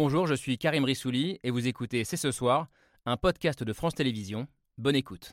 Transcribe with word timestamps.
Bonjour, 0.00 0.28
je 0.28 0.34
suis 0.34 0.58
Karim 0.58 0.84
Rissouli 0.84 1.40
et 1.42 1.50
vous 1.50 1.66
écoutez 1.66 2.04
C'est 2.04 2.16
ce 2.16 2.30
soir, 2.30 2.68
un 3.04 3.16
podcast 3.16 3.64
de 3.64 3.72
France 3.72 3.96
Télévisions. 3.96 4.46
Bonne 4.76 4.94
écoute. 4.94 5.32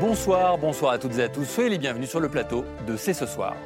Bonsoir, 0.00 0.56
bonsoir 0.56 0.92
à 0.92 0.98
toutes 1.00 1.18
et 1.18 1.24
à 1.24 1.28
tous. 1.28 1.44
Soyez 1.44 1.70
les 1.70 1.78
bienvenus 1.78 2.08
sur 2.08 2.20
le 2.20 2.28
plateau 2.28 2.64
de 2.86 2.96
C'est 2.96 3.12
ce 3.12 3.26
soir. 3.26 3.56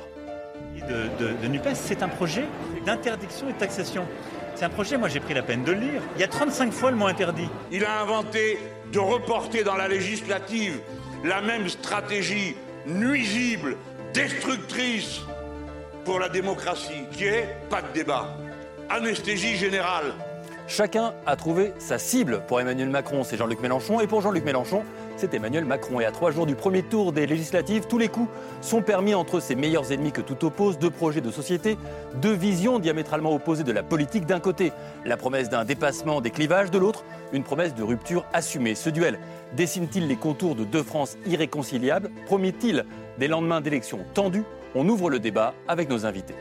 De, 0.89 1.23
de, 1.23 1.43
de 1.43 1.49
NUPES, 1.49 1.75
c'est 1.75 2.03
un 2.03 2.09
projet 2.09 2.47
d'interdiction 2.85 3.49
et 3.49 3.53
de 3.53 3.59
taxation. 3.59 4.07
C'est 4.55 4.65
un 4.65 4.71
projet, 4.71 4.97
moi 4.97 5.09
j'ai 5.09 5.21
pris 5.21 5.35
la 5.35 5.43
peine 5.43 5.65
de 5.65 5.73
le 5.73 5.81
lire. 5.81 6.03
Il 6.17 6.21
y 6.21 6.25
a 6.25 6.29
35 6.29 6.73
fois 6.73 6.91
le 6.91 6.97
mot 6.97 7.07
interdit. 7.07 7.49
Il 7.71 7.85
a 7.85 8.01
inventé 8.01 8.59
de 8.93 8.99
reporter 8.99 9.65
dans 9.65 9.77
la 9.77 9.89
législative 9.89 10.81
la 11.25 11.41
même 11.41 11.69
stratégie 11.69 12.57
nuisible, 12.87 13.77
destructrice 14.13 15.21
pour 16.05 16.19
la 16.19 16.29
démocratie, 16.29 17.07
qui 17.13 17.25
est 17.25 17.57
pas 17.71 17.81
de 17.83 17.93
débat. 17.95 18.37
Anesthésie 18.91 19.57
générale. 19.57 20.13
Chacun 20.67 21.15
a 21.27 21.37
trouvé 21.37 21.73
sa 21.79 21.99
cible. 21.99 22.43
Pour 22.47 22.61
Emmanuel 22.61 22.89
Macron, 22.89 23.25
c'est 23.25 23.37
Jean-Luc 23.37 23.61
Mélenchon. 23.61 24.01
Et 24.01 24.07
pour 24.07 24.21
Jean-Luc 24.21 24.45
Mélenchon, 24.45 24.85
c'est 25.17 25.35
Emmanuel 25.35 25.65
Macron. 25.65 26.01
Et 26.01 26.05
à 26.05 26.13
trois 26.13 26.31
jours 26.31 26.47
du 26.47 26.55
premier 26.55 26.83
tour 26.83 27.13
des 27.13 27.27
législatives, 27.27 27.87
tous 27.87 27.99
les 27.99 28.09
coups 28.09 28.29
sont 28.61 28.83
permis 28.83 29.15
entre 29.15 29.41
ses 29.41 29.55
meilleurs 29.55 29.93
ennemis 29.93 30.13
que 30.13 30.21
tout 30.21 30.45
oppose, 30.45 30.79
deux 30.79 30.91
projets 30.91 31.21
de 31.21 31.31
société, 31.31 31.77
deux 32.21 32.33
visions 32.33 32.79
diamétralement 32.79 33.35
opposées 33.35 33.65
de 33.65 33.73
la 33.73 33.83
politique 33.83 34.27
d'un 34.27 34.41
côté, 34.41 34.73
la 35.05 35.17
promesse 35.17 35.49
d'un 35.49 35.65
dépassement 35.65 36.21
des 36.21 36.31
clivages 36.31 36.71
de 36.71 36.79
l'autre, 36.79 37.05
une 37.33 37.43
promesse 37.43 37.75
de 37.75 37.83
rupture 37.83 38.25
assumée. 38.33 38.75
Ce 38.75 38.91
duel 38.91 39.19
dessine-t-il 39.57 40.07
les 40.07 40.17
contours 40.17 40.55
de 40.55 40.65
deux 40.65 40.83
France 40.83 41.17
irréconciliables? 41.27 42.11
Promet-il 42.27 42.85
des 43.19 43.29
lendemains 43.29 43.61
d'élections 43.61 44.01
tendus 44.15 44.45
On 44.75 44.89
ouvre 44.89 45.11
le 45.11 45.19
débat 45.19 45.55
avec 45.69 45.89
nos 45.89 46.07
invités. 46.07 46.35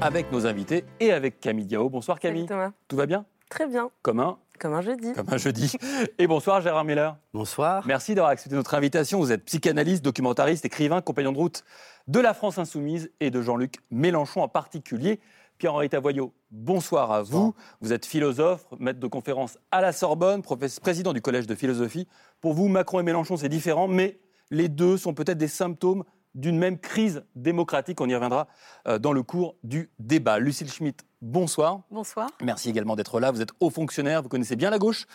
avec 0.00 0.30
nos 0.32 0.46
invités 0.46 0.84
et 1.00 1.12
avec 1.12 1.40
Camille 1.40 1.66
Diao. 1.66 1.88
Bonsoir 1.88 2.18
Camille. 2.18 2.46
Thomas. 2.46 2.72
Tout 2.86 2.96
va 2.96 3.06
bien? 3.06 3.24
Très 3.48 3.66
bien. 3.66 3.90
Comme 4.02 4.20
un 4.20 4.38
Comme 4.58 4.74
un 4.74 4.82
jeudi. 4.82 5.12
Comme 5.14 5.28
un 5.30 5.38
jeudi. 5.38 5.72
Et 6.18 6.26
bonsoir 6.26 6.60
Gérard 6.60 6.84
Miller. 6.84 7.16
Bonsoir. 7.32 7.86
Merci 7.86 8.14
d'avoir 8.14 8.30
accepté 8.30 8.54
notre 8.54 8.74
invitation. 8.74 9.18
Vous 9.18 9.32
êtes 9.32 9.44
psychanalyste, 9.44 10.04
documentariste, 10.04 10.64
écrivain, 10.64 11.00
compagnon 11.00 11.32
de 11.32 11.38
route 11.38 11.64
de 12.08 12.20
la 12.20 12.34
France 12.34 12.58
Insoumise 12.58 13.10
et 13.20 13.30
de 13.30 13.40
Jean-Luc 13.40 13.76
Mélenchon 13.90 14.42
en 14.42 14.48
particulier. 14.48 15.20
Pierre-Henri 15.58 15.88
Tavoyot, 15.88 16.32
bonsoir 16.50 17.10
à 17.10 17.22
vous. 17.22 17.54
Vous 17.80 17.92
êtes 17.92 18.06
philosophe, 18.06 18.66
maître 18.78 19.00
de 19.00 19.06
conférence 19.06 19.58
à 19.72 19.80
la 19.80 19.92
Sorbonne, 19.92 20.42
président 20.80 21.12
du 21.12 21.20
Collège 21.20 21.46
de 21.46 21.54
philosophie. 21.54 22.06
Pour 22.40 22.52
vous, 22.52 22.68
Macron 22.68 23.00
et 23.00 23.02
Mélenchon, 23.02 23.36
c'est 23.36 23.48
différent, 23.48 23.88
mais 23.88 24.20
les 24.50 24.68
deux 24.68 24.96
sont 24.96 25.14
peut-être 25.14 25.38
des 25.38 25.48
symptômes 25.48 26.04
d'une 26.38 26.56
même 26.56 26.78
crise 26.78 27.24
démocratique. 27.34 28.00
On 28.00 28.08
y 28.08 28.14
reviendra 28.14 28.46
euh, 28.86 28.98
dans 28.98 29.12
le 29.12 29.22
cours 29.22 29.56
du 29.64 29.90
débat. 29.98 30.38
Lucille 30.38 30.70
Schmitt, 30.70 31.04
bonsoir. 31.20 31.80
Bonsoir. 31.90 32.30
Merci 32.42 32.70
également 32.70 32.94
d'être 32.94 33.18
là. 33.18 33.32
Vous 33.32 33.42
êtes 33.42 33.52
haut 33.60 33.70
fonctionnaire, 33.70 34.22
vous 34.22 34.28
connaissez 34.28 34.54
bien 34.54 34.70
la 34.70 34.78
gauche. 34.78 35.06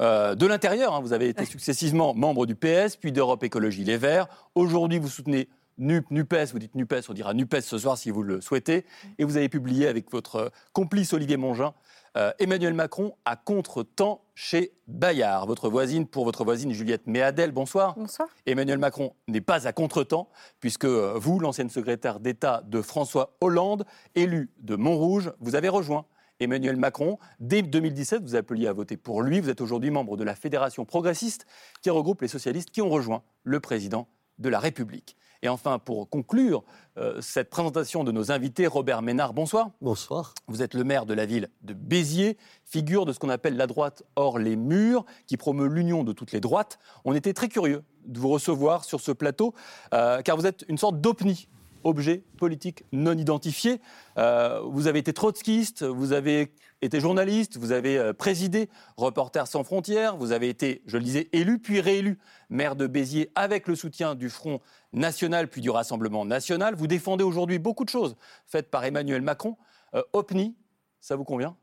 Euh, 0.00 0.34
de 0.34 0.44
l'intérieur, 0.44 0.92
hein. 0.94 1.00
vous 1.00 1.12
avez 1.12 1.28
été 1.28 1.44
successivement 1.44 2.14
membre 2.14 2.46
du 2.46 2.56
PS, 2.56 2.96
puis 2.96 3.12
d'Europe 3.12 3.44
Écologie 3.44 3.84
Les 3.84 3.96
Verts. 3.96 4.26
Aujourd'hui, 4.56 4.98
vous 4.98 5.08
soutenez 5.08 5.48
NUP, 5.78 6.10
NUPES, 6.10 6.52
vous 6.52 6.58
dites 6.58 6.74
NUPES, 6.74 7.08
on 7.08 7.12
dira 7.12 7.32
NUPES 7.32 7.60
ce 7.60 7.78
soir 7.78 7.96
si 7.96 8.10
vous 8.10 8.24
le 8.24 8.40
souhaitez. 8.40 8.84
Et 9.18 9.24
vous 9.24 9.36
avez 9.36 9.48
publié 9.48 9.86
avec 9.86 10.10
votre 10.10 10.50
complice 10.72 11.12
Olivier 11.12 11.36
Mongin 11.36 11.74
euh, 12.16 12.32
Emmanuel 12.38 12.74
Macron 12.74 13.14
à 13.24 13.36
contre-temps 13.36 14.24
chez 14.34 14.72
Bayard. 14.86 15.46
Votre 15.46 15.70
voisine, 15.70 16.06
pour 16.06 16.24
votre 16.24 16.44
voisine 16.44 16.72
Juliette 16.72 17.06
Méadel, 17.06 17.52
bonsoir. 17.52 17.94
Bonsoir. 17.96 18.28
Emmanuel 18.44 18.78
Macron 18.78 19.14
n'est 19.28 19.40
pas 19.40 19.66
à 19.66 19.72
contre-temps, 19.72 20.28
puisque 20.60 20.84
euh, 20.84 21.14
vous, 21.16 21.38
l'ancienne 21.38 21.70
secrétaire 21.70 22.20
d'État 22.20 22.62
de 22.66 22.82
François 22.82 23.36
Hollande, 23.40 23.84
élu 24.14 24.50
de 24.58 24.76
Montrouge, 24.76 25.32
vous 25.40 25.54
avez 25.54 25.68
rejoint 25.68 26.04
Emmanuel 26.40 26.76
Macron. 26.76 27.18
Dès 27.40 27.62
2017, 27.62 28.22
vous 28.22 28.36
appeliez 28.36 28.66
à 28.66 28.72
voter 28.72 28.96
pour 28.96 29.22
lui. 29.22 29.40
Vous 29.40 29.48
êtes 29.48 29.60
aujourd'hui 29.60 29.90
membre 29.90 30.16
de 30.16 30.24
la 30.24 30.34
Fédération 30.34 30.84
progressiste 30.84 31.46
qui 31.80 31.90
regroupe 31.90 32.20
les 32.20 32.28
socialistes 32.28 32.70
qui 32.70 32.82
ont 32.82 32.90
rejoint 32.90 33.22
le 33.44 33.60
président 33.60 34.08
de 34.38 34.48
la 34.48 34.58
République. 34.58 35.16
Et 35.44 35.48
enfin, 35.48 35.80
pour 35.80 36.08
conclure 36.08 36.62
euh, 36.98 37.20
cette 37.20 37.50
présentation 37.50 38.04
de 38.04 38.12
nos 38.12 38.30
invités, 38.30 38.68
Robert 38.68 39.02
Ménard, 39.02 39.34
bonsoir. 39.34 39.70
Bonsoir. 39.80 40.34
Vous 40.46 40.62
êtes 40.62 40.74
le 40.74 40.84
maire 40.84 41.04
de 41.04 41.14
la 41.14 41.26
ville 41.26 41.48
de 41.62 41.74
Béziers, 41.74 42.38
figure 42.64 43.06
de 43.06 43.12
ce 43.12 43.18
qu'on 43.18 43.28
appelle 43.28 43.56
la 43.56 43.66
droite 43.66 44.04
hors 44.14 44.38
les 44.38 44.54
murs, 44.54 45.04
qui 45.26 45.36
promeut 45.36 45.66
l'union 45.66 46.04
de 46.04 46.12
toutes 46.12 46.30
les 46.30 46.40
droites. 46.40 46.78
On 47.04 47.12
était 47.12 47.32
très 47.32 47.48
curieux 47.48 47.82
de 48.06 48.20
vous 48.20 48.28
recevoir 48.28 48.84
sur 48.84 49.00
ce 49.00 49.10
plateau, 49.10 49.52
euh, 49.94 50.22
car 50.22 50.36
vous 50.36 50.46
êtes 50.46 50.64
une 50.68 50.78
sorte 50.78 51.00
d'opni 51.00 51.48
objet 51.84 52.22
politique 52.38 52.84
non 52.92 53.16
identifié. 53.16 53.80
Euh, 54.18 54.60
vous 54.64 54.86
avez 54.86 54.98
été 54.98 55.12
trotskiste, 55.12 55.82
vous 55.82 56.12
avez 56.12 56.52
été 56.82 57.00
journaliste, 57.00 57.56
vous 57.56 57.72
avez 57.72 57.98
euh, 57.98 58.12
présidé 58.12 58.68
Reporters 58.96 59.46
sans 59.46 59.64
frontières, 59.64 60.16
vous 60.16 60.32
avez 60.32 60.48
été, 60.48 60.82
je 60.86 60.98
le 60.98 61.04
disais, 61.04 61.28
élu 61.32 61.58
puis 61.58 61.80
réélu 61.80 62.18
maire 62.50 62.76
de 62.76 62.86
Béziers 62.86 63.30
avec 63.34 63.68
le 63.68 63.74
soutien 63.74 64.14
du 64.14 64.28
Front 64.28 64.60
national 64.92 65.48
puis 65.48 65.60
du 65.60 65.70
Rassemblement 65.70 66.24
national. 66.24 66.74
Vous 66.74 66.86
défendez 66.86 67.24
aujourd'hui 67.24 67.58
beaucoup 67.58 67.84
de 67.84 67.90
choses 67.90 68.16
faites 68.46 68.70
par 68.70 68.84
Emmanuel 68.84 69.22
Macron. 69.22 69.56
Euh, 69.94 70.02
OPNI, 70.12 70.56
ça 71.00 71.16
vous 71.16 71.24
convient? 71.24 71.56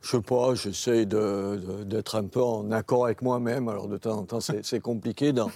Je 0.00 0.10
sais 0.10 0.20
pas, 0.20 0.54
j'essaie 0.54 1.06
d'être 1.06 2.16
un 2.16 2.24
peu 2.24 2.42
en 2.42 2.70
accord 2.70 3.06
avec 3.06 3.22
moi-même. 3.22 3.68
Alors 3.68 3.88
de 3.88 3.96
temps 3.96 4.18
en 4.18 4.24
temps, 4.24 4.40
c'est 4.40 4.80
compliqué 4.80 5.32
dans, 5.32 5.50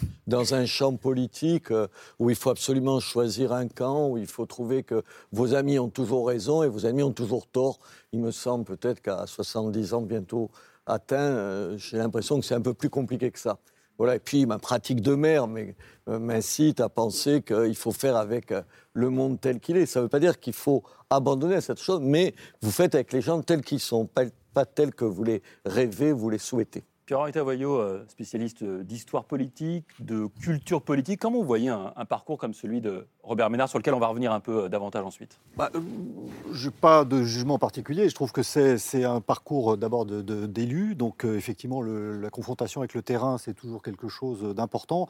un 0.55 0.67
champ 0.67 0.97
politique 0.97 1.71
euh, 1.71 1.87
où 2.19 2.31
il 2.31 2.37
faut 2.37 2.51
absolument 2.51 3.01
choisir 3.01 3.53
un 3.53 3.69
camp, 3.69 4.09
où 4.09 4.19
il 4.19 4.27
faut 4.27 4.47
trouver 4.47 4.83
que 4.83 5.03
vos 5.33 5.55
amis 5.55 5.79
ont 5.79 5.91
toujours 5.91 6.27
raison 6.29 6.63
et 6.63 6.69
vos 6.69 6.87
amis 6.87 7.03
ont 7.03 7.13
toujours 7.13 7.47
tort. 7.47 7.79
Il 8.13 8.21
me 8.21 8.31
semble 8.31 8.65
peut-être 8.65 9.01
qu'à 9.01 9.27
70 9.27 9.95
ans 9.95 10.03
bientôt 10.03 10.51
atteint, 10.87 11.17
euh, 11.17 11.77
j'ai 11.79 11.99
l'impression 11.99 12.41
que 12.41 12.47
c'est 12.47 12.55
un 12.55 12.61
peu 12.61 12.75
plus 12.75 12.91
compliqué 12.91 13.31
que 13.31 13.39
ça. 13.39 13.59
Et 14.09 14.19
puis 14.19 14.47
ma 14.47 14.59
pratique 14.59 15.03
de 15.03 15.15
maire 15.15 15.47
euh, 16.09 16.19
m'incite 16.19 16.81
à 16.81 16.89
penser 16.89 17.43
qu'il 17.43 17.77
faut 17.77 17.93
faire 17.93 18.17
avec 18.17 18.53
le 18.95 19.11
monde 19.11 19.41
tel 19.41 19.61
qu'il 19.61 19.77
est. 19.77 19.87
Ça 19.87 20.01
ne 20.01 20.05
veut 20.05 20.09
pas 20.09 20.21
dire 20.21 20.41
qu'il 20.41 20.55
faut 20.55 20.83
abandonner 21.11 21.61
cette 21.61 21.81
chose, 21.81 22.01
mais 22.03 22.35
vous 22.63 22.71
faites 22.71 22.95
avec 22.95 23.13
les 23.13 23.21
gens 23.21 23.43
tels 23.43 23.63
qu'ils 23.63 23.81
sont, 23.81 24.09
pas 24.55 24.65
tels 24.65 24.95
que 24.95 25.05
vous 25.05 25.25
les 25.25 25.43
rêvez, 25.65 26.13
vous 26.13 26.31
les 26.31 26.39
souhaitez. 26.39 26.85
Pierre-Henri 27.11 27.33
Tavoyot, 27.33 27.77
euh, 27.77 28.05
spécialiste 28.07 28.63
d'histoire 28.63 29.25
politique, 29.25 29.85
de 29.99 30.29
culture 30.41 30.81
politique, 30.81 31.19
comment 31.19 31.39
vous 31.41 31.45
voyez 31.45 31.69
un, 31.69 32.05
parcours 32.09 32.39
comme 32.39 32.55
celui 32.55 32.81
de 32.81 33.09
Robert 33.25 33.51
Ménard, 33.51 33.69
sur 33.69 33.79
lequel 33.79 33.95
on 33.95 33.99
va 33.99 34.07
revenir 34.07 34.33
un 34.33 34.39
peu 34.39 34.67
euh, 34.67 34.69
davantage 34.69 35.05
ensuite? 35.05 35.41
Bah, 35.57 35.73
euh, 35.75 35.81
Je 36.53 36.69
n'ai 36.69 36.71
pas 36.71 37.05
de 37.05 37.25
jugement 37.25 37.59
particulier. 37.59 38.09
Je 38.09 38.15
trouve 38.15 38.31
que 38.31 38.45
c'est 38.45 39.03
un 39.03 39.21
parcours 39.21 39.77
d'abord 39.77 40.07
d'élus. 40.07 40.95
donc 40.95 41.25
effectivement, 41.25 41.83
la 41.83 42.31
confrontation 42.31 42.81
avec 42.81 42.95
le 42.95 43.03
terrain, 43.03 43.39
c'est 43.39 43.55
toujours 43.55 43.83
quelque 43.83 44.07
chose 44.07 44.55
d'important. 44.55 45.09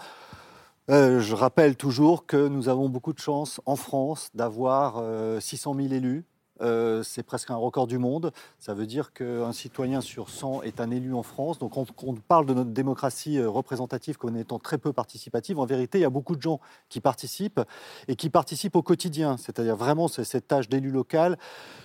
je 0.88 1.34
rappelle 1.34 1.76
toujours 1.76 2.24
que 2.24 2.48
nous 2.48 2.70
avons 2.70 2.88
beaucoup 2.88 3.12
de 3.12 3.18
chance 3.18 3.60
en 3.66 3.76
France 3.76 4.30
d'avoir 4.32 5.04
600 5.38 5.74
000 5.74 5.92
élus. 5.92 6.24
Euh, 6.60 7.03
c'est 7.03 7.22
presque 7.22 7.50
un 7.50 7.56
record 7.56 7.87
du 7.87 7.98
monde. 7.98 8.32
Ça 8.59 8.75
veut 8.75 8.87
dire 8.87 9.12
qu'un 9.12 9.53
citoyen 9.53 10.00
sur 10.00 10.28
100 10.28 10.62
est 10.62 10.81
un 10.81 10.91
élu 10.91 11.15
en 11.15 11.22
France. 11.22 11.59
Donc 11.59 11.76
on, 11.76 11.87
on 12.03 12.15
parle 12.15 12.47
de 12.47 12.54
notre 12.54 12.71
démocratie 12.71 13.38
euh, 13.38 13.48
représentative 13.48 14.16
comme 14.16 14.37
étant 14.37 14.59
très 14.59 14.78
peu 14.78 14.93
participative. 14.93 15.59
En 15.59 15.66
vérité, 15.66 15.98
il 15.98 16.03
y 16.03 16.06
a 16.06 16.10
beaucoup 16.10 16.37
de 16.37 16.43
gens 16.43 16.60
qui 16.88 17.00
participent 17.00 17.60
et 18.09 18.16
qui 18.16 18.30
participent 18.30 18.77
au 18.77 18.83
quotidien. 18.83 19.36
C'est-à-dire 19.36 19.77
vraiment 19.77 20.09
cette 20.09 20.48
tâche 20.48 20.68
d'élu 20.68 20.91
local. 20.91 21.39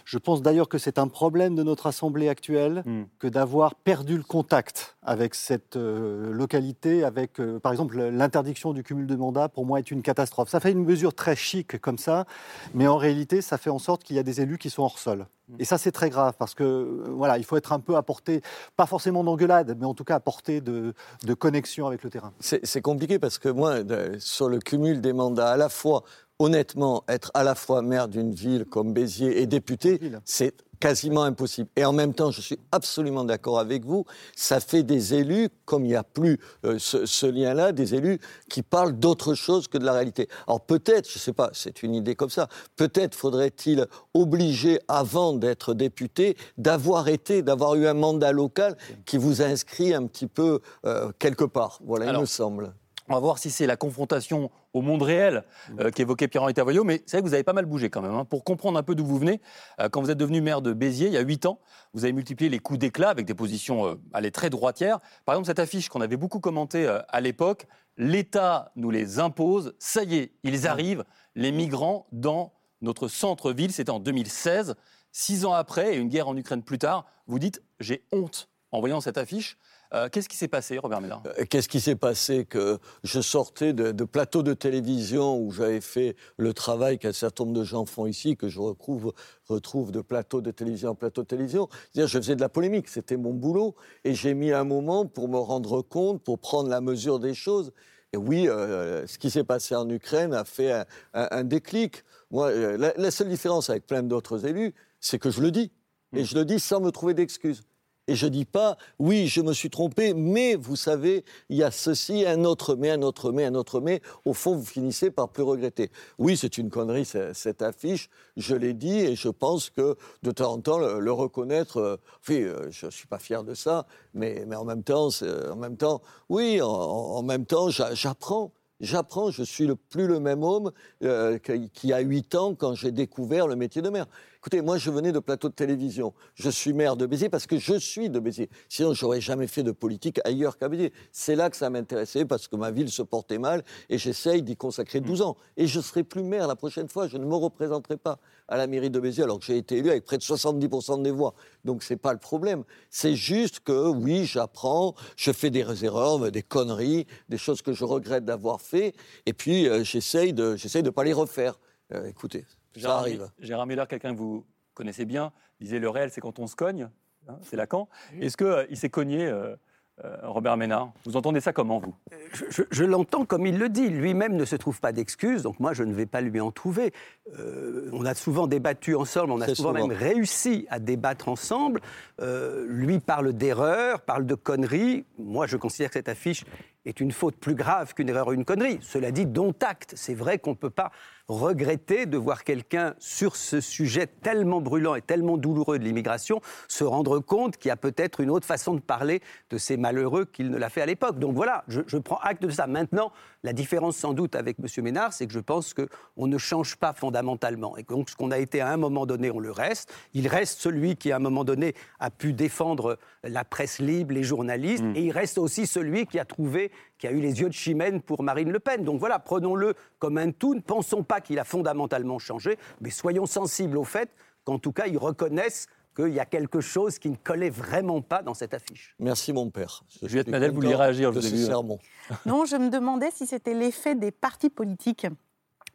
Je 0.04 0.18
pense 0.18 0.42
d'ailleurs 0.42 0.70
que 0.70 0.78
c'est 0.78 1.00
un 1.00 1.08
problème 1.08 1.56
de 1.56 1.64
notre 1.64 1.88
Assemblée 1.88 2.30
actuelle 2.30 2.84
hmm. 2.86 3.04
que 3.20 3.28
d'avoir 3.28 3.76
perdu 3.76 4.18
le 4.18 4.24
contact 4.24 4.98
avec 5.02 5.36
cette 5.36 5.76
euh, 5.76 6.32
localité, 6.32 7.04
avec 7.04 7.34
par 7.62 7.72
exemple 7.72 7.98
l'interdiction 8.02 8.74
du 8.74 8.84
cumul 8.84 9.08
de 9.08 9.16
mandats, 9.16 9.50
pour 9.50 9.66
moi 9.66 9.80
est 9.80 9.92
une 9.92 10.02
catastrophe. 10.02 10.50
Ça 10.50 10.60
fait 10.60 10.72
une 10.72 10.84
mesure 10.84 11.14
très 11.14 11.36
chic 11.36 11.80
comme 11.80 11.98
ça, 11.98 12.26
mais 12.74 12.88
en 12.88 12.98
réalité, 12.98 13.42
ça 13.42 13.58
fait 13.58 13.70
en 13.70 13.80
sorte 13.80 14.04
qu'il 14.04 14.16
y 14.16 14.20
a 14.20 14.24
des 14.24 14.42
élus 14.42 14.58
qui 14.58 14.65
qui 14.66 14.72
sont 14.72 14.82
hors 14.82 14.98
sol. 14.98 15.28
Mm. 15.48 15.56
Et 15.60 15.66
ça, 15.66 15.78
c'est 15.78 15.92
très 15.92 16.10
grave 16.10 16.34
parce 16.40 16.56
que 16.56 16.64
euh, 16.64 17.06
voilà, 17.10 17.38
il 17.38 17.44
faut 17.44 17.56
être 17.56 17.72
un 17.72 17.80
peu 17.80 17.96
à 17.96 18.02
portée, 18.02 18.42
pas 18.76 18.88
forcément 18.88 19.24
d'engueulade, 19.24 19.78
mais 19.80 19.86
en 19.86 19.94
tout 19.94 20.04
cas 20.04 20.16
à 20.16 20.20
portée 20.20 20.60
de, 20.60 20.96
de 21.24 21.34
connexion 21.36 21.86
avec 21.86 22.04
le 22.04 22.10
terrain. 22.10 22.34
C'est 22.40 22.82
compliqué 22.82 23.20
parce 23.20 23.38
que 23.38 23.50
moi, 23.50 23.76
sur 24.18 24.50
le 24.50 24.58
cumul 24.58 25.02
des 25.02 25.14
mandats, 25.14 25.52
à 25.52 25.58
la 25.58 25.70
fois, 25.70 26.04
honnêtement, 26.40 27.04
être 27.08 27.30
à 27.36 27.44
la 27.44 27.54
fois 27.54 27.84
maire 27.84 28.08
d'une 28.08 28.34
ville 28.34 28.66
comme 28.66 28.92
Béziers 28.92 29.40
et 29.40 29.46
député, 29.46 30.00
c'est 30.24 30.56
quasiment 30.86 31.24
impossible. 31.24 31.68
Et 31.76 31.84
en 31.84 31.94
même 31.94 32.14
temps, 32.14 32.30
je 32.30 32.42
suis 32.42 32.60
absolument 32.72 33.24
d'accord 33.24 33.58
avec 33.58 33.86
vous, 33.86 34.06
ça 34.36 34.60
fait 34.60 34.84
des 34.84 35.16
élus, 35.16 35.50
comme 35.66 35.84
il 35.84 35.88
n'y 35.88 35.96
a 35.96 36.04
plus 36.04 36.40
euh, 36.64 36.78
ce, 36.78 37.08
ce 37.08 37.26
lien-là, 37.26 37.72
des 37.72 37.96
élus 37.96 38.20
qui 38.50 38.62
parlent 38.62 38.94
d'autre 38.94 39.34
chose 39.34 39.68
que 39.68 39.80
de 39.80 39.84
la 39.84 39.94
réalité. 39.94 40.30
Alors 40.46 40.62
peut-être, 40.62 41.10
je 41.10 41.18
ne 41.18 41.22
sais 41.22 41.34
pas, 41.34 41.50
c'est 41.54 41.82
une 41.82 41.96
idée 41.96 42.14
comme 42.14 42.30
ça, 42.30 42.50
peut-être 42.76 43.16
faudrait-il 43.16 43.88
obliger, 44.14 44.80
avant 44.88 45.34
d'être 45.34 45.74
député, 45.74 46.38
d'avoir 46.60 47.08
été, 47.08 47.42
d'avoir 47.42 47.74
eu 47.74 47.88
un 47.88 47.96
mandat 47.96 48.32
local 48.32 48.78
qui 49.08 49.18
vous 49.18 49.42
a 49.42 49.46
inscrit 49.46 49.92
un 49.92 50.06
petit 50.06 50.28
peu 50.28 50.60
euh, 50.86 51.12
quelque 51.18 51.46
part. 51.46 51.80
Voilà, 51.84 52.10
Alors, 52.10 52.22
il 52.22 52.26
me 52.26 52.28
semble. 52.28 52.76
On 53.08 53.14
va 53.14 53.20
voir 53.20 53.40
si 53.40 53.50
c'est 53.50 53.66
la 53.66 53.76
confrontation 53.76 54.52
au 54.76 54.82
monde 54.82 55.02
réel 55.04 55.44
euh, 55.80 55.90
qu'évoquait 55.90 56.28
Pierre-Henri 56.28 56.54
Tavoyot, 56.54 56.84
mais 56.84 57.02
c'est 57.06 57.18
vrai 57.18 57.24
que 57.24 57.28
vous 57.28 57.34
avez 57.34 57.44
pas 57.44 57.54
mal 57.54 57.66
bougé 57.66 57.90
quand 57.90 58.02
même. 58.02 58.14
hein. 58.14 58.26
Pour 58.26 58.44
comprendre 58.44 58.78
un 58.78 58.84
peu 58.84 58.94
d'où 58.94 59.06
vous 59.06 59.18
venez, 59.18 59.42
euh, 59.80 59.88
quand 59.88 60.02
vous 60.02 60.12
êtes 60.12 60.18
devenu 60.18 60.42
maire 60.42 60.62
de 60.62 60.74
Béziers, 60.74 61.08
il 61.08 61.14
y 61.14 61.18
a 61.18 61.22
8 61.22 61.46
ans, 61.46 61.60
vous 61.94 62.04
avez 62.04 62.12
multiplié 62.12 62.50
les 62.50 62.60
coups 62.60 62.78
d'éclat 62.78 63.10
avec 63.10 63.26
des 63.26 63.34
positions 63.34 63.88
euh, 63.88 63.96
allez, 64.14 64.32
très 64.32 64.50
droitières. 64.50 65.00
Par 65.24 65.36
exemple, 65.36 65.48
cette 65.48 65.60
affiche 65.60 65.88
qu'on 65.88 66.02
avait 66.02 66.18
beaucoup 66.18 66.42
commentée 66.42 66.86
euh, 66.86 67.00
à 67.08 67.22
l'époque, 67.22 67.68
l'État 67.98 68.74
nous 68.76 68.92
les 68.92 69.20
impose, 69.20 69.74
ça 69.80 70.04
y 70.04 70.18
est, 70.18 70.34
ils 70.44 70.68
arrivent, 70.68 71.06
les 71.36 71.54
migrants 71.54 72.08
dans 72.12 72.52
notre 72.82 73.08
centre-ville, 73.08 73.72
c'était 73.72 73.92
en 73.92 74.02
2016. 74.02 74.76
Six 75.14 75.46
ans 75.46 75.54
après, 75.54 75.96
et 75.96 75.98
une 75.98 76.10
guerre 76.10 76.28
en 76.28 76.36
Ukraine 76.36 76.62
plus 76.62 76.80
tard, 76.80 77.06
vous 77.28 77.40
dites, 77.40 77.64
j'ai 77.80 78.04
honte 78.12 78.50
en 78.74 78.82
voyant 78.82 79.00
cette 79.00 79.18
affiche. 79.18 79.58
Euh, 79.94 80.10
Qu'est-ce 80.12 80.28
qui 80.28 80.36
s'est 80.38 80.48
passé, 80.48 80.78
Robert 80.78 81.00
Ménard 81.02 81.24
Euh, 81.40 81.46
Qu'est-ce 81.50 81.70
qui 81.70 81.80
s'est 81.80 81.96
passé? 81.96 82.46
Que 82.46 82.80
je 83.04 83.22
sortais 83.22 83.74
de, 83.74 83.92
de 83.92 84.04
plateaux 84.04 84.44
de 84.44 84.54
télévision 84.54 85.38
où 85.40 85.52
j'avais 85.52 85.82
fait 85.82 86.16
le 86.38 86.54
travail 86.54 86.98
qu'un 87.00 87.14
certain 87.14 87.46
nombre 87.46 87.58
de 87.60 87.64
gens 87.64 87.86
font 87.86 88.06
ici, 88.06 88.36
que 88.36 88.50
je 88.50 88.60
retrouve, 88.60 89.14
retrouve 89.48 89.92
de 89.92 90.02
plateau 90.02 90.42
de 90.42 90.52
télévision 90.52 90.90
en 90.92 90.96
plateau 90.96 91.22
de 91.22 91.28
télévision. 91.28 91.70
C'est-à-dire, 91.94 92.08
je 92.08 92.18
faisais 92.20 92.36
de 92.36 92.42
la 92.42 92.50
polémique, 92.50 92.88
c'était 92.90 93.18
mon 93.18 93.34
boulot, 93.34 93.76
et 94.04 94.14
j'ai 94.14 94.34
mis 94.34 94.52
un 94.52 94.64
moment 94.64 95.06
pour 95.06 95.30
me 95.30 95.38
rendre 95.38 95.82
compte, 95.82 96.22
pour 96.24 96.40
prendre 96.40 96.70
la 96.70 96.82
mesure 96.82 97.20
des 97.20 97.34
choses. 97.34 97.72
Et 98.14 98.18
oui, 98.18 98.48
euh, 98.48 99.06
ce 99.08 99.18
qui 99.18 99.30
s'est 99.30 99.44
passé 99.44 99.76
en 99.76 99.90
Ukraine 99.90 100.34
a 100.34 100.46
fait 100.46 100.72
un, 100.72 100.86
un- 101.14 101.28
un 101.32 101.44
déclic. 101.44 102.04
Moi, 102.32 102.52
la, 102.78 102.94
la 102.96 103.12
seule 103.12 103.30
différence 103.30 103.70
avec 103.70 103.86
plein 103.86 104.04
d'autres 104.04 104.46
élus, 104.46 104.74
c'est 105.00 105.20
que 105.20 105.30
je 105.30 105.42
le 105.42 105.52
dis. 105.52 105.72
Et 106.14 106.24
je 106.24 106.36
le 106.36 106.46
dis 106.46 106.60
sans 106.60 106.80
me 106.80 106.92
trouver 106.92 107.14
d'excuses. 107.14 107.62
Et 108.08 108.16
je 108.16 108.28
dis 108.28 108.46
pas, 108.46 108.78
oui, 109.00 109.28
je 109.28 109.42
me 109.42 109.52
suis 109.52 109.72
trompé, 109.72 110.14
mais 110.14 110.56
vous 110.56 110.76
savez, 110.76 111.26
il 111.50 111.58
y 111.58 111.64
a 111.64 111.72
ceci, 111.72 112.24
un 112.26 112.44
autre 112.46 112.76
mais, 112.76 112.92
un 112.92 113.02
autre 113.02 113.32
mais, 113.32 113.46
un 113.46 113.56
autre 113.56 113.82
mais. 113.82 114.00
Au 114.26 114.34
fond, 114.34 114.56
vous 114.56 114.66
finissez 114.66 115.10
par 115.10 115.30
plus 115.30 115.42
regretter. 115.42 115.90
Oui, 116.20 116.38
c'est 116.38 116.60
une 116.60 116.70
connerie, 116.70 117.06
ce- 117.06 117.34
cette 117.34 117.64
affiche. 117.64 118.10
Je 118.38 118.56
l'ai 118.56 118.74
dit 118.74 119.00
et 119.00 119.16
je 119.16 119.30
pense 119.30 119.72
que 119.72 119.96
de 120.22 120.32
temps 120.32 120.54
en 120.54 120.60
temps, 120.62 120.78
le, 120.78 121.12
reconnaître, 121.12 121.78
euh, 121.78 121.98
enfin, 122.22 122.36
euh, 122.36 122.68
je 122.70 122.86
ne 122.86 122.92
suis 122.92 123.08
pas 123.08 123.18
fier 123.18 123.44
de 123.44 123.56
ça, 123.56 123.88
mais, 124.14 124.46
mais 124.48 124.56
en 124.56 124.66
même 124.66 124.84
temps, 124.84 125.10
en 125.52 125.56
même 125.56 125.78
temps, 125.78 126.02
oui, 126.30 126.62
en, 126.62 127.24
même 127.24 127.46
temps, 127.48 127.70
j'a- 127.70 127.96
j'apprends. 127.96 128.52
J'apprends, 128.82 129.32
je 129.32 129.42
suis 129.42 129.66
le, 129.68 129.78
plus 129.78 130.06
le 130.06 130.20
même 130.20 130.44
homme 130.44 130.70
euh, 131.02 131.38
qui 131.74 131.94
a 131.94 132.00
8 132.00 132.36
ans 132.36 132.54
quand 132.56 132.76
j'ai 132.76 132.92
découvert 132.92 133.48
le 133.48 133.56
métier 133.56 133.82
de 133.82 133.90
maire. 133.90 134.06
Écoutez, 134.46 134.62
moi 134.62 134.78
je 134.78 134.92
venais 134.92 135.12
de 135.12 135.18
plateau 135.18 135.50
de 135.50 135.56
télévision. 135.56 136.14
Je 136.36 136.52
suis 136.52 136.72
maire 136.72 136.96
de 136.96 137.08
Béziers 137.08 137.30
parce 137.30 137.48
que 137.48 137.58
je 137.58 137.80
suis 137.80 138.12
de 138.12 138.20
Béziers. 138.20 138.48
Sinon, 138.70 138.94
j'aurais 138.94 139.20
jamais 139.20 139.48
fait 139.48 139.64
de 139.64 139.72
politique 139.72 140.20
ailleurs 140.24 140.60
qu'à 140.60 140.70
Béziers. 140.70 140.94
C'est 141.12 141.36
là 141.36 141.50
que 141.50 141.58
ça 141.58 141.72
m'intéressait 141.72 142.26
parce 142.26 142.48
que 142.48 142.56
ma 142.56 142.70
ville 142.70 142.92
se 142.92 143.02
portait 143.02 143.40
mal 143.40 143.64
et 143.90 143.98
j'essaye 143.98 144.44
d'y 144.44 144.56
consacrer 144.56 145.02
12 145.02 145.24
ans. 145.24 145.36
Et 145.58 145.66
je 145.66 145.80
serai 145.80 146.04
plus 146.04 146.22
maire 146.22 146.46
la 146.46 146.56
prochaine 146.56 146.88
fois. 146.88 147.08
Je 147.08 147.18
ne 147.18 147.26
me 147.26 147.34
représenterai 147.34 147.98
pas 147.98 148.20
à 148.48 148.56
la 148.56 148.68
mairie 148.68 148.92
de 148.92 149.00
Béziers 149.00 149.24
alors 149.24 149.40
que 149.40 149.46
j'ai 149.46 149.58
été 149.58 149.78
élu 149.78 149.90
avec 149.90 150.06
près 150.06 150.20
de 150.20 150.24
70% 150.24 151.02
des 151.02 151.10
voix. 151.10 151.34
Donc 151.64 151.82
c'est 151.82 151.98
pas 151.98 152.14
le 152.14 152.20
problème. 152.20 152.66
C'est 152.92 153.16
juste 153.16 153.62
que 153.62 153.88
oui, 153.88 154.26
j'apprends, 154.26 154.94
je 155.16 155.32
fais 155.32 155.50
des 155.50 155.84
erreurs, 155.84 156.20
des 156.32 156.44
conneries, 156.44 157.08
des 157.30 157.40
choses 157.40 157.64
que 157.64 157.74
je 157.74 157.84
regrette 157.84 158.26
d'avoir 158.26 158.62
fait. 158.62 158.94
Et 159.26 159.34
puis 159.34 159.68
euh, 159.68 159.84
j'essaye 159.84 160.34
de, 160.34 160.56
j'essaye 160.56 160.84
de 160.84 160.92
pas 160.92 161.04
les 161.04 161.14
refaire. 161.14 161.60
Euh, 161.92 162.06
écoutez, 162.06 162.46
ça 162.76 162.80
Gérard, 162.82 163.00
arrive. 163.00 163.30
Gérard 163.40 163.66
Miller, 163.66 163.88
quelqu'un 163.88 164.14
que 164.14 164.20
vous 164.20 164.46
connaissez 164.74 165.06
bien, 165.06 165.32
disait 165.60 165.80
le 165.80 165.90
réel, 165.90 166.10
c'est 166.12 166.22
quand 166.22 166.40
on 166.40 166.48
se 166.48 166.56
cogne. 166.56 166.90
hein, 167.28 167.38
c'est 167.42 167.56
Lacan. 167.56 167.88
Est-ce 168.22 168.38
qu'il 168.38 168.78
s'est 168.78 168.90
cogné, 168.90 169.26
euh, 169.26 169.56
euh, 170.04 170.18
Robert 170.24 170.58
Ménard? 170.58 170.92
Vous 171.06 171.16
entendez 171.16 171.40
ça 171.40 171.54
comment, 171.54 171.80
vous? 171.80 171.96
Je, 172.34 172.44
je- 172.50 172.64
je 172.70 172.84
l'entends 172.84 173.24
comme 173.26 173.46
il 173.48 173.58
le 173.58 173.70
dit. 173.70 173.90
Lui-même 173.90 174.36
ne 174.36 174.44
se 174.44 174.58
trouve 174.58 174.82
pas 174.82 174.92
d'excuses, 174.92 175.44
donc 175.44 175.60
moi 175.62 175.72
je 175.74 175.84
ne 175.84 175.94
vais 175.94 176.06
pas 176.06 176.20
lui 176.20 176.42
en 176.42 176.52
trouver. 176.52 176.92
Euh, 177.40 177.90
on 177.94 178.06
a 178.06 178.14
souvent 178.14 178.46
débattu 178.48 178.94
ensemble, 178.96 179.32
on 179.32 179.40
a 179.40 179.48
souvent, 179.56 179.74
souvent. 179.74 179.88
même 179.88 179.98
réussi 179.98 180.68
à 180.70 180.80
débattre 180.80 181.30
ensemble. 181.30 181.80
Euh, 182.22 182.66
lui 182.68 183.00
parle 183.00 183.32
d'erreurs, 183.32 184.02
parle 184.02 184.26
de 184.26 184.36
conneries. 184.36 185.06
Moi 185.18 185.48
je 185.48 185.56
considère 185.56 185.90
que 185.90 185.94
cette 185.94 186.10
affiche 186.10 186.44
est 186.86 187.00
une 187.00 187.14
faute 187.14 187.38
plus 187.38 187.56
grave 187.56 187.94
qu'une 187.94 188.10
erreur 188.10 188.28
ou 188.28 188.34
une 188.34 188.46
connerie. 188.46 188.78
Cela 188.82 189.12
dit, 189.12 189.26
dont 189.26 189.56
acte. 189.62 189.94
C'est 189.96 190.14
vrai 190.14 190.38
qu'on 190.38 190.52
ne 190.52 190.56
peut 190.56 190.70
pas 190.70 190.92
regretter 191.28 192.06
de 192.06 192.18
voir 192.18 192.44
quelqu'un 192.44 192.94
sur 193.00 193.36
ce 193.36 193.62
sujet 193.62 194.08
tellement 194.08 194.62
brûlant 194.62 194.96
et 194.96 195.02
tellement 195.02 195.38
douloureux 195.38 195.80
de 195.80 195.84
l'immigration 195.84 196.42
se 196.68 196.84
rendre 196.84 197.20
compte 197.20 197.58
qu'il 197.58 197.70
y 197.70 197.72
a 197.72 197.78
peut-être 197.78 198.20
une 198.20 198.30
autre 198.30 198.46
façon 198.46 198.74
de 198.74 198.80
parler 198.80 199.22
de 199.50 199.58
ces 199.58 199.78
malheureux 199.78 200.26
qu'il 200.26 200.52
ne 200.52 200.58
l'a 200.58 200.70
fait 200.70 200.82
à 200.82 200.86
l'époque. 200.86 201.20
Donc 201.20 201.36
voilà, 201.36 201.64
je, 201.68 201.82
je 201.88 201.98
prends 201.98 202.20
acte 202.22 202.44
de 202.44 202.50
ça. 202.50 202.68
Maintenant, 202.68 203.12
la 203.44 203.54
différence 203.54 203.98
sans 203.98 204.14
doute 204.14 204.36
avec 204.36 204.58
M. 204.60 204.84
Ménard, 204.84 205.14
c'est 205.14 205.28
que 205.28 205.34
je 205.34 205.40
pense 205.40 205.74
qu'on 205.74 206.28
ne 206.28 206.38
change 206.38 206.76
pas 206.76 206.94
fondamentalement. 206.94 207.78
Et 207.78 207.84
donc 207.84 208.10
ce 208.10 208.16
qu'on 208.16 208.32
a 208.32 208.38
été 208.38 208.62
à 208.62 208.72
un 208.72 208.78
moment 208.78 209.06
donné, 209.06 209.32
on 209.32 209.40
le 209.40 209.52
reste. 209.52 209.94
Il 210.14 210.28
reste 210.28 210.60
celui 210.60 210.96
qui, 210.96 211.12
à 211.12 211.18
un 211.18 211.20
moment 211.20 211.44
donné, 211.44 211.76
a 212.00 212.10
pu 212.10 212.34
défendre 212.34 212.98
la 213.24 213.44
presse 213.44 213.80
libre, 213.80 214.14
les 214.14 214.24
journalistes, 214.24 214.84
et 214.96 215.04
il 215.04 215.12
reste 215.12 215.38
aussi 215.38 215.66
celui 215.68 216.06
qui 216.06 216.20
a 216.20 216.26
trouvé, 216.26 216.72
qui 216.98 217.08
a 217.08 217.12
eu 217.12 217.20
les 217.20 217.42
yeux 217.42 217.50
de 217.50 217.54
chimène 217.54 218.02
pour 218.02 218.24
Marine 218.24 218.52
Le 218.52 218.60
Pen. 218.60 218.84
Donc 218.84 219.00
voilà, 219.00 219.20
prenons-le 219.20 219.76
comme 220.00 220.18
un 220.18 220.32
tout. 220.32 220.56
Ne 220.56 220.62
pensons 220.62 221.04
pas 221.04 221.22
qu'il 221.22 221.40
a 221.40 221.44
fondamentalement 221.44 222.20
changé, 222.20 222.58
mais 222.82 222.90
soyons 222.90 223.26
sensibles 223.26 223.78
au 223.78 223.84
fait 223.84 224.10
qu'en 224.44 224.60
tout 224.60 224.72
cas, 224.72 224.88
ils 224.88 224.98
reconnaissent 224.98 225.68
qu'il 225.96 226.14
y 226.14 226.20
a 226.20 226.26
quelque 226.26 226.60
chose 226.60 227.00
qui 227.00 227.10
ne 227.10 227.16
collait 227.16 227.50
vraiment 227.50 228.02
pas 228.02 228.22
dans 228.22 228.34
cette 228.34 228.54
affiche. 228.54 228.96
Merci 229.00 229.32
mon 229.32 229.50
père. 229.50 229.84
Je 230.02 230.08
Juliette 230.08 230.28
Madel, 230.28 230.52
vous 230.52 230.56
vouliez 230.56 230.76
réagir, 230.76 231.14
je 231.14 231.20
de 231.20 231.28
vous 231.28 231.46
sermon. 231.46 231.80
Non, 232.26 232.46
je 232.46 232.58
me 232.58 232.70
demandais 232.70 233.12
si 233.12 233.26
c'était 233.26 233.54
l'effet 233.54 233.96
des 233.96 234.12
partis 234.12 234.50
politiques. 234.50 235.08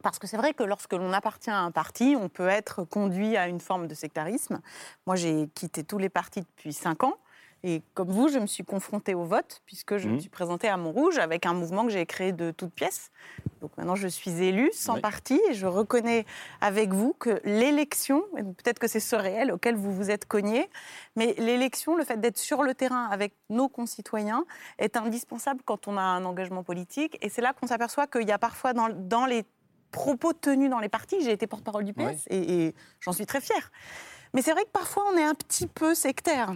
Parce 0.03 0.19
que 0.19 0.27
c'est 0.27 0.37
vrai 0.37 0.55
que 0.55 0.63
lorsque 0.63 0.93
l'on 0.93 1.13
appartient 1.13 1.51
à 1.51 1.61
un 1.61 1.71
parti, 1.71 2.17
on 2.19 2.29
peut 2.29 2.49
être 2.49 2.85
conduit 2.85 3.37
à 3.37 3.49
une 3.49 3.61
forme 3.61 3.87
de 3.87 3.95
sectarisme. 3.95 4.61
Moi, 5.07 5.17
j'ai 5.17 5.49
quitté 5.55 5.85
tous 5.85 5.99
les 5.99 6.09
partis 6.09 6.41
depuis 6.41 6.73
cinq 6.73 7.03
ans. 7.05 7.17
Et 7.63 7.83
comme 7.95 8.09
vous, 8.11 8.29
je 8.29 8.39
me 8.39 8.47
suis 8.47 8.65
confrontée 8.65 9.15
au 9.15 9.25
vote, 9.25 9.61
puisque 9.67 9.99
je 9.99 10.09
me 10.09 10.15
Mhm. 10.15 10.21
suis 10.21 10.31
présentée 10.31 10.69
à 10.69 10.77
Montrouge 10.79 11.19
avec 11.19 11.45
un 11.45 11.53
mouvement 11.53 11.85
que 11.85 11.91
j'ai 11.91 12.07
créé 12.07 12.33
de 12.33 12.53
toutes 12.53 12.73
pièces. 12.73 13.11
Donc 13.61 13.71
maintenant, 13.77 13.97
je 13.97 14.09
suis 14.09 14.31
élue 14.43 14.71
sans 14.73 14.95
Oui. 14.95 15.01
parti 15.03 15.39
et 15.51 15.53
je 15.53 15.67
reconnais 15.67 16.25
avec 16.63 16.95
vous 16.95 17.13
que 17.13 17.41
l'élection, 17.45 18.25
peut-être 18.35 18.79
que 18.79 18.89
c'est 18.89 18.99
ce 19.01 19.15
réel 19.15 19.53
auquel 19.53 19.75
vous 19.77 19.93
vous 19.93 20.11
êtes 20.11 20.25
cogné, 20.27 20.71
mais 21.17 21.35
l'élection, 21.37 21.97
le 21.97 22.05
fait 22.05 22.19
d'être 22.19 22.39
sur 22.39 22.63
le 22.63 22.75
terrain 22.75 23.07
avec 23.11 23.35
nos 23.51 23.69
concitoyens, 23.69 24.47
est 24.79 24.97
indispensable 24.97 25.61
quand 25.65 25.87
on 25.87 25.99
a 25.99 26.03
un 26.03 26.25
engagement 26.25 26.63
politique. 26.63 27.19
Et 27.21 27.29
c'est 27.29 27.43
là 27.43 27.53
qu'on 27.53 27.67
s'aperçoit 27.67 28.07
qu'il 28.07 28.27
y 28.27 28.33
a 28.33 28.39
parfois 28.39 28.73
dans, 28.73 28.89
dans 28.89 29.27
les 29.27 29.45
propos 29.93 30.33
tenus 30.33 30.71
dans 30.71 30.79
les 30.79 30.89
partis, 30.89 31.21
j'ai 31.21 31.33
été 31.33 31.47
porte-parole 31.47 31.85
du 31.85 31.93
PS 31.93 32.25
et, 32.31 32.67
et 32.69 32.75
j'en 33.01 33.13
suis 33.13 33.27
très 33.27 33.41
fière. 33.41 33.71
Mais 34.33 34.41
c'est 34.41 34.53
vrai 34.53 34.63
que 34.63 34.71
parfois 34.71 35.05
on 35.13 35.17
est 35.19 35.25
un 35.25 35.35
petit 35.35 35.67
peu 35.67 35.95
sectaire. 35.97 36.55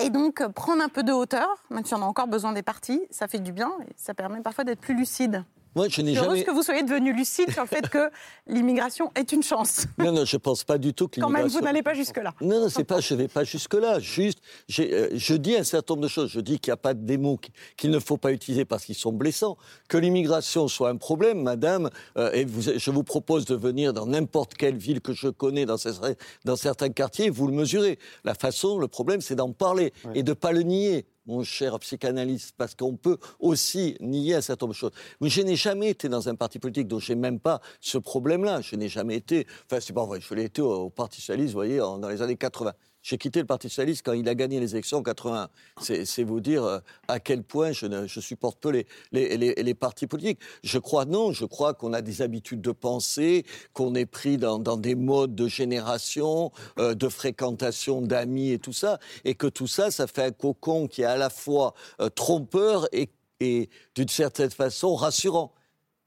Et 0.00 0.10
donc, 0.10 0.46
prendre 0.52 0.82
un 0.82 0.88
peu 0.88 1.02
de 1.02 1.12
hauteur, 1.12 1.48
même 1.70 1.84
si 1.84 1.94
on 1.94 2.02
a 2.02 2.06
encore 2.06 2.28
besoin 2.28 2.52
des 2.52 2.62
partis, 2.62 3.00
ça 3.10 3.26
fait 3.26 3.40
du 3.40 3.52
bien 3.52 3.72
et 3.88 3.92
ça 3.96 4.14
permet 4.14 4.40
parfois 4.40 4.64
d'être 4.64 4.80
plus 4.80 4.94
lucide. 4.94 5.44
Moi, 5.78 5.86
je 5.88 6.02
n'ai 6.02 6.12
Je 6.12 6.18
suis 6.18 6.26
heureuse 6.26 6.38
jamais. 6.38 6.44
que 6.44 6.50
vous 6.50 6.62
soyez 6.64 6.82
devenu 6.82 7.12
lucide 7.12 7.52
sur 7.52 7.62
le 7.62 7.68
fait 7.68 7.88
que 7.88 8.10
l'immigration 8.48 9.12
est 9.14 9.30
une 9.30 9.44
chance. 9.44 9.84
Non, 9.96 10.10
non, 10.10 10.24
je 10.24 10.36
pense 10.36 10.64
pas 10.64 10.76
du 10.76 10.92
tout 10.92 11.06
que 11.06 11.20
Quand 11.20 11.28
même, 11.28 11.42
vous 11.42 11.46
l'immigration- 11.58 11.64
n'allez 11.64 11.82
pas 11.84 11.94
jusque-là. 11.94 12.34
Non, 12.40 12.62
non, 12.62 12.68
c'est 12.68 12.82
pas, 12.82 12.98
je 12.98 13.14
vais 13.14 13.28
pas 13.28 13.44
jusque-là. 13.44 14.00
Juste, 14.00 14.40
euh, 14.80 15.08
je 15.12 15.34
dis 15.34 15.54
un 15.54 15.62
certain 15.62 15.94
nombre 15.94 16.02
de 16.02 16.08
choses. 16.08 16.30
Je 16.32 16.40
dis 16.40 16.58
qu'il 16.58 16.72
n'y 16.72 16.74
a 16.74 16.78
pas 16.78 16.94
des 16.94 17.16
mots 17.16 17.36
qui- 17.36 17.52
qu'il 17.76 17.92
ne 17.92 18.00
faut 18.00 18.16
pas 18.16 18.32
utiliser 18.32 18.64
parce 18.64 18.84
qu'ils 18.84 18.96
sont 18.96 19.12
blessants. 19.12 19.56
Que 19.88 19.98
l'immigration 19.98 20.66
soit 20.66 20.90
un 20.90 20.96
problème, 20.96 21.42
madame, 21.42 21.90
euh, 22.16 22.32
et 22.32 22.44
vous, 22.44 22.62
je 22.76 22.90
vous 22.90 23.04
propose 23.04 23.44
de 23.44 23.54
venir 23.54 23.92
dans 23.92 24.06
n'importe 24.06 24.54
quelle 24.54 24.76
ville 24.76 25.00
que 25.00 25.12
je 25.12 25.28
connais, 25.28 25.64
dans, 25.64 25.76
ces- 25.76 26.00
dans 26.44 26.56
certains 26.56 26.88
quartiers, 26.88 27.30
vous 27.30 27.46
le 27.46 27.52
mesurez. 27.52 28.00
La 28.24 28.34
façon, 28.34 28.78
le 28.80 28.88
problème, 28.88 29.20
c'est 29.20 29.36
d'en 29.36 29.52
parler 29.52 29.92
et 30.16 30.24
de 30.24 30.32
pas 30.32 30.50
le 30.50 30.62
nier. 30.62 31.06
Mon 31.28 31.44
cher 31.44 31.78
psychanalyste, 31.78 32.54
parce 32.56 32.74
qu'on 32.74 32.96
peut 32.96 33.18
aussi 33.38 33.96
nier 34.00 34.34
un 34.34 34.40
certain 34.40 34.66
nombre 34.66 34.74
de 34.74 34.78
choses. 34.78 34.92
Mais 35.20 35.28
je 35.28 35.42
n'ai 35.42 35.54
jamais 35.54 35.90
été 35.90 36.08
dans 36.08 36.28
un 36.28 36.34
parti 36.34 36.58
politique, 36.58 36.88
donc 36.88 37.00
je 37.00 37.12
n'ai 37.12 37.20
même 37.20 37.38
pas 37.38 37.60
ce 37.80 37.98
problème-là. 37.98 38.60
Je 38.62 38.74
n'ai 38.74 38.88
jamais 38.88 39.14
été, 39.14 39.46
enfin, 39.66 39.78
c'est 39.80 39.92
pas 39.92 40.04
vrai, 40.04 40.20
je 40.20 40.34
l'ai 40.34 40.44
été 40.44 40.60
au, 40.60 40.90
Parti 40.90 41.20
Socialiste, 41.20 41.52
vous 41.52 41.58
voyez, 41.58 41.78
dans 41.78 42.08
les 42.08 42.22
années 42.22 42.36
80. 42.36 42.72
J'ai 43.08 43.16
quitté 43.16 43.40
le 43.40 43.46
Parti 43.46 43.70
socialiste 43.70 44.02
quand 44.04 44.12
il 44.12 44.28
a 44.28 44.34
gagné 44.34 44.60
les 44.60 44.72
élections 44.72 44.98
en 44.98 45.02
81. 45.02 45.48
C'est 45.80 46.22
vous 46.24 46.40
dire 46.40 46.64
euh, 46.64 46.78
à 47.08 47.20
quel 47.20 47.42
point 47.42 47.72
je, 47.72 48.20
supporte 48.20 48.60
peu 48.60 48.68
les, 48.68 48.86
les, 49.12 49.38
les, 49.38 49.54
les, 49.54 49.74
partis 49.74 50.06
politiques. 50.06 50.40
Je 50.62 50.78
crois 50.78 51.06
non, 51.06 51.32
je 51.32 51.46
crois 51.46 51.72
qu'on 51.72 51.94
a 51.94 52.02
des 52.02 52.20
habitudes 52.20 52.60
de 52.60 52.70
pensée, 52.70 53.46
qu'on 53.72 53.94
est 53.94 54.04
pris 54.04 54.36
dans, 54.36 54.58
dans, 54.58 54.76
des 54.76 54.94
modes 54.94 55.34
de 55.34 55.48
génération, 55.48 56.52
euh, 56.78 56.94
de 56.94 57.08
fréquentation 57.08 58.02
d'amis 58.02 58.50
et 58.50 58.58
tout 58.58 58.74
ça, 58.74 58.98
et 59.24 59.34
que 59.34 59.46
tout 59.46 59.68
ça, 59.68 59.90
ça 59.90 60.06
fait 60.06 60.24
un 60.24 60.30
cocon 60.30 60.86
qui 60.86 61.00
est 61.00 61.06
à 61.06 61.16
la 61.16 61.30
fois 61.30 61.72
euh, 62.02 62.10
trompeur 62.10 62.88
et, 62.92 63.08
et 63.40 63.70
d'une 63.94 64.08
certaine 64.08 64.50
façon 64.50 64.94
rassurant 64.94 65.54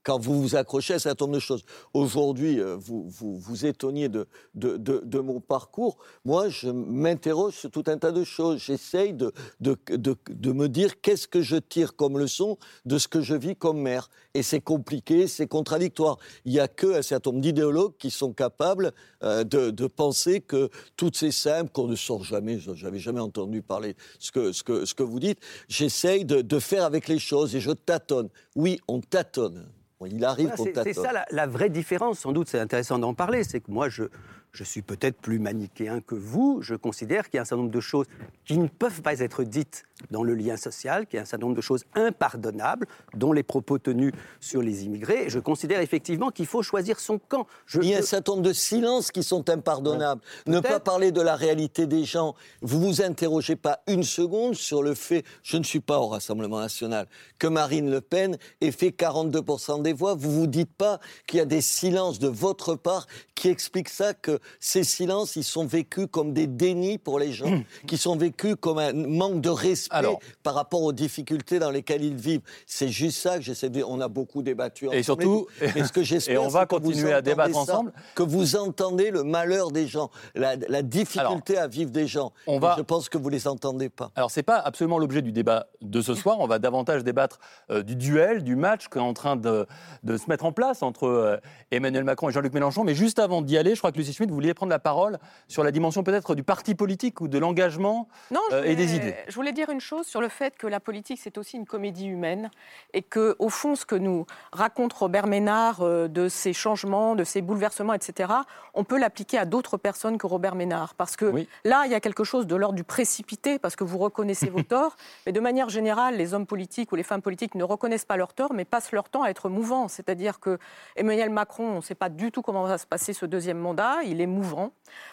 quand 0.03 0.20
vous 0.20 0.41
vous 0.41 0.55
accrochez 0.55 0.93
à 0.93 0.96
un 0.96 1.00
certain 1.00 1.25
nombre 1.25 1.36
de 1.36 1.39
choses. 1.39 1.63
Aujourd'hui, 1.93 2.60
euh, 2.60 2.75
vous, 2.75 3.08
vous 3.10 3.65
étonniez 3.65 4.10
de, 4.10 4.27
de, 4.55 4.77
de, 4.77 5.01
de, 5.03 5.20
mon 5.20 5.39
parcours. 5.39 5.98
Moi, 6.25 6.50
je 6.50 6.70
m'interroge 6.70 7.53
sur 7.53 7.70
tout 7.70 7.84
un 7.88 7.98
tas 7.98 8.12
de 8.12 8.24
choses. 8.24 8.60
J'essaye 8.60 9.13
de, 9.13 9.31
de, 9.60 10.51
me 10.51 10.67
dire 10.67 11.01
qu'est-ce 11.01 11.27
que 11.27 11.41
je 11.41 11.58
tire 11.58 11.96
comme 11.96 12.17
leçon 12.17 12.58
de 12.86 12.98
ce 12.98 13.08
que 13.08 13.22
je 13.22 13.36
vis 13.36 13.55
comme 13.55 13.79
maire. 13.79 14.10
Et 14.34 14.43
c'est 14.43 14.62
compliqué, 14.62 15.27
c'est 15.27 15.48
contradictoire. 15.48 16.17
Il 16.46 16.53
n'y 16.53 16.60
a 16.60 16.67
qu'un 16.67 17.01
certain 17.01 17.31
nombre 17.31 17.41
d'idéologues 17.41 17.93
qui 17.98 18.10
sont 18.10 18.34
capables 18.34 18.93
euh, 19.24 19.43
de, 19.43 19.88
penser 19.88 20.41
que 20.41 20.70
toutes 20.96 21.17
ces 21.17 21.31
simples 21.31 21.72
qu'on 21.72 21.88
ne 21.88 21.96
sort 21.96 22.24
jamais, 22.24 22.60
j'avais 22.60 23.00
jamais 23.00 23.20
entendu 23.20 23.62
parler 23.62 23.96
ce 24.20 24.31
que, 24.31 24.51
ce 24.51 24.63
que, 24.63 24.86
ce 24.86 24.93
que 24.93 25.03
vous 25.03 25.20
dites, 25.20 25.39
j'essaye 25.67 26.24
de 26.24 26.60
faire 26.60 26.86
avec 26.86 27.08
les 27.08 27.20
choses 27.20 27.55
et 27.55 27.60
je 27.60 27.72
tâtonne. 27.72 28.29
Oui, 28.55 28.79
on 28.88 29.01
tâtonne 29.01 29.67
il 30.08 30.24
arrive 30.25 30.51
C'est 30.84 30.93
ça 30.93 31.12
la, 31.12 31.25
la, 31.31 31.48
vraie 31.48 31.70
différence, 31.70 32.20
sans 32.20 32.31
doute, 32.31 32.48
c'est 32.48 32.60
intéressant 32.60 33.00
d'en 33.00 33.13
parler, 33.13 33.43
c'est 33.43 33.60
que 33.60 33.72
moi, 33.72 33.89
je, 33.89 34.03
je 34.51 34.63
suis 34.63 34.81
peut-être 34.81 35.17
plus 35.17 35.39
manichéen 35.39 36.01
que 36.01 36.15
vous. 36.15 36.62
Je 36.62 36.75
considère 36.75 37.29
qu'il 37.29 37.36
y 37.36 37.39
a 37.39 37.41
un 37.41 37.46
certain 37.46 37.63
nombre 37.63 37.72
de 37.72 37.79
choses 37.79 38.05
qui 38.46 38.58
ne 38.58 38.67
peuvent 38.67 39.01
pas 39.01 39.20
être 39.20 39.43
dites 39.43 39.86
dans 40.10 40.24
le 40.24 40.34
lien 40.34 40.58
social, 40.58 41.05
qu'il 41.05 41.17
y 41.17 41.20
a 41.20 41.22
un 41.22 41.25
certain 41.25 41.46
nombre 41.46 41.55
de 41.55 41.62
choses 41.62 41.86
impardonnables, 41.93 42.88
dont 43.13 43.34
les 43.34 43.43
propos 43.43 43.77
tenus 43.77 44.13
sur 44.39 44.62
les 44.62 44.84
immigrés. 44.86 45.29
je 45.29 45.39
considère 45.39 45.79
effectivement 45.79 46.31
qu'il 46.31 46.48
faut 46.48 46.63
choisir 46.63 47.00
son 47.00 47.20
camp. 47.20 47.46
Il 47.75 47.86
y 47.86 47.93
a 47.93 48.00
un 48.00 48.01
certain 48.01 48.34
nombre 48.34 48.43
de 48.43 48.53
silences 48.53 49.12
qui 49.12 49.24
sont 49.24 49.48
impardonnables. 49.50 50.22
Ne 50.48 50.60
pas 50.60 50.79
parler 50.79 51.12
de 51.12 51.22
la 51.22 51.36
réalité 51.36 51.86
des 51.86 52.03
gens. 52.03 52.36
Vous 52.62 52.79
vous 52.79 53.01
interrogez 53.01 53.55
pas 53.55 53.81
une 53.88 54.03
seconde 54.03 54.55
sur 54.55 54.81
le 54.81 54.96
fait, 54.96 55.24
je 55.43 55.58
ne 55.58 55.63
suis 55.63 55.79
pas 55.79 56.00
au 56.00 56.08
Rassemblement 56.08 56.60
national, 56.60 57.08
que 57.38 57.48
Marine 57.48 57.89
Le 57.89 58.01
Pen 58.01 58.38
ait 58.60 58.72
fait 58.72 58.89
42% 58.89 59.81
des 59.81 59.93
voix. 59.93 60.15
Vous 60.15 60.31
vous 60.31 60.48
dites 60.48 60.74
pas 60.74 61.00
qu'il 61.27 61.38
y 61.38 61.41
a 61.41 61.46
des 61.46 61.62
silences 61.62 62.20
de 62.20 62.27
votre 62.27 62.75
part 62.75 63.08
qui 63.36 63.50
expliquent 63.50 63.89
ça, 63.89 64.13
que 64.13 64.40
ces 64.60 64.83
silences, 64.83 65.36
ils 65.36 65.43
sont 65.43 65.65
vécus 65.65 66.07
comme 66.10 66.33
des 66.33 66.48
dénis 66.48 66.98
pour 66.98 67.19
les 67.19 67.31
gens, 67.31 67.50
mmh. 67.50 67.63
qui 67.88 67.98
sont 67.98 68.15
vécus 68.15 68.55
comme 68.60 68.79
un 68.79 68.93
manque 68.93 69.41
de 69.41 69.50
respect 69.50 70.17
par 70.43 70.55
rapport 70.55 70.81
aux 70.81 70.93
difficultés 70.93 71.60
dans 71.60 71.71
lesquelles 71.71 72.03
ils 72.03 72.15
vivent. 72.15 72.41
C'est 72.65 72.89
juste 72.89 73.19
ça 73.19 73.38
que 73.38 73.41
j'essaie 73.43 73.69
de 73.69 73.75
dire. 73.75 73.89
On 73.89 74.01
a 74.01 74.07
beaucoup 74.07 74.41
débattu. 74.41 74.88
Et 74.91 75.03
surtout, 75.03 75.48
ce 75.60 75.91
que 75.91 76.03
j'espère, 76.03 76.36
et 76.36 76.38
on 76.38 76.48
va 76.48 76.65
continuer 76.65 77.13
à 77.13 77.21
débattre 77.21 77.57
ensemble, 77.57 77.91
que 78.15 78.24
vous 78.24 78.55
entendez 78.55 79.12
le 79.12 79.24
malheur 79.24 79.71
des 79.71 79.88
gens, 79.88 80.10
la, 80.36 80.55
difficulté 80.81 81.57
à 81.57 81.67
vivre 81.67 81.91
des 81.91 82.07
gens. 82.07 82.33
On 82.48 82.60
va... 82.60 82.75
Je 82.77 82.83
pense 82.83 83.10
que 83.10 83.17
vous 83.17 83.29
les 83.29 83.48
entendez 83.48 83.89
pas. 83.89 84.12
Alors 84.15 84.31
c'est 84.31 84.43
pas 84.43 84.57
absolument 84.57 84.98
l'objet 84.98 85.21
du 85.21 85.31
débat 85.31 85.67
de 85.81 86.01
ce 86.01 86.13
soir. 86.15 86.39
On 86.39 86.48
va 86.48 86.60
davantage 86.60 87.03
débattre 87.03 87.39
euh, 87.69 87.83
du 87.83 87.95
duel, 87.95 88.43
du 88.43 88.55
match 88.55 88.88
qui 88.89 88.98
est 88.98 89.01
en 89.01 89.13
train 89.13 89.36
de, 89.36 89.67
de 90.03 90.17
se 90.17 90.29
mettre 90.29 90.45
en 90.45 90.51
place 90.51 90.83
entre 90.83 91.07
euh, 91.07 91.38
Emmanuel 91.71 92.03
Macron 92.03 92.29
et 92.29 92.31
Jean-Luc 92.31 92.53
Mélenchon. 92.53 92.83
Mais 92.83 92.95
juste 92.95 93.19
avant 93.19 93.41
d'y 93.41 93.57
aller, 93.57 93.75
je 93.75 93.79
crois 93.79 93.91
que 93.91 93.98
Lucie 93.98 94.13
Schmitt, 94.13 94.30
vous 94.31 94.35
vouliez 94.35 94.53
prendre 94.53 94.69
la 94.69 94.79
parole 94.79 95.19
sur 95.50 95.63
la 95.63 95.71
dimension 95.71 96.03
peut-être 96.03 96.35
du 96.35 96.43
parti 96.43 96.73
politique 96.73 97.19
ou 97.19 97.27
de 97.27 97.38
l'engagement 97.38 98.07
euh, 98.53 98.63
et 98.63 98.75
des 98.75 98.95
idées. 98.95 99.13
Je 99.27 99.35
voulais 99.35 99.51
dire 99.51 99.69
une 99.69 99.81
chose 99.81 100.07
sur 100.07 100.21
le 100.21 100.29
fait 100.29 100.57
que 100.57 100.67
la 100.67 100.79
politique, 100.79 101.19
c'est 101.21 101.38
aussi 101.38 101.57
une 101.57 101.65
comédie 101.65 102.07
humaine 102.07 102.50
et 102.93 103.01
que, 103.01 103.35
au 103.39 103.50
fond, 103.50 103.75
ce 103.75 103.85
que 103.85 103.95
nous 103.95 104.25
raconte 104.53 104.93
Robert 104.93 105.27
Ménard 105.27 105.81
euh, 105.81 106.07
de 106.07 106.29
ces 106.29 106.53
changements, 106.53 107.15
de 107.15 107.25
ces 107.25 107.41
bouleversements, 107.41 107.93
etc., 107.93 108.31
on 108.73 108.85
peut 108.85 108.97
l'appliquer 108.97 109.38
à 109.38 109.43
d'autres 109.43 109.75
personnes 109.75 110.17
que 110.17 110.27
Robert 110.27 110.55
Ménard. 110.55 110.95
Parce 110.95 111.17
que 111.17 111.45
là, 111.65 111.83
il 111.85 111.91
y 111.91 111.95
a 111.95 112.00
quelque 112.00 112.23
chose 112.23 112.47
de 112.47 112.55
l'ordre 112.55 112.75
du 112.75 112.85
précipité, 112.85 113.59
parce 113.59 113.75
que 113.75 113.83
vous 113.83 113.97
reconnaissez 113.97 114.50
vos 114.50 114.63
torts, 114.63 114.95
mais 115.25 115.33
de 115.33 115.41
manière 115.41 115.67
générale, 115.67 116.15
les 116.15 116.33
hommes 116.33 116.47
politiques 116.47 116.93
ou 116.93 116.95
les 116.95 117.03
femmes 117.03 117.21
politiques 117.21 117.55
ne 117.55 117.65
reconnaissent 117.65 118.05
pas 118.05 118.15
leurs 118.15 118.33
torts, 118.33 118.53
mais 118.53 118.63
passent 118.63 118.93
leur 118.93 119.09
temps 119.09 119.23
à 119.23 119.29
être 119.29 119.50
mouvants. 119.50 119.89
C'est-à-dire 119.89 120.39
que 120.39 120.57
Emmanuel 120.95 121.29
Macron, 121.29 121.65
on 121.65 121.75
ne 121.77 121.81
sait 121.81 121.95
pas 121.95 122.07
du 122.07 122.31
tout 122.31 122.41
comment 122.41 122.63
va 122.63 122.77
se 122.77 122.88
passer 122.88 123.11
ce 123.11 123.25
deuxième 123.25 123.57
mandat, 123.57 124.03
il 124.05 124.20
est 124.21 124.27
mouvant. 124.27 124.71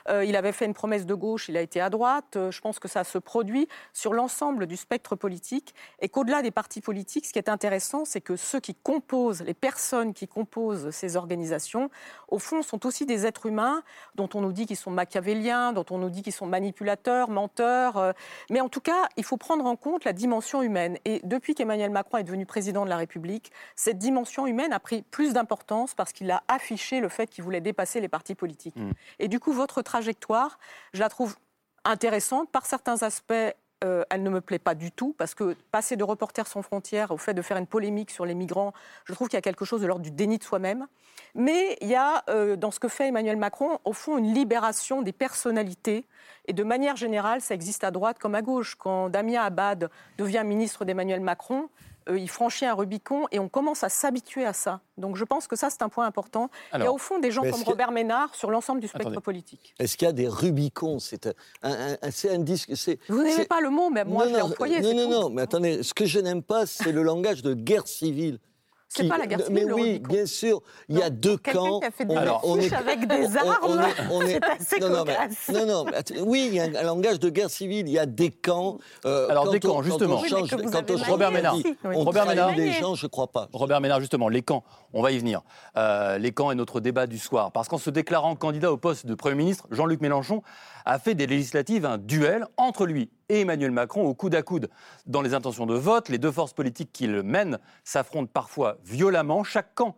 Euh, 0.09 0.25
il 0.25 0.37
avait 0.37 0.53
fait 0.53 0.65
une 0.65 0.75
promesse 0.75 1.07
de 1.07 1.15
gauche, 1.15 1.49
il 1.49 1.57
a 1.57 1.61
été 1.61 1.81
à 1.81 1.91
droite. 1.91 2.37
Euh, 2.37 2.51
je 2.51 2.61
pense 2.61 2.79
que 2.79 2.89
ça 2.89 3.05
se 3.05 3.19
produit 3.19 3.69
sur 3.93 4.13
l'ensemble 4.13 4.67
du 4.67 4.77
spectre 4.77 5.17
politique 5.17 5.75
et 6.01 6.09
qu'au-delà 6.09 6.43
des 6.43 6.51
partis 6.51 6.81
politiques, 6.81 7.27
ce 7.27 7.33
qui 7.33 7.39
est 7.39 7.49
intéressant, 7.49 8.05
c'est 8.05 8.21
que 8.21 8.37
ceux 8.37 8.61
qui 8.61 8.75
composent, 8.75 9.43
les 9.43 9.55
personnes 9.55 10.15
qui 10.15 10.27
composent 10.27 10.91
ces 10.91 11.17
organisations, 11.17 11.91
au 12.29 12.39
fond, 12.39 12.63
sont 12.63 12.87
aussi 12.87 13.07
des 13.07 13.27
êtres 13.27 13.47
humains 13.47 13.83
dont 14.15 14.29
on 14.35 14.41
nous 14.41 14.53
dit 14.53 14.67
qu'ils 14.67 14.77
sont 14.77 14.91
machiavéliens, 14.91 15.73
dont 15.73 15.87
on 15.91 15.99
nous 15.99 16.11
dit 16.11 16.23
qu'ils 16.23 16.33
sont 16.33 16.47
manipulateurs, 16.47 17.31
menteurs. 17.31 17.97
Euh, 17.97 18.13
mais 18.51 18.61
en 18.61 18.69
tout 18.69 18.81
cas, 18.81 19.09
il 19.17 19.25
faut 19.25 19.37
prendre 19.37 19.67
en 19.67 19.77
compte 19.77 20.05
la 20.05 20.13
dimension 20.13 20.63
humaine. 20.63 20.99
Et 21.05 21.21
depuis 21.25 21.55
qu'Emmanuel 21.55 21.91
Macron 21.91 22.19
est 22.19 22.25
devenu 22.25 22.47
président 22.47 22.85
de 22.85 22.91
la 22.91 22.97
République, 22.97 23.53
cette 23.77 23.99
dimension 23.99 24.47
humaine 24.47 24.73
a 24.73 24.81
pris 24.81 25.03
plus 25.03 25.33
d'importance 25.33 25.95
parce 25.95 26.13
qu'il 26.13 26.31
a 26.31 26.43
affiché 26.49 27.01
le 27.01 27.09
fait 27.09 27.29
qu'il 27.29 27.45
voulait 27.45 27.61
dépasser 27.61 28.01
les 28.01 28.09
partis 28.09 28.35
politiques. 28.35 28.77
Mmh. 28.77 28.91
Et 29.19 29.29
du 29.29 29.41
coup, 29.41 29.53
votre 29.53 29.83
trajectoire, 29.83 30.59
je 30.93 31.01
la 31.01 31.09
trouve 31.09 31.37
intéressante. 31.85 32.51
Par 32.51 32.67
certains 32.67 33.03
aspects, 33.03 33.33
euh, 33.85 34.05
elle 34.11 34.25
ne 34.25 34.31
me 34.31 34.41
plaît 34.41 34.59
pas 34.59 34.75
du 34.75 34.91
tout, 34.91 35.15
parce 35.17 35.35
que 35.35 35.55
passer 35.71 35.97
de 35.97 36.03
Reporters 36.03 36.49
sans 36.49 36.63
frontières 36.63 37.13
au 37.13 37.17
fait 37.17 37.35
de 37.35 37.43
faire 37.43 37.57
une 37.57 37.67
polémique 37.67 38.11
sur 38.11 38.27
les 38.27 38.35
migrants, 38.35 38.73
je 39.05 39.13
trouve 39.13 39.29
qu'il 39.29 39.37
y 39.37 39.39
a 39.39 39.43
quelque 39.43 39.65
chose 39.65 39.81
de 39.81 39.87
l'ordre 39.87 40.03
du 40.03 40.11
déni 40.11 40.39
de 40.39 40.43
soi-même. 40.43 40.89
Mais 41.35 41.77
il 41.81 41.89
y 41.89 41.95
a, 41.95 42.25
euh, 42.29 42.57
dans 42.57 42.73
ce 42.73 42.81
que 42.81 42.89
fait 42.89 43.09
Emmanuel 43.09 43.37
Macron, 43.37 43.79
au 43.85 43.93
fond, 43.93 44.19
une 44.19 44.35
libération 44.35 45.03
des 45.03 45.13
personnalités. 45.13 46.07
Et 46.47 46.53
de 46.53 46.65
manière 46.65 46.97
générale, 46.97 47.41
ça 47.41 47.55
existe 47.55 47.85
à 47.85 47.91
droite 47.91 48.19
comme 48.19 48.35
à 48.35 48.43
gauche. 48.43 48.75
Quand 48.75 49.11
Damien 49.11 49.43
Abad 49.43 49.91
devient 50.17 50.43
ministre 50.45 50.85
d'Emmanuel 50.85 51.21
Macron, 51.21 51.69
il 52.17 52.29
franchit 52.29 52.67
un 52.67 52.75
Rubicon 52.75 53.27
et 53.31 53.39
on 53.39 53.49
commence 53.49 53.85
à 53.85 53.89
s'habituer 53.89 54.45
à 54.45 54.53
ça. 54.53 54.81
Donc 54.97 55.17
je 55.17 55.25
pense 55.25 55.47
que 55.47 55.57
ça, 55.57 55.71
c'est 55.71 55.83
un 55.83 55.89
point 55.89 56.07
important. 56.07 56.51
il 56.75 56.81
y 56.81 56.87
a 56.87 56.93
au 56.93 56.99
fond 56.99 57.19
des 57.19 57.31
gens 57.31 57.43
comme 57.43 57.63
Robert 57.63 57.93
Ménard 57.93 58.35
sur 58.35 58.51
l'ensemble 58.51 58.81
du 58.81 58.89
spectre 58.89 59.21
politique. 59.21 59.75
Est-ce 59.79 59.97
qu'il 59.97 60.07
y 60.07 60.09
a 60.09 60.13
des 60.13 60.29
Rubicons? 60.29 60.99
C'est 60.99 61.29
un, 61.63 61.97
un, 62.03 62.39
disque. 62.39 62.73
Vous 63.09 63.23
n'aimez 63.23 63.45
pas 63.45 63.61
le 63.61 63.71
mot, 63.71 63.91
mais 63.91 64.05
moi 64.05 64.29
je 64.29 64.35
l'ai 64.35 64.41
employé. 64.41 64.81
Non, 64.81 64.95
non, 64.95 65.09
non, 65.09 65.31
mais 65.31 65.43
attendez, 65.43 65.83
ce 65.83 65.95
que 65.95 66.07
je 66.07 66.19
n'aime 66.19 66.43
pas, 66.43 66.67
c'est 66.67 66.93
le 66.93 67.03
langage 67.03 67.43
de 67.43 67.55
guerre 67.55 67.87
civile. 67.87 68.39
C'est 68.89 69.07
pas 69.07 69.19
la 69.19 69.27
guerre 69.27 69.45
civile. 69.45 69.67
Mais 69.67 69.73
oui, 69.73 69.99
bien 69.99 70.25
sûr, 70.25 70.63
il 70.89 70.99
y 70.99 71.03
a 71.03 71.11
deux 71.11 71.37
camps. 71.37 71.81
Qui 71.81 71.87
a 71.87 71.91
fait 71.91 72.07
des 72.07 72.17
Alors, 72.17 72.41
on 72.45 72.59
est, 72.59 72.73
avec 72.73 73.07
des 73.07 73.37
armes. 73.37 73.83
c'est 74.27 74.45
assez 74.45 74.81
non, 74.81 74.89
non, 74.89 75.05
mais, 75.05 75.17
non, 75.53 75.67
non, 75.67 75.87
oui, 76.25 76.47
il 76.49 76.55
y 76.55 76.61
a 76.61 76.65
un 76.65 76.83
langage 76.83 77.21
de 77.21 77.29
guerre 77.29 77.51
civile. 77.51 77.87
Il 77.87 77.93
y 77.93 77.99
a 77.99 78.07
des 78.07 78.31
camps. 78.31 78.79
Euh, 79.05 79.29
Alors 79.29 79.51
des 79.51 79.61
camps, 79.61 79.83
justement. 79.83 80.17
Quand 80.17 80.23
on 80.23 80.47
change, 80.47 80.51
quand 80.73 80.91
on 80.91 80.97
Robert 81.11 81.31
Ménard. 81.31 81.57
On 81.85 82.05
Robert 82.05 82.27
Ménard, 82.27 82.55
les 82.55 82.73
gens, 82.73 82.95
je 82.95 83.07
crois 83.07 83.27
pas. 83.27 83.49
Robert 83.53 83.81
Ménard, 83.81 84.01
justement, 84.01 84.29
les 84.29 84.43
camps. 84.43 84.65
On 84.95 85.03
va 85.03 85.13
y 85.13 85.19
venir. 85.19 85.43
Euh, 85.77 86.17
les 86.17 86.33
camps 86.33 86.51
est 86.51 86.55
notre 86.55 86.81
débat 86.81 87.07
du 87.07 87.19
soir, 87.19 87.53
parce 87.53 87.69
qu'en 87.69 87.79
se 87.79 87.91
déclarant 87.91 88.35
candidat 88.37 88.73
au 88.73 88.79
poste 88.79 89.05
de 89.05 89.15
premier 89.15 89.35
ministre, 89.35 89.67
Jean-Luc 89.71 90.01
Mélenchon 90.01 90.43
a 90.89 90.99
fait 90.99 91.15
des 91.15 91.27
législatives 91.27 91.85
un 91.85 91.99
duel 91.99 92.47
entre 92.57 92.87
lui 92.87 93.11
et 93.29 93.43
Emmanuel 93.43 93.71
Macron 93.71 94.05
au 94.05 94.15
coude 94.15 94.35
à 94.35 94.43
coude. 94.43 94.71
Dans 95.05 95.21
les 95.21 95.35
intentions 95.35 95.67
de 95.67 95.75
vote, 95.75 96.09
les 96.09 96.17
deux 96.17 96.33
forces 96.33 96.55
politiques 96.55 96.93
qu'il 96.95 97.23
mène 97.23 97.59
s'affrontent 97.85 98.31
parfois 98.33 98.79
violemment. 98.85 99.45
Chaque 99.45 99.75
camp 99.75 99.97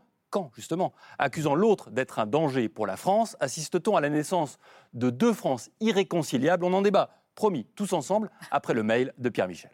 justement, 0.55 0.93
accusant 1.19 1.55
l'autre 1.57 1.91
d'être 1.91 2.19
un 2.19 2.27
danger 2.27 2.69
pour 2.69 2.87
la 2.87 2.97
France, 2.97 3.37
assiste-t-on 3.41 3.97
à 3.97 4.01
la 4.01 4.11
naissance 4.11 4.59
de 4.93 5.11
deux 5.11 5.33
France 5.33 5.71
irréconciliables? 5.81 6.65
On 6.65 6.73
en 6.73 6.83
débat, 6.83 7.11
promis, 7.35 7.67
tous 7.75 7.93
ensemble, 7.93 8.31
après 8.53 8.75
le 8.75 8.85
mail 8.85 9.13
de 9.19 9.29
Pierre 9.29 9.49
Michel. 9.49 9.73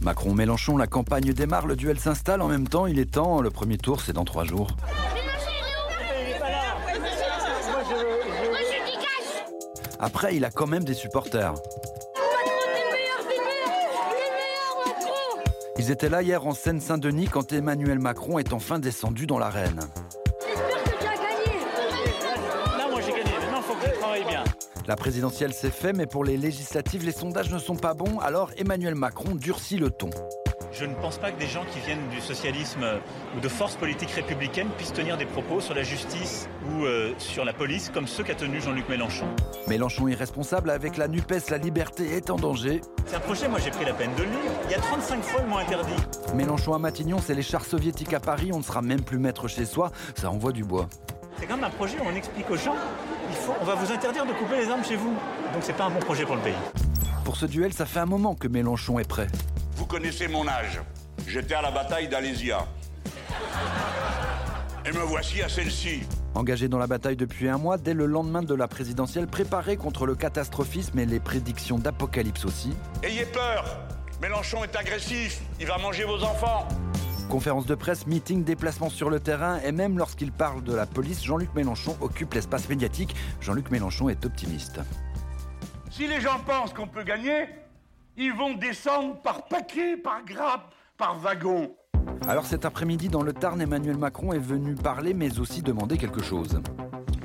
Macron-Mélenchon, 0.00 0.76
la 0.76 0.86
campagne 0.86 1.32
démarre, 1.32 1.66
le 1.66 1.74
duel 1.76 1.98
s'installe 1.98 2.40
en 2.40 2.48
même 2.48 2.68
temps, 2.68 2.86
il 2.86 2.98
est 2.98 3.14
temps, 3.14 3.40
le 3.40 3.50
premier 3.50 3.78
tour 3.78 4.00
c'est 4.00 4.12
dans 4.12 4.24
trois 4.24 4.44
jours. 4.44 4.68
Après, 10.04 10.36
il 10.36 10.44
a 10.44 10.50
quand 10.50 10.66
même 10.66 10.84
des 10.84 10.92
supporters. 10.92 11.54
Ils 15.78 15.90
étaient 15.90 16.10
là 16.10 16.20
hier 16.20 16.46
en 16.46 16.52
Seine-Saint-Denis 16.52 17.28
quand 17.28 17.54
Emmanuel 17.54 17.98
Macron 17.98 18.38
est 18.38 18.52
enfin 18.52 18.78
descendu 18.78 19.26
dans 19.26 19.38
l'arène. 19.38 19.80
La 24.86 24.96
présidentielle 24.96 25.54
s'est 25.54 25.70
fait, 25.70 25.94
mais 25.94 26.04
pour 26.04 26.22
les 26.22 26.36
législatives, 26.36 27.06
les 27.06 27.12
sondages 27.12 27.50
ne 27.50 27.58
sont 27.58 27.76
pas 27.76 27.94
bons, 27.94 28.18
alors 28.18 28.50
Emmanuel 28.58 28.96
Macron 28.96 29.34
durcit 29.34 29.78
le 29.78 29.88
ton. 29.88 30.10
Je 30.76 30.86
ne 30.86 30.94
pense 30.94 31.18
pas 31.18 31.30
que 31.30 31.38
des 31.38 31.46
gens 31.46 31.64
qui 31.72 31.78
viennent 31.78 32.08
du 32.10 32.20
socialisme 32.20 32.84
ou 33.36 33.40
de 33.40 33.48
forces 33.48 33.76
politiques 33.76 34.10
républicaines 34.10 34.66
puissent 34.76 34.92
tenir 34.92 35.16
des 35.16 35.24
propos 35.24 35.60
sur 35.60 35.72
la 35.72 35.84
justice 35.84 36.48
ou 36.68 36.84
euh, 36.84 37.12
sur 37.18 37.44
la 37.44 37.52
police 37.52 37.92
comme 37.94 38.08
ceux 38.08 38.24
qu'a 38.24 38.34
tenu 38.34 38.60
Jean-Luc 38.60 38.88
Mélenchon. 38.88 39.26
Mélenchon 39.68 40.08
irresponsable 40.08 40.70
avec 40.70 40.96
la 40.96 41.06
NUPES, 41.06 41.50
la 41.50 41.58
liberté 41.58 42.16
est 42.16 42.28
en 42.28 42.36
danger. 42.36 42.80
C'est 43.06 43.14
un 43.14 43.20
projet, 43.20 43.48
moi 43.48 43.60
j'ai 43.60 43.70
pris 43.70 43.84
la 43.84 43.94
peine 43.94 44.12
de 44.16 44.24
le 44.24 44.30
lire. 44.30 44.50
Il 44.64 44.72
y 44.72 44.74
a 44.74 44.80
35 44.80 45.22
fois 45.22 45.42
le 45.42 45.48
mot 45.48 45.58
interdit. 45.58 45.94
Mélenchon 46.34 46.74
à 46.74 46.78
Matignon, 46.80 47.18
c'est 47.24 47.34
les 47.34 47.42
chars 47.42 47.64
soviétiques 47.64 48.12
à 48.12 48.18
Paris, 48.18 48.50
on 48.52 48.58
ne 48.58 48.64
sera 48.64 48.82
même 48.82 49.02
plus 49.02 49.18
maître 49.18 49.46
chez 49.46 49.66
soi, 49.66 49.92
ça 50.16 50.28
envoie 50.28 50.50
du 50.50 50.64
bois. 50.64 50.88
C'est 51.38 51.46
quand 51.46 51.54
même 51.54 51.66
un 51.66 51.70
projet 51.70 51.98
où 52.00 52.04
on 52.04 52.16
explique 52.16 52.50
aux 52.50 52.56
gens, 52.56 52.74
il 53.30 53.36
faut, 53.36 53.54
on 53.60 53.64
va 53.64 53.76
vous 53.76 53.92
interdire 53.92 54.26
de 54.26 54.32
couper 54.32 54.56
les 54.56 54.68
armes 54.68 54.84
chez 54.84 54.96
vous. 54.96 55.14
Donc 55.52 55.62
c'est 55.62 55.76
pas 55.76 55.84
un 55.84 55.90
bon 55.90 56.00
projet 56.00 56.24
pour 56.24 56.34
le 56.34 56.42
pays. 56.42 56.54
Pour 57.24 57.36
ce 57.36 57.46
duel, 57.46 57.72
ça 57.72 57.86
fait 57.86 58.00
un 58.00 58.06
moment 58.06 58.34
que 58.34 58.48
Mélenchon 58.48 58.98
est 58.98 59.08
prêt. 59.08 59.28
Vous 59.76 59.86
connaissez 59.86 60.28
mon 60.28 60.46
âge. 60.46 60.80
J'étais 61.26 61.54
à 61.54 61.62
la 61.62 61.70
bataille 61.70 62.08
d'Alésia. 62.08 62.66
Et 64.86 64.92
me 64.92 65.00
voici 65.00 65.42
à 65.42 65.48
celle-ci. 65.48 66.02
Engagé 66.34 66.68
dans 66.68 66.78
la 66.78 66.86
bataille 66.86 67.16
depuis 67.16 67.48
un 67.48 67.58
mois, 67.58 67.78
dès 67.78 67.94
le 67.94 68.06
lendemain 68.06 68.42
de 68.42 68.54
la 68.54 68.68
présidentielle, 68.68 69.26
préparé 69.26 69.76
contre 69.76 70.06
le 70.06 70.14
catastrophisme 70.14 70.98
et 70.98 71.06
les 71.06 71.20
prédictions 71.20 71.78
d'apocalypse 71.78 72.44
aussi. 72.44 72.74
Ayez 73.02 73.26
peur 73.26 73.78
Mélenchon 74.20 74.62
est 74.64 74.76
agressif, 74.76 75.40
il 75.60 75.66
va 75.66 75.78
manger 75.78 76.04
vos 76.04 76.22
enfants. 76.22 76.68
Conférence 77.28 77.66
de 77.66 77.74
presse, 77.74 78.06
meeting, 78.06 78.44
déplacement 78.44 78.90
sur 78.90 79.10
le 79.10 79.18
terrain 79.18 79.58
et 79.64 79.72
même 79.72 79.98
lorsqu'il 79.98 80.30
parle 80.30 80.62
de 80.62 80.74
la 80.74 80.86
police, 80.86 81.24
Jean-Luc 81.24 81.52
Mélenchon 81.54 81.96
occupe 82.00 82.34
l'espace 82.34 82.68
médiatique. 82.68 83.14
Jean-Luc 83.40 83.70
Mélenchon 83.70 84.08
est 84.08 84.24
optimiste. 84.24 84.80
Si 85.90 86.06
les 86.06 86.20
gens 86.20 86.38
pensent 86.46 86.72
qu'on 86.72 86.86
peut 86.86 87.04
gagner, 87.04 87.46
ils 88.16 88.32
vont 88.32 88.54
descendre 88.54 89.20
par 89.20 89.46
paquet, 89.46 89.96
par 89.96 90.24
grappe, 90.24 90.74
par 90.96 91.18
wagon. 91.18 91.74
Alors 92.28 92.46
cet 92.46 92.64
après-midi, 92.64 93.08
dans 93.08 93.22
le 93.22 93.32
Tarn, 93.32 93.60
Emmanuel 93.60 93.96
Macron 93.96 94.32
est 94.32 94.38
venu 94.38 94.74
parler 94.74 95.14
mais 95.14 95.38
aussi 95.38 95.62
demander 95.62 95.98
quelque 95.98 96.22
chose. 96.22 96.60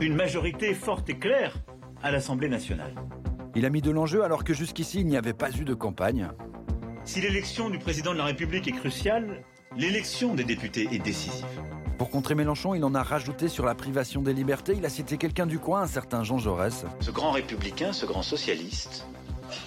Une 0.02 0.16
majorité 0.16 0.74
forte 0.74 1.10
et 1.10 1.18
claire 1.18 1.56
à 2.02 2.12
l'Assemblée 2.12 2.50
nationale. 2.50 2.96
Il 3.56 3.66
a 3.66 3.70
mis 3.70 3.82
de 3.82 3.92
l'enjeu 3.92 4.24
alors 4.24 4.44
que 4.44 4.54
jusqu'ici 4.54 5.02
il 5.02 5.08
n'y 5.08 5.18
avait 5.18 5.34
pas 5.34 5.52
eu 5.52 5.64
de 5.64 5.74
campagne. 5.74 6.30
Si 7.04 7.22
l'élection 7.22 7.70
du 7.70 7.80
président 7.80 8.14
de 8.14 8.18
la 8.18 8.26
République 8.26 8.68
est 8.68 8.74
cruciale, 8.74 9.44
l'élection 9.76 10.36
des 10.36 10.44
députés 10.44 10.88
est 10.92 11.00
décisive. 11.00 11.46
Pour 11.98 12.10
contrer 12.10 12.34
Mélenchon, 12.34 12.76
il 12.76 12.84
en 12.86 12.96
a 12.96 13.04
rajouté 13.04 13.50
sur 13.50 13.66
la 13.66 13.76
privation 13.76 14.22
des 14.22 14.34
libertés. 14.34 14.74
Il 14.78 14.86
a 14.86 14.90
cité 14.90 15.18
quelqu'un 15.18 15.46
du 15.46 15.60
coin, 15.60 15.82
un 15.82 15.88
certain 15.88 16.24
Jean 16.24 16.38
Jaurès. 16.38 16.86
Ce 17.02 17.12
grand 17.12 17.32
républicain, 17.32 17.92
ce 17.92 18.06
grand 18.06 18.22
socialiste, 18.22 19.06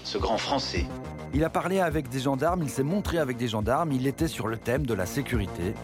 ce 0.04 0.18
grand 0.18 0.38
français. 0.38 0.86
Il 1.34 1.44
a 1.44 1.50
parlé 1.50 1.80
avec 1.80 2.08
des 2.08 2.20
gendarmes, 2.20 2.62
il 2.62 2.70
s'est 2.70 2.82
montré 2.82 3.18
avec 3.18 3.36
des 3.36 3.48
gendarmes, 3.48 3.92
il 3.92 4.06
était 4.06 4.28
sur 4.28 4.48
le 4.48 4.58
thème 4.58 4.84
de 4.84 4.94
la 4.94 5.06
sécurité. 5.06 5.74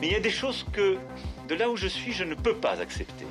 Mais 0.00 0.08
il 0.08 0.12
y 0.12 0.16
a 0.16 0.20
des 0.20 0.30
choses 0.30 0.64
que, 0.72 0.96
de 1.48 1.54
là 1.54 1.68
où 1.68 1.76
je 1.76 1.88
suis, 1.88 2.12
je 2.12 2.24
ne 2.24 2.34
peux 2.34 2.54
pas 2.54 2.80
accepter. 2.80 3.26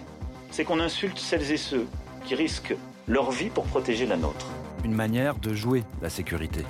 C'est 0.52 0.66
qu'on 0.66 0.80
insulte 0.80 1.18
celles 1.18 1.52
et 1.52 1.58
ceux 1.58 1.88
qui 2.26 2.36
risquent 2.36 2.76
leur 3.08 3.32
vie 3.32 3.50
pour 3.50 3.66
protéger 3.66 4.06
la 4.06 4.18
nôtre. 4.18 4.48
Une 4.84 4.94
manière 4.94 5.38
de 5.38 5.54
jouer 5.54 5.84
la 6.02 6.10
sécurité. 6.10 6.66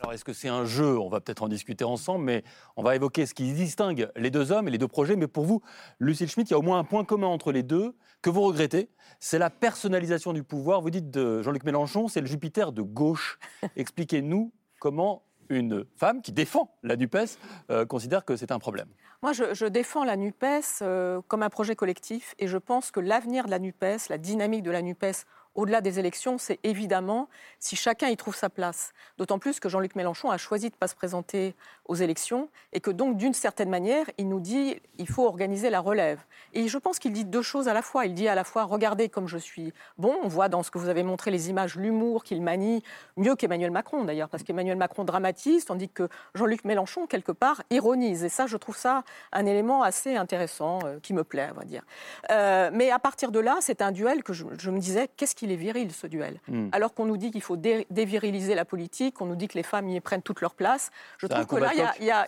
Alors, 0.00 0.12
est-ce 0.12 0.24
que 0.24 0.32
c'est 0.32 0.48
un 0.48 0.64
jeu? 0.64 0.98
On 0.98 1.08
va 1.08 1.20
peut-être 1.20 1.42
en 1.42 1.48
discuter 1.48 1.84
ensemble, 1.84 2.24
mais 2.24 2.44
on 2.76 2.82
va 2.82 2.96
évoquer 2.96 3.24
ce 3.26 3.34
qui 3.34 3.52
distingue 3.52 4.10
les 4.16 4.30
deux 4.30 4.52
hommes 4.52 4.68
et 4.68 4.70
les 4.70 4.78
deux 4.78 4.88
projets. 4.88 5.16
Mais 5.16 5.28
pour 5.28 5.44
vous, 5.44 5.62
Lucille 6.00 6.28
Schmitt, 6.28 6.50
il 6.50 6.52
y 6.52 6.54
a 6.54 6.58
au 6.58 6.62
moins 6.62 6.78
un 6.78 6.84
point 6.84 7.04
commun 7.04 7.28
entre 7.28 7.52
les 7.52 7.62
deux 7.62 7.94
que 8.24 8.30
vous 8.30 8.40
regrettez, 8.40 8.88
c'est 9.20 9.38
la 9.38 9.50
personnalisation 9.50 10.32
du 10.32 10.42
pouvoir. 10.42 10.80
Vous 10.80 10.88
dites 10.88 11.10
de 11.10 11.42
Jean-Luc 11.42 11.62
Mélenchon, 11.62 12.08
c'est 12.08 12.22
le 12.22 12.26
Jupiter 12.26 12.72
de 12.72 12.80
gauche. 12.80 13.38
Expliquez-nous 13.76 14.50
comment 14.80 15.24
une 15.50 15.84
femme 15.98 16.22
qui 16.22 16.32
défend 16.32 16.74
la 16.82 16.96
NUPES 16.96 17.36
euh, 17.70 17.84
considère 17.84 18.24
que 18.24 18.34
c'est 18.36 18.50
un 18.50 18.58
problème. 18.58 18.88
Moi, 19.22 19.34
je, 19.34 19.52
je 19.52 19.66
défends 19.66 20.04
la 20.04 20.16
NUPES 20.16 20.80
euh, 20.80 21.20
comme 21.28 21.42
un 21.42 21.50
projet 21.50 21.76
collectif 21.76 22.34
et 22.38 22.46
je 22.46 22.56
pense 22.56 22.90
que 22.90 22.98
l'avenir 22.98 23.44
de 23.44 23.50
la 23.50 23.58
NUPES, 23.58 24.08
la 24.08 24.16
dynamique 24.16 24.62
de 24.62 24.70
la 24.70 24.80
NUPES 24.80 25.26
au-delà 25.54 25.80
des 25.80 25.98
élections, 25.98 26.38
c'est 26.38 26.58
évidemment 26.62 27.28
si 27.58 27.76
chacun 27.76 28.08
y 28.08 28.16
trouve 28.16 28.36
sa 28.36 28.50
place. 28.50 28.92
D'autant 29.18 29.38
plus 29.38 29.60
que 29.60 29.68
Jean-Luc 29.68 29.94
Mélenchon 29.94 30.30
a 30.30 30.38
choisi 30.38 30.68
de 30.68 30.74
ne 30.74 30.78
pas 30.78 30.88
se 30.88 30.94
présenter 30.94 31.54
aux 31.86 31.94
élections 31.94 32.48
et 32.72 32.80
que 32.80 32.90
donc, 32.90 33.16
d'une 33.16 33.34
certaine 33.34 33.68
manière, 33.68 34.06
il 34.18 34.28
nous 34.28 34.40
dit 34.40 34.80
il 34.98 35.08
faut 35.08 35.26
organiser 35.26 35.70
la 35.70 35.80
relève. 35.80 36.20
Et 36.52 36.68
je 36.68 36.78
pense 36.78 36.98
qu'il 36.98 37.12
dit 37.12 37.24
deux 37.24 37.42
choses 37.42 37.68
à 37.68 37.74
la 37.74 37.82
fois. 37.82 38.06
Il 38.06 38.14
dit 38.14 38.28
à 38.28 38.34
la 38.34 38.44
fois 38.44 38.64
regardez 38.64 39.08
comme 39.08 39.28
je 39.28 39.38
suis 39.38 39.72
bon. 39.98 40.14
On 40.22 40.28
voit 40.28 40.48
dans 40.48 40.62
ce 40.62 40.70
que 40.70 40.78
vous 40.78 40.88
avez 40.88 41.02
montré 41.02 41.30
les 41.30 41.50
images 41.50 41.76
l'humour 41.76 42.24
qu'il 42.24 42.42
manie 42.42 42.82
mieux 43.16 43.36
qu'Emmanuel 43.36 43.70
Macron 43.70 44.04
d'ailleurs, 44.04 44.28
parce 44.28 44.42
qu'Emmanuel 44.42 44.76
Macron 44.76 45.04
dramatise, 45.04 45.64
tandis 45.64 45.88
que 45.88 46.08
Jean-Luc 46.34 46.64
Mélenchon 46.64 47.06
quelque 47.06 47.32
part 47.32 47.62
ironise. 47.70 48.24
Et 48.24 48.28
ça, 48.28 48.46
je 48.46 48.56
trouve 48.56 48.76
ça 48.76 49.04
un 49.32 49.46
élément 49.46 49.82
assez 49.82 50.16
intéressant 50.16 50.78
euh, 50.84 50.98
qui 51.00 51.12
me 51.12 51.24
plaît, 51.24 51.48
on 51.52 51.58
va 51.58 51.64
dire. 51.64 51.82
Euh, 52.30 52.70
mais 52.72 52.90
à 52.90 52.98
partir 52.98 53.30
de 53.30 53.40
là, 53.40 53.58
c'est 53.60 53.82
un 53.82 53.92
duel 53.92 54.22
que 54.22 54.32
je, 54.32 54.44
me 54.44 54.78
disais 54.78 55.08
qu'est-ce 55.16 55.34
qu'il 55.44 55.52
est 55.52 55.56
viril 55.56 55.92
ce 55.92 56.06
duel. 56.06 56.40
Hmm. 56.48 56.68
Alors 56.72 56.94
qu'on 56.94 57.04
nous 57.04 57.16
dit 57.18 57.30
qu'il 57.30 57.42
faut 57.42 57.56
dé- 57.56 57.86
déviriliser 57.90 58.54
la 58.54 58.64
politique, 58.64 59.20
on 59.20 59.26
nous 59.26 59.36
dit 59.36 59.48
que 59.48 59.54
les 59.58 59.62
femmes 59.62 59.88
y 59.88 60.00
prennent 60.00 60.22
toute 60.22 60.40
leur 60.40 60.54
place. 60.54 60.90
Je 61.18 61.26
trouve 61.26 61.46
que 61.46 61.56
là, 61.56 61.70
il 61.74 62.04
y 62.04 62.10
a, 62.10 62.22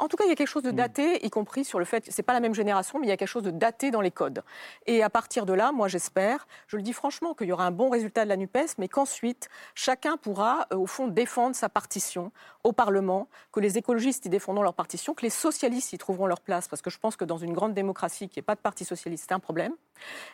en 0.00 0.08
tout 0.08 0.16
cas, 0.16 0.24
il 0.24 0.28
y 0.28 0.32
a 0.32 0.34
quelque 0.36 0.46
chose 0.48 0.62
de 0.62 0.70
Hmm. 0.72 0.76
daté, 0.76 1.24
y 1.26 1.30
compris 1.30 1.64
sur 1.64 1.78
le 1.78 1.84
fait 1.84 2.06
que 2.06 2.12
c'est 2.12 2.22
pas 2.22 2.32
la 2.32 2.40
même 2.40 2.54
génération, 2.54 2.98
mais 2.98 3.06
il 3.06 3.10
y 3.10 3.12
a 3.12 3.16
quelque 3.16 3.28
chose 3.28 3.42
de 3.42 3.50
daté 3.50 3.90
dans 3.90 4.00
les 4.00 4.10
codes. 4.10 4.42
Et 4.86 5.02
à 5.02 5.10
partir 5.10 5.44
de 5.46 5.52
là, 5.52 5.72
moi, 5.72 5.88
j'espère, 5.88 6.46
je 6.66 6.76
le 6.76 6.82
dis 6.82 6.92
franchement, 6.92 7.34
qu'il 7.34 7.48
y 7.48 7.52
aura 7.52 7.66
un 7.66 7.70
bon 7.70 7.90
résultat 7.90 8.24
de 8.24 8.28
la 8.28 8.36
Nupes, 8.36 8.58
mais 8.78 8.88
qu'ensuite 8.88 9.48
chacun 9.74 10.16
pourra, 10.16 10.66
euh, 10.72 10.76
au 10.76 10.86
fond, 10.86 11.08
défendre 11.08 11.54
sa 11.56 11.68
partition 11.68 12.32
au 12.64 12.72
Parlement, 12.72 13.28
que 13.52 13.60
les 13.60 13.78
écologistes 13.78 14.26
y 14.26 14.28
défendront 14.28 14.62
leur 14.62 14.74
partition, 14.74 15.14
que 15.14 15.22
les 15.22 15.30
socialistes 15.30 15.92
y 15.92 15.98
trouveront 15.98 16.26
leur 16.26 16.40
place, 16.40 16.68
parce 16.68 16.82
que 16.82 16.90
je 16.90 16.98
pense 16.98 17.16
que 17.16 17.24
dans 17.24 17.38
une 17.38 17.52
grande 17.52 17.74
démocratie 17.74 18.28
qui 18.28 18.38
n'est 18.38 18.42
pas 18.42 18.54
de 18.54 18.60
parti 18.60 18.84
socialiste, 18.84 19.26
c'est 19.28 19.34
un 19.34 19.38
problème. 19.40 19.72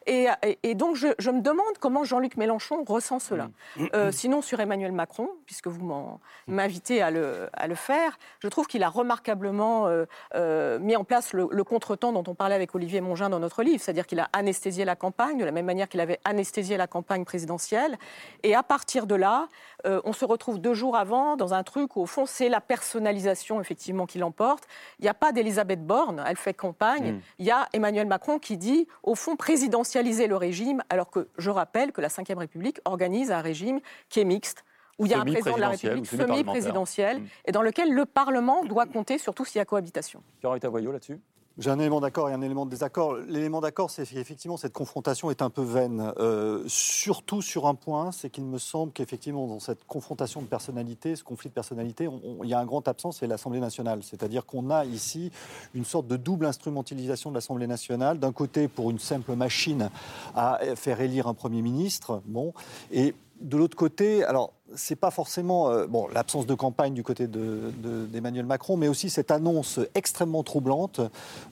Et, 0.06 0.26
et- 0.42 0.58
et 0.62 0.74
donc, 0.74 0.96
je, 0.96 1.08
je 1.18 1.30
me 1.30 1.40
demande 1.40 1.78
comment 1.80 2.04
Jean-Luc 2.04 2.36
Mélenchon 2.36 2.84
ressent 2.84 3.18
cela. 3.18 3.48
Euh, 3.94 4.12
sinon, 4.12 4.42
sur 4.42 4.60
Emmanuel 4.60 4.92
Macron, 4.92 5.28
puisque 5.46 5.66
vous 5.68 5.84
m'en- 5.84 6.20
m'invitez 6.46 7.02
à 7.02 7.10
le, 7.10 7.48
à 7.52 7.66
le 7.66 7.74
faire, 7.74 8.18
je 8.40 8.48
trouve 8.48 8.66
qu'il 8.66 8.82
a 8.82 8.88
remarquablement 8.88 9.86
euh, 9.86 10.04
euh, 10.34 10.78
mis 10.78 10.96
en 10.96 11.04
place 11.04 11.32
le, 11.32 11.48
le 11.50 11.64
contretemps 11.64 12.12
dont 12.12 12.24
on 12.26 12.34
parlait 12.34 12.54
avec 12.54 12.74
Olivier 12.74 13.00
Mongin 13.00 13.30
dans 13.30 13.40
notre 13.40 13.62
livre, 13.62 13.82
c'est-à-dire 13.82 14.06
qu'il 14.06 14.20
a 14.20 14.28
anesthésié 14.32 14.84
la 14.84 14.96
campagne 14.96 15.38
de 15.38 15.44
la 15.44 15.52
même 15.52 15.66
manière 15.66 15.88
qu'il 15.88 16.00
avait 16.00 16.20
anesthésié 16.24 16.76
la 16.76 16.86
campagne 16.86 17.24
présidentielle. 17.24 17.96
Et 18.42 18.54
à 18.54 18.62
partir 18.62 19.06
de 19.06 19.14
là, 19.14 19.48
on 19.84 20.12
se 20.12 20.24
retrouve 20.24 20.58
deux 20.60 20.74
jours 20.74 20.96
avant 20.96 21.36
dans 21.36 21.52
un 21.54 21.62
truc 21.62 21.96
où, 21.96 22.00
au 22.00 22.06
fond, 22.06 22.24
c'est 22.26 22.48
la 22.48 22.60
personnalisation, 22.60 23.60
effectivement, 23.60 24.06
qui 24.06 24.18
l'emporte. 24.18 24.64
Il 24.98 25.02
n'y 25.02 25.08
a 25.08 25.14
pas 25.14 25.32
d'Elisabeth 25.32 25.84
Borne, 25.86 26.22
elle 26.26 26.36
fait 26.36 26.54
campagne. 26.54 27.12
Mm. 27.14 27.20
Il 27.38 27.46
y 27.46 27.50
a 27.50 27.68
Emmanuel 27.72 28.06
Macron 28.06 28.38
qui 28.38 28.56
dit, 28.56 28.86
au 29.02 29.14
fond, 29.14 29.36
présidentialiser 29.54 30.26
le 30.26 30.36
régime, 30.36 30.82
alors 30.90 31.10
que 31.10 31.28
je 31.38 31.48
rappelle 31.48 31.92
que 31.92 32.00
la 32.00 32.08
Ve 32.08 32.36
République 32.36 32.80
organise 32.84 33.30
un 33.30 33.40
régime 33.40 33.78
qui 34.08 34.18
est 34.18 34.24
mixte, 34.24 34.64
où 34.98 35.06
il 35.06 35.12
y 35.12 35.14
a 35.14 35.20
un 35.20 35.24
président 35.24 35.54
de 35.54 35.60
la 35.60 35.68
République 35.68 36.06
semi-présidentiel, 36.06 37.20
Mm. 37.20 37.26
et 37.46 37.52
dans 37.52 37.62
lequel 37.62 37.92
le 37.92 38.04
Parlement 38.04 38.64
doit 38.64 38.86
compter, 38.86 39.16
surtout 39.18 39.44
s'il 39.44 39.58
y 39.58 39.62
a 39.62 39.64
cohabitation. 39.64 40.22
Là-dessus 40.42 41.20
J'ai 41.56 41.70
un 41.70 41.78
élément 41.78 42.00
d'accord 42.00 42.28
et 42.28 42.32
un 42.32 42.42
élément 42.42 42.66
de 42.66 42.70
désaccord. 42.70 43.14
L'élément 43.14 43.60
d'accord, 43.60 43.88
c'est 43.88 44.04
qu'effectivement, 44.04 44.56
cette 44.56 44.72
confrontation 44.72 45.30
est 45.30 45.40
un 45.40 45.50
peu 45.50 45.62
vaine. 45.62 46.12
Euh, 46.18 46.64
surtout 46.66 47.42
sur 47.42 47.68
un 47.68 47.76
point, 47.76 48.10
c'est 48.10 48.28
qu'il 48.28 48.42
me 48.44 48.58
semble 48.58 48.90
qu'effectivement, 48.92 49.46
dans 49.46 49.60
cette 49.60 49.84
confrontation 49.86 50.42
de 50.42 50.46
personnalité, 50.46 51.14
ce 51.14 51.22
conflit 51.22 51.50
de 51.50 51.54
personnalité, 51.54 52.08
on- 52.08 52.20
on- 52.24 52.42
il 52.44 52.50
y 52.50 52.54
a 52.54 52.58
un 52.58 52.64
grand 52.64 52.88
absent, 52.88 53.12
c'est 53.12 53.28
l'Assemblée 53.28 53.60
nationale. 53.60 54.00
C'est-à-dire 54.02 54.46
qu'on 54.46 54.68
a 54.70 54.84
ici 54.84 55.30
une 55.74 55.84
sorte 55.84 56.08
de 56.08 56.16
double 56.16 56.46
instrumentalisation 56.46 57.30
de 57.30 57.36
l'Assemblée 57.36 57.68
nationale. 57.68 58.18
D'un 58.18 58.32
côté, 58.32 58.66
pour 58.66 58.90
une 58.90 58.98
simple 58.98 59.36
machine 59.36 59.90
à 60.34 60.58
faire 60.74 61.00
élire 61.00 61.28
un 61.28 61.34
Premier 61.34 61.62
ministre, 61.62 62.20
bon, 62.26 62.52
et 62.90 63.14
de 63.40 63.56
l'autre 63.56 63.76
côté, 63.76 64.24
alors 64.24 64.52
c'est 64.74 64.96
pas 64.96 65.10
forcément 65.10 65.70
euh, 65.70 65.86
l'absence 66.12 66.46
de 66.46 66.54
campagne 66.54 66.94
du 66.94 67.02
côté 67.02 67.26
de- 67.26 67.72
de- 67.78 68.06
d'Emmanuel 68.06 68.46
Macron, 68.46 68.76
mais 68.76 68.88
aussi 68.88 69.10
cette 69.10 69.30
annonce 69.30 69.80
extrêmement 69.94 70.42
troublante 70.42 71.00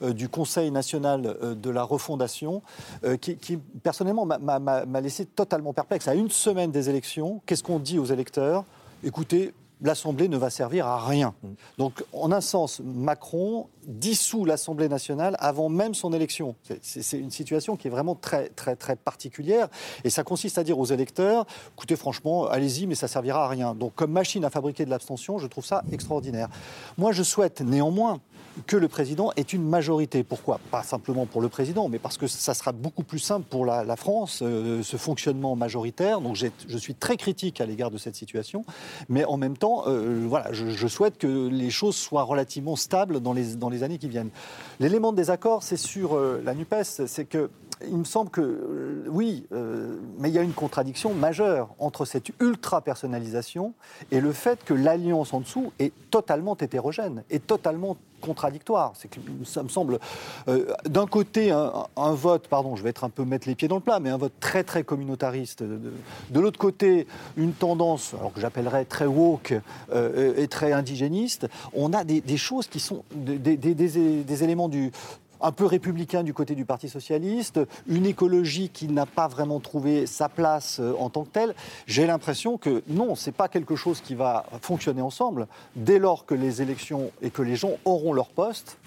euh, 0.01 0.13
du 0.13 0.29
Conseil 0.29 0.71
national 0.71 1.37
euh, 1.41 1.55
de 1.55 1.69
la 1.69 1.83
refondation, 1.83 2.61
qui, 3.21 3.57
personnellement 3.83 4.25
m'a 4.25 5.01
laissé 5.01 5.25
totalement 5.25 5.73
perplexe. 5.73 6.07
À 6.07 6.15
une 6.15 6.29
semaine 6.29 6.71
des 6.71 6.89
élections, 6.89 7.41
qu'est-ce 7.45 7.63
qu'on 7.63 7.79
dit 7.79 7.99
aux 7.99 8.05
électeurs? 8.05 8.63
Écoutez. 9.03 9.53
L'Assemblée 9.83 10.27
ne 10.27 10.37
va 10.37 10.49
servir 10.49 10.87
à 10.87 11.05
rien. 11.05 11.35
Donc, 11.77 12.03
en 12.13 12.31
un 12.31 12.41
sens, 12.41 12.81
Macron 12.83 13.67
dissout 13.85 14.45
l'Assemblée 14.45 14.87
nationale 14.87 15.35
avant 15.39 15.69
même 15.69 15.93
son 15.93 16.13
élection. 16.13 16.55
C'est 16.81 17.19
une 17.19 17.31
situation 17.31 17.75
qui 17.75 17.87
est 17.87 17.91
vraiment 17.91 18.15
très, 18.15 18.47
très, 18.49 18.75
très 18.75 18.95
particulière. 18.95 19.67
Et 20.03 20.09
ça 20.09 20.23
consiste 20.23 20.57
à 20.57 20.63
dire 20.63 20.79
aux 20.79 20.85
électeurs, 20.85 21.45
écoutez, 21.75 21.95
franchement, 21.97 22.47
allez-y, 22.47 22.87
mais 22.87 22.95
ça 22.95 23.07
servira 23.07 23.45
à 23.45 23.47
rien. 23.49 23.75
Donc, 23.75 23.93
comme 23.95 24.11
machine 24.11 24.45
à 24.45 24.49
fabriquer 24.49 24.85
de 24.85 24.89
l'abstention, 24.89 25.37
je 25.37 25.47
trouve 25.47 25.65
ça 25.65 25.83
extraordinaire. 25.91 26.47
Moi, 26.97 27.11
je 27.11 27.23
souhaite 27.23 27.61
néanmoins 27.61 28.21
que 28.67 28.77
le 28.77 28.87
président 28.87 29.31
ait 29.35 29.41
une 29.41 29.67
majorité. 29.67 30.23
Pourquoi? 30.23 30.59
Pas 30.71 30.83
simplement 30.83 31.25
pour 31.25 31.41
le 31.41 31.49
président, 31.49 31.89
mais 31.89 31.99
parce 31.99 32.17
que 32.17 32.27
ça 32.27 32.53
sera 32.53 32.71
beaucoup 32.71 33.03
plus 33.03 33.19
simple 33.19 33.45
pour 33.49 33.65
la, 33.65 33.95
France, 33.95 34.41
euh, 34.41 34.83
ce 34.83 34.97
fonctionnement 34.97 35.55
majoritaire. 35.55 36.21
Donc 36.21 36.35
je 36.35 36.77
suis 36.77 36.95
très 36.95 37.17
critique 37.17 37.61
à 37.61 37.65
l'égard 37.65 37.91
de 37.91 37.97
cette 37.97 38.15
situation, 38.15 38.65
mais 39.09 39.25
en 39.25 39.37
même 39.37 39.57
temps, 39.57 39.83
euh, 39.87 40.25
voilà, 40.27 40.51
je, 40.51 40.87
souhaite 40.87 41.17
que 41.17 41.47
les 41.47 41.69
choses 41.69 41.95
soient 41.95 42.23
relativement 42.23 42.75
stables 42.75 43.19
dans 43.19 43.33
les, 43.33 43.55
dans 43.55 43.69
les 43.69 43.83
années 43.83 43.97
qui 43.97 44.09
viennent. 44.09 44.29
L'élément 44.79 45.11
de 45.11 45.17
désaccord, 45.17 45.63
c'est 45.63 45.77
sur 45.77 46.15
euh, 46.15 46.41
la 46.43 46.53
NUPES, 46.53 47.05
c'est 47.07 47.25
que 47.25 47.49
il 47.87 47.97
me 47.97 48.03
semble 48.03 48.29
que 48.29 49.03
oui, 49.07 49.45
mais 50.19 50.29
il 50.29 50.35
y 50.35 50.39
a 50.39 50.41
une 50.41 50.53
contradiction 50.53 51.13
majeure 51.13 51.69
entre 51.79 52.05
cette 52.05 52.31
ultra-personnalisation 52.39 53.73
et 54.11 54.21
le 54.21 54.31
fait 54.31 54.63
que 54.63 54.73
l'alliance 54.73 55.33
en 55.33 55.41
dessous 55.41 55.71
est 55.79 55.93
totalement 56.09 56.55
hétérogène, 56.57 57.23
est 57.29 57.45
totalement 57.45 57.97
contradictoire. 58.23 58.93
C'est 58.95 59.09
que 59.09 59.19
ça 59.43 59.63
me 59.63 59.69
semble, 59.69 59.99
euh, 60.47 60.73
d'un 60.85 61.05
côté, 61.05 61.51
un, 61.51 62.13
vote, 62.13 62.47
pardon, 62.47 62.75
je 62.75 62.83
vais 62.83 62.89
être 62.89 63.03
un 63.03 63.09
peu 63.09 63.25
mettre 63.25 63.47
les 63.47 63.55
pieds 63.55 63.67
dans 63.67 63.75
le 63.75 63.81
plat, 63.81 63.99
mais 63.99 64.09
un 64.09 64.17
vote 64.17 64.33
très 64.39 64.63
très 64.63 64.83
communautariste. 64.83 65.61
De, 65.61 66.39
l'autre 66.39 66.59
côté, 66.59 67.05
une 67.37 67.53
tendance, 67.53 68.13
alors 68.17 68.33
que 68.33 68.39
j'appellerais 68.39 68.85
très 68.85 69.05
woke 69.05 69.53
euh, 69.91 70.33
et 70.37 70.47
très 70.47 70.71
indigéniste. 70.71 71.47
On 71.73 71.93
a 71.93 72.03
des, 72.03 72.37
choses 72.37 72.67
qui 72.67 72.79
sont 72.79 73.03
des 73.11 74.43
éléments 74.43 74.69
du, 74.69 74.91
un 75.43 75.51
peu 75.51 75.65
républicain 75.65 76.23
du 76.23 76.33
côté 76.33 76.55
du 76.55 76.65
Parti 76.65 76.89
socialiste, 76.89 77.59
une 77.87 78.05
écologie 78.05 78.69
qui 78.69 78.87
n'a 78.87 79.05
pas 79.05 79.27
vraiment 79.27 79.59
trouvé 79.59 80.07
sa 80.07 80.29
place 80.29 80.79
euh, 80.79 80.93
en 80.97 81.09
tant 81.09 81.25
que 81.25 81.29
telle. 81.29 81.53
J'ai 81.85 82.07
l'impression 82.07 82.57
que 82.57 82.81
non, 82.87 83.15
ce 83.15 83.29
n'est 83.29 83.33
pas 83.35 83.49
quelque 83.49 83.75
chose 83.75 84.01
qui 84.01 84.15
va 84.15 84.45
fonctionner 84.61 85.01
ensemble. 85.01 85.47
Dès 85.75 85.99
lors 85.99 86.25
que 86.25 86.33
les 86.33 86.61
élections 86.61 87.11
et 87.21 87.29
que 87.29 87.41
les 87.41 87.57
gens 87.57 87.73
auront 87.85 88.13
leur 88.13 88.29
poste, 88.29 88.77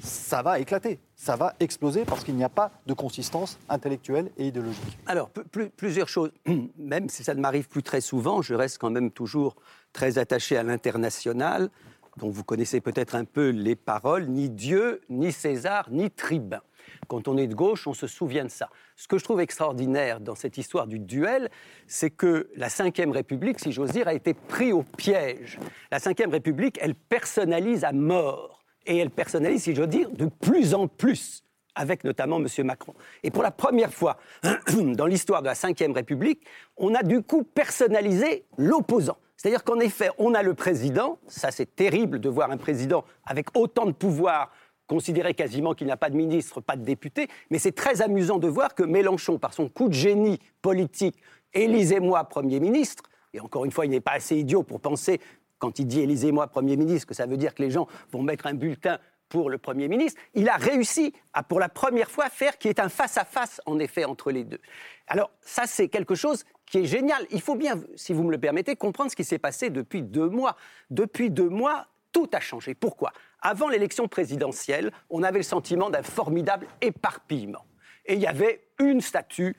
ça 0.00 0.42
va 0.42 0.58
éclater, 0.58 0.98
ça 1.16 1.36
va 1.36 1.54
exploser 1.60 2.04
parce 2.04 2.24
qu'il 2.24 2.36
n'y 2.36 2.44
a 2.44 2.48
pas 2.48 2.70
de 2.86 2.94
consistance 2.94 3.58
intellectuelle 3.68 4.30
et 4.38 4.46
idéologique. 4.46 4.98
Alors, 5.06 5.30
plusieurs 5.76 6.08
choses. 6.08 6.30
Même 6.78 7.08
si 7.08 7.24
ça 7.24 7.34
ne 7.34 7.40
m'arrive 7.40 7.68
plus 7.68 7.82
très 7.82 8.00
souvent, 8.00 8.40
je 8.40 8.54
reste 8.54 8.78
quand 8.78 8.90
même 8.90 9.10
toujours 9.10 9.56
très 9.92 10.18
attaché 10.18 10.56
à 10.56 10.62
l'international 10.62 11.70
dont 12.18 12.30
vous 12.30 12.44
connaissez 12.44 12.80
peut-être 12.80 13.14
un 13.14 13.24
peu 13.24 13.48
les 13.48 13.76
paroles, 13.76 14.26
ni 14.26 14.50
Dieu, 14.50 15.00
ni 15.08 15.32
César, 15.32 15.88
ni 15.90 16.10
tribun. 16.10 16.60
Quand 17.06 17.28
on 17.28 17.38
est 17.38 17.46
de 17.46 17.54
gauche, 17.54 17.86
on 17.86 17.94
se 17.94 18.06
souvient 18.06 18.44
de 18.44 18.50
ça. 18.50 18.68
Ce 18.96 19.08
que 19.08 19.18
je 19.18 19.24
trouve 19.24 19.40
extraordinaire 19.40 20.20
dans 20.20 20.34
cette 20.34 20.58
histoire 20.58 20.86
du 20.86 20.98
duel, 20.98 21.48
c'est 21.86 22.10
que 22.10 22.50
la 22.56 22.68
Ve 22.68 23.12
République, 23.12 23.60
si 23.60 23.72
j'ose 23.72 23.92
dire, 23.92 24.08
a 24.08 24.14
été 24.14 24.34
pris 24.34 24.72
au 24.72 24.82
piège. 24.82 25.58
La 25.90 25.98
Ve 25.98 26.30
République, 26.30 26.78
elle 26.82 26.94
personnalise 26.94 27.84
à 27.84 27.92
mort. 27.92 28.64
Et 28.86 28.96
elle 28.96 29.10
personnalise, 29.10 29.62
si 29.62 29.74
j'ose 29.74 29.88
dire, 29.88 30.10
de 30.10 30.26
plus 30.26 30.74
en 30.74 30.88
plus 30.88 31.44
avec 31.74 32.02
notamment 32.02 32.38
M. 32.38 32.46
Macron. 32.64 32.94
Et 33.22 33.30
pour 33.30 33.42
la 33.42 33.52
première 33.52 33.92
fois 33.92 34.18
dans 34.76 35.06
l'histoire 35.06 35.42
de 35.42 35.46
la 35.46 35.54
Ve 35.54 35.94
République, 35.94 36.44
on 36.76 36.94
a 36.94 37.02
du 37.02 37.22
coup 37.22 37.44
personnalisé 37.44 38.46
l'opposant. 38.56 39.18
C'est-à-dire 39.38 39.62
qu'en 39.62 39.78
effet, 39.78 40.10
on 40.18 40.34
a 40.34 40.42
le 40.42 40.52
président, 40.54 41.18
ça 41.28 41.52
c'est 41.52 41.76
terrible 41.76 42.18
de 42.18 42.28
voir 42.28 42.50
un 42.50 42.56
président 42.56 43.04
avec 43.24 43.56
autant 43.56 43.86
de 43.86 43.92
pouvoir 43.92 44.50
considéré 44.88 45.32
quasiment 45.32 45.74
qu'il 45.74 45.86
n'a 45.86 45.96
pas 45.96 46.10
de 46.10 46.16
ministre, 46.16 46.60
pas 46.60 46.74
de 46.74 46.84
député, 46.84 47.28
mais 47.50 47.60
c'est 47.60 47.72
très 47.72 48.02
amusant 48.02 48.38
de 48.38 48.48
voir 48.48 48.74
que 48.74 48.82
Mélenchon, 48.82 49.38
par 49.38 49.52
son 49.52 49.68
coup 49.68 49.88
de 49.88 49.94
génie 49.94 50.40
politique, 50.60 51.16
élisez-moi 51.54 52.24
Premier 52.24 52.58
ministre, 52.58 53.04
et 53.32 53.40
encore 53.40 53.64
une 53.64 53.70
fois, 53.70 53.86
il 53.86 53.90
n'est 53.90 54.00
pas 54.00 54.12
assez 54.12 54.36
idiot 54.36 54.64
pour 54.64 54.80
penser, 54.80 55.20
quand 55.58 55.78
il 55.78 55.86
dit 55.86 56.00
élisez-moi 56.00 56.48
Premier 56.48 56.76
ministre, 56.76 57.06
que 57.06 57.14
ça 57.14 57.26
veut 57.26 57.36
dire 57.36 57.54
que 57.54 57.62
les 57.62 57.70
gens 57.70 57.86
vont 58.10 58.22
mettre 58.22 58.46
un 58.46 58.54
bulletin 58.54 58.98
pour 59.28 59.50
le 59.50 59.58
Premier 59.58 59.88
ministre, 59.88 60.20
il 60.34 60.48
a 60.48 60.56
réussi 60.56 61.12
à, 61.32 61.42
pour 61.42 61.60
la 61.60 61.68
première 61.68 62.10
fois, 62.10 62.28
faire 62.28 62.58
qui 62.58 62.68
est 62.68 62.80
un 62.80 62.88
face-à-face, 62.88 63.60
en 63.66 63.78
effet, 63.78 64.04
entre 64.04 64.30
les 64.30 64.44
deux. 64.44 64.60
Alors, 65.06 65.30
ça, 65.40 65.66
c'est 65.66 65.88
quelque 65.88 66.14
chose 66.14 66.44
qui 66.66 66.78
est 66.78 66.84
génial. 66.84 67.26
Il 67.30 67.40
faut 67.40 67.54
bien, 67.54 67.80
si 67.96 68.12
vous 68.12 68.24
me 68.24 68.30
le 68.30 68.38
permettez, 68.38 68.76
comprendre 68.76 69.10
ce 69.10 69.16
qui 69.16 69.24
s'est 69.24 69.38
passé 69.38 69.70
depuis 69.70 70.02
deux 70.02 70.28
mois. 70.28 70.56
Depuis 70.90 71.30
deux 71.30 71.48
mois, 71.48 71.86
tout 72.12 72.28
a 72.32 72.40
changé. 72.40 72.74
Pourquoi? 72.74 73.12
Avant 73.40 73.68
l'élection 73.68 74.08
présidentielle, 74.08 74.92
on 75.10 75.22
avait 75.22 75.38
le 75.38 75.44
sentiment 75.44 75.90
d'un 75.90 76.02
formidable 76.02 76.66
éparpillement. 76.80 77.64
Et 78.06 78.14
il 78.14 78.20
y 78.20 78.26
avait 78.26 78.68
une 78.78 79.00
statue, 79.00 79.56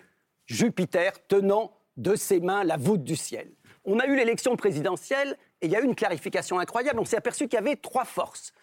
Jupiter, 0.48 1.14
tenant 1.28 1.78
de 1.98 2.16
ses 2.16 2.40
mains 2.40 2.64
la 2.64 2.78
voûte 2.78 3.04
du 3.04 3.16
ciel. 3.16 3.52
On 3.86 4.00
a 4.00 4.08
eu 4.08 4.16
l'élection 4.16 4.56
présidentielle 4.56 5.38
et 5.62 5.68
il 5.68 5.72
y 5.72 5.76
a 5.76 5.82
eu 5.82 5.86
une 5.86 5.96
clarification 5.96 6.60
incroyable. 6.60 7.00
On 7.00 7.06
s'est 7.06 7.18
aperçu 7.18 7.48
qu'il 7.48 7.56
y 7.56 7.62
avait 7.62 7.76
trois 7.76 8.06
forces. 8.06 8.54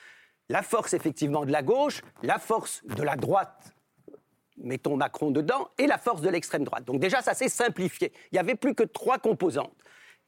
La 0.48 0.62
force 0.62 0.94
effectivement 0.94 1.44
de 1.44 1.52
la 1.52 1.62
gauche, 1.62 2.02
la 2.22 2.38
force 2.38 2.82
de 2.84 3.02
la 3.02 3.16
droite 3.16 3.76
mettons 4.58 4.96
Macron 4.96 5.30
dedans, 5.30 5.68
et 5.78 5.86
la 5.86 5.98
force 5.98 6.22
de 6.22 6.28
l'extrême 6.28 6.64
droite. 6.64 6.84
Donc 6.84 7.00
déjà, 7.00 7.22
ça 7.22 7.34
s'est 7.34 7.48
simplifié. 7.48 8.12
Il 8.32 8.34
n'y 8.34 8.38
avait 8.38 8.54
plus 8.54 8.74
que 8.74 8.82
trois 8.82 9.18
composantes. 9.18 9.76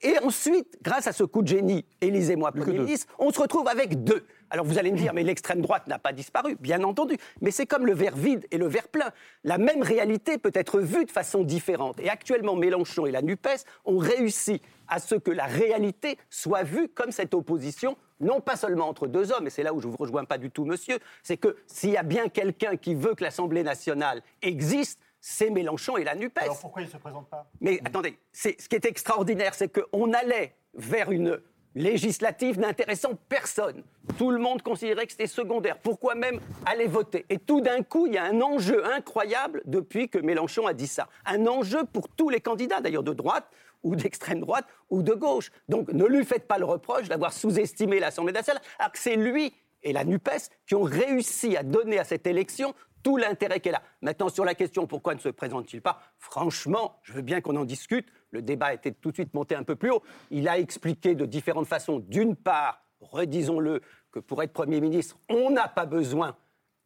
Et 0.00 0.18
ensuite, 0.20 0.78
grâce 0.82 1.06
à 1.06 1.12
ce 1.12 1.24
coup 1.24 1.42
de 1.42 1.48
génie, 1.48 1.84
Élisez-moi 2.00 2.52
Premier 2.52 2.78
ministre, 2.78 3.12
on 3.18 3.32
se 3.32 3.40
retrouve 3.40 3.66
avec 3.66 4.04
deux. 4.04 4.24
Alors 4.50 4.64
vous 4.64 4.78
allez 4.78 4.92
me 4.92 4.96
dire, 4.96 5.12
mais 5.12 5.24
l'extrême 5.24 5.60
droite 5.60 5.88
n'a 5.88 5.98
pas 5.98 6.12
disparu, 6.12 6.56
bien 6.60 6.82
entendu. 6.84 7.16
Mais 7.40 7.50
c'est 7.50 7.66
comme 7.66 7.84
le 7.84 7.94
verre 7.94 8.16
vide 8.16 8.46
et 8.50 8.58
le 8.58 8.66
verre 8.66 8.88
plein. 8.88 9.10
La 9.44 9.58
même 9.58 9.82
réalité 9.82 10.38
peut 10.38 10.52
être 10.54 10.80
vue 10.80 11.04
de 11.04 11.10
façon 11.10 11.42
différente. 11.42 11.98
Et 12.00 12.08
actuellement, 12.08 12.54
Mélenchon 12.54 13.06
et 13.06 13.10
la 13.10 13.22
NUPES 13.22 13.64
ont 13.84 13.98
réussi 13.98 14.62
à 14.86 15.00
ce 15.00 15.16
que 15.16 15.30
la 15.30 15.44
réalité 15.44 16.16
soit 16.30 16.62
vue 16.62 16.88
comme 16.88 17.10
cette 17.10 17.34
opposition 17.34 17.96
non 18.20 18.40
pas 18.40 18.56
seulement 18.56 18.88
entre 18.88 19.06
deux 19.06 19.32
hommes, 19.32 19.46
et 19.46 19.50
c'est 19.50 19.62
là 19.62 19.72
où 19.72 19.80
je 19.80 19.86
ne 19.86 19.92
vous 19.92 19.96
rejoins 19.96 20.24
pas 20.24 20.38
du 20.38 20.50
tout, 20.50 20.64
monsieur, 20.64 20.98
c'est 21.22 21.36
que 21.36 21.56
s'il 21.66 21.90
y 21.90 21.96
a 21.96 22.02
bien 22.02 22.28
quelqu'un 22.28 22.76
qui 22.76 22.94
veut 22.94 23.14
que 23.14 23.22
l'Assemblée 23.22 23.62
nationale 23.62 24.22
existe, 24.42 24.98
c'est 25.28 25.50
Mélenchon 25.50 25.98
et 25.98 26.04
la 26.04 26.14
NUPES. 26.14 26.38
Alors 26.40 26.58
pourquoi 26.58 26.80
il 26.80 26.86
ne 26.86 26.90
se 26.90 26.96
présente 26.96 27.28
pas? 27.28 27.50
Mais 27.60 27.80
attendez, 27.84 28.18
ce 28.32 28.48
qui 28.48 28.74
est 28.74 28.86
extraordinaire, 28.86 29.52
c'est 29.54 29.68
qu'on 29.68 30.12
allait 30.14 30.54
vers 30.72 31.12
une 31.12 31.38
législative 31.74 32.58
n'intéressant 32.58 33.10
personne. 33.28 33.84
Tout 34.16 34.30
le 34.30 34.38
monde 34.38 34.62
considérait 34.62 35.04
que 35.04 35.12
c'était 35.12 35.26
secondaire. 35.26 35.78
Pourquoi 35.78 36.14
même 36.14 36.40
aller 36.64 36.86
voter? 36.86 37.26
Et 37.28 37.38
tout 37.38 37.60
d'un 37.60 37.82
coup, 37.82 38.06
il 38.06 38.14
y 38.14 38.18
a 38.18 38.24
un 38.24 38.40
enjeu 38.40 38.84
incroyable 38.86 39.60
depuis 39.66 40.08
que 40.08 40.18
Mélenchon 40.18 40.66
a 40.66 40.72
dit 40.72 40.86
ça. 40.86 41.08
Un 41.26 41.46
enjeu 41.46 41.84
pour 41.84 42.08
tous 42.08 42.30
les 42.30 42.40
candidats, 42.40 42.80
d'ailleurs 42.80 43.02
de 43.02 43.12
droite, 43.12 43.50
ou 43.82 43.96
d'extrême 43.96 44.40
droite 44.40 44.66
ou 44.88 45.02
de 45.02 45.12
gauche. 45.12 45.50
Donc 45.68 45.92
ne 45.92 46.06
lui 46.06 46.24
faites 46.24 46.48
pas 46.48 46.58
le 46.58 46.64
reproche 46.64 47.08
d'avoir 47.08 47.34
sous-estimé 47.34 48.00
l'Assemblée 48.00 48.32
nationale, 48.32 48.62
alors 48.78 48.92
que 48.92 48.98
c'est 48.98 49.16
lui 49.16 49.52
et 49.84 49.92
la 49.92 50.04
NUPES 50.04 50.50
qui 50.66 50.74
ont 50.74 50.82
réussi 50.82 51.56
à 51.56 51.62
donner 51.62 51.98
à 51.98 52.04
cette 52.04 52.26
élection 52.26 52.74
tout 53.02 53.16
l'intérêt 53.16 53.60
qu'elle 53.60 53.74
a. 53.74 53.82
Maintenant, 54.02 54.28
sur 54.28 54.44
la 54.44 54.54
question 54.54 54.86
pourquoi 54.86 55.14
ne 55.14 55.20
se 55.20 55.28
présente-t-il 55.28 55.82
pas, 55.82 56.00
franchement, 56.18 57.00
je 57.02 57.12
veux 57.12 57.22
bien 57.22 57.40
qu'on 57.40 57.56
en 57.56 57.64
discute. 57.64 58.08
Le 58.30 58.42
débat 58.42 58.74
était 58.74 58.92
tout 58.92 59.10
de 59.10 59.16
suite 59.16 59.34
monté 59.34 59.54
un 59.54 59.62
peu 59.62 59.76
plus 59.76 59.90
haut. 59.90 60.02
Il 60.30 60.48
a 60.48 60.58
expliqué 60.58 61.14
de 61.14 61.26
différentes 61.26 61.66
façons, 61.66 61.98
d'une 61.98 62.36
part, 62.36 62.84
redisons-le, 63.00 63.80
que 64.10 64.20
pour 64.20 64.42
être 64.42 64.52
Premier 64.52 64.80
ministre, 64.80 65.18
on 65.28 65.50
n'a 65.50 65.68
pas 65.68 65.86
besoin 65.86 66.36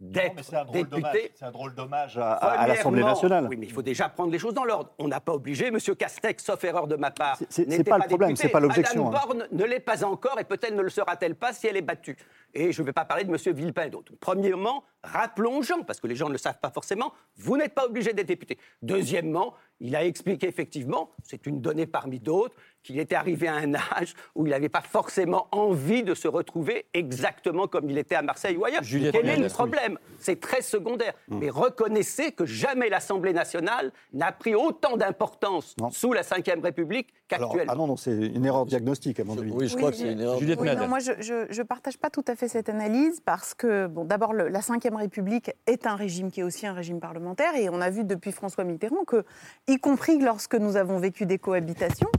d'être 0.03 0.71
député. 0.73 1.33
C'est 1.35 1.45
un 1.45 1.51
drôle 1.53 1.75
d'hommage 1.75 2.19
à, 2.19 2.67
l'Assemblée 2.67 3.05
nationale. 3.05 3.47
Oui, 3.49 3.57
mais 3.57 3.67
il 3.67 3.73
faut 3.73 3.83
déjà 3.83 4.09
prendre 4.09 4.33
les 4.33 4.39
choses 4.39 4.55
dans 4.55 4.65
l'ordre. 4.65 4.91
On 4.99 5.07
n'a 5.07 5.21
pas 5.21 5.33
obligé, 5.33 5.69
M. 5.69 5.79
Castex, 5.79 6.45
sauf 6.45 6.63
erreur 6.65 6.89
de 6.89 6.97
ma 6.97 7.11
part, 7.13 7.39
c'est 7.49 7.85
pas, 7.85 7.99
le 7.99 8.05
problème, 8.09 8.37
c'est 8.37 8.49
pas 8.49 8.61
l'objection. 8.61 9.05
Madame 9.05 9.23
hein. 9.23 9.27
Borne 9.27 9.49
ne 9.53 9.65
l'est 9.65 9.81
pas 9.81 10.05
encore 10.05 10.39
et 10.41 10.45
peut-être 10.45 10.75
ne 10.75 10.83
le 10.83 10.91
sera-t-elle 10.91 11.37
pas 11.37 11.53
si 11.53 11.69
elle 11.69 11.77
est 11.77 11.83
battue? 11.83 12.17
Et 12.55 12.73
je 12.73 12.83
ne 12.83 12.87
vais 12.87 12.93
pas 12.93 13.05
parler 13.05 13.25
de 13.25 13.31
M. 13.31 13.55
Villepin 13.55 13.85
et 13.85 13.91
d'autres. 13.91 14.13
Premièrement, 14.21 14.85
rappelons 15.03 15.59
aux 15.59 15.63
gens, 15.63 15.83
parce 15.83 16.01
que 16.01 16.07
les 16.07 16.17
gens 16.17 16.27
ne 16.27 16.33
le 16.33 16.39
savent 16.39 16.59
pas 16.61 16.71
forcément, 16.71 17.13
vous 17.37 17.57
n'êtes 17.57 17.75
pas 17.75 17.87
obligé 17.87 18.13
d'être 18.13 18.27
député. 18.27 18.59
Deuxièmement, 18.83 19.55
il 19.83 19.97
a 19.97 20.05
expliqué 20.05 20.49
effectivement, 20.49 21.11
c'est 21.25 21.47
une 21.47 21.61
donnée 21.61 21.87
parmi 21.87 22.21
d'autres, 22.21 22.55
qu'il 22.83 22.99
était 22.99 23.15
arrivé 23.15 23.49
à 23.49 23.55
un 23.55 23.75
âge 23.75 24.15
où 24.35 24.47
il 24.47 24.51
n'avait 24.51 24.69
pas 24.69 24.81
forcément 24.81 25.49
envie 25.53 26.03
de 26.03 26.15
se 26.15 26.29
retrouver 26.29 26.87
exactement 26.95 27.67
comme 27.67 27.89
il 27.91 27.99
était 27.99 28.15
à 28.15 28.23
Marseille 28.23 28.57
ou 28.57 28.65
ailleurs. 28.65 28.83
Quel 28.83 29.29
est 29.29 29.37
le 29.37 29.49
problème 29.49 29.99
C'est 30.19 30.41
très 30.41 30.63
secondaire. 30.63 31.15
Hum. 31.31 31.39
Mais 31.41 31.51
reconnaissez 31.51 32.33
que 32.33 32.45
jamais 32.45 32.89
l'Assemblée 32.89 33.33
nationale 33.33 33.93
n'a 34.13 34.33
pris 34.33 34.55
autant 34.55 34.97
d'importance 34.97 35.77
sous 35.91 36.13
la 36.13 36.23
Ve 36.23 36.63
République 36.63 37.13
qu'actuellement. 37.29 37.73
Ah 37.73 37.77
non, 37.77 37.87
non, 37.87 37.97
c'est 37.97 38.13
une 38.13 38.45
erreur 38.45 38.67
diagnostique 38.67 39.21
à 39.21 39.25
mon 39.25 39.39
avis. 39.39 39.51
Oui, 39.53 39.69
je 39.69 39.77
crois 39.77 39.91
que 39.91 39.97
c'est 39.97 40.13
une 40.13 40.21
erreur. 40.21 40.39
Oui, 40.41 40.77
non, 40.77 40.89
moi, 40.89 40.99
je 40.99 41.13
ne 41.57 41.63
partage 41.63 41.99
pas 41.99 42.11
tout 42.11 42.25
à 42.27 42.35
fait 42.35 42.49
cette 42.49 42.69
analyse 42.69 43.21
parce 43.21 43.55
que, 43.55 43.87
bon, 43.87 44.05
d'abord, 44.05 44.33
la 44.33 44.61
Ve 44.61 44.97
République 44.97 45.51
est 45.67 45.87
un 45.87 45.97
régime 45.97 46.31
qui 46.31 46.41
est 46.41 46.45
aussi 46.45 46.67
un 46.67 46.73
régime 46.73 47.01
parlementaire 47.01 47.55
et 47.55 47.69
on 47.69 47.81
a 47.81 47.91
vu 47.91 48.05
depuis 48.05 48.33
François 48.33 48.65
Mitterrand 48.65 49.05
que, 49.05 49.25
y 49.73 49.79
compris 49.79 50.19
lorsque 50.19 50.55
nous 50.55 50.77
avons 50.77 50.99
vécu 50.99 51.27
des 51.27 51.39
cohabitations, 51.39 52.11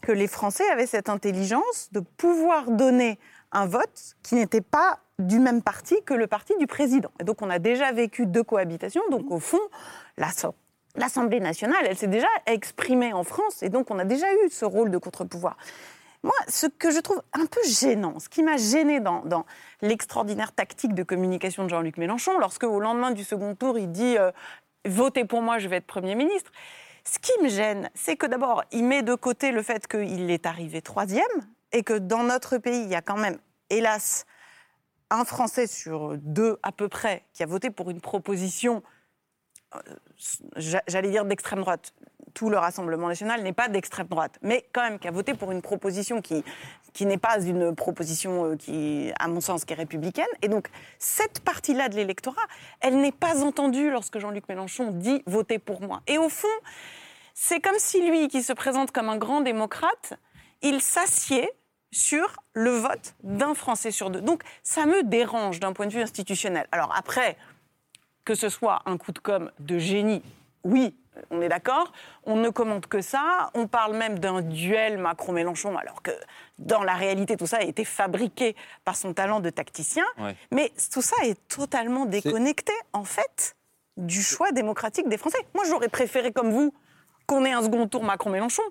que 0.00 0.12
les 0.12 0.26
Français 0.26 0.68
avaient 0.70 0.86
cette 0.86 1.08
intelligence 1.08 1.88
de 1.92 2.00
pouvoir 2.00 2.70
donner 2.70 3.18
un 3.52 3.66
vote 3.66 4.16
qui 4.22 4.34
n'était 4.34 4.60
pas 4.60 4.98
du 5.18 5.38
même 5.38 5.62
parti 5.62 5.96
que 6.04 6.14
le 6.14 6.26
parti 6.26 6.54
du 6.58 6.66
président. 6.66 7.10
Et 7.20 7.24
donc 7.24 7.42
on 7.42 7.50
a 7.50 7.58
déjà 7.58 7.92
vécu 7.92 8.26
deux 8.26 8.42
cohabitations. 8.42 9.02
Donc 9.10 9.30
au 9.30 9.38
fond, 9.38 9.60
l'Assemblée 10.16 11.40
nationale, 11.40 11.86
elle 11.88 11.96
s'est 11.96 12.06
déjà 12.06 12.28
exprimée 12.46 13.12
en 13.12 13.24
France. 13.24 13.62
Et 13.62 13.68
donc 13.68 13.90
on 13.90 13.98
a 13.98 14.04
déjà 14.04 14.26
eu 14.44 14.50
ce 14.50 14.64
rôle 14.64 14.90
de 14.90 14.98
contre-pouvoir. 14.98 15.56
Moi, 16.22 16.32
ce 16.48 16.66
que 16.66 16.90
je 16.90 17.00
trouve 17.00 17.22
un 17.34 17.44
peu 17.44 17.60
gênant, 17.66 18.18
ce 18.18 18.30
qui 18.30 18.42
m'a 18.42 18.56
gêné 18.56 18.98
dans, 18.98 19.44
l'extraordinaire 19.82 20.52
tactique 20.52 20.94
de 20.94 21.02
communication 21.02 21.64
de 21.64 21.68
Jean-Luc 21.68 21.98
Mélenchon, 21.98 22.38
lorsque 22.38 22.64
au 22.64 22.80
lendemain 22.80 23.10
du 23.10 23.24
second 23.24 23.54
tour, 23.54 23.78
il 23.78 23.92
dit 23.92 24.16
euh, 24.16 24.32
Votez 24.86 25.24
pour 25.24 25.42
moi, 25.42 25.58
je 25.58 25.68
vais 25.68 25.76
être 25.76 25.86
Premier 25.86 26.14
ministre. 26.14 26.50
Ce 27.06 27.18
qui 27.18 27.32
me 27.42 27.48
gêne, 27.48 27.90
c'est 27.94 28.16
que 28.16 28.26
d'abord, 28.26 28.64
il 28.72 28.84
met 28.84 29.02
de 29.02 29.14
côté 29.14 29.52
le 29.52 29.62
fait 29.62 29.86
qu'il 29.86 30.30
est 30.30 30.46
arrivé 30.46 30.80
troisième 30.80 31.24
et 31.72 31.82
que 31.82 31.94
dans 31.94 32.22
notre 32.22 32.58
pays, 32.58 32.82
il 32.82 32.88
y 32.88 32.94
a 32.94 33.02
quand 33.02 33.18
même, 33.18 33.38
hélas, 33.68 34.24
un 35.10 35.24
Français 35.24 35.66
sur 35.66 36.16
deux 36.18 36.58
à 36.62 36.72
peu 36.72 36.88
près 36.88 37.24
qui 37.32 37.42
a 37.42 37.46
voté 37.46 37.70
pour 37.70 37.90
une 37.90 38.00
proposition, 38.00 38.82
euh, 39.74 39.78
j'allais 40.56 41.10
dire 41.10 41.24
d'extrême 41.24 41.60
droite. 41.60 41.92
Tout 42.34 42.50
le 42.50 42.58
Rassemblement 42.58 43.08
national 43.08 43.42
n'est 43.42 43.52
pas 43.52 43.68
d'extrême 43.68 44.08
droite, 44.08 44.38
mais 44.42 44.66
quand 44.72 44.82
même 44.82 44.98
qui 44.98 45.08
a 45.08 45.12
voté 45.12 45.34
pour 45.34 45.52
une 45.52 45.62
proposition 45.62 46.20
qui, 46.20 46.44
qui 46.92 47.06
n'est 47.06 47.18
pas 47.18 47.40
une 47.40 47.74
proposition 47.74 48.52
euh, 48.52 48.56
qui, 48.56 49.12
à 49.18 49.28
mon 49.28 49.40
sens, 49.40 49.64
qui 49.64 49.72
est 49.72 49.76
républicaine. 49.76 50.26
Et 50.42 50.48
donc, 50.48 50.68
cette 50.98 51.40
partie-là 51.40 51.88
de 51.88 51.94
l'électorat, 51.94 52.42
elle 52.80 53.00
n'est 53.00 53.12
pas 53.12 53.44
entendue 53.44 53.90
lorsque 53.90 54.18
Jean-Luc 54.18 54.48
Mélenchon 54.48 54.90
dit 54.90 55.22
voter 55.26 55.58
pour 55.58 55.80
moi. 55.80 56.02
Et 56.06 56.18
au 56.18 56.28
fond, 56.28 56.48
c'est 57.34 57.60
comme 57.60 57.78
si 57.78 58.08
lui, 58.08 58.28
qui 58.28 58.42
se 58.42 58.52
présente 58.52 58.92
comme 58.92 59.08
un 59.08 59.16
grand 59.16 59.40
démocrate, 59.40 60.14
il 60.62 60.80
s'assied 60.80 61.50
sur 61.90 62.36
le 62.54 62.70
vote 62.70 63.14
d'un 63.22 63.54
Français 63.54 63.90
sur 63.90 64.10
deux. 64.10 64.20
Donc 64.20 64.42
ça 64.62 64.86
me 64.86 65.02
dérange 65.04 65.60
d'un 65.60 65.72
point 65.72 65.86
de 65.86 65.92
vue 65.92 66.00
institutionnel. 66.00 66.66
Alors 66.72 66.92
après, 66.96 67.36
que 68.24 68.34
ce 68.34 68.48
soit 68.48 68.82
un 68.86 68.96
coup 68.96 69.12
de 69.12 69.18
com' 69.18 69.50
de 69.58 69.78
génie, 69.78 70.22
oui, 70.64 70.96
on 71.30 71.40
est 71.40 71.48
d'accord, 71.48 71.92
on 72.24 72.36
ne 72.36 72.48
commente 72.50 72.86
que 72.86 73.00
ça, 73.00 73.50
on 73.54 73.66
parle 73.66 73.96
même 73.96 74.18
d'un 74.18 74.42
duel 74.42 74.98
Macron-Mélenchon, 74.98 75.76
alors 75.76 76.02
que 76.02 76.10
dans 76.58 76.82
la 76.82 76.94
réalité, 76.94 77.36
tout 77.36 77.46
ça 77.46 77.58
a 77.58 77.62
été 77.62 77.84
fabriqué 77.84 78.56
par 78.84 78.96
son 78.96 79.12
talent 79.14 79.40
de 79.40 79.50
tacticien, 79.50 80.04
mais 80.50 80.72
tout 80.92 81.02
ça 81.02 81.16
est 81.24 81.38
totalement 81.48 82.06
déconnecté, 82.06 82.72
en 82.92 83.04
fait, 83.04 83.56
du 83.96 84.22
choix 84.22 84.52
démocratique 84.52 85.08
des 85.08 85.18
Français. 85.18 85.38
Moi, 85.54 85.64
j'aurais 85.68 85.88
préféré, 85.88 86.32
comme 86.32 86.50
vous, 86.50 86.74
qu'on 87.26 87.44
ait 87.44 87.52
un 87.52 87.62
second 87.62 87.86
tour 87.86 88.04
Macron-Mélenchon 88.04 88.62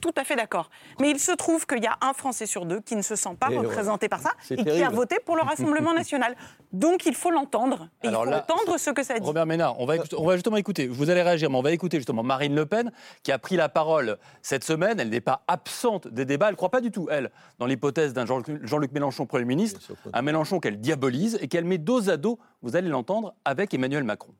tout 0.00 0.12
à 0.16 0.24
fait 0.24 0.36
d'accord. 0.36 0.70
Mais 0.98 1.10
il 1.10 1.18
se 1.18 1.32
trouve 1.32 1.66
qu'il 1.66 1.82
y 1.82 1.86
a 1.86 1.96
un 2.00 2.12
Français 2.12 2.46
sur 2.46 2.66
deux 2.66 2.80
qui 2.80 2.96
ne 2.96 3.02
se 3.02 3.16
sent 3.16 3.36
pas 3.38 3.48
représenté 3.48 4.08
par 4.08 4.20
ça 4.20 4.32
et 4.50 4.64
qui 4.64 4.82
a 4.82 4.90
voté 4.90 5.16
pour 5.24 5.36
le 5.36 5.42
Rassemblement 5.42 5.94
national. 6.00 6.36
Donc 6.72 7.06
il 7.06 7.14
faut 7.14 7.30
l'entendre. 7.30 7.88
il 8.02 8.10
faut 8.10 8.16
entendre 8.16 8.78
ce 8.78 8.90
que 8.90 9.02
ça 9.02 9.18
dit. 9.18 9.26
Robert 9.26 9.46
Ménard, 9.46 9.78
on 9.80 9.86
va, 9.86 9.94
on 10.16 10.26
va 10.26 10.34
justement 10.34 10.56
écouter. 10.56 10.88
Vous 10.88 11.10
allez 11.10 11.22
réagir, 11.22 11.50
mais 11.50 11.56
on 11.56 11.62
va 11.62 11.72
écouter 11.72 11.98
justement 11.98 12.22
Marine 12.22 12.54
Le 12.54 12.66
Pen 12.66 12.90
qui 13.22 13.32
a 13.32 13.38
pris 13.38 13.56
la 13.56 13.68
parole 13.68 14.18
cette 14.42 14.64
semaine. 14.64 14.98
Elle 15.00 15.10
n'est 15.10 15.20
pas 15.20 15.42
absente 15.48 16.08
des 16.08 16.24
débats. 16.24 16.46
Elle 16.46 16.52
ne 16.52 16.56
croit 16.56 16.70
pas 16.70 16.80
du 16.80 16.90
tout, 16.90 17.08
elle, 17.10 17.30
dans 17.58 17.66
l'hypothèse 17.66 18.12
d'un 18.12 18.26
Jean-Luc 18.26 18.92
Mélenchon 18.92 19.26
Premier 19.26 19.44
ministre. 19.44 19.80
Un 20.12 20.22
Mélenchon 20.22 20.60
qu'elle 20.60 20.80
diabolise 20.80 21.38
et 21.40 21.48
qu'elle 21.48 21.64
met 21.64 21.78
dos 21.78 22.08
à 22.08 22.16
dos, 22.16 22.38
vous 22.62 22.76
allez 22.76 22.88
l'entendre, 22.88 23.34
avec 23.44 23.74
Emmanuel 23.74 24.04
Macron 24.04 24.32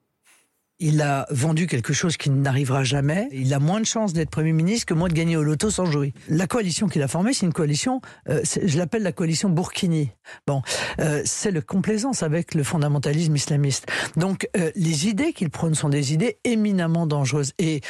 il 0.81 1.03
a 1.03 1.27
vendu 1.31 1.66
quelque 1.66 1.93
chose 1.93 2.16
qui 2.16 2.31
n'arrivera 2.31 2.83
jamais. 2.83 3.29
Il 3.33 3.53
a 3.53 3.59
moins 3.59 3.81
de 3.81 3.87
chances 3.87 4.14
d'être 4.14 4.31
Premier 4.31 4.53
ministre 4.53 4.87
que 4.87 4.95
moi 4.95 5.09
de 5.09 5.14
gagner 5.14 5.37
au 5.37 5.43
loto 5.43 5.71
sans 5.71 5.85
jouer. 5.85 6.14
La 6.29 6.47
coalition 6.47 6.88
qu'il 6.88 7.03
a 7.03 7.09
formée, 7.09 7.35
c'est 7.35 7.47
une 7.47 7.53
coalition, 7.53 8.01
euh, 8.29 8.40
je 8.45 8.79
l'appelle 8.79 9.03
la 9.03 9.12
coalition 9.12 9.51
Burkini. 9.51 10.11
Bon, 10.47 10.62
euh, 10.99 11.23
c'est 11.25 11.51
le 11.51 11.61
complaisance 11.61 12.23
avec 12.23 12.55
le 12.55 12.62
fondamentalisme 12.62 13.37
islamiste. 13.37 13.87
Donc, 14.16 14.49
euh, 14.57 14.71
les 14.75 15.07
idées 15.07 15.35
qu'il 15.35 15.51
prône 15.51 15.75
sont 15.75 15.90
des 15.90 16.14
idées 16.14 16.38
éminemment 16.45 17.07
dangereuses. 17.07 17.53
Et 17.59 17.83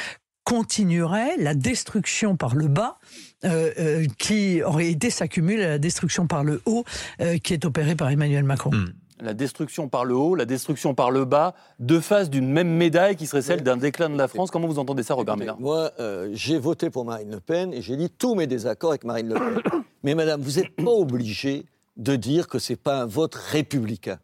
continuerait 0.43 1.37
la 1.37 1.53
destruction 1.53 2.35
par 2.35 2.55
le 2.55 2.67
bas 2.67 2.97
qui 4.17 4.63
aurait 4.63 4.89
été 4.89 5.11
s'accumule 5.11 5.61
à 5.61 5.69
la 5.69 5.77
destruction 5.77 6.25
par 6.25 6.43
le 6.43 6.61
haut 6.65 6.83
qui 7.43 7.53
est 7.53 7.63
opérée 7.63 7.95
par 7.95 8.09
Emmanuel 8.09 8.43
Macron. 8.43 8.71
Hmm 8.71 8.87
la 9.21 9.33
destruction 9.33 9.87
par 9.87 10.05
le 10.05 10.15
haut, 10.15 10.35
la 10.35 10.45
destruction 10.45 10.93
par 10.93 11.11
le 11.11 11.25
bas, 11.25 11.53
deux 11.79 12.01
faces 12.01 12.29
d'une 12.29 12.51
même 12.51 12.69
médaille 12.69 13.15
qui 13.15 13.27
serait 13.27 13.41
celle 13.41 13.63
d'un 13.63 13.77
déclin 13.77 14.09
de 14.09 14.17
la 14.17 14.27
France. 14.27 14.51
Comment 14.51 14.67
vous 14.67 14.79
entendez 14.79 15.03
ça, 15.03 15.13
Robert 15.13 15.37
Ménard 15.37 15.59
Moi, 15.59 15.91
euh, 15.99 16.29
j'ai 16.33 16.57
voté 16.57 16.89
pour 16.89 17.05
Marine 17.05 17.31
Le 17.31 17.39
Pen 17.39 17.73
et 17.73 17.81
j'ai 17.81 17.95
dit 17.95 18.09
tous 18.09 18.35
mes 18.35 18.47
désaccords 18.47 18.91
avec 18.91 19.03
Marine 19.03 19.29
Le 19.29 19.35
Pen. 19.35 19.61
Mais 20.03 20.15
madame, 20.15 20.41
vous 20.41 20.59
n'êtes 20.59 20.75
pas 20.75 20.91
obligée 20.91 21.65
de 21.97 22.15
dire 22.15 22.47
que 22.47 22.59
ce 22.59 22.73
n'est 22.73 22.77
pas 22.77 23.01
un 23.01 23.05
vote 23.05 23.35
républicain. 23.35 24.17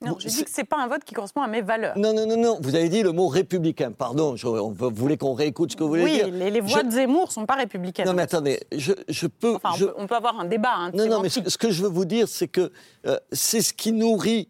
Non, 0.00 0.16
je 0.20 0.28
dis 0.28 0.44
que 0.44 0.50
ce 0.50 0.60
n'est 0.60 0.64
pas 0.64 0.76
un 0.76 0.86
vote 0.86 1.02
qui 1.02 1.12
correspond 1.12 1.42
à 1.42 1.48
mes 1.48 1.60
valeurs. 1.60 1.98
Non, 1.98 2.12
non, 2.12 2.24
non, 2.24 2.36
non. 2.36 2.58
Vous 2.60 2.76
avez 2.76 2.88
dit 2.88 3.02
le 3.02 3.10
mot 3.10 3.26
républicain. 3.26 3.90
Pardon, 3.90 4.36
vous 4.36 4.90
voulez 4.94 5.16
qu'on 5.16 5.34
réécoute 5.34 5.72
ce 5.72 5.76
que 5.76 5.82
vous 5.82 5.90
voulez 5.90 6.04
dire 6.04 6.28
Oui, 6.32 6.50
les, 6.50 6.60
voix 6.60 6.84
de 6.84 6.90
Zemmour 6.92 7.26
ne 7.26 7.32
sont 7.32 7.46
pas 7.46 7.56
républicaines. 7.56 8.06
Non, 8.06 8.14
mais 8.14 8.22
attendez, 8.22 8.60
je, 8.70 9.26
peux... 9.26 9.56
Enfin, 9.56 9.70
on, 9.96 10.06
peut, 10.06 10.14
avoir 10.14 10.38
un 10.38 10.44
débat. 10.44 10.74
Hein, 10.76 10.90
non, 10.94 11.08
non, 11.08 11.20
mais 11.20 11.28
ce, 11.28 11.58
que 11.58 11.70
je 11.70 11.82
veux 11.82 11.88
vous 11.88 12.04
dire, 12.04 12.28
c'est 12.28 12.46
que 12.46 12.70
euh, 13.06 13.18
c'est 13.32 13.60
ce 13.60 13.72
qui 13.72 13.90
nourrit 13.90 14.48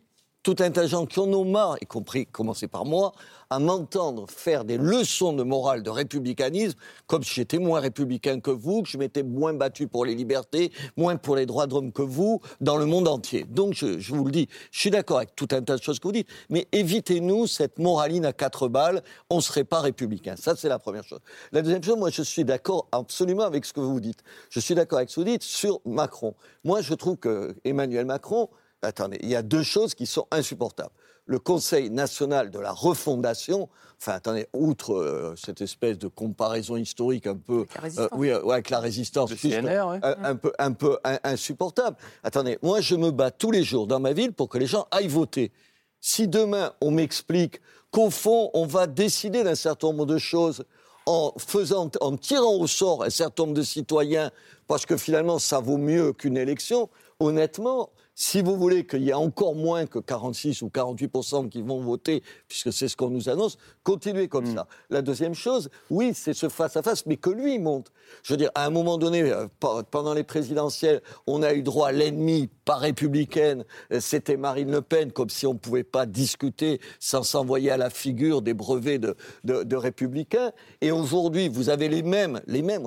tout 0.48 0.64
un 0.64 0.70
tas 0.70 0.84
de 0.84 0.88
gens 0.88 1.04
qui 1.04 1.20
en 1.20 1.30
ont 1.34 1.44
marre, 1.44 1.76
y 1.82 1.84
compris 1.84 2.24
commencer 2.24 2.68
par 2.68 2.86
moi, 2.86 3.12
à 3.50 3.58
m'entendre 3.58 4.24
faire 4.30 4.64
des 4.64 4.78
leçons 4.78 5.34
de 5.34 5.42
morale, 5.42 5.82
de 5.82 5.90
républicanisme, 5.90 6.78
comme 7.06 7.22
si 7.22 7.34
j'étais 7.34 7.58
moins 7.58 7.80
républicain 7.80 8.40
que 8.40 8.50
vous, 8.50 8.80
que 8.82 8.88
je 8.88 8.96
m'étais 8.96 9.22
moins 9.22 9.52
battu 9.52 9.88
pour 9.88 10.06
les 10.06 10.14
libertés, 10.14 10.72
moins 10.96 11.16
pour 11.16 11.36
les 11.36 11.44
droits 11.44 11.66
de 11.66 11.74
l'homme 11.74 11.92
que 11.92 12.00
vous, 12.00 12.40
dans 12.62 12.78
le 12.78 12.86
monde 12.86 13.08
entier. 13.08 13.44
Donc, 13.50 13.74
je, 13.74 13.98
vous 14.10 14.24
le 14.24 14.30
dis, 14.30 14.48
je 14.70 14.80
suis 14.80 14.88
d'accord 14.88 15.18
avec 15.18 15.36
tout 15.36 15.48
un 15.50 15.60
tas 15.60 15.76
de 15.76 15.82
choses 15.82 15.98
que 15.98 16.08
vous 16.08 16.12
dites, 16.12 16.28
mais 16.48 16.66
évitez-nous 16.72 17.46
cette 17.46 17.78
moraline 17.78 18.24
à 18.24 18.32
quatre 18.32 18.68
balles, 18.68 19.02
on 19.28 19.36
ne 19.36 19.42
serait 19.42 19.64
pas 19.64 19.82
républicain. 19.82 20.34
Ça, 20.36 20.56
c'est 20.56 20.70
la 20.70 20.78
première 20.78 21.04
chose. 21.04 21.20
La 21.52 21.60
deuxième 21.60 21.84
chose, 21.84 21.98
moi, 21.98 22.08
je 22.08 22.22
suis 22.22 22.46
d'accord 22.46 22.88
absolument 22.92 23.44
avec 23.44 23.66
ce 23.66 23.74
que 23.74 23.80
vous 23.80 24.00
dites. 24.00 24.20
Je 24.48 24.60
suis 24.60 24.74
d'accord 24.74 24.96
avec 24.96 25.10
ce 25.10 25.16
que 25.16 25.20
vous 25.20 25.30
dites 25.30 25.42
sur 25.42 25.82
Macron. 25.84 26.34
Moi, 26.64 26.80
je 26.80 26.94
trouve 26.94 27.18
que 27.18 27.54
Emmanuel 27.64 28.06
Macron, 28.06 28.48
Attendez, 28.82 29.18
il 29.22 29.28
y 29.28 29.36
a 29.36 29.42
deux 29.42 29.62
choses 29.62 29.94
qui 29.94 30.06
sont 30.06 30.26
insupportables. 30.30 30.92
Le 31.26 31.38
Conseil 31.38 31.90
national 31.90 32.50
de 32.50 32.58
la 32.58 32.72
refondation, 32.72 33.68
enfin, 34.00 34.12
attendez, 34.12 34.46
outre 34.54 34.94
euh, 34.94 35.34
cette 35.36 35.60
espèce 35.60 35.98
de 35.98 36.08
comparaison 36.08 36.76
historique 36.76 37.26
un 37.26 37.36
peu, 37.36 37.66
avec 37.74 37.98
euh, 37.98 38.08
oui, 38.12 38.30
avec 38.30 38.70
la 38.70 38.80
résistance, 38.80 39.32
un, 39.32 40.36
peu, 40.36 40.52
un 40.58 40.72
peu 40.72 40.98
insupportable. 41.24 41.96
Attendez, 42.22 42.58
moi, 42.62 42.80
je 42.80 42.94
me 42.94 43.10
bats 43.10 43.30
tous 43.30 43.50
les 43.50 43.62
jours 43.62 43.86
dans 43.86 44.00
ma 44.00 44.12
ville 44.12 44.32
pour 44.32 44.48
que 44.48 44.58
les 44.58 44.66
gens 44.66 44.86
aillent 44.90 45.08
voter. 45.08 45.52
Si 46.00 46.28
demain 46.28 46.72
on 46.80 46.92
m'explique 46.92 47.60
qu'au 47.90 48.10
fond, 48.10 48.50
on 48.54 48.66
va 48.66 48.86
décider 48.86 49.42
d'un 49.42 49.54
certain 49.56 49.88
nombre 49.88 50.06
de 50.06 50.18
choses 50.18 50.64
en 51.04 51.32
faisant, 51.38 51.90
en 52.00 52.16
tirant 52.16 52.54
au 52.56 52.66
sort 52.66 53.02
un 53.02 53.10
certain 53.10 53.44
nombre 53.44 53.54
de 53.54 53.62
citoyens, 53.62 54.30
parce 54.66 54.84
que 54.86 54.96
finalement, 54.96 55.38
ça 55.38 55.58
vaut 55.58 55.78
mieux 55.78 56.12
qu'une 56.12 56.36
élection. 56.36 56.90
Honnêtement, 57.20 57.90
si 58.20 58.42
vous 58.42 58.56
voulez 58.56 58.84
qu'il 58.84 59.02
y 59.02 59.10
ait 59.10 59.14
encore 59.14 59.54
moins 59.54 59.86
que 59.86 60.00
46 60.00 60.62
ou 60.62 60.68
48% 60.68 61.48
qui 61.48 61.62
vont 61.62 61.80
voter, 61.80 62.22
puisque 62.48 62.72
c'est 62.72 62.88
ce 62.88 62.96
qu'on 62.96 63.10
nous 63.10 63.28
annonce, 63.28 63.58
continuez 63.84 64.26
comme 64.26 64.50
mm. 64.50 64.54
ça. 64.56 64.66
La 64.90 65.02
deuxième 65.02 65.34
chose, 65.34 65.68
oui, 65.88 66.12
c'est 66.14 66.34
ce 66.34 66.48
face-à-face, 66.48 67.06
mais 67.06 67.16
que 67.16 67.30
lui 67.30 67.60
monte. 67.60 67.92
Je 68.22 68.32
veux 68.32 68.36
dire, 68.36 68.50
à 68.56 68.66
un 68.66 68.70
moment 68.70 68.98
donné, 68.98 69.22
euh, 69.22 69.46
pendant 69.90 70.14
les 70.14 70.24
présidentielles, 70.24 71.00
on 71.26 71.42
a 71.42 71.54
eu 71.54 71.62
droit 71.62 71.88
à 71.88 71.92
l'ennemi 71.92 72.50
pas 72.64 72.76
républicaine, 72.76 73.64
euh, 73.92 74.00
c'était 74.00 74.36
Marine 74.36 74.70
Le 74.70 74.82
Pen, 74.82 75.10
comme 75.12 75.30
si 75.30 75.46
on 75.46 75.54
ne 75.54 75.58
pouvait 75.58 75.84
pas 75.84 76.04
discuter 76.04 76.80
sans 77.00 77.22
s'envoyer 77.22 77.70
à 77.70 77.76
la 77.76 77.88
figure 77.88 78.42
des 78.42 78.52
brevets 78.52 78.98
de, 78.98 79.76
républicains. 79.76 80.52
Et 80.80 80.90
aujourd'hui, 80.90 81.48
vous 81.48 81.70
avez 81.70 81.88
les 81.88 82.02
mêmes, 82.02 82.42
les 82.46 82.62
mêmes. 82.62 82.86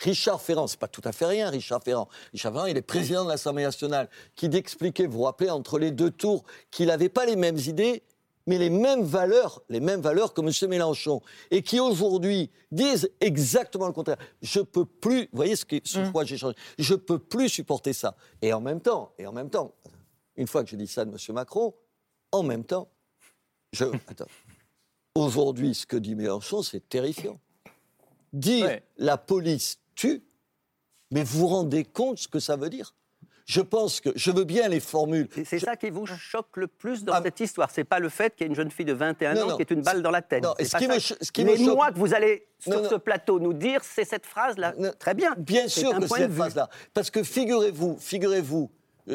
Richard 0.00 0.40
Ferrand, 0.40 0.66
c'est 0.66 0.78
pas 0.78 0.88
tout 0.88 1.00
à 1.04 1.12
fait 1.12 1.26
rien, 1.26 1.50
Richard 1.50 1.82
Ferrand. 1.82 2.08
Richard 2.32 2.52
Ferrand, 2.52 2.66
il 2.66 2.76
est 2.76 2.82
président 2.82 3.24
de 3.24 3.30
l'Assemblée 3.30 3.64
nationale, 3.72 4.08
qui 4.36 4.48
dit 4.48 4.58
expliquer, 4.58 5.06
vous 5.06 5.18
vous 5.18 5.24
rappelez, 5.24 5.50
entre 5.50 5.78
les 5.78 5.90
deux 5.90 6.10
tours, 6.10 6.44
qu'il 6.70 6.86
n'avait 6.86 7.08
pas 7.08 7.26
les 7.26 7.36
mêmes 7.36 7.58
idées, 7.58 8.02
mais 8.46 8.58
les 8.58 8.70
mêmes 8.70 9.02
valeurs, 9.02 9.62
les 9.68 9.80
mêmes 9.80 10.00
valeurs 10.00 10.34
que 10.34 10.40
M. 10.40 10.70
Mélenchon, 10.70 11.20
et 11.50 11.62
qui 11.62 11.80
aujourd'hui 11.80 12.50
disent 12.70 13.10
exactement 13.20 13.86
le 13.86 13.92
contraire. 13.92 14.18
Je 14.40 14.60
peux 14.60 14.84
plus, 14.84 15.22
vous 15.22 15.36
voyez 15.36 15.56
ce 15.56 15.64
que, 15.64 15.76
sur 15.84 16.02
mmh. 16.02 16.12
quoi 16.12 16.24
j'ai 16.24 16.36
changé, 16.36 16.56
je 16.78 16.94
peux 16.94 17.18
plus 17.18 17.48
supporter 17.48 17.92
ça. 17.92 18.16
Et 18.40 18.52
en 18.52 18.60
même 18.60 18.80
temps, 18.80 19.12
et 19.18 19.26
en 19.26 19.32
même 19.32 19.50
temps, 19.50 19.72
une 20.36 20.46
fois 20.46 20.64
que 20.64 20.70
j'ai 20.70 20.76
dit 20.76 20.86
ça 20.86 21.04
de 21.04 21.10
M. 21.10 21.16
Macron, 21.34 21.74
en 22.32 22.42
même 22.42 22.64
temps, 22.64 22.88
je, 23.72 23.84
attends, 24.08 24.26
aujourd'hui, 25.14 25.74
ce 25.74 25.86
que 25.86 25.96
dit 25.96 26.14
Mélenchon, 26.14 26.62
c'est 26.62 26.88
terrifiant. 26.88 27.38
Dire 28.32 28.80
la 28.96 29.18
police 29.18 29.78
tue, 29.94 30.24
mais 31.10 31.22
vous 31.22 31.40
vous 31.40 31.48
rendez 31.48 31.84
compte 31.84 32.18
ce 32.18 32.26
que 32.26 32.40
ça 32.40 32.56
veut 32.56 32.70
dire? 32.70 32.94
Je 33.46 33.60
pense 33.60 34.00
que 34.00 34.10
je 34.14 34.30
veux 34.30 34.44
bien 34.44 34.68
les 34.68 34.80
formules. 34.80 35.28
C'est 35.44 35.58
ça 35.58 35.76
qui 35.76 35.90
vous 35.90 36.06
choque 36.06 36.56
le 36.56 36.66
plus 36.66 37.04
dans 37.04 37.14
ah, 37.14 37.20
cette 37.22 37.40
histoire. 37.40 37.70
C'est 37.70 37.84
pas 37.84 37.98
le 37.98 38.08
fait 38.08 38.34
qu'il 38.34 38.44
y 38.44 38.48
ait 38.48 38.50
une 38.50 38.56
jeune 38.56 38.70
fille 38.70 38.86
de 38.86 38.92
21 38.92 39.36
ans 39.42 39.56
qui 39.56 39.62
est 39.62 39.70
une 39.70 39.82
balle 39.82 40.02
dans 40.02 40.10
la 40.10 40.22
tête. 40.22 40.42
Non, 40.42 40.54
ce 40.58 40.76
qui, 40.76 40.88
me, 40.88 40.98
ce 40.98 41.32
qui 41.32 41.44
me 41.44 41.56
choque... 41.56 41.94
que 41.94 41.98
vous 41.98 42.14
allez 42.14 42.46
sur 42.58 42.88
ce 42.88 42.94
plateau 42.94 43.40
nous 43.40 43.52
dire, 43.52 43.80
c'est 43.82 44.04
cette 44.04 44.26
phrase-là. 44.26 44.74
Très 44.98 45.14
bien. 45.14 45.34
Bien 45.36 45.68
sûr 45.68 45.98
que 45.98 46.06
c'est 46.06 46.16
cette 46.16 46.32
phrase-là. 46.32 46.68
Parce 46.94 47.10
que 47.10 47.22
figurez-vous, 47.22 47.96
figurez-vous 47.98 48.70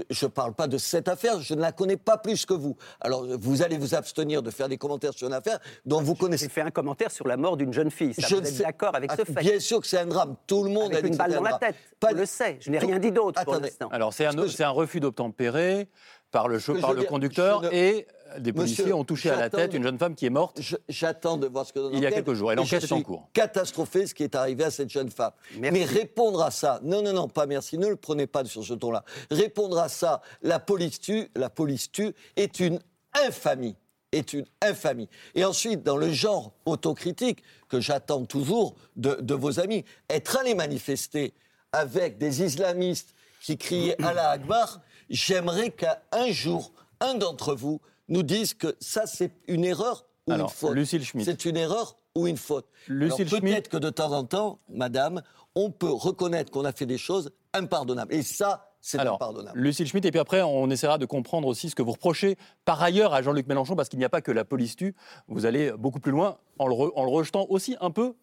Je 0.09 0.25
ne 0.25 0.29
parle 0.29 0.53
pas 0.53 0.67
de 0.67 0.77
cette 0.77 1.07
affaire, 1.07 1.39
je 1.41 1.53
ne 1.53 1.61
la 1.61 1.71
connais 1.71 1.95
pas 1.97 2.17
plus 2.17 2.45
que 2.45 2.53
vous. 2.53 2.75
Alors, 2.99 3.25
vous 3.39 3.61
allez 3.61 3.77
vous 3.77 3.95
abstenir 3.95 4.43
de 4.43 4.51
faire 4.51 4.67
des 4.67 4.77
commentaires 4.77 5.13
sur 5.13 5.27
une 5.27 5.33
affaire 5.33 5.59
dont 5.85 6.01
vous 6.01 6.13
connaissez. 6.15 6.45
J'ai 6.45 6.49
fait 6.51 6.61
un 6.61 6.71
commentaire 6.71 7.09
sur 7.09 7.25
la 7.27 7.37
mort 7.37 7.55
d'une 7.55 7.71
jeune 7.71 7.89
fille. 7.91 8.13
Ça, 8.13 8.27
Je 8.27 8.35
vous 8.35 8.41
ne 8.41 8.47
êtes 8.47 8.53
sais- 8.53 8.63
d'accord 8.63 8.95
avec 8.95 9.11
ce 9.11 9.21
Ah, 9.21 9.25
fait 9.25 9.33
Bien 9.39 9.59
sûr 9.59 9.79
que 9.79 9.87
c'est 9.87 9.99
un 9.99 10.05
drame. 10.07 10.35
Tout 10.45 10.63
le 10.63 10.71
monde 10.71 10.93
a 10.93 11.01
dit 11.01 11.07
une 11.07 11.15
balle 11.15 11.33
dans 11.33 11.41
la 11.41 11.57
tête. 11.57 11.75
Pas 11.99 12.09
On 12.11 12.13
de- 12.15 12.19
le 12.19 12.25
sait. 12.25 12.57
Je 12.59 12.69
n'ai 12.69 12.79
rien 12.79 12.99
dit 12.99 13.11
d'autre 13.11 13.41
pour 13.43 13.55
l'instant. 13.55 13.87
Alors, 13.91 14.09
un, 14.09 14.47
c'est 14.49 14.63
un 14.63 14.69
refus 14.71 14.99
d'obtempérer 14.99 15.87
par 16.31 16.47
le, 16.47 16.59
par 16.79 16.95
dire, 16.95 17.07
conducteur 17.07 17.61
ne- 17.61 17.69
et 17.71 18.07
des 18.39 18.51
policiers 18.51 18.83
Monsieur, 18.83 18.95
ont 18.95 19.05
touché 19.05 19.29
à 19.29 19.37
la 19.37 19.49
tête 19.49 19.73
une 19.73 19.83
jeune 19.83 19.97
femme 19.97 20.13
qui 20.13 20.25
est 20.25 20.29
morte. 20.29 20.59
J'attends 20.89 21.37
de 21.37 21.47
voir 21.47 21.65
ce 21.65 21.71
que 21.71 21.79
donne 21.79 21.93
Il 21.93 21.99
y 22.01 22.05
a 22.05 22.11
quelques 22.11 22.33
jours, 22.33 22.51
et 22.51 22.55
l'enquête 22.55 22.83
est 22.83 22.91
en 22.91 23.01
cours. 23.01 23.29
Catastrophé 23.33 24.05
ce 24.05 24.13
qui 24.13 24.23
est 24.23 24.35
arrivé 24.35 24.65
à 24.65 24.71
cette 24.71 24.89
jeune 24.89 25.09
femme. 25.09 25.31
Merci. 25.57 25.79
Mais 25.79 25.85
répondre 25.85 26.41
à 26.41 26.51
ça, 26.51 26.79
non, 26.83 27.01
non, 27.01 27.13
non, 27.13 27.29
pas 27.29 27.45
merci, 27.45 27.77
ne 27.77 27.87
le 27.87 27.95
prenez 27.95 28.27
pas 28.27 28.43
sur 28.45 28.63
ce 28.65 28.73
ton-là. 28.73 29.03
Répondre 29.31 29.79
à 29.79 29.87
ça, 29.87 30.21
la 30.41 30.59
police 30.59 30.99
tue, 30.99 31.29
la 31.35 31.49
police 31.49 31.91
tue, 31.91 32.13
est 32.35 32.59
une 32.59 32.79
infamie. 33.25 33.75
Est 34.11 34.33
une 34.33 34.45
infamie. 34.61 35.09
Et 35.35 35.43
ensuite, 35.45 35.83
dans 35.83 35.97
le 35.97 36.11
genre 36.11 36.51
autocritique 36.65 37.43
que 37.69 37.79
j'attends 37.79 38.25
toujours 38.25 38.75
de, 38.97 39.17
de 39.21 39.33
vos 39.33 39.59
amis, 39.59 39.83
être 40.09 40.37
allé 40.37 40.53
manifester 40.53 41.33
avec 41.71 42.17
des 42.17 42.43
islamistes 42.43 43.13
qui 43.41 43.57
criaient 43.57 43.95
Allah 44.03 44.31
Akbar, 44.31 44.81
j'aimerais 45.09 45.71
qu'un 45.71 46.31
jour, 46.31 46.71
un 46.99 47.15
d'entre 47.15 47.53
vous 47.55 47.79
nous 48.07 48.23
dise 48.23 48.53
que 48.53 48.75
ça, 48.79 49.05
c'est 49.05 49.31
une 49.47 49.65
erreur 49.65 50.05
ou 50.27 50.31
Alors, 50.33 50.47
une 50.49 50.53
faute. 50.55 50.73
Lucille 50.75 51.03
Schmitt. 51.03 51.25
C'est 51.25 51.45
une 51.45 51.57
erreur 51.57 51.95
ou 52.15 52.27
une 52.27 52.37
faute. 52.37 52.65
Lucille 52.87 53.27
Alors. 53.27 53.41
Peut-être 53.41 53.69
que 53.69 53.77
de 53.77 53.89
temps 53.89 54.11
en 54.11 54.23
temps, 54.23 54.59
madame, 54.69 55.21
on 55.55 55.71
peut 55.71 55.91
reconnaître 55.91 56.51
qu'on 56.51 56.65
a 56.65 56.71
fait 56.71 56.85
des 56.85 56.97
choses 56.97 57.31
impardonnables. 57.53 58.13
Et 58.13 58.23
ça, 58.23 58.71
c'est 58.81 58.99
Alors, 58.99 59.15
impardonnable. 59.15 59.59
Lucille 59.59 59.87
Schmitt, 59.87 60.05
et 60.05 60.11
puis 60.11 60.19
après, 60.19 60.41
on 60.41 60.69
essaiera 60.69 60.97
de 60.97 61.05
comprendre 61.05 61.47
aussi 61.47 61.69
ce 61.69 61.75
que 61.75 61.81
vous 61.81 61.91
reprochez 61.93 62.37
par 62.63 62.81
ailleurs 62.81 63.13
à 63.13 63.21
Jean-Luc 63.21 63.47
Mélenchon, 63.47 63.75
parce 63.75 63.89
qu'il 63.89 63.99
n'y 63.99 64.05
a 64.05 64.09
pas 64.09 64.21
que 64.21 64.31
la 64.31 64.45
police 64.45 64.75
tue. 64.75 64.95
Vous 65.27 65.45
allez 65.45 65.71
beaucoup 65.71 65.99
plus 65.99 66.11
loin 66.11 66.37
en 66.59 66.67
le, 66.67 66.73
re- 66.73 66.91
en 66.95 67.03
le 67.03 67.09
rejetant 67.11 67.45
aussi 67.49 67.75
un 67.81 67.91
peu 67.91 68.13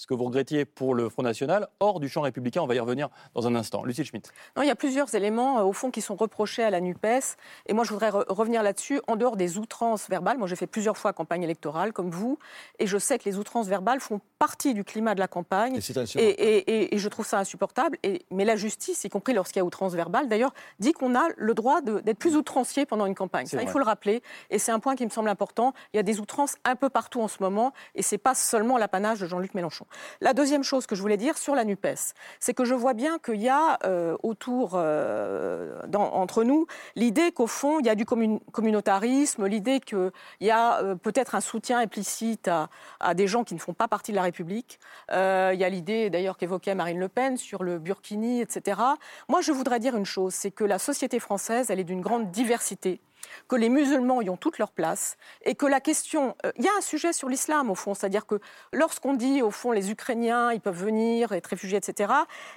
ce 0.00 0.06
que 0.06 0.14
vous 0.14 0.24
regrettiez 0.24 0.64
pour 0.64 0.94
le 0.94 1.10
Front 1.10 1.22
National, 1.22 1.68
hors 1.78 2.00
du 2.00 2.08
champ 2.08 2.22
républicain. 2.22 2.62
On 2.62 2.66
va 2.66 2.74
y 2.74 2.80
revenir 2.80 3.10
dans 3.34 3.46
un 3.46 3.54
instant. 3.54 3.84
Lucille 3.84 4.06
Schmitt. 4.06 4.32
Non, 4.56 4.62
il 4.62 4.66
y 4.66 4.70
a 4.70 4.74
plusieurs 4.74 5.14
éléments, 5.14 5.58
euh, 5.58 5.62
au 5.64 5.74
fond, 5.74 5.90
qui 5.90 6.00
sont 6.00 6.16
reprochés 6.16 6.62
à 6.62 6.70
la 6.70 6.80
NUPES. 6.80 7.36
Et 7.66 7.74
moi, 7.74 7.84
je 7.84 7.90
voudrais 7.92 8.08
re- 8.08 8.24
revenir 8.32 8.62
là-dessus, 8.62 9.02
en 9.08 9.16
dehors 9.16 9.36
des 9.36 9.58
outrances 9.58 10.08
verbales. 10.08 10.38
Moi, 10.38 10.48
j'ai 10.48 10.56
fait 10.56 10.66
plusieurs 10.66 10.96
fois 10.96 11.12
campagne 11.12 11.42
électorale, 11.42 11.92
comme 11.92 12.10
vous. 12.10 12.38
Et 12.78 12.86
je 12.86 12.96
sais 12.96 13.18
que 13.18 13.28
les 13.28 13.36
outrances 13.36 13.66
verbales 13.66 14.00
font 14.00 14.22
partie 14.38 14.72
du 14.72 14.84
climat 14.84 15.14
de 15.14 15.20
la 15.20 15.28
campagne. 15.28 15.74
Et 15.76 15.82
c'est 15.82 15.94
Et, 15.94 16.00
insupportable. 16.00 16.34
et- 16.40 16.56
et- 16.56 16.94
et 16.94 16.98
je 16.98 17.08
trouve 17.10 17.26
ça 17.26 17.38
insupportable. 17.38 17.98
Et, 18.02 18.24
mais 18.30 18.46
la 18.46 18.56
justice, 18.56 19.04
y 19.04 19.10
compris 19.10 19.34
lorsqu'il 19.34 19.58
y 19.58 19.62
a 19.62 19.66
outrance 19.66 19.92
verbale, 19.92 20.28
d'ailleurs, 20.30 20.54
dit 20.78 20.92
qu'on 20.94 21.14
a 21.14 21.28
le 21.36 21.52
droit 21.52 21.82
d'être 21.82 22.16
plus 22.18 22.36
outrancier 22.36 22.86
pendant 22.86 23.04
une 23.04 23.14
campagne. 23.14 23.44
Ça, 23.44 23.60
il 23.60 23.68
faut 23.68 23.78
le 23.78 23.84
rappeler. 23.84 24.22
Et 24.48 24.58
c'est 24.58 24.72
un 24.72 24.80
point 24.80 24.96
qui 24.96 25.04
me 25.04 25.10
semble 25.10 25.28
important. 25.28 25.74
Il 25.92 25.98
y 25.98 26.00
a 26.00 26.02
des 26.02 26.20
outrances 26.20 26.54
un 26.64 26.74
peu 26.74 26.88
partout 26.88 27.20
en 27.20 27.28
ce 27.28 27.42
moment. 27.42 27.74
Et 27.94 28.00
c'est 28.00 28.16
pas 28.16 28.34
seulement 28.34 28.78
l'apanage 28.78 29.20
de 29.20 29.26
Jean-Luc 29.26 29.52
Mélenchon. 29.52 29.84
La 30.20 30.34
deuxième 30.34 30.62
chose 30.62 30.86
que 30.86 30.94
je 30.94 31.02
voulais 31.02 31.16
dire 31.16 31.38
sur 31.38 31.54
la 31.54 31.64
NUPES, 31.64 32.14
c'est 32.38 32.54
que 32.54 32.64
je 32.64 32.74
vois 32.74 32.94
bien 32.94 33.18
qu'il 33.18 33.40
y 33.40 33.48
a 33.48 33.78
euh, 33.84 34.16
autour, 34.22 34.72
euh, 34.74 35.80
entre 35.94 36.44
nous, 36.44 36.66
l'idée 36.96 37.32
qu'au 37.32 37.46
fond, 37.46 37.78
il 37.80 37.86
y 37.86 37.90
a 37.90 37.94
du 37.94 38.04
commun- 38.04 38.40
communautarisme, 38.52 39.46
l'idée 39.46 39.80
qu'il 39.80 40.10
y 40.40 40.50
a 40.50 40.82
euh, 40.82 40.94
peut-être 40.94 41.34
un 41.34 41.40
soutien 41.40 41.78
implicite 41.78 42.48
à, 42.48 42.68
à 43.00 43.14
des 43.14 43.26
gens 43.26 43.44
qui 43.44 43.54
ne 43.54 43.60
font 43.60 43.74
pas 43.74 43.88
partie 43.88 44.12
de 44.12 44.16
la 44.16 44.22
République. 44.22 44.78
Euh, 45.12 45.50
il 45.54 45.60
y 45.60 45.64
a 45.64 45.68
l'idée, 45.68 46.10
d'ailleurs, 46.10 46.36
qu'évoquait 46.36 46.74
Marine 46.74 46.98
Le 46.98 47.08
Pen 47.08 47.36
sur 47.36 47.62
le 47.62 47.78
Burkini, 47.78 48.40
etc. 48.40 48.80
Moi, 49.28 49.40
je 49.40 49.52
voudrais 49.52 49.80
dire 49.80 49.96
une 49.96 50.06
chose, 50.06 50.34
c'est 50.34 50.50
que 50.50 50.64
la 50.64 50.78
société 50.78 51.18
française, 51.18 51.70
elle 51.70 51.80
est 51.80 51.84
d'une 51.84 52.00
grande 52.00 52.30
diversité 52.30 53.00
que 53.48 53.56
les 53.56 53.68
musulmans 53.68 54.20
y 54.22 54.30
ont 54.30 54.36
toute 54.36 54.58
leur 54.58 54.70
place 54.70 55.16
et 55.42 55.54
que 55.54 55.66
la 55.66 55.80
question, 55.80 56.36
euh, 56.44 56.52
il 56.56 56.64
y 56.64 56.68
a 56.68 56.72
un 56.76 56.80
sujet 56.80 57.12
sur 57.12 57.28
l'islam 57.28 57.70
au 57.70 57.74
fond, 57.74 57.94
c'est-à-dire 57.94 58.26
que 58.26 58.40
lorsqu'on 58.72 59.14
dit 59.14 59.42
au 59.42 59.50
fond 59.50 59.72
les 59.72 59.90
Ukrainiens, 59.90 60.52
ils 60.52 60.60
peuvent 60.60 60.82
venir, 60.84 61.32
être 61.32 61.46
réfugiés, 61.48 61.78
etc., 61.78 62.12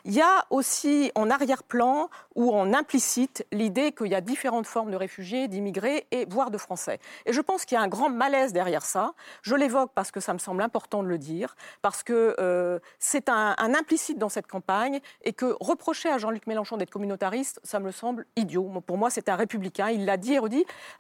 il 0.05 0.13
y 0.13 0.21
a 0.21 0.45
aussi 0.49 1.11
en 1.15 1.29
arrière-plan 1.29 2.09
ou 2.35 2.53
en 2.53 2.73
implicite 2.73 3.45
l'idée 3.51 3.91
qu'il 3.91 4.07
y 4.07 4.15
a 4.15 4.21
différentes 4.21 4.67
formes 4.67 4.91
de 4.91 4.97
réfugiés, 4.97 5.47
d'immigrés 5.47 6.07
et 6.11 6.25
voire 6.25 6.51
de 6.51 6.57
Français. 6.57 6.99
Et 7.25 7.33
je 7.33 7.41
pense 7.41 7.65
qu'il 7.65 7.75
y 7.75 7.79
a 7.79 7.83
un 7.83 7.87
grand 7.87 8.09
malaise 8.09 8.53
derrière 8.53 8.83
ça. 8.83 9.13
Je 9.41 9.55
l'évoque 9.55 9.91
parce 9.93 10.11
que 10.11 10.19
ça 10.19 10.33
me 10.33 10.39
semble 10.39 10.61
important 10.61 11.03
de 11.03 11.07
le 11.07 11.17
dire, 11.17 11.55
parce 11.81 12.03
que 12.03 12.35
euh, 12.39 12.79
c'est 12.99 13.29
un, 13.29 13.55
implicite 13.57 14.19
dans 14.19 14.29
cette 14.29 14.47
campagne 14.47 14.99
et 15.23 15.33
que 15.33 15.55
reprocher 15.59 16.09
à 16.09 16.17
Jean-Luc 16.17 16.47
Mélenchon 16.47 16.77
d'être 16.77 16.91
communautariste, 16.91 17.59
ça 17.63 17.79
me 17.79 17.91
semble 17.91 18.25
idiot. 18.35 18.69
Pour 18.85 18.97
moi, 18.97 19.09
c'est 19.09 19.29
un 19.29 19.35
républicain. 19.35 19.89
Il 19.89 20.05
l'a 20.05 20.17
dit 20.17 20.33
et 20.33 20.39
redit. 20.39 20.52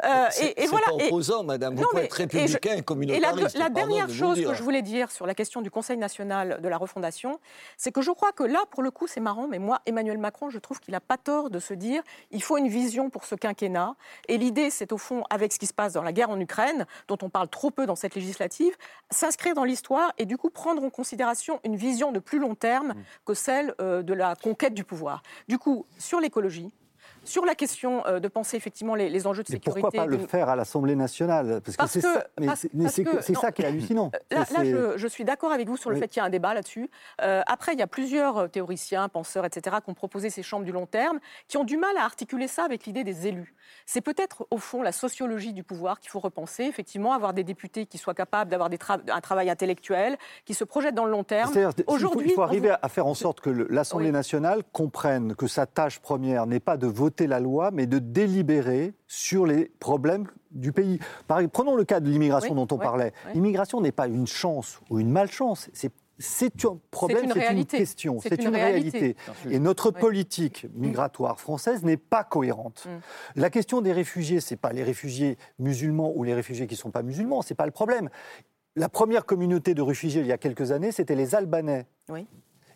Euh, 0.03 0.25
C'est- 0.31 0.45
et, 0.45 0.49
et 0.59 0.61
c'est 0.63 0.67
voilà. 0.67 0.85
pas 0.87 1.03
Et- 1.03 1.07
opposant, 1.07 1.43
madame. 1.43 1.75
Vous 1.75 1.81
Non, 1.81 1.87
pouvez 1.89 2.01
mais- 2.01 2.05
être 2.07 2.19
et 2.19 2.23
je- 2.47 2.53
républicain 2.57 2.71
et, 2.75 3.15
et 3.15 3.19
la, 3.19 3.69
dernière 3.69 4.07
de 4.07 4.13
chose 4.13 4.41
que 4.43 4.53
je 4.53 4.63
voulais 4.63 4.81
dire 4.81 5.11
sur 5.11 5.25
la 5.25 5.33
question 5.35 5.61
du 5.61 5.69
Conseil 5.71 5.97
national 5.97 6.59
de 6.61 6.67
la 6.69 6.77
refondation, 6.77 7.39
c'est 7.77 7.91
que 7.91 8.01
je 8.01 8.11
crois 8.11 8.31
que 8.31 8.43
là, 8.43 8.59
pour 8.71 8.83
le 8.83 8.91
coup, 8.91 9.07
c'est 9.07 9.19
marrant, 9.19 9.47
mais 9.47 9.59
moi, 9.59 9.81
Emmanuel 9.85 10.17
Macron, 10.17 10.49
je 10.49 10.59
trouve 10.59 10.79
qu'il 10.79 10.91
n'a 10.93 10.99
pas 10.99 11.17
tort 11.17 11.49
de 11.49 11.59
se 11.59 11.73
dire 11.73 12.01
il 12.31 12.41
faut 12.43 12.57
une 12.57 12.67
vision 12.67 13.09
pour 13.09 13.25
ce 13.25 13.35
quinquennat. 13.35 13.95
Et 14.27 14.37
l'idée, 14.37 14.69
c'est 14.69 14.91
au 14.91 14.97
fond, 14.97 15.23
avec 15.29 15.53
ce 15.53 15.59
qui 15.59 15.67
se 15.67 15.73
passe 15.73 15.93
dans 15.93 16.03
la 16.03 16.11
guerre 16.13 16.29
en 16.29 16.39
Ukraine, 16.39 16.85
dont 17.07 17.17
on 17.21 17.29
parle 17.29 17.47
trop 17.49 17.71
peu 17.71 17.85
dans 17.85 17.95
cette 17.95 18.15
législative, 18.15 18.75
s'inscrire 19.11 19.53
dans 19.55 19.63
l'histoire 19.63 20.11
et 20.17 20.25
du 20.25 20.37
coup 20.37 20.49
prendre 20.49 20.83
en 20.83 20.89
considération 20.89 21.59
une 21.63 21.75
vision 21.75 22.11
de 22.11 22.19
plus 22.19 22.39
long 22.39 22.55
terme 22.55 22.93
que 23.25 23.33
celle 23.33 23.73
euh, 23.81 24.01
de 24.03 24.13
la 24.13 24.35
conquête 24.35 24.73
du 24.73 24.83
pouvoir. 24.83 25.21
Du 25.47 25.57
coup, 25.57 25.85
sur 25.97 26.19
l'écologie, 26.19 26.71
sur 27.23 27.45
la 27.45 27.55
question 27.55 28.05
euh, 28.05 28.19
de 28.19 28.27
penser 28.27 28.57
effectivement 28.57 28.95
les, 28.95 29.09
les 29.09 29.27
enjeux 29.27 29.43
de 29.43 29.47
Mais 29.49 29.55
sécurité. 29.55 29.81
pourquoi 29.81 30.01
pas 30.01 30.05
le 30.07 30.17
faire 30.27 30.49
à 30.49 30.55
l'Assemblée 30.55 30.95
nationale? 30.95 31.61
Parce 31.63 31.75
que 31.75 31.81
Parce 31.81 31.91
c'est 31.91 32.01
que- 32.01 32.13
ça, 32.13 32.55
c'est- 32.55 32.69
c'est 33.21 33.51
qui 33.53 33.61
est 33.61 33.65
hallucinant. 33.65 34.11
Là, 34.31 34.45
je, 34.63 34.93
je 34.97 35.07
suis 35.07 35.23
d'accord 35.23 35.51
avec 35.51 35.67
vous 35.67 35.77
sur 35.77 35.89
le 35.89 35.95
Oui. 35.95 36.01
fait 36.01 36.07
qu'il 36.07 36.19
y 36.19 36.23
a 36.23 36.25
un 36.25 36.29
débat 36.29 36.53
là-dessus. 36.53 36.89
Euh, 37.21 37.41
après, 37.47 37.73
il 37.73 37.79
y 37.79 37.83
a 37.83 37.87
plusieurs 37.87 38.37
euh, 38.37 38.47
théoriciens, 38.47 39.09
penseurs, 39.09 39.45
etc., 39.45 39.77
qui 39.83 39.89
ont 39.89 39.93
proposé 39.93 40.29
ces 40.29 40.43
chambres 40.43 40.65
du 40.65 40.71
long 40.71 40.85
terme, 40.85 41.19
qui 41.47 41.57
ont 41.57 41.63
du 41.63 41.77
mal 41.77 41.95
à 41.97 42.03
articuler 42.03 42.47
ça 42.47 42.63
avec 42.63 42.85
l'idée 42.85 43.03
des 43.03 43.27
élus. 43.27 43.53
C'est 43.85 44.01
peut-être, 44.01 44.45
au 44.51 44.57
fond, 44.57 44.81
la 44.81 44.91
sociologie 44.91 45.53
du 45.53 45.63
pouvoir 45.63 45.99
qu'il 45.99 46.09
faut 46.09 46.19
repenser. 46.19 46.63
Effectivement, 46.63 47.13
avoir 47.13 47.33
des 47.33 47.43
députés 47.43 47.85
qui 47.85 47.97
soient 47.97 48.13
capables 48.13 48.49
d'avoir 48.51 48.69
tra- 48.69 48.99
un 49.11 49.21
travail 49.21 49.49
intellectuel, 49.49 50.17
qui 50.45 50.53
se 50.53 50.63
projettent 50.63 50.95
dans 50.95 51.05
le 51.05 51.11
long 51.11 51.23
terme. 51.23 51.51
C'est-à-dire, 51.53 51.71
il 51.77 51.83
faut- 51.83 51.91
Aujourd'hui, 51.93 52.29
il 52.31 52.33
faut 52.33 52.41
arriver 52.41 52.69
vous- 52.69 52.75
à 52.81 52.89
faire 52.89 53.07
en 53.07 53.13
sorte 53.13 53.41
que 53.41 53.49
l'Assemblée 53.49 54.07
Oui. 54.07 54.11
nationale 54.13 54.63
comprenne 54.71 55.35
que 55.35 55.47
sa 55.47 55.65
tâche 55.65 55.99
première 55.99 56.45
n'est 56.47 56.59
pas 56.59 56.77
de 56.77 56.87
voter 56.87 57.12
la 57.21 57.39
loi, 57.39 57.71
mais 57.71 57.87
de 57.87 57.99
délibérer 57.99 58.93
sur 59.07 59.45
les 59.45 59.65
problèmes 59.79 60.27
du 60.51 60.71
pays. 60.71 60.99
Par 61.27 61.41
prenons 61.49 61.75
le 61.75 61.83
cas 61.83 61.99
de 61.99 62.09
l'immigration 62.09 62.51
Oui, 62.51 62.55
dont 62.55 62.75
on 62.75 62.79
oui, 62.79 62.83
parlait. 62.83 63.13
oui. 63.27 63.31
L'immigration 63.35 63.81
n'est 63.81 63.91
pas 63.91 64.07
une 64.07 64.27
chance 64.27 64.79
ou 64.89 64.99
une 64.99 65.09
malchance. 65.09 65.69
C'est 65.73 65.91
c'est 66.19 66.65
un 66.65 66.77
problème, 66.91 67.31
c'est 67.33 67.51
une, 67.51 67.65
question, 67.65 68.19
C'est 68.21 68.39
une 68.39 68.49
une, 68.49 68.55
réalité. 68.55 69.15
Et 69.49 69.57
notre 69.57 69.91
Oui. 69.91 69.99
politique 69.99 70.67
migratoire 70.75 71.39
française 71.39 71.83
n'est 71.83 71.97
pas 71.97 72.23
cohérente. 72.23 72.85
Mm. 72.85 73.39
La 73.41 73.49
question 73.49 73.81
des 73.81 73.91
réfugiés, 73.91 74.39
c'est 74.39 74.55
pas 74.55 74.73
les 74.73 74.83
réfugiés 74.83 75.37
musulmans 75.57 76.13
ou 76.15 76.23
les 76.23 76.35
réfugiés 76.35 76.67
qui 76.67 76.75
ne 76.75 76.79
sont 76.79 76.91
pas 76.91 77.01
musulmans, 77.01 77.41
c'est 77.41 77.55
pas 77.55 77.65
le 77.65 77.71
problème. 77.71 78.09
La 78.75 78.89
première 78.89 79.25
communauté 79.25 79.73
de 79.73 79.81
réfugiés 79.81 80.21
il 80.21 80.27
y 80.27 80.31
a 80.31 80.37
quelques 80.37 80.71
années, 80.71 80.91
c'était 80.91 81.15
les 81.15 81.33
Albanais. 81.33 81.87
Oui. 82.09 82.27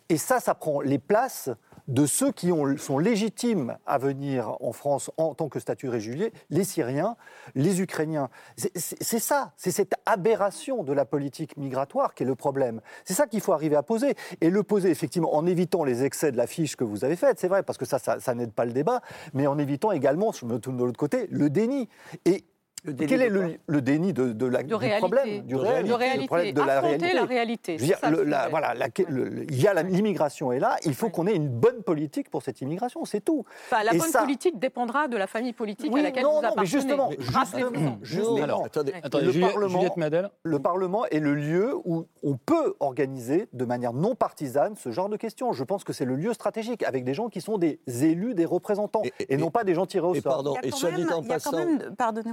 Et 0.08 0.16
ça, 0.16 0.40
ça 0.40 0.54
prend 0.54 0.80
les 0.80 0.98
places 0.98 1.50
de 1.88 2.06
ceux 2.06 2.30
qui 2.32 2.52
ont- 2.52 2.76
sont 2.76 2.98
légitimes 2.98 3.76
à 3.86 3.98
venir 3.98 4.56
en 4.60 4.72
France 4.72 5.10
en 5.16 5.34
tant 5.34 5.48
que 5.48 5.58
statut 5.58 5.88
régulier, 5.88 6.32
les 6.50 6.64
Syriens, 6.64 7.16
les 7.54 7.80
Ukrainiens. 7.80 8.28
C'est 8.56 9.18
ça, 9.18 9.52
c'est 9.56 9.70
cette 9.70 9.94
aberration 10.06 10.84
de 10.84 10.92
la 10.92 11.04
politique 11.04 11.56
migratoire 11.56 12.14
qui 12.14 12.22
est 12.22 12.26
le 12.26 12.34
problème. 12.34 12.80
C'est 13.04 13.14
ça 13.14 13.26
qu'il 13.26 13.40
faut 13.40 13.52
arriver 13.52 13.76
à 13.76 13.82
poser. 13.82 14.14
Et 14.40 14.50
le 14.50 14.62
poser, 14.62 14.90
effectivement, 14.90 15.34
en 15.34 15.46
évitant 15.46 15.82
les 15.82 16.04
excès 16.04 16.30
de 16.30 16.36
la 16.36 16.46
fiche 16.46 16.76
que 16.76 16.84
vous 16.84 17.04
avez 17.04 17.16
faite, 17.16 17.40
c'est 17.40 17.48
vrai, 17.48 17.62
parce 17.62 17.78
que 17.78 17.84
ça, 17.86 17.98
ça, 17.98 18.20
ça 18.20 18.34
n'aide 18.34 18.52
pas 18.52 18.64
le 18.64 18.72
débat, 18.72 19.00
mais 19.32 19.46
en 19.46 19.58
évitant 19.58 19.90
également, 19.90 20.30
je 20.32 20.44
me 20.46 20.58
tourne 20.58 20.76
de 20.76 20.84
l'autre 20.84 20.98
côté, 20.98 21.26
le 21.30 21.50
déni. 21.50 21.88
Et 22.24 22.44
Le 22.88 22.94
déni 22.94 23.08
quel 23.10 23.22
est 23.22 23.28
le, 23.28 23.54
le 23.66 23.82
déni 23.82 24.12
de, 24.12 24.32
de 24.32 24.46
la, 24.46 24.62
de 24.62 24.68
du 24.68 24.74
réalité. 24.74 24.98
problème 24.98 25.40
Du 25.42 25.54
de 25.54 25.58
réalité, 25.60 25.88
le 25.88 25.94
réalité. 25.94 26.26
problème 26.26 26.54
de 26.54 26.62
la 26.62 26.80
réalité. 26.80 27.12
la 27.14 27.24
réalité. 27.24 27.76
Je 27.76 27.82
veux 27.82 27.86
dire, 27.86 27.98
ça 27.98 28.10
le- 28.10 28.22
la- 28.24 28.48
voilà, 28.48 28.74
la- 28.74 28.88
le- 29.08 29.44
il 29.50 29.60
y 29.62 29.66
a 29.68 29.82
l'immigration 29.82 30.52
est 30.52 30.58
là, 30.58 30.76
il 30.84 30.94
faut 30.94 31.10
qu'on 31.10 31.26
ait 31.26 31.34
une 31.34 31.48
bonne 31.48 31.82
politique 31.82 32.30
pour 32.30 32.42
cette 32.42 32.60
immigration, 32.60 33.04
c'est 33.04 33.20
tout. 33.20 33.44
Enfin, 33.70 33.84
la 33.84 33.94
Et 33.94 33.98
bonne 33.98 34.08
ça- 34.08 34.20
politique 34.20 34.58
dépendra 34.58 35.06
de 35.08 35.16
la 35.16 35.26
famille 35.26 35.52
politique 35.52 35.92
Oui, 35.92 36.00
à 36.00 36.04
laquelle 36.04 36.22
non, 36.24 36.30
vous 36.30 36.34
non, 36.36 36.40
mais 36.42 36.48
appartenez. 36.48 36.66
justement, 36.66 37.10
Rappelez-vous. 37.32 37.70
justement, 37.74 37.98
justement. 38.02 38.42
Alors, 38.42 38.64
attendez, 38.64 38.92
Le 39.22 39.30
Juliette, 39.32 39.52
Parlement- 39.52 39.78
Juliette 39.78 39.96
Madel. 39.96 40.30
Le 40.42 40.58
Parlement 40.58 41.04
est 41.06 41.20
le 41.20 41.34
lieu 41.34 41.74
où 41.84 42.06
on 42.22 42.36
peut 42.36 42.74
organiser 42.80 43.48
de 43.52 43.64
manière 43.64 43.92
non 43.92 44.14
partisane 44.14 44.74
ce 44.76 44.90
genre 44.90 45.08
de 45.08 45.16
questions. 45.16 45.52
Je 45.52 45.64
pense 45.64 45.84
que 45.84 45.92
c'est 45.92 46.04
le 46.04 46.16
lieu 46.16 46.32
stratégique, 46.32 46.82
avec 46.84 47.04
des 47.04 47.14
gens 47.14 47.28
qui 47.28 47.40
sont 47.40 47.58
des 47.58 47.80
élus, 48.02 48.34
des 48.34 48.44
représentants, 48.46 49.02
Et- 49.04 49.12
et, 49.20 49.34
et- 49.34 49.36
non 49.36 49.50
pas 49.50 49.64
des 49.64 49.74
gens 49.74 49.86
tirés 49.86 50.06
au 50.06 50.14
et 50.14 50.20
sort. 50.20 50.32
pardon, 50.34 50.52
Il 50.52 50.54
y 50.54 50.58
a 50.58 50.60
et 50.68 50.72
en 50.72 50.76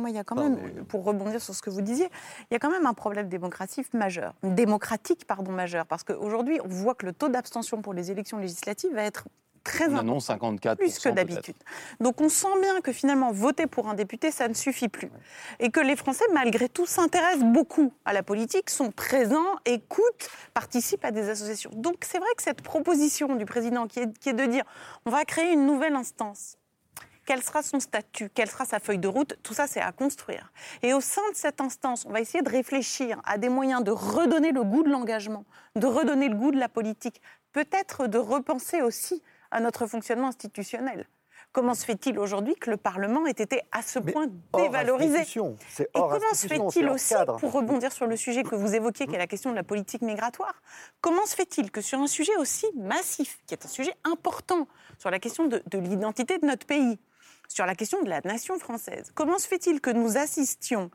il 0.07 0.13
y 0.13 0.17
a 0.17 0.23
quand 0.23 0.35
même- 0.35 0.44
Même, 0.49 0.85
pour 0.85 1.03
rebondir 1.03 1.41
sur 1.41 1.53
ce 1.55 1.61
que 1.61 1.69
vous 1.69 1.81
disiez, 1.81 2.09
il 2.49 2.53
y 2.53 2.55
a 2.55 2.59
quand 2.59 2.71
même 2.71 2.85
un 2.85 2.93
problème 2.93 3.29
démocratique 3.29 3.93
majeur, 3.93 4.33
démocratique 4.43 5.25
pardon 5.25 5.51
majeur, 5.51 5.85
parce 5.85 6.03
qu'aujourd'hui 6.03 6.59
on 6.63 6.67
voit 6.67 6.95
que 6.95 7.05
le 7.05 7.13
taux 7.13 7.29
d'abstention 7.29 7.81
pour 7.81 7.93
les 7.93 8.11
élections 8.11 8.37
législatives 8.37 8.93
va 8.93 9.03
être 9.03 9.27
très 9.65 9.85
important. 9.85 9.99
annonce 9.99 10.25
54 10.27 10.77
plus 10.77 10.99
que 10.99 11.09
d'habitude. 11.09 11.55
Donc 11.99 12.21
on 12.21 12.29
sent 12.29 12.47
bien 12.61 12.79
que 12.79 12.93
finalement 12.93 13.31
voter 13.31 13.67
pour 13.67 13.89
un 13.89 13.95
député, 13.95 14.31
ça 14.31 14.47
ne 14.47 14.53
suffit 14.53 14.87
plus. 14.87 15.11
Et 15.59 15.71
que 15.71 15.81
les 15.81 15.97
Français, 15.97 16.23
malgré 16.33 16.69
tout, 16.69 16.85
s'intéressent 16.85 17.43
beaucoup 17.43 17.91
à 18.05 18.13
la 18.13 18.23
politique, 18.23 18.69
sont 18.69 18.91
présents, 18.91 19.55
écoutent, 19.65 20.29
participent 20.53 21.03
à 21.03 21.11
des 21.11 21.29
associations. 21.29 21.71
Donc 21.73 22.05
c'est 22.05 22.19
vrai 22.19 22.29
que 22.37 22.43
cette 22.43 22.61
proposition 22.61 23.35
du 23.35 23.45
président 23.45 23.87
qui 23.87 23.99
est, 23.99 24.17
qui 24.19 24.29
est 24.29 24.33
de 24.33 24.45
dire 24.45 24.63
on 25.05 25.09
va 25.09 25.25
créer 25.25 25.51
une 25.51 25.65
nouvelle 25.65 25.95
instance. 25.95 26.57
Quel 27.25 27.41
sera 27.41 27.63
son 27.63 27.79
statut? 27.79 28.29
Quelle 28.29 28.49
sera 28.49 28.65
sa 28.65 28.79
feuille 28.79 28.99
de 28.99 29.07
route? 29.07 29.35
Tout 29.41 29.55
ça, 29.55 29.65
c'est 29.65 29.81
à 29.81 29.91
construire. 29.91 30.51
Et 30.83 30.93
au 30.93 31.01
sein 31.01 31.27
de 31.31 31.35
cette 31.35 31.59
instance, 31.59 32.05
on 32.05 32.11
va 32.11 32.21
essayer 32.21 32.43
de 32.43 32.49
réfléchir 32.49 33.19
à 33.25 33.39
des 33.39 33.49
moyens 33.49 33.83
de 33.83 33.91
redonner 33.91 34.51
le 34.51 34.63
goût 34.63 34.83
de 34.83 34.91
l'engagement, 34.91 35.43
de 35.75 35.87
redonner 35.87 36.29
le 36.29 36.35
goût 36.35 36.51
de 36.51 36.59
la 36.59 36.69
politique, 36.69 37.21
peut-être 37.51 38.07
de 38.07 38.19
repenser 38.19 38.83
aussi 38.83 39.23
à 39.49 39.59
notre 39.59 39.87
fonctionnement 39.87 40.27
institutionnel. 40.27 41.07
Comment 41.51 41.73
se 41.73 41.85
fait-il 41.85 42.19
aujourd'hui 42.19 42.55
que 42.55 42.69
le 42.69 42.77
Parlement 42.77 43.25
ait 43.25 43.31
été 43.31 43.61
à 43.71 43.81
ce 43.81 43.97
point 43.97 44.27
hors 44.51 44.61
dévalorisé? 44.61 45.21
Et 45.21 45.85
comment 45.93 46.19
se 46.33 46.47
fait-il 46.47 46.89
aussi, 46.89 47.13
cadre. 47.13 47.37
pour 47.37 47.53
rebondir 47.53 47.91
sur 47.93 48.07
le 48.07 48.17
sujet 48.17 48.43
que 48.43 48.55
vous 48.55 48.75
évoquiez, 48.75 49.07
qui 49.07 49.15
est 49.15 49.17
la 49.17 49.27
question 49.27 49.51
de 49.51 49.55
la 49.55 49.63
politique 49.63 50.01
migratoire, 50.01 50.61
comment 51.01 51.25
se 51.25 51.33
fait-il 51.33 51.71
que 51.71 51.79
sur 51.81 51.99
un 51.99 52.07
sujet 52.07 52.35
aussi 52.37 52.67
massif, 52.75 53.39
qui 53.47 53.53
est 53.53 53.65
un 53.65 53.69
sujet 53.69 53.93
important, 54.03 54.67
sur 54.97 55.09
la 55.09 55.19
question 55.19 55.45
de, 55.45 55.63
de 55.65 55.77
l'identité 55.77 56.37
de 56.39 56.45
notre 56.45 56.67
pays, 56.67 56.99
sur 57.47 57.65
la 57.65 57.75
question 57.75 58.01
de 58.03 58.09
la 58.09 58.21
nation 58.21 58.57
française, 58.59 59.11
comment 59.15 59.37
se 59.37 59.47
fait-il 59.47 59.81
que 59.81 59.89
nous 59.89 60.17
assistions 60.17 60.89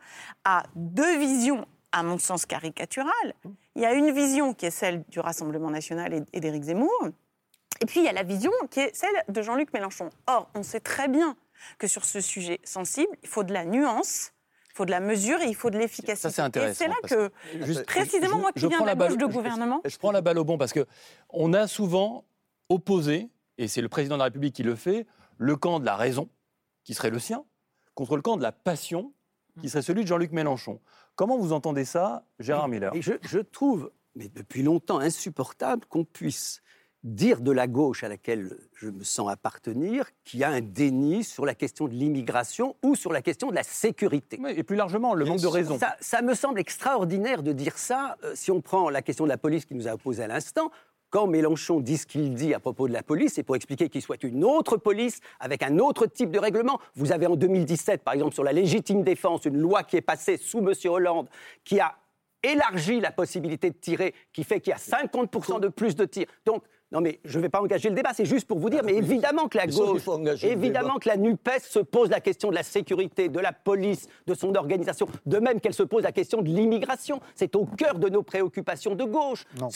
à 0.44 0.64
deux 0.74 1.18
visions, 1.18 1.66
à 1.92 2.02
mon 2.02 2.18
sens 2.18 2.46
caricaturales? 2.46 3.34
Il 3.76 3.82
y 3.82 3.86
a 3.86 3.92
une 3.94 4.10
vision 4.12 4.54
qui 4.54 4.66
est 4.66 4.70
celle 4.70 5.04
du 5.08 5.20
Rassemblement 5.20 5.70
national 5.70 6.24
et- 6.32 6.40
d'Éric 6.40 6.64
Zemmour, 6.64 6.90
et 7.80 7.86
puis 7.86 8.00
il 8.00 8.04
y 8.04 8.08
a 8.08 8.12
la 8.12 8.22
vision 8.24 8.52
qui 8.70 8.80
est 8.80 8.94
celle 8.94 9.24
de 9.28 9.42
Jean-Luc 9.42 9.72
Mélenchon. 9.72 10.10
Or, 10.26 10.50
on 10.54 10.62
sait 10.62 10.80
très 10.80 11.08
bien 11.08 11.36
que 11.78 11.86
sur 11.86 12.04
ce 12.04 12.20
sujet 12.20 12.60
sensible, 12.64 13.12
il 13.22 13.28
faut 13.28 13.42
de 13.44 13.52
la 13.52 13.64
nuance, 13.64 14.32
il 14.72 14.76
faut 14.76 14.84
de 14.84 14.90
la 14.90 15.00
mesure 15.00 15.40
et 15.40 15.46
il 15.46 15.54
faut 15.54 15.70
de 15.70 15.78
l'efficacité. 15.78 16.28
Ça, 16.28 16.30
c'est 16.30 16.42
intéressant, 16.42 16.72
Et 16.72 16.74
c'est 16.74 16.88
là 16.88 16.94
que, 17.02 17.64
Juste- 17.64 17.86
précisément, 17.86 18.36
je- 18.36 18.40
moi 18.40 18.52
qui 18.52 18.60
je 18.60 18.66
viens 18.66 18.80
de 18.80 18.86
la 18.86 18.94
balle- 18.94 19.08
gauche 19.10 19.18
de 19.18 19.26
je- 19.30 19.34
gouvernement, 19.36 19.80
Je 19.84 19.96
prends 19.98 20.12
la 20.12 20.20
balle 20.20 20.38
au 20.38 20.44
bon 20.44 20.58
parce 20.58 20.72
que 20.72 20.86
on 21.30 21.52
a 21.52 21.66
souvent 21.66 22.24
opposé, 22.68 23.28
et 23.58 23.68
c'est 23.68 23.82
le 23.82 23.88
président 23.88 24.14
de 24.16 24.20
la 24.20 24.24
République 24.26 24.54
qui 24.54 24.62
le 24.62 24.74
fait, 24.74 25.06
le 25.38 25.56
camp 25.56 25.80
de 25.80 25.84
la 25.86 25.96
raison, 25.96 26.28
qui 26.84 26.94
serait 26.94 27.10
le 27.10 27.18
sien, 27.18 27.44
contre 27.94 28.16
le 28.16 28.22
camp 28.22 28.36
de 28.36 28.42
la 28.42 28.52
passion, 28.52 29.12
qui 29.60 29.68
serait 29.68 29.82
celui 29.82 30.02
de 30.02 30.08
Jean-Luc 30.08 30.32
Mélenchon. 30.32 30.80
Comment 31.16 31.36
vous 31.36 31.52
entendez 31.52 31.84
ça, 31.84 32.24
Gérard 32.38 32.68
Miller 32.68 32.94
Et 32.94 33.02
je, 33.02 33.12
je 33.22 33.38
trouve, 33.40 33.90
mais 34.14 34.28
depuis 34.28 34.62
longtemps, 34.62 34.98
insupportable 35.00 35.84
qu'on 35.86 36.04
puisse 36.04 36.62
dire 37.02 37.40
de 37.40 37.50
la 37.50 37.66
gauche 37.66 38.04
à 38.04 38.08
laquelle 38.08 38.58
je 38.74 38.88
me 38.90 39.02
sens 39.04 39.30
appartenir 39.30 40.06
qu'il 40.24 40.40
y 40.40 40.44
a 40.44 40.50
un 40.50 40.60
déni 40.60 41.24
sur 41.24 41.46
la 41.46 41.54
question 41.54 41.88
de 41.88 41.94
l'immigration 41.94 42.76
ou 42.82 42.94
sur 42.94 43.10
la 43.12 43.22
question 43.22 43.48
de 43.48 43.54
la 43.54 43.62
sécurité. 43.62 44.38
Oui, 44.42 44.52
Et 44.54 44.62
plus 44.62 44.76
largement, 44.76 45.14
le 45.14 45.24
manque 45.24 45.40
de 45.40 45.46
raison. 45.46 45.78
Ça, 45.78 45.96
ça 46.00 46.20
me 46.20 46.34
semble 46.34 46.60
extraordinaire 46.60 47.42
de 47.42 47.52
dire 47.52 47.78
ça. 47.78 48.18
euh, 48.24 48.32
si 48.34 48.50
on 48.50 48.60
prend 48.60 48.90
la 48.90 49.00
question 49.02 49.24
de 49.24 49.30
la 49.30 49.38
police 49.38 49.64
qui 49.64 49.74
nous 49.74 49.88
a 49.88 49.94
opposé 49.94 50.22
à 50.22 50.26
l'instant, 50.26 50.70
quand 51.10 51.26
Mélenchon 51.26 51.80
dit 51.80 51.96
ce 51.96 52.06
qu'il 52.06 52.34
dit 52.34 52.54
à 52.54 52.60
propos 52.60 52.88
de 52.88 52.92
la 52.92 53.02
police, 53.02 53.34
c'est 53.34 53.42
pour 53.42 53.56
expliquer 53.56 53.88
qu'il 53.88 54.00
souhaite 54.00 54.22
une 54.22 54.44
autre 54.44 54.76
police 54.76 55.20
avec 55.40 55.62
un 55.62 55.78
autre 55.78 56.06
type 56.06 56.30
de 56.30 56.38
règlement. 56.38 56.80
Vous 56.94 57.12
avez 57.12 57.26
en 57.26 57.36
2017, 57.36 58.02
par 58.02 58.14
exemple, 58.14 58.34
sur 58.34 58.44
la 58.44 58.52
légitime 58.52 59.02
défense, 59.02 59.44
une 59.44 59.58
loi 59.58 59.82
qui 59.82 59.96
est 59.96 60.02
passée 60.02 60.36
sous 60.36 60.58
M. 60.58 60.72
Hollande, 60.86 61.28
qui 61.64 61.80
a 61.80 61.96
élargi 62.42 63.00
la 63.00 63.10
possibilité 63.10 63.70
de 63.70 63.76
tirer, 63.76 64.14
qui 64.32 64.44
fait 64.44 64.60
qu'il 64.60 64.70
y 64.70 64.74
a 64.74 64.78
50% 64.78 65.60
de 65.60 65.68
plus 65.68 65.94
de 65.94 66.04
tirs. 66.04 66.26
Donc, 66.46 66.62
non 66.92 67.00
mais 67.00 67.20
je 67.24 67.38
ne 67.38 67.42
vais 67.42 67.48
pas 67.48 67.60
engager 67.60 67.88
le 67.88 67.94
débat, 67.94 68.10
c'est 68.14 68.24
juste 68.24 68.46
pour 68.48 68.58
vous 68.58 68.68
dire, 68.70 68.82
mais 68.84 68.94
évidemment 68.94 69.48
que 69.48 69.56
la 69.58 69.66
gauche, 69.66 70.00
faut 70.02 70.12
engager 70.14 70.48
le 70.48 70.52
évidemment 70.54 70.98
que 70.98 71.08
la 71.08 71.16
NUPES 71.16 71.60
se 71.62 71.78
pose 71.78 72.10
la 72.10 72.20
question 72.20 72.50
de 72.50 72.54
la 72.54 72.62
sécurité, 72.64 73.28
de 73.28 73.38
la 73.38 73.52
police, 73.52 74.08
de 74.26 74.34
son 74.34 74.54
organisation, 74.56 75.06
de 75.26 75.38
même 75.38 75.60
qu'elle 75.60 75.74
se 75.74 75.82
pose 75.84 76.02
la 76.02 76.12
question 76.12 76.42
de 76.42 76.48
l'immigration. 76.48 77.20
C'est 77.34 77.54
au 77.54 77.64
cœur 77.64 77.98
de 77.98 78.08
nos 78.08 78.22
préoccupations 78.22 78.94
de 78.94 79.04
gauche. 79.04 79.44
Vous 79.56 79.68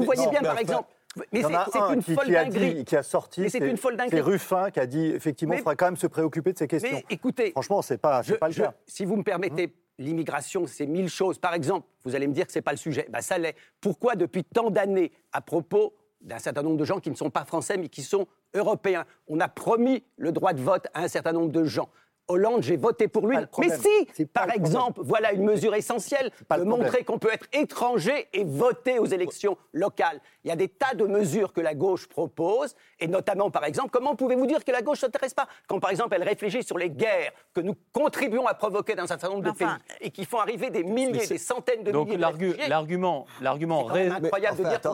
Mais 0.00 0.04
voyez 0.06 0.24
non, 0.24 0.30
bien, 0.30 0.40
par 0.40 0.52
enfin, 0.52 0.60
exemple... 0.60 0.88
Mais 1.30 1.42
c'est 1.42 1.78
un 1.78 1.92
une 1.92 2.02
qui, 2.02 2.14
folle 2.14 2.24
qui 2.24 2.36
a 2.36 2.44
dinguerie. 2.44 2.74
dit, 2.76 2.84
qui 2.86 2.96
a 2.96 3.02
sorti, 3.02 3.42
Mais 3.42 3.50
c'est 3.50 3.58
une 3.58 3.76
folle 3.76 3.98
dinguerie. 3.98 4.16
c'est 4.16 4.22
Ruffin 4.22 4.70
qui 4.70 4.80
a 4.80 4.86
dit 4.86 5.08
effectivement, 5.08 5.52
il 5.52 5.58
faudra 5.58 5.76
quand 5.76 5.84
même 5.84 5.96
se 5.98 6.06
préoccuper 6.06 6.54
de 6.54 6.58
ces 6.58 6.66
questions. 6.66 6.88
Mais 6.90 7.04
écoutez, 7.10 7.50
Franchement, 7.50 7.82
c'est 7.82 7.98
pas, 7.98 8.22
je- 8.22 8.32
pas 8.32 8.46
le 8.48 8.54
je- 8.54 8.62
cas. 8.62 8.72
si 8.86 9.04
vous 9.04 9.16
me 9.16 9.22
permettez, 9.22 9.74
l'immigration, 9.98 10.66
c'est 10.66 10.86
mille 10.86 11.10
choses. 11.10 11.36
Par 11.38 11.52
exemple, 11.52 11.86
vous 12.04 12.14
allez 12.16 12.26
me 12.26 12.32
dire 12.32 12.46
que 12.46 12.52
ce 12.52 12.58
n'est 12.58 12.62
pas 12.62 12.70
le 12.70 12.78
sujet. 12.78 13.06
Ben, 13.10 13.20
ça 13.20 13.36
l'est. 13.36 13.54
Pourquoi, 13.82 14.14
depuis 14.16 14.42
tant 14.42 14.70
d'années, 14.70 15.12
à 15.32 15.42
propos 15.42 15.92
d'un 16.22 16.38
certain 16.38 16.62
nombre 16.62 16.76
de 16.76 16.84
gens 16.84 17.00
qui 17.00 17.10
ne 17.10 17.16
sont 17.16 17.30
pas 17.30 17.44
français, 17.44 17.76
mais 17.76 17.88
qui 17.88 18.02
sont 18.02 18.26
européens, 18.54 19.04
on 19.28 19.40
a 19.40 19.48
promis 19.48 20.04
le 20.16 20.32
droit 20.32 20.52
de 20.52 20.60
vote 20.60 20.86
à 20.94 21.02
un 21.02 21.08
certain 21.08 21.32
nombre 21.32 21.50
de 21.50 21.64
gens. 21.64 21.88
Hollande, 22.28 22.62
j'ai 22.62 22.76
voté 22.76 23.08
pour 23.08 23.26
lui. 23.26 23.36
Mais 23.58 23.68
si, 23.76 24.26
par 24.26 24.48
exemple, 24.50 25.00
voilà 25.02 25.32
une 25.32 25.42
mesure 25.42 25.74
essentielle 25.74 26.30
pas 26.48 26.56
de 26.56 26.64
montrer 26.64 27.04
qu'on 27.04 27.18
peut 27.18 27.32
être 27.32 27.46
étranger 27.52 28.28
et 28.32 28.44
voter 28.44 29.00
aux 29.00 29.06
élections 29.06 29.58
locales. 29.72 30.20
Il 30.44 30.48
y 30.48 30.52
a 30.52 30.56
des 30.56 30.68
tas 30.68 30.94
de 30.94 31.04
mesures 31.04 31.52
que 31.52 31.60
la 31.60 31.74
gauche 31.74 32.06
propose, 32.06 32.74
et 33.00 33.08
notamment, 33.08 33.50
par 33.50 33.64
exemple, 33.64 33.90
comment 33.90 34.14
pouvez-vous 34.14 34.46
dire 34.46 34.64
que 34.64 34.70
la 34.70 34.82
gauche 34.82 34.98
ne 34.98 35.06
s'intéresse 35.06 35.34
pas? 35.34 35.48
Quand, 35.66 35.80
par 35.80 35.90
exemple, 35.90 36.14
elle 36.14 36.22
réfléchit 36.22 36.62
sur 36.62 36.78
les 36.78 36.90
guerres 36.90 37.32
que 37.52 37.60
nous 37.60 37.74
contribuons 37.92 38.46
à 38.46 38.54
provoquer 38.54 38.94
dans 38.94 39.02
un 39.02 39.08
certain 39.08 39.28
nombre 39.28 39.42
de 39.42 39.50
Enfin, 39.50 39.78
pays 39.88 39.96
et 40.00 40.10
qui 40.10 40.24
font 40.24 40.38
arriver 40.38 40.70
des 40.70 40.84
milliers, 40.84 41.26
des 41.26 41.38
centaines 41.38 41.82
de 41.82 41.90
Donc 41.90 42.06
milliers 42.06 42.16
de 42.16 42.22
l'argument, 42.70 43.26
l'argument, 43.40 43.88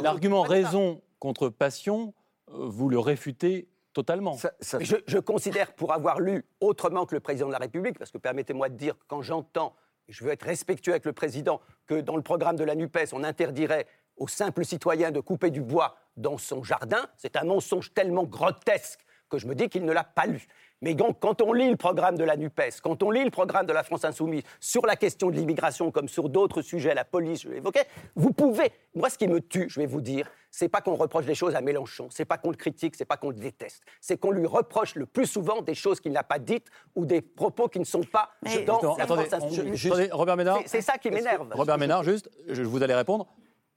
l'argument 0.03 0.43
raison 0.43 1.01
contre 1.19 1.49
passion, 1.49 2.14
euh, 2.51 2.66
vous 2.69 2.89
le 2.89 2.99
réfutez 2.99 3.69
totalement. 3.93 4.35
Ça- 4.37 4.53
ça- 4.61 4.79
Mais 4.79 4.85
Je, 4.85 4.97
je 5.07 5.19
considère, 5.19 5.75
pour 5.75 5.93
avoir 5.93 6.21
lu 6.21 6.45
autrement 6.61 7.07
que 7.07 7.14
le 7.14 7.21
président 7.21 7.49
de 7.49 7.53
la 7.53 7.59
République, 7.59 7.99
parce 7.99 8.11
que 8.11 8.19
permettez-moi 8.19 8.69
de 8.69 8.77
dire 8.77 8.97
que 8.99 9.05
quand 9.09 9.23
j'entends, 9.23 9.75
et 10.09 10.12
je 10.12 10.25
veux 10.25 10.31
être 10.31 10.45
respectueux 10.45 10.93
avec 10.93 11.05
le 11.05 11.12
président, 11.12 11.61
que 11.87 12.01
dans 12.01 12.16
le 12.16 12.23
programme 12.23 12.57
de 12.57 12.64
la 12.64 12.75
NUPES, 12.75 13.12
on 13.12 13.25
interdirait 13.25 13.87
aux 14.16 14.29
simples 14.29 14.64
citoyens 14.64 15.11
de 15.11 15.21
couper 15.21 15.51
du 15.51 15.61
bois 15.62 15.97
dans 16.16 16.39
son 16.39 16.62
jardin, 16.64 17.07
c'est 17.16 17.37
un 17.37 17.45
mensonge 17.45 17.93
tellement 17.95 18.25
grotesque 18.25 19.01
que 19.29 19.39
je 19.39 19.47
me 19.47 19.55
dis 19.55 19.69
qu'il 19.69 19.85
ne 19.85 19.93
l'a 19.93 20.05
pas 20.05 20.27
lu. 20.27 20.47
Mais 20.81 20.95
quand 20.95 21.43
on 21.43 21.53
lit 21.53 21.70
le 21.70 21.76
programme 21.76 22.16
de 22.16 22.22
la 22.22 22.37
NUPES, 22.37 22.81
quand 22.83 23.03
on 23.03 23.11
lit 23.11 23.24
le 23.24 23.31
programme 23.31 23.66
de 23.66 23.72
la 23.72 23.83
France 23.83 24.05
Insoumise 24.05 24.43
sur 24.61 24.87
la 24.87 24.95
question 24.95 25.29
de 25.29 25.35
l'immigration, 25.35 25.91
comme 25.91 26.09
sur 26.09 26.29
d'autres 26.29 26.62
sujets, 26.62 26.95
la 26.95 27.05
police, 27.05 27.43
je 27.43 27.49
l'évoquais, 27.49 27.85
vous 28.14 28.33
pouvez. 28.33 28.70
Moi, 28.95 29.11
ce 29.11 29.18
qui 29.18 29.26
me 29.26 29.41
tue, 29.41 29.68
je 29.68 29.81
vais 29.81 29.87
vous 29.87 30.01
dire, 30.01 30.31
c'est 30.53 30.68
pas 30.68 30.81
qu'on 30.81 30.95
reproche 30.95 31.24
des 31.26 31.35
choses 31.35 31.57
à 31.57 31.61
Mélenchon, 31.61 32.07
c'est 32.11 32.24
pas 32.24 32.39
qu'on 32.39 32.51
le 32.51 32.57
critique, 32.57 32.95
c'est 32.95 33.05
pas 33.05 33.16
qu'on 33.16 33.31
le 33.31 33.35
déteste, 33.37 33.83
c'est 34.01 34.18
qu'on 34.18 34.31
lui 34.31 34.47
reproche 34.47 34.95
le 34.95 35.07
plus 35.07 35.26
souvent 35.26 35.62
des 35.62 35.74
choses 35.74 35.99
qu'il 36.01 36.12
n'a 36.12 36.22
pas 36.22 36.39
dites 36.39 36.66
ou 36.95 37.05
des 37.05 37.22
propos 37.22 37.66
qui 37.68 37.81
ne 37.81 37.85
sont 37.85 38.05
pas 38.05 38.31
Mais- 38.43 38.62
dans 38.64 38.79
Attends, 38.79 38.97
la 38.97 39.05
attendez, 39.05 39.24
France 39.24 39.43
on- 39.43 39.47
Insoumise. 39.49 39.74
juste- 39.74 39.95
attendez, 39.95 40.11
Robert 40.12 40.37
Ménard. 40.37 40.59
C'est- 40.62 40.68
C'est 40.68 40.81
ça 40.83 40.97
qui 40.97 41.11
m'énerve. 41.11 41.49
Robert 41.55 41.79
Ménard, 41.79 42.05
juste, 42.05 42.31
je, 42.47 42.62
vous 42.62 42.83
allez 42.85 42.95
répondre. 42.95 43.26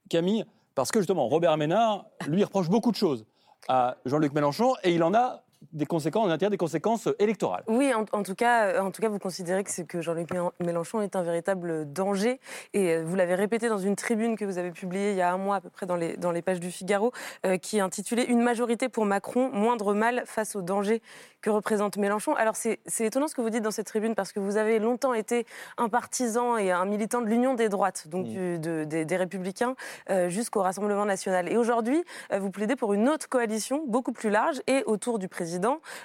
Camille, 0.08 0.46
parce 0.76 0.92
que 0.92 1.00
justement, 1.00 1.28
Robert 1.28 1.58
Ménard, 1.58 2.06
lui, 2.28 2.44
reproche 2.44 2.70
beaucoup 2.70 2.92
de 2.92 2.96
choses 2.98 3.26
à 3.68 3.98
Jean-Luc 4.06 4.34
Mélenchon 4.34 4.76
et 4.84 4.92
il 4.94 5.04
en 5.04 5.14
a 5.16 5.42
des 5.72 5.86
conséquences, 5.86 6.26
on 6.28 6.32
a 6.32 6.38
des 6.38 6.58
conséquences 6.58 7.08
électorales. 7.20 7.64
Oui, 7.68 7.94
en, 7.94 8.06
en 8.12 8.24
tout 8.24 8.36
cas, 8.36 8.66
euh, 8.68 8.82
en 8.82 8.92
tout 8.92 9.02
cas, 9.02 9.10
vous 9.10 9.20
considérez 9.20 9.64
que, 9.64 10.02
Jean-Luc 10.02 10.30
Mélen- 10.32 10.52
Mélenchon 10.60 11.02
est 11.02 11.16
un 11.16 11.22
véritable 11.24 11.92
danger. 11.92 12.40
Et 12.74 12.96
euh, 12.96 13.04
vous 13.06 13.16
l'avez 13.16 13.36
répété 13.36 13.70
dans 13.70 13.78
une 13.78 13.96
tribune 13.96 14.36
que 14.36 14.44
vous 14.46 14.58
avez 14.58 14.72
publiée 14.72 15.12
il 15.12 15.18
y 15.18 15.22
a 15.22 15.32
un 15.32 15.38
mois 15.38 15.58
à 15.58 15.62
peu 15.62 15.70
près 15.70 15.86
dans 15.86 15.96
les, 15.96 16.18
dans 16.18 16.32
les 16.32 16.42
pages 16.42 16.60
du 16.60 16.72
Figaro, 16.72 17.12
euh, 17.46 17.58
qui 17.58 17.78
est 17.78 17.82
intitulée 17.82 18.24
Une 18.24 18.42
majorité 18.42 18.90
pour 18.90 19.06
Macron, 19.06 19.50
moindre 19.54 19.94
mal 19.94 20.24
face 20.26 20.56
au 20.56 20.62
danger 20.62 21.02
que 21.42 21.50
représente 21.50 21.98
Mélenchon. 21.98 22.34
Alors 22.36 22.56
c'est 22.56 22.80
étonnant 23.00 23.28
ce 23.28 23.36
que 23.36 23.42
vous 23.42 23.50
dites 23.50 23.64
dans 23.64 23.72
cette 23.72 23.88
tribune 23.88 24.14
parce 24.16 24.32
que 24.32 24.40
vous 24.40 24.58
avez 24.58 24.78
longtemps 24.80 25.14
été 25.14 25.46
un 25.78 25.90
partisan 25.90 26.58
et 26.58 26.72
un 26.72 26.86
militant 26.86 27.22
de 27.22 27.28
l'union 27.28 27.56
des 27.56 27.68
droites, 27.70 28.08
donc 28.08 28.26
du- 28.28 28.60
de- 28.60 28.84
des, 28.84 29.06
des 29.06 29.18
Républicains, 29.18 29.76
euh, 30.12 30.30
jusqu'au 30.30 30.62
Rassemblement 30.62 31.06
national. 31.06 31.52
Et 31.52 31.58
aujourd'hui, 31.58 32.04
euh, 32.32 32.40
vous 32.40 32.52
plaidez 32.52 32.76
pour 32.76 32.94
une 32.94 33.10
autre 33.10 33.28
coalition 33.28 33.84
beaucoup 33.88 34.12
plus 34.12 34.30
large 34.30 34.62
et 34.68 34.84
autour 34.86 35.18
du 35.18 35.28
président 35.28 35.51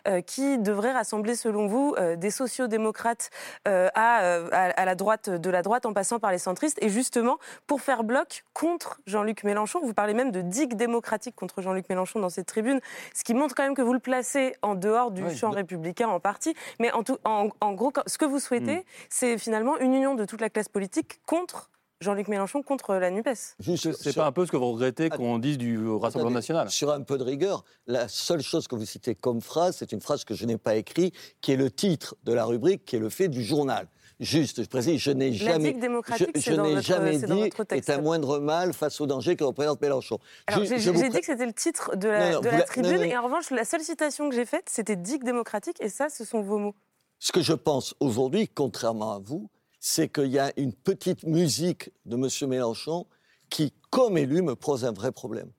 euh, 0.09 0.21
qui 0.21 0.59
devrait 0.59 0.93
rassembler, 0.93 1.35
selon 1.37 1.67
vous, 1.67 1.95
euh, 1.99 2.17
des 2.17 2.31
sociodémocrates 2.31 3.31
euh, 3.69 3.89
à, 3.95 4.37
à, 4.53 4.71
à 4.71 4.85
la 4.85 4.95
droite 4.95 5.31
de 5.31 5.51
la 5.51 5.63
droite 5.63 5.87
en 5.87 5.93
passant 5.93 6.19
par 6.19 6.31
les 6.33 6.39
centristes. 6.39 6.79
Et 6.83 6.89
justement, 6.89 7.39
pour 7.67 7.81
faire 7.81 8.05
bloc 8.05 8.45
contre 8.55 9.01
Jean-Luc 9.07 9.45
Mélenchon, 9.45 9.81
vous 9.83 9.95
parlez 9.95 10.15
même 10.15 10.31
de 10.33 10.41
digue 10.41 10.75
démocratique 10.75 11.35
contre 11.37 11.63
Jean-Luc 11.63 11.89
Mélenchon 11.89 12.21
dans 12.21 12.31
cette 12.31 12.47
tribune, 12.47 12.81
ce 13.15 13.25
qui 13.25 13.35
montre 13.35 13.55
quand 13.55 13.63
même 13.65 13.75
que 13.75 13.83
vous 13.83 13.93
le 13.93 13.99
placez 14.01 14.55
en 14.63 14.75
dehors 14.75 15.11
du 15.11 15.25
Oui, 15.25 15.37
champ 15.37 15.51
de- 15.51 15.57
républicain 15.57 16.09
en 16.09 16.21
partie. 16.21 16.55
Mais 16.81 16.91
en, 16.93 17.03
tout, 17.03 17.19
en, 17.25 17.49
en 17.61 17.73
gros, 17.73 17.93
ce 18.07 18.19
que 18.19 18.25
vous 18.25 18.39
souhaitez, 18.39 18.77
Hmm. 18.77 18.83
c'est 19.11 19.39
finalement 19.39 19.79
une 19.79 19.95
union 19.95 20.15
de 20.15 20.25
toute 20.25 20.41
la 20.41 20.51
classe 20.51 20.69
politique 20.69 21.21
contre 21.27 21.71
Jean-Luc 22.01 22.29
Mélenchon, 22.29 22.63
contre 22.63 22.95
la 22.95 23.11
NUPES. 23.11 23.57
C'est 23.59 24.15
pas 24.15 24.27
un 24.27 24.33
peu 24.33 24.45
ce 24.45 24.53
que 24.53 24.57
vous 24.59 24.73
regrettez 24.73 25.09
qu'on 25.09 25.39
dise 25.39 25.57
du 25.57 25.89
Rassemblement 25.89 26.31
national 26.35 26.71
Sur 26.71 26.93
un 26.93 27.01
peu 27.01 27.17
de 27.17 27.25
rigueur, 27.25 27.65
la 27.87 28.07
seule 28.09 28.43
chose 28.43 28.69
que 28.69 28.75
vous 28.77 28.85
citez 28.85 29.15
comme 29.15 29.41
phrase, 29.41 29.77
c'est 29.79 29.93
une 29.93 30.03
phrase 30.03 30.25
que 30.25 30.35
je 30.35 30.45
n'ai 30.45 30.59
pas 30.59 30.77
écrite, 30.77 31.15
qui 31.41 31.53
est 31.53 31.57
le 31.57 31.71
titre 31.71 32.15
de 32.25 32.33
la 32.35 32.45
rubrique, 32.45 32.85
qui 32.85 32.97
est 32.97 32.99
le 32.99 33.09
fait 33.09 33.29
du 33.29 33.43
journal. 33.43 33.89
juste, 34.21 34.63
je 34.63 34.69
précise, 34.69 34.99
je 35.01 35.11
n'ai 35.11 35.31
La 35.31 35.53
jamais, 35.53 35.73
démocratique, 35.73 36.29
je, 36.35 36.41
c'est 36.41 36.55
je 36.55 36.61
n'ai 36.61 36.83
jamais 36.83 37.19
dit 37.19 37.51
est 37.71 37.91
un 37.91 38.01
moindre 38.03 38.39
mal 38.41 38.75
face 38.75 39.01
au 39.01 39.07
danger 39.07 39.35
que 39.37 39.45
représente 39.45 39.81
Mélenchon. 39.81 40.19
Alors, 40.47 40.65
j'ai 40.65 40.77
dit 41.09 41.21
que 41.21 41.27
c'était 41.27 41.47
le 41.47 41.53
titre 41.55 41.97
de 41.97 42.09
la, 42.09 42.31
Non, 42.31 42.35
non, 42.37 42.41
de 42.41 42.45
vous 42.49 42.53
la 42.53 42.59
la- 42.59 42.65
tribune, 42.65 42.93
non, 42.93 42.99
non. 42.99 43.05
et 43.05 43.17
en 43.17 43.23
revanche, 43.25 43.51
la 43.51 43.65
seule 43.65 43.81
citation 43.83 44.29
que 44.29 44.35
j'ai 44.35 44.45
faite, 44.47 44.69
c'était 44.71 44.97
digue 44.97 45.25
démocratique, 45.25 45.81
et 45.81 45.89
ça, 45.89 46.09
ce 46.11 46.25
sont 46.27 46.43
vos 46.43 46.59
mots. 46.59 46.75
Ce 47.19 47.33
que 47.33 47.41
je 47.41 47.55
pense 47.55 47.95
aujourd'hui, 48.01 48.49
contrairement 48.49 49.15
à 49.15 49.19
vous, 49.19 49.49
c'est 49.87 50.09
qu'il 50.09 50.33
y 50.33 50.39
a 50.41 50.53
une 50.57 50.73
petite 50.73 51.23
musique 51.23 51.93
de 52.07 52.17
M. 52.17 52.51
Mélenchon 52.51 53.07
qui, 53.49 53.73
comme 53.91 54.19
élu, 54.19 54.43
me 54.43 54.57
pose 54.57 54.85
un 54.85 54.91
vrai 54.91 55.13
problème. 55.13 55.53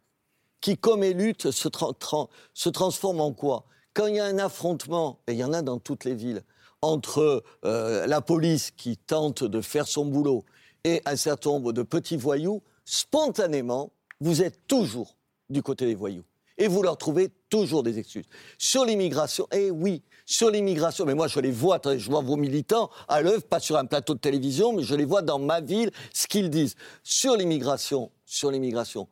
Qui, 0.59 0.77
comme 0.77 1.01
élu, 1.01 1.33
se 1.39 2.69
transforme 2.69 3.21
en 3.21 3.31
quoi? 3.31 3.67
Quand 3.93 4.07
il 4.07 4.15
y 4.15 4.19
a 4.19 4.25
un 4.25 4.37
affrontement, 4.37 5.21
et 5.27 5.31
il 5.31 5.37
y 5.37 5.45
en 5.45 5.53
a 5.53 5.61
dans 5.61 5.79
toutes 5.79 6.03
les 6.03 6.13
villes, 6.13 6.43
entre 6.81 7.41
euh, 7.63 8.05
la 8.05 8.19
police 8.19 8.71
qui 8.71 8.97
tente 8.97 9.45
de 9.45 9.61
faire 9.61 9.87
son 9.87 10.05
boulot 10.05 10.43
et 10.83 11.01
un 11.05 11.15
certain 11.15 11.51
nombre 11.51 11.71
de 11.71 11.83
petits 11.83 12.17
voyous, 12.17 12.61
spontanément, 12.83 13.93
vous 14.19 14.41
êtes 14.43 14.67
toujours 14.67 15.15
du 15.49 15.63
côté 15.63 15.85
des 15.85 15.95
voyous. 15.95 16.25
Et 16.57 16.67
vous 16.67 16.83
leur 16.83 16.97
trouvez 16.97 17.29
toujours 17.49 17.81
des 17.81 17.97
excuses. 17.97 18.27
Sur 18.57 18.83
l'immigration, 18.83 19.47
eh 19.53 19.71
oui, 19.71 20.03
sur 20.27 20.51
l'immigration, 20.51 21.05
mais 21.05 21.15
moi 21.15 21.27
je 21.27 21.39
les 21.39 21.51
vois, 21.51 21.79
je 21.83 22.09
vois 22.11 22.21
vos 22.21 22.35
militants 22.35 22.91
à 23.07 23.21
l'œuvre, 23.21 23.43
pas 23.43 23.61
sur 23.61 23.77
un 23.77 23.85
plateau 23.85 24.13
de 24.13 24.19
télévision, 24.19 24.73
mais 24.73 24.83
je 24.83 24.93
les 24.93 25.05
vois 25.05 25.23
dans 25.23 25.39
ma 25.39 25.61
ville, 25.61 25.89
ce 26.13 26.27
qu'ils 26.27 26.51
disent. 26.51 26.75
Sur 27.01 27.37
l'immigration, 27.37 28.11
sur 28.25 28.51
l'immigration, 28.51 29.07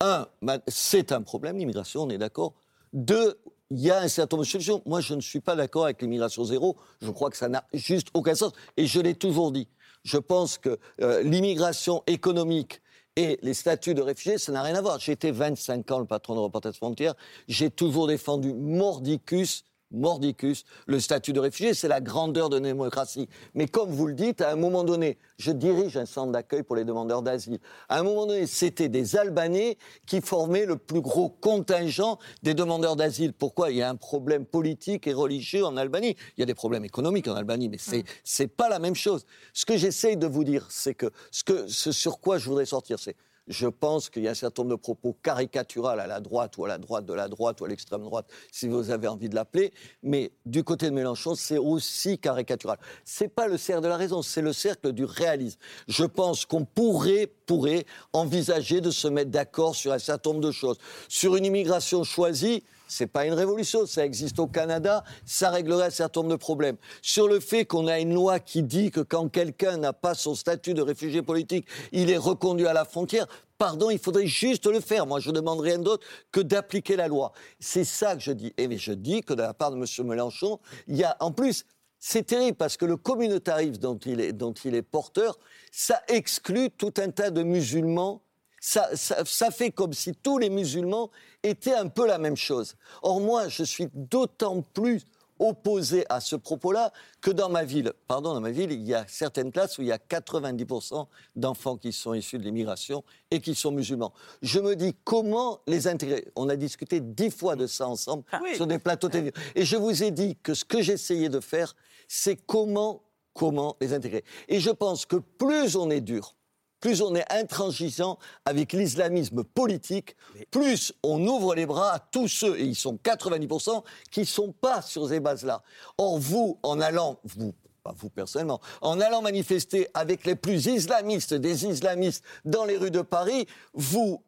un, 0.00 0.28
c'est 0.68 1.12
un 1.12 1.20
problème, 1.20 1.58
l'immigration, 1.58 2.04
on 2.04 2.10
est 2.10 2.18
d'accord. 2.18 2.54
Deux, 2.92 3.38
il 3.70 3.80
y 3.80 3.90
a 3.90 4.00
un 4.00 4.08
certain 4.08 4.36
nombre 4.36 4.46
de 4.46 4.50
solutions. 4.50 4.82
Moi, 4.86 5.00
je 5.00 5.14
ne 5.14 5.20
suis 5.20 5.40
pas 5.40 5.56
d'accord 5.56 5.84
avec 5.84 6.00
l'immigration 6.00 6.44
zéro. 6.44 6.76
Je 7.00 7.10
crois 7.10 7.30
que 7.30 7.36
ça 7.36 7.48
n'a 7.48 7.64
juste 7.72 8.08
aucun 8.14 8.34
sens. 8.34 8.52
Et 8.76 8.86
je 8.86 9.00
l'ai 9.00 9.14
toujours 9.14 9.50
dit. 9.50 9.68
Je 10.04 10.18
pense 10.18 10.58
que 10.58 10.78
euh, 11.00 11.22
l'immigration 11.22 12.02
économique 12.06 12.82
et 13.16 13.38
les 13.42 13.54
statuts 13.54 13.94
de 13.94 14.02
réfugiés, 14.02 14.38
ça 14.38 14.52
n'a 14.52 14.62
rien 14.62 14.74
à 14.74 14.80
voir. 14.80 14.98
J'ai 14.98 15.12
été 15.12 15.30
25 15.30 15.90
ans 15.90 15.98
le 16.00 16.06
patron 16.06 16.34
de 16.34 16.40
Reporters 16.40 16.74
Frontières. 16.74 17.14
J'ai 17.48 17.70
toujours 17.70 18.06
défendu 18.06 18.52
mordicus, 18.52 19.64
mordicus, 19.92 20.64
le 20.86 21.00
statut 21.00 21.32
de 21.32 21.40
réfugié. 21.40 21.74
C'est 21.74 21.88
la 21.88 22.00
grandeur 22.00 22.50
de 22.50 22.56
la 22.56 22.62
démocratie. 22.62 23.28
Mais 23.54 23.66
comme 23.66 23.90
vous 23.90 24.06
le 24.06 24.14
dites, 24.14 24.40
à 24.40 24.50
un 24.50 24.56
moment 24.56 24.84
donné, 24.84 25.18
je 25.38 25.52
dirige 25.52 25.96
un 25.96 26.06
centre 26.06 26.32
d'accueil 26.32 26.62
pour 26.62 26.76
les 26.76 26.84
demandeurs 26.84 27.22
d'asile. 27.22 27.58
À 27.88 28.00
un 28.00 28.02
moment 28.02 28.26
donné, 28.26 28.46
c'était 28.46 28.88
des 28.88 29.16
Albanais 29.16 29.76
qui 30.06 30.20
formaient 30.20 30.66
le 30.66 30.76
plus 30.76 31.00
gros 31.00 31.28
contingent 31.28 32.18
des 32.42 32.54
demandeurs 32.54 32.96
d'asile. 32.96 33.32
Pourquoi? 33.32 33.70
Il 33.70 33.76
y 33.76 33.82
a 33.82 33.88
un 33.88 33.96
problème 33.96 34.44
politique 34.44 35.06
et 35.06 35.12
religieux 35.12 35.64
en 35.64 35.76
Albanie. 35.76 36.16
Il 36.36 36.40
y 36.40 36.42
a 36.42 36.46
des 36.46 36.54
problèmes 36.54 36.84
économiques 36.84 37.28
en 37.28 37.34
Albanie, 37.34 37.68
mais 37.68 37.78
c'est 37.78 38.04
c'est 38.24 38.48
pas 38.48 38.68
la 38.68 38.78
même 38.78 38.94
chose. 38.94 39.26
Ce 39.52 39.64
que 39.64 39.76
j'essaye 39.76 40.16
de 40.16 40.26
vous 40.26 40.44
dire, 40.44 40.66
c'est 40.70 40.94
que 40.94 41.10
ce, 41.30 41.44
que 41.44 41.66
ce 41.66 41.92
sur 41.92 42.20
quoi 42.20 42.38
je 42.38 42.48
voudrais 42.48 42.66
sortir, 42.66 42.98
c'est 42.98 43.16
je 43.52 43.66
pense 43.66 44.08
qu'il 44.08 44.22
y 44.22 44.28
a 44.28 44.30
un 44.30 44.34
certain 44.34 44.62
nombre 44.62 44.76
de 44.76 44.80
propos 44.80 45.16
caricaturales 45.22 46.00
à 46.00 46.06
la 46.06 46.20
droite 46.20 46.56
ou 46.56 46.64
à 46.64 46.68
la 46.68 46.78
droite 46.78 47.04
de 47.04 47.12
la 47.12 47.28
droite 47.28 47.60
ou 47.60 47.66
à 47.66 47.68
l'extrême 47.68 48.02
droite, 48.02 48.26
si 48.50 48.66
vous 48.66 48.90
avez 48.90 49.08
envie 49.08 49.28
de 49.28 49.34
l'appeler. 49.34 49.72
Mais 50.02 50.32
du 50.46 50.64
côté 50.64 50.86
de 50.86 50.94
Mélenchon, 50.94 51.34
c'est 51.34 51.58
aussi 51.58 52.18
caricatural. 52.18 52.78
C'est 53.04 53.28
pas 53.28 53.46
le 53.46 53.58
cercle 53.58 53.82
de 53.82 53.88
la 53.88 53.96
raison, 53.96 54.22
c'est 54.22 54.42
le 54.42 54.52
cercle 54.52 54.92
du 54.92 55.04
réalisme. 55.04 55.58
Je 55.86 56.04
pense 56.04 56.46
qu'on 56.46 56.64
pourrait, 56.64 57.26
pourrait 57.46 57.84
envisager 58.12 58.80
de 58.80 58.90
se 58.90 59.06
mettre 59.06 59.30
d'accord 59.30 59.76
sur 59.76 59.92
un 59.92 59.98
certain 59.98 60.30
nombre 60.30 60.42
de 60.42 60.52
choses. 60.52 60.78
Sur 61.08 61.36
une 61.36 61.44
immigration 61.44 62.04
choisie, 62.04 62.64
c'est 62.92 63.06
pas 63.06 63.26
une 63.26 63.32
révolution, 63.32 63.86
ça 63.86 64.04
existe 64.04 64.38
au 64.38 64.46
Canada, 64.46 65.02
ça 65.24 65.50
réglerait 65.50 65.86
un 65.86 65.90
certain 65.90 66.20
nombre 66.20 66.32
de 66.32 66.36
problèmes. 66.36 66.76
Sur 67.00 67.26
le 67.26 67.40
fait 67.40 67.64
qu'on 67.64 67.86
a 67.86 67.98
une 67.98 68.12
loi 68.12 68.38
qui 68.38 68.62
dit 68.62 68.90
que 68.90 69.00
quand 69.00 69.28
quelqu'un 69.28 69.78
n'a 69.78 69.92
pas 69.94 70.14
son 70.14 70.34
statut 70.34 70.74
de 70.74 70.82
réfugié 70.82 71.22
politique, 71.22 71.66
il 71.92 72.10
est 72.10 72.18
reconduit 72.18 72.66
à 72.66 72.74
la 72.74 72.84
frontière, 72.84 73.26
pardon, 73.56 73.88
il 73.88 73.98
faudrait 73.98 74.26
juste 74.26 74.66
le 74.66 74.80
faire. 74.80 75.06
Moi, 75.06 75.20
je 75.20 75.30
ne 75.30 75.36
demande 75.36 75.60
rien 75.60 75.78
d'autre 75.78 76.06
que 76.30 76.40
d'appliquer 76.40 76.96
la 76.96 77.08
loi. 77.08 77.32
C'est 77.60 77.84
ça 77.84 78.14
que 78.14 78.20
je 78.20 78.32
dis. 78.32 78.52
Et 78.58 78.76
je 78.76 78.92
dis 78.92 79.22
que 79.22 79.32
de 79.32 79.40
la 79.40 79.54
part 79.54 79.70
de 79.70 79.76
M. 79.76 80.06
Mélenchon, 80.06 80.60
il 80.86 80.96
y 80.96 81.04
a 81.04 81.16
en 81.20 81.32
plus. 81.32 81.64
C'est 81.98 82.26
terrible 82.26 82.56
parce 82.56 82.76
que 82.76 82.84
le 82.84 82.96
communautarisme 82.96 83.80
dont 83.80 83.98
il 83.98 84.20
est, 84.20 84.32
dont 84.32 84.52
il 84.52 84.74
est 84.74 84.82
porteur, 84.82 85.38
ça 85.70 86.02
exclut 86.08 86.70
tout 86.70 86.92
un 86.98 87.10
tas 87.10 87.30
de 87.30 87.42
musulmans 87.42 88.22
ça, 88.64 88.94
ça- 88.96 89.24
ça 89.24 89.50
fait 89.50 89.72
comme 89.72 89.92
si 89.92 90.12
tous 90.14 90.38
les 90.38 90.48
musulmans 90.48 91.10
étaient 91.42 91.74
un 91.74 91.88
peu 91.88 92.06
la 92.06 92.16
même 92.18 92.36
chose. 92.36 92.76
Or, 93.02 93.20
moi, 93.20 93.48
je 93.48 93.64
suis 93.64 93.88
d'autant 93.92 94.62
plus 94.62 95.02
opposé 95.40 96.04
à 96.08 96.20
ce 96.20 96.36
propos-là 96.36 96.92
que 97.20 97.32
dans 97.32 97.48
ma 97.48 97.64
ville, 97.64 97.92
pardon, 98.06 98.32
dans 98.34 98.40
ma 98.40 98.52
ville, 98.52 98.70
il 98.70 98.82
y 98.86 98.94
a 98.94 99.04
certaines 99.08 99.50
classes 99.50 99.76
où 99.78 99.82
il 99.82 99.88
y 99.88 99.92
a 99.92 99.98
90% 99.98 101.08
d'enfants 101.34 101.76
qui 101.76 101.92
sont 101.92 102.14
issus 102.14 102.38
de 102.38 102.44
l'immigration 102.44 103.02
et 103.32 103.40
qui 103.40 103.56
sont 103.56 103.72
musulmans. 103.72 104.12
Je 104.42 104.60
me 104.60 104.76
dis 104.76 104.94
comment 105.02 105.58
les 105.66 105.88
intégrer. 105.88 106.28
On 106.36 106.48
a 106.48 106.54
discuté 106.54 107.00
dix 107.00 107.30
fois 107.32 107.56
de 107.56 107.66
ça 107.66 107.88
ensemble 107.88 108.22
sur 108.54 108.68
des 108.68 108.78
plateaux 108.78 109.08
télévisés. 109.08 109.34
Et 109.56 109.64
je 109.64 109.74
vous 109.76 110.04
ai 110.04 110.12
dit 110.12 110.36
que 110.40 110.54
ce 110.54 110.64
que 110.64 110.80
j'essayais 110.80 111.28
de 111.30 111.40
faire, 111.40 111.74
c'est 112.06 112.36
comment, 112.36 113.02
comment 113.34 113.74
les 113.80 113.92
intégrer. 113.92 114.22
Et 114.46 114.60
je 114.60 114.70
pense 114.70 115.04
que 115.06 115.16
plus 115.16 115.74
on 115.74 115.90
est 115.90 116.02
dur, 116.02 116.36
plus 116.82 117.00
on 117.00 117.14
est 117.14 117.24
intransigeant 117.32 118.18
avec 118.44 118.72
l'islamisme 118.74 119.44
politique, 119.44 120.16
plus 120.50 120.92
on 121.02 121.24
ouvre 121.26 121.54
les 121.54 121.64
bras 121.64 121.92
à 121.94 121.98
tous 122.00 122.28
ceux, 122.28 122.58
et 122.58 122.64
ils 122.64 122.74
sont 122.74 122.98
90%, 123.02 123.82
qui 124.10 124.20
ne 124.20 124.24
sont 124.26 124.52
pas 124.52 124.82
sur 124.82 125.08
ces 125.08 125.20
bases-là. 125.20 125.62
Or, 125.96 126.18
vous, 126.18 126.58
en 126.64 126.80
allant, 126.80 127.18
vous, 127.24 127.54
pas 127.84 127.94
vous 127.96 128.10
personnellement, 128.10 128.60
en 128.82 129.00
allant 129.00 129.22
manifester 129.22 129.88
avec 129.94 130.26
les 130.26 130.34
plus 130.34 130.66
islamistes 130.66 131.32
des 131.34 131.64
islamistes 131.66 132.24
dans 132.44 132.64
les 132.64 132.76
rues 132.76 132.90
de 132.90 133.00
Paris, 133.02 133.46
vous, 133.74 134.22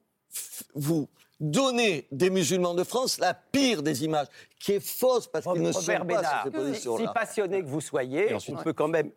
vous 0.75 1.09
donnez 1.41 2.07
des 2.13 2.31
musulmans 2.31 2.75
de 2.75 2.85
France 2.85 3.19
la 3.19 3.35
pire 3.35 3.83
des 3.83 4.05
images, 4.05 4.29
qui 4.61 4.73
est 4.75 4.81
fausse 4.81 5.27
parce 5.27 5.45
qu'ils 5.45 5.61
ne 5.61 5.73
sont 5.73 5.81
pas 5.85 6.23
sur 6.23 6.43
ces 6.45 6.51
si 6.51 6.51
positions-là. 6.57 7.13
passionné 7.13 7.63
que 7.63 7.67
vous 7.67 7.81
soyez, 7.81 8.33
ensuite- 8.33 8.57
on 8.57 8.63
peut 8.63 8.73
quand 8.73 8.89
même 8.89 9.11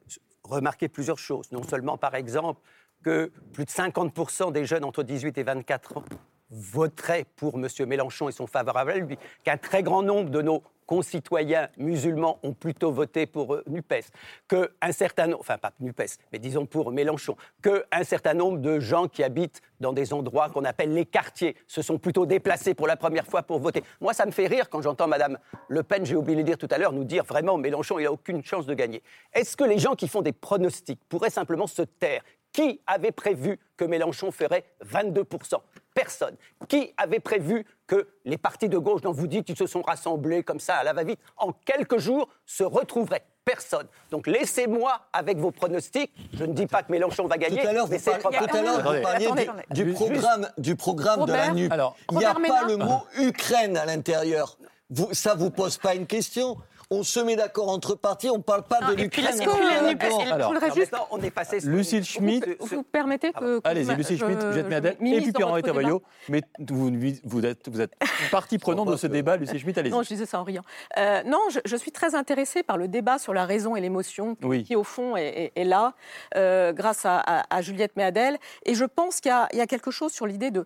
remarquer 0.44 0.88
plusieurs 0.88 1.20
choses. 1.20 1.52
Non 1.52 1.62
seulement, 1.62 1.98
par 1.98 2.16
exemple, 2.16 2.62
que 3.08 3.32
plus 3.54 3.64
de 3.64 3.70
50% 3.70 4.52
des 4.52 4.66
jeunes 4.66 4.84
entre 4.84 5.02
18 5.02 5.38
et 5.38 5.44
24 5.44 5.96
ans 5.96 6.04
voteraient 6.50 7.26
pour 7.38 7.56
M. 7.56 7.68
Mélenchon 7.88 8.28
et 8.28 8.34
sont 8.34 8.48
favorables 8.48 8.92
à 8.92 8.98
lui, 8.98 9.18
qu'un 9.46 9.56
très 9.56 9.82
grand 9.82 10.04
nombre 10.04 10.30
de 10.30 10.42
nos 10.42 10.62
concitoyens 10.88 11.70
musulmans 11.78 12.40
ont 12.44 12.54
plutôt 12.54 12.92
voté 12.92 13.26
pour 13.28 13.54
euh, 13.54 13.64
NUPES, 13.68 14.06
qu'un 14.48 14.92
certain 14.92 15.28
nombre, 15.28 15.42
enfin 15.42 15.58
pas 15.58 15.74
NUPES, 15.80 16.18
mais 16.32 16.40
disons 16.40 16.66
pour 16.66 16.92
Mélenchon, 16.92 17.36
qu'un 17.62 18.04
certain 18.04 18.34
nombre 18.34 18.60
de 18.60 18.80
gens 18.80 19.08
qui 19.08 19.24
habitent 19.24 19.62
dans 19.80 19.94
des 19.94 20.14
endroits 20.14 20.50
qu'on 20.50 20.64
appelle 20.64 20.94
les 20.94 21.06
quartiers 21.06 21.56
se 21.68 21.82
sont 21.82 22.00
plutôt 22.00 22.26
déplacés 22.26 22.74
pour 22.74 22.88
la 22.88 22.96
première 22.96 23.28
fois 23.28 23.44
pour 23.44 23.60
voter. 23.60 23.84
Moi, 24.02 24.14
ça 24.14 24.26
me 24.26 24.32
fait 24.32 24.48
rire 24.48 24.70
quand 24.70 24.82
j'entends 24.82 25.08
Madame 25.08 25.38
Le 25.68 25.84
Pen, 25.84 26.06
j'ai 26.06 26.16
oublié 26.16 26.36
de 26.36 26.42
le 26.42 26.46
dire 26.46 26.58
tout 26.58 26.70
à 26.72 26.78
l'heure, 26.78 26.94
nous 26.94 27.04
dire 27.04 27.26
vraiment 27.26 27.58
Mélenchon, 27.58 28.00
il 28.00 28.04
n'a 28.04 28.12
aucune 28.12 28.44
chance 28.44 28.66
de 28.66 28.74
gagner. 28.74 29.04
Est-ce 29.34 29.58
que 29.58 29.66
les 29.66 29.78
gens 29.78 29.96
qui 29.96 30.08
font 30.08 30.22
des 30.22 30.32
pronostics 30.32 31.02
pourraient 31.10 31.30
simplement 31.30 31.68
se 31.68 31.82
taire 31.82 32.24
Qui 32.58 32.82
avait 32.88 33.12
prévu 33.12 33.60
que 33.78 33.86
Mélenchon 33.86 34.32
ferait 34.32 34.64
22% 34.84 35.58
Personne. 35.94 36.36
Qui 36.68 36.92
avait 36.98 37.20
prévu 37.20 37.64
que 37.86 38.08
les 38.26 38.40
partis 38.40 38.68
de 38.68 38.80
gauche 38.80 39.02
dont 39.02 39.12
vous 39.12 39.28
dites 39.28 39.46
qu'ils 39.46 39.56
se 39.58 39.68
sont 39.68 39.84
rassemblés 39.84 40.42
comme 40.42 40.60
ça 40.60 40.78
à 40.78 40.84
la 40.84 40.94
va-vite, 40.94 41.20
en 41.38 41.52
quelques 41.52 42.00
jours, 42.00 42.28
se 42.48 42.64
retrouveraient? 42.64 43.24
Personne. 43.46 43.86
Donc 44.10 44.26
laissez-moi 44.26 45.02
avec 45.14 45.38
vos 45.38 45.52
pronostics. 45.52 46.12
Je 46.34 46.46
ne 46.46 46.54
dis 46.54 46.66
pas 46.66 46.82
que 46.82 46.92
Mélenchon 46.92 47.28
va 47.28 47.38
gagner. 47.38 47.62
Tout 47.62 47.68
à 47.68 47.74
l'heure, 47.74 47.88
mais 47.90 48.00
vous, 48.00 48.12
peu. 48.48 48.58
vous 48.96 49.02
parliez 49.04 49.26
Attendez, 49.28 49.50
du- 49.70 49.84
du, 49.86 49.94
programme, 49.94 50.50
du 50.58 50.76
programme 50.76 51.26
de 51.26 51.32
la 51.34 51.52
NUP. 51.54 51.72
Alors, 51.72 51.96
il 52.12 52.18
n'y 52.18 52.26
a 52.26 52.34
Robert 52.34 52.50
pas 52.52 52.66
Ménard. 52.66 52.68
le 52.70 52.78
mot 52.78 53.04
Ukraine 53.30 53.78
à 53.78 53.86
l'intérieur. 53.86 54.58
Vous, 54.90 55.14
ça 55.14 55.36
vous 55.36 55.52
pose 55.52 55.78
pas 55.78 55.94
une 55.94 56.08
question 56.08 56.58
On 56.90 57.04
se 57.04 57.20
met 57.20 57.36
d'accord 57.36 57.68
entre 57.70 57.96
partis, 57.96 58.30
on 58.30 58.38
ne 58.38 58.42
parle 58.44 58.64
pas 58.64 58.80
Non, 58.80 58.90
de 58.90 58.94
l'Ukraine. 58.96 59.26
est-ce 59.28 59.42
que 59.42 60.98
on 61.12 61.22
est 61.22 61.32
passé 61.32 61.60
sur 61.60 61.70
Lucille 61.70 62.04
Schmitt. 62.06 62.46
Vous, 62.60 62.68
vous 62.78 62.84
permettez 62.84 63.34
que. 63.34 63.60
que 63.60 63.68
Allez-y, 63.68 63.88
je- 63.88 63.92
Lucie 63.94 64.18
Schmitt, 64.18 64.38
je- 64.42 64.48
Juliette 64.48 64.66
je 64.66 64.70
Méadel 64.70 64.98
et 65.02 65.22
puis 65.22 65.32
Pierre-Henri 65.34 65.64
Tavaillot. 65.64 66.02
Mais 66.30 66.42
vous, 66.60 66.90
vous 67.26 67.46
êtes, 67.46 67.68
vous 67.70 67.82
êtes 67.82 67.92
partie 68.32 68.58
prenante 68.58 68.90
de 68.90 68.96
ce 68.96 69.08
débat, 69.08 69.36
Lucie 69.38 69.60
Schmitt, 69.60 69.78
allez-y. 69.78 69.92
Non, 69.92 70.02
je 70.04 70.08
disais 70.08 70.26
ça 70.26 70.40
en 70.40 70.44
riant. 70.44 70.64
Euh, 70.98 71.24
non, 71.24 71.42
je, 71.52 71.60
je 71.66 71.76
suis 71.76 71.92
très 71.92 72.16
intéressée 72.16 72.64
par 72.64 72.78
le 72.78 72.88
débat 72.88 73.18
sur 73.18 73.34
la 73.34 73.46
raison 73.46 73.76
et 73.76 73.82
l'émotion 73.82 74.38
Oui. 74.44 74.64
qui, 74.64 74.76
au 74.76 74.84
fond, 74.84 75.16
est, 75.18 75.52
est- 75.56 75.62
est 75.62 75.66
là, 75.66 75.94
euh, 76.36 76.72
grâce 76.74 77.06
à, 77.06 77.18
à- 77.20 77.56
à 77.56 77.62
Juliette 77.62 77.96
Méadel. 77.98 78.38
Et 78.66 78.76
je 78.76 78.86
pense 78.86 79.20
qu'il 79.20 79.32
y, 79.54 79.58
y 79.58 79.62
a 79.62 79.68
quelque 79.68 79.92
chose 79.92 80.12
sur 80.14 80.26
l'idée 80.26 80.52
de. 80.52 80.66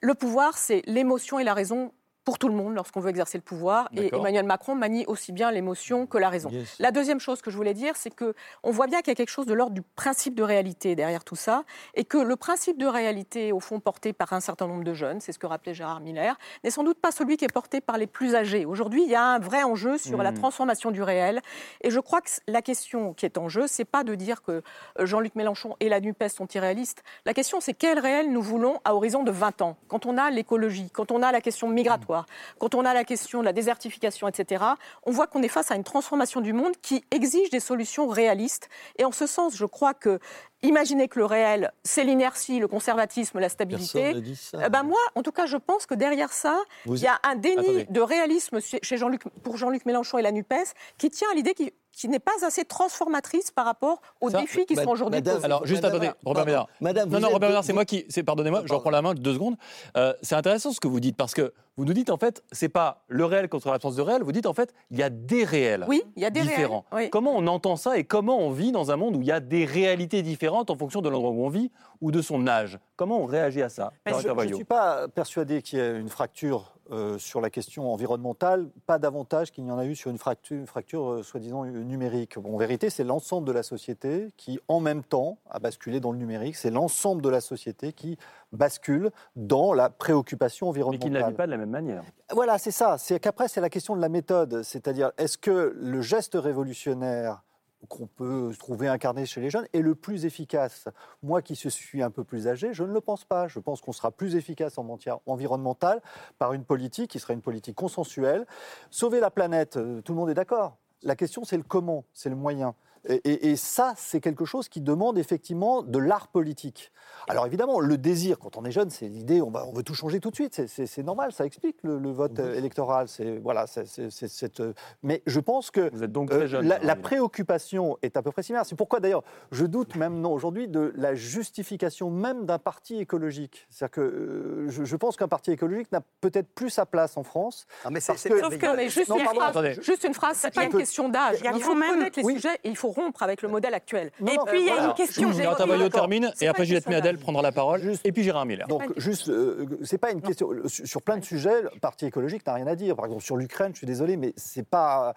Le 0.00 0.14
pouvoir, 0.14 0.58
c'est 0.58 0.82
l'émotion 0.86 1.38
et 1.38 1.44
la 1.44 1.54
raison 1.54 1.92
pour 2.24 2.38
tout 2.38 2.48
le 2.48 2.54
monde 2.54 2.74
lorsqu'on 2.74 3.00
veut 3.00 3.10
exercer 3.10 3.38
le 3.38 3.42
pouvoir. 3.42 3.88
Et. 3.96 4.14
Emmanuel 4.14 4.44
Macron 4.44 4.74
manie 4.74 5.04
aussi 5.06 5.32
bien 5.32 5.50
l'émotion 5.50 6.06
que 6.06 6.18
la 6.18 6.28
raison. 6.28 6.50
Yes. 6.50 6.76
La 6.78 6.90
deuxième 6.92 7.18
chose 7.20 7.42
que 7.42 7.50
je 7.50 7.56
voulais 7.56 7.74
dire, 7.74 7.96
c'est 7.96 8.14
que 8.14 8.34
on 8.62 8.70
voit 8.70 8.86
bien 8.86 8.98
qu'il 9.00 9.08
y 9.08 9.12
a 9.12 9.14
quelque 9.14 9.30
chose 9.30 9.46
de 9.46 9.54
l'ordre 9.54 9.74
du 9.74 9.82
principe 9.82 10.34
de 10.34 10.42
réalité 10.42 10.94
derrière 10.94 11.24
tout 11.24 11.36
ça, 11.36 11.64
et 11.94 12.04
que 12.04 12.18
le 12.18 12.36
principe 12.36 12.78
de 12.78 12.86
réalité, 12.86 13.52
au 13.52 13.60
fond, 13.60 13.80
porté 13.80 14.12
par 14.12 14.32
un 14.32 14.40
certain 14.40 14.66
nombre 14.66 14.84
de 14.84 14.94
jeunes, 14.94 15.20
c'est 15.20 15.32
ce 15.32 15.38
que 15.38 15.46
rappelait 15.46 15.74
Gérard 15.74 16.00
Miller, 16.00 16.36
n'est 16.64 16.70
sans 16.70 16.84
doute 16.84 17.00
pas 17.00 17.10
celui 17.12 17.36
qui 17.36 17.44
est 17.44 17.52
porté 17.52 17.80
par 17.80 17.98
les 17.98 18.06
plus 18.06 18.34
âgés. 18.34 18.64
Aujourd'hui, 18.66 19.02
il 19.04 19.10
y 19.10 19.14
a 19.14 19.24
un 19.24 19.38
vrai 19.38 19.62
enjeu 19.62 19.98
sur 19.98 20.22
la 20.22 20.30
Mhm. 20.30 20.38
transformation 20.38 20.90
du 20.90 21.02
réel, 21.02 21.40
et 21.80 21.90
je 21.90 21.98
crois 22.00 22.20
que 22.20 22.30
la 22.46 22.62
question 22.62 23.14
qui 23.14 23.26
est 23.26 23.38
en 23.38 23.48
jeu, 23.48 23.66
c'est 23.66 23.84
pas 23.84 24.04
de 24.04 24.14
dire 24.14 24.42
que 24.42 24.62
euh, 24.98 25.06
Jean-Luc 25.06 25.34
Mélenchon 25.34 25.76
et 25.80 25.88
la 25.88 26.00
Nupes 26.00 26.24
sont 26.28 26.46
irréalistes. 26.54 27.02
La 27.26 27.34
question, 27.34 27.60
c'est 27.60 27.74
quel 27.74 27.98
réel 27.98 28.30
nous 28.32 28.42
voulons 28.42 28.78
à 28.84 28.94
horizon 28.94 29.22
de 29.22 29.30
20 29.30 29.62
ans, 29.62 29.76
quand 29.88 30.06
on 30.06 30.18
a 30.18 30.30
l'écologie, 30.30 30.90
quand 30.92 31.10
on 31.10 31.22
a 31.22 31.32
la 31.32 31.40
question 31.40 31.68
migratoire, 31.68 32.11
quand 32.58 32.74
on 32.74 32.84
a 32.84 32.94
la 32.94 33.04
question 33.04 33.40
de 33.40 33.44
la 33.44 33.52
désertification, 33.52 34.28
etc. 34.28 34.64
On 35.04 35.10
voit 35.10 35.26
qu'on 35.26 35.42
est 35.42 35.48
face 35.48 35.70
à 35.70 35.76
une 35.76 35.84
transformation 35.84 36.40
du 36.40 36.52
monde 36.52 36.72
qui 36.82 37.04
exige 37.10 37.50
des 37.50 37.60
solutions 37.60 38.08
réalistes. 38.08 38.68
Et 38.98 39.04
en 39.04 39.12
ce 39.12 39.26
sens, 39.26 39.56
je 39.56 39.66
crois 39.66 39.94
que 39.94 40.18
imaginer 40.62 41.08
que 41.08 41.18
le 41.18 41.24
réel, 41.24 41.72
c'est 41.84 42.04
l'inertie, 42.04 42.58
le 42.58 42.68
conservatisme, 42.68 43.38
la 43.40 43.48
stabilité. 43.48 44.20
Dit 44.20 44.36
ça. 44.36 44.58
Eh 44.66 44.68
ben 44.70 44.82
moi, 44.82 44.98
en 45.14 45.22
tout 45.22 45.32
cas, 45.32 45.46
je 45.46 45.56
pense 45.56 45.86
que 45.86 45.94
derrière 45.94 46.32
ça, 46.32 46.58
Vous- 46.86 46.96
il 46.96 47.02
y 47.02 47.06
a 47.06 47.18
un 47.24 47.36
déni 47.36 47.58
Attendez. 47.58 47.86
de 47.90 48.00
réalisme 48.00 48.60
chez 48.60 48.78
chez 48.82 48.96
Jean-Luc, 48.96 49.22
pour 49.42 49.56
Jean-Luc 49.56 49.86
Mélenchon 49.86 50.18
et 50.18 50.22
la 50.22 50.32
NUPES 50.32 50.74
qui 50.98 51.10
tient 51.10 51.28
à 51.32 51.34
l'idée 51.34 51.54
qui, 51.54 51.72
qui 51.92 52.08
n'est 52.08 52.18
pas 52.18 52.32
assez 52.46 52.64
transformatrice 52.64 53.50
par 53.50 53.66
rapport 53.66 54.00
aux 54.20 54.30
Ça, 54.30 54.40
défis 54.40 54.64
qui 54.66 54.76
sont 54.76 54.88
aujourd'hui 54.88 55.20
posés. 55.20 55.44
Alors, 55.44 55.66
juste 55.66 55.82
Madame- 55.82 56.02
attendez, 56.02 56.12
Robert. 56.24 56.46
Ménard. 56.46 56.68
Madame, 56.80 57.08
non, 57.10 57.16
vous 57.18 57.22
non, 57.22 57.28
Robert 57.30 57.48
Ménard, 57.50 57.64
c'est 57.64 57.72
vous- 57.72 57.76
moi 57.76 57.84
qui. 57.84 58.04
Pardonnez-moi, 58.24 58.62
je 58.64 58.72
reprends 58.72 58.90
la 58.90 59.02
main 59.02 59.14
deux 59.14 59.34
secondes. 59.34 59.56
Euh, 59.96 60.14
c'est 60.22 60.34
intéressant 60.34 60.72
ce 60.72 60.80
que 60.80 60.88
vous 60.88 61.00
dites 61.00 61.16
parce 61.16 61.34
que 61.34 61.52
vous 61.76 61.84
nous 61.86 61.92
dites 61.94 62.10
en 62.10 62.18
fait, 62.18 62.42
c'est 62.52 62.68
pas 62.68 63.02
le 63.08 63.24
réel 63.24 63.48
contre 63.48 63.70
l'absence 63.70 63.96
de 63.96 64.02
réel. 64.02 64.22
Vous 64.22 64.32
dites 64.32 64.46
en 64.46 64.52
fait, 64.54 64.74
il 64.90 64.98
y 64.98 65.02
a 65.02 65.10
des 65.10 65.44
réels. 65.44 65.84
Oui, 65.88 66.02
il 66.16 66.22
y 66.22 66.26
a 66.26 66.30
des 66.30 66.40
différents. 66.42 66.84
réels, 66.92 67.04
oui. 67.06 67.10
Comment 67.10 67.32
on 67.36 67.46
entend 67.46 67.76
ça 67.76 67.96
et 67.98 68.04
comment 68.04 68.38
on 68.38 68.50
vit 68.50 68.72
dans 68.72 68.90
un 68.90 68.96
monde 68.96 69.16
où 69.16 69.20
il 69.22 69.26
y 69.26 69.32
a 69.32 69.40
des 69.40 69.64
réalités 69.64 70.22
différentes? 70.22 70.51
En 70.58 70.76
fonction 70.76 71.00
de 71.00 71.08
l'endroit 71.08 71.30
où 71.30 71.44
on 71.44 71.48
vit 71.48 71.70
ou 72.00 72.10
de 72.10 72.22
son 72.22 72.46
âge 72.46 72.78
Comment 72.96 73.20
on 73.20 73.26
réagit 73.26 73.62
à 73.62 73.68
ça 73.68 73.92
je 74.06 74.28
ne 74.28 74.54
suis 74.54 74.64
pas 74.64 75.08
persuadé 75.08 75.62
qu'il 75.62 75.78
y 75.78 75.82
ait 75.82 75.98
une 75.98 76.08
fracture 76.08 76.72
euh, 76.90 77.16
sur 77.16 77.40
la 77.40 77.48
question 77.48 77.90
environnementale, 77.90 78.68
pas 78.86 78.98
davantage 78.98 79.50
qu'il 79.50 79.64
n'y 79.64 79.70
en 79.70 79.78
a 79.78 79.86
eu 79.86 79.94
sur 79.94 80.10
une 80.10 80.18
fracture, 80.18 80.58
une 80.58 80.66
fracture 80.66 81.10
euh, 81.10 81.22
soi-disant 81.22 81.64
numérique. 81.64 82.38
Bon, 82.38 82.54
en 82.54 82.58
vérité, 82.58 82.90
c'est 82.90 83.04
l'ensemble 83.04 83.46
de 83.46 83.52
la 83.52 83.62
société 83.62 84.28
qui, 84.36 84.58
en 84.68 84.80
même 84.80 85.02
temps, 85.02 85.38
a 85.48 85.58
basculé 85.58 86.00
dans 86.00 86.12
le 86.12 86.18
numérique. 86.18 86.56
C'est 86.56 86.70
l'ensemble 86.70 87.22
de 87.22 87.30
la 87.30 87.40
société 87.40 87.92
qui 87.92 88.18
bascule 88.52 89.10
dans 89.36 89.72
la 89.72 89.88
préoccupation 89.90 90.72
Mais 90.72 90.72
qui 90.72 90.80
ne 90.80 90.84
la 90.84 90.90
environnementale. 90.90 91.30
vit 91.30 91.36
pas 91.36 91.46
de 91.46 91.52
la 91.52 91.56
même 91.56 91.70
manière. 91.70 92.02
Voilà, 92.32 92.58
c'est 92.58 92.72
ça. 92.72 92.98
C'est 92.98 93.20
qu'après, 93.20 93.48
c'est 93.48 93.60
la 93.60 93.70
question 93.70 93.96
de 93.96 94.00
la 94.00 94.10
méthode. 94.10 94.62
C'est-à-dire, 94.62 95.12
est-ce 95.16 95.38
que 95.38 95.74
le 95.74 96.02
geste 96.02 96.34
révolutionnaire 96.34 97.42
qu'on 97.88 98.06
peut 98.06 98.52
trouver 98.58 98.88
incarné 98.88 99.26
chez 99.26 99.40
les 99.40 99.50
jeunes 99.50 99.66
est 99.72 99.80
le 99.80 99.94
plus 99.94 100.24
efficace 100.24 100.88
Moi 101.22 101.42
qui 101.42 101.56
suis 101.56 102.02
un 102.02 102.10
peu 102.10 102.24
plus 102.24 102.48
âgé, 102.48 102.72
je 102.72 102.84
ne 102.84 102.92
le 102.92 103.00
pense 103.00 103.24
pas. 103.24 103.48
Je 103.48 103.58
pense 103.58 103.80
qu'on 103.80 103.92
sera 103.92 104.10
plus 104.10 104.36
efficace 104.36 104.78
en 104.78 104.84
matière 104.84 105.18
environnementale 105.26 106.00
par 106.38 106.52
une 106.52 106.64
politique 106.64 107.10
qui 107.10 107.18
serait 107.18 107.34
une 107.34 107.42
politique 107.42 107.76
consensuelle. 107.76 108.46
Sauver 108.90 109.20
la 109.20 109.30
planète, 109.30 109.76
euh, 109.76 110.00
tout 110.02 110.12
le 110.12 110.18
monde 110.18 110.30
est 110.30 110.34
d'accord. 110.34 110.76
La 111.02 111.16
question, 111.16 111.44
c'est 111.44 111.56
le 111.56 111.64
comment, 111.64 112.04
c'est 112.12 112.30
le 112.30 112.36
moyen. 112.36 112.74
Et, 113.08 113.14
et- 113.24 113.50
et 113.50 113.56
ça, 113.56 113.94
c'est 113.96 114.20
quelque 114.20 114.44
chose 114.44 114.68
qui 114.68 114.80
demande 114.80 115.18
effectivement 115.18 115.82
de 115.82 115.98
l'art 115.98 116.28
politique. 116.28 116.92
Alors 117.28 117.46
évidemment, 117.46 117.80
le 117.80 117.98
désir, 117.98 118.38
quand 118.38 118.56
on 118.56 118.64
est 118.64 118.70
jeune, 118.70 118.90
c'est 118.90 119.08
l'idée, 119.08 119.42
on, 119.42 119.50
va- 119.50 119.66
on 119.66 119.72
veut 119.72 119.82
tout 119.82 119.94
changer 119.94 120.20
tout 120.20 120.30
de 120.30 120.34
suite. 120.36 120.66
C'est- 120.68 121.02
normal, 121.02 121.32
ça 121.32 121.44
explique 121.44 121.76
le, 121.82 121.98
le 121.98 122.10
vote 122.10 122.38
euh, 122.38 122.54
électoral. 122.54 123.08
C'est 123.08 123.38
voilà, 123.38 123.66
cette, 123.66 124.60
euh, 124.60 124.72
Mais 125.02 125.22
je 125.26 125.40
pense 125.40 125.70
que 125.70 125.90
Vous 125.92 126.02
êtes 126.04 126.12
donc 126.12 126.30
euh, 126.32 126.38
très 126.38 126.46
jeune. 126.48 126.66
la, 126.68 126.78
Miller. 126.78 126.98
préoccupation 127.00 127.98
est 128.02 128.16
à 128.16 128.22
peu 128.22 128.30
près 128.30 128.42
similaire. 128.42 128.64
C'est 128.66 128.76
pourquoi 128.76 129.00
d'ailleurs 129.00 129.22
je 129.50 129.64
doute 129.66 129.96
même 129.96 130.20
non, 130.20 130.32
aujourd'hui 130.32 130.68
de 130.68 130.92
la 130.96 131.14
justification 131.14 132.10
même 132.10 132.46
d'un 132.46 132.58
parti 132.58 132.98
écologique. 132.98 133.66
C'est-à-dire 133.70 133.92
que 133.92 134.00
euh, 134.00 134.68
je, 134.68 134.84
je 134.84 134.96
pense 134.96 135.16
qu'un 135.16 135.28
parti 135.28 135.50
écologique 135.50 135.90
n'a 135.92 136.02
peut-être 136.20 136.48
plus 136.54 136.70
sa 136.70 136.86
place 136.86 137.16
en 137.16 137.22
France. 137.24 137.66
Non, 137.84 137.90
mais 137.90 138.00
c'est- 138.00 138.12
Sauf 138.16 138.58
que, 138.58 138.76
mais 138.76 138.88
juste, 138.88 139.08
Non, 139.08 139.18
une 139.18 139.24
pardon, 139.24 139.40
phrase, 139.40 139.80
juste 139.80 140.04
une 140.04 140.14
phrase, 140.14 140.36
c'est 140.38 140.54
pas 140.54 140.62
un 140.62 140.64
une 140.64 140.70
peu- 140.70 140.78
question 140.78 141.08
d'âge. 141.08 141.38
Il 141.42 141.60
faut 141.62 141.74
même- 141.74 141.90
connaître 141.90 142.18
les 142.18 142.24
oui. 142.24 142.34
sujets 142.34 142.54
et 142.64 142.68
il 142.68 142.76
faut 142.76 142.91
rompre 142.92 143.22
avec 143.22 143.42
le 143.42 143.48
modèle 143.48 143.74
actuel. 143.74 144.10
Non, 144.20 144.32
Et 144.32 144.36
non, 144.36 144.44
puis, 144.46 144.60
il 144.60 144.66
y 144.66 144.70
a 144.70 144.74
voilà. 144.74 144.88
une 144.90 144.94
question. 144.94 145.30
D'accord. 145.30 145.90
termine 145.90 146.30
et 146.40 146.46
après 146.48 146.64
Juliette 146.64 146.88
Méadel 146.88 147.18
prendra 147.18 147.42
la 147.42 147.52
parole 147.52 147.80
Juste- 147.82 148.06
et 148.06 148.12
puis 148.12 148.22
Gérard 148.22 148.46
Miller. 148.46 148.68
Donc, 148.68 148.84
juste, 148.98 149.28
euh, 149.28 149.66
c'est 149.82 149.98
pas 149.98 150.10
une 150.12 150.22
question. 150.22 150.50
le- 150.50 150.68
Sur 150.68 151.02
plein 151.02 151.16
de 151.16 151.24
sujets, 151.24 151.62
le 151.62 151.70
Parti 151.80 152.06
écologique 152.06 152.46
n'a 152.46 152.54
rien 152.54 152.66
à 152.66 152.74
dire. 152.76 152.94
Par 152.96 153.06
exemple, 153.06 153.22
sur 153.24 153.36
l'Ukraine, 153.36 153.72
je 153.72 153.78
suis 153.78 153.86
désolé, 153.86 154.16
mais 154.16 154.32
c'est 154.36 154.66
pas. 154.66 155.14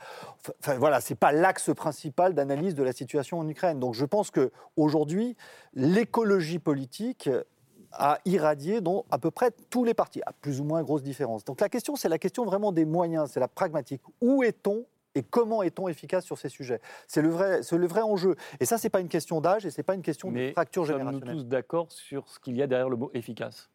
Enfin, 0.61 0.75
voilà, 0.77 1.01
c'est 1.01 1.15
pas 1.15 1.31
l'axe 1.31 1.71
principal 1.75 2.33
d'analyse 2.33 2.75
de 2.75 2.83
la 2.83 2.91
situation 2.93 3.39
en 3.39 3.47
Ukraine. 3.47 3.79
Donc, 3.79 3.93
je 3.93 4.05
pense 4.05 4.31
que 4.31 4.51
aujourd'hui, 4.77 5.35
l'écologie 5.73 6.59
politique 6.59 7.29
a 7.91 8.19
irradié 8.25 8.81
dans 8.81 9.05
à 9.09 9.17
peu 9.17 9.31
près 9.31 9.51
tous 9.69 9.83
les 9.85 9.93
partis, 9.93 10.21
à 10.25 10.33
plus 10.33 10.59
ou 10.59 10.63
moins 10.63 10.83
grosse 10.83 11.03
différence. 11.03 11.43
Donc, 11.45 11.61
la 11.61 11.69
question, 11.69 11.95
c'est 11.95 12.09
la 12.09 12.17
question 12.17 12.43
vraiment 12.45 12.71
des 12.71 12.85
moyens, 12.85 13.29
c'est 13.31 13.39
la 13.39 13.47
pragmatique. 13.47 14.01
Où 14.21 14.43
est-on 14.43 14.85
et 15.15 15.23
comment 15.23 15.63
est-on 15.63 15.87
efficace 15.87 16.25
sur 16.25 16.37
ces 16.37 16.49
sujets? 16.49 16.81
C'est 17.07 17.21
le 17.21 17.29
vrai, 17.29 17.63
c'est 17.63 17.77
le 17.77 17.87
vrai 17.87 18.01
enjeu. 18.01 18.35
Et 18.59 18.65
ça, 18.65 18.77
c'est 18.77 18.89
pas 18.89 18.99
une 18.99 19.07
question 19.07 19.41
d'âge 19.41 19.65
et 19.65 19.71
c'est 19.71 19.83
pas 19.83 19.95
une 19.95 20.01
question 20.01 20.31
de 20.31 20.51
fracture 20.51 20.85
générationnelle. 20.85 21.35
tous 21.37 21.43
d'accord 21.45 21.87
sur 21.89 22.27
ce 22.27 22.39
qu'il 22.39 22.55
y 22.55 22.61
a 22.61 22.67
derrière 22.67 22.89
le 22.89 22.97
mot 22.97 23.09
efficace? 23.13 23.69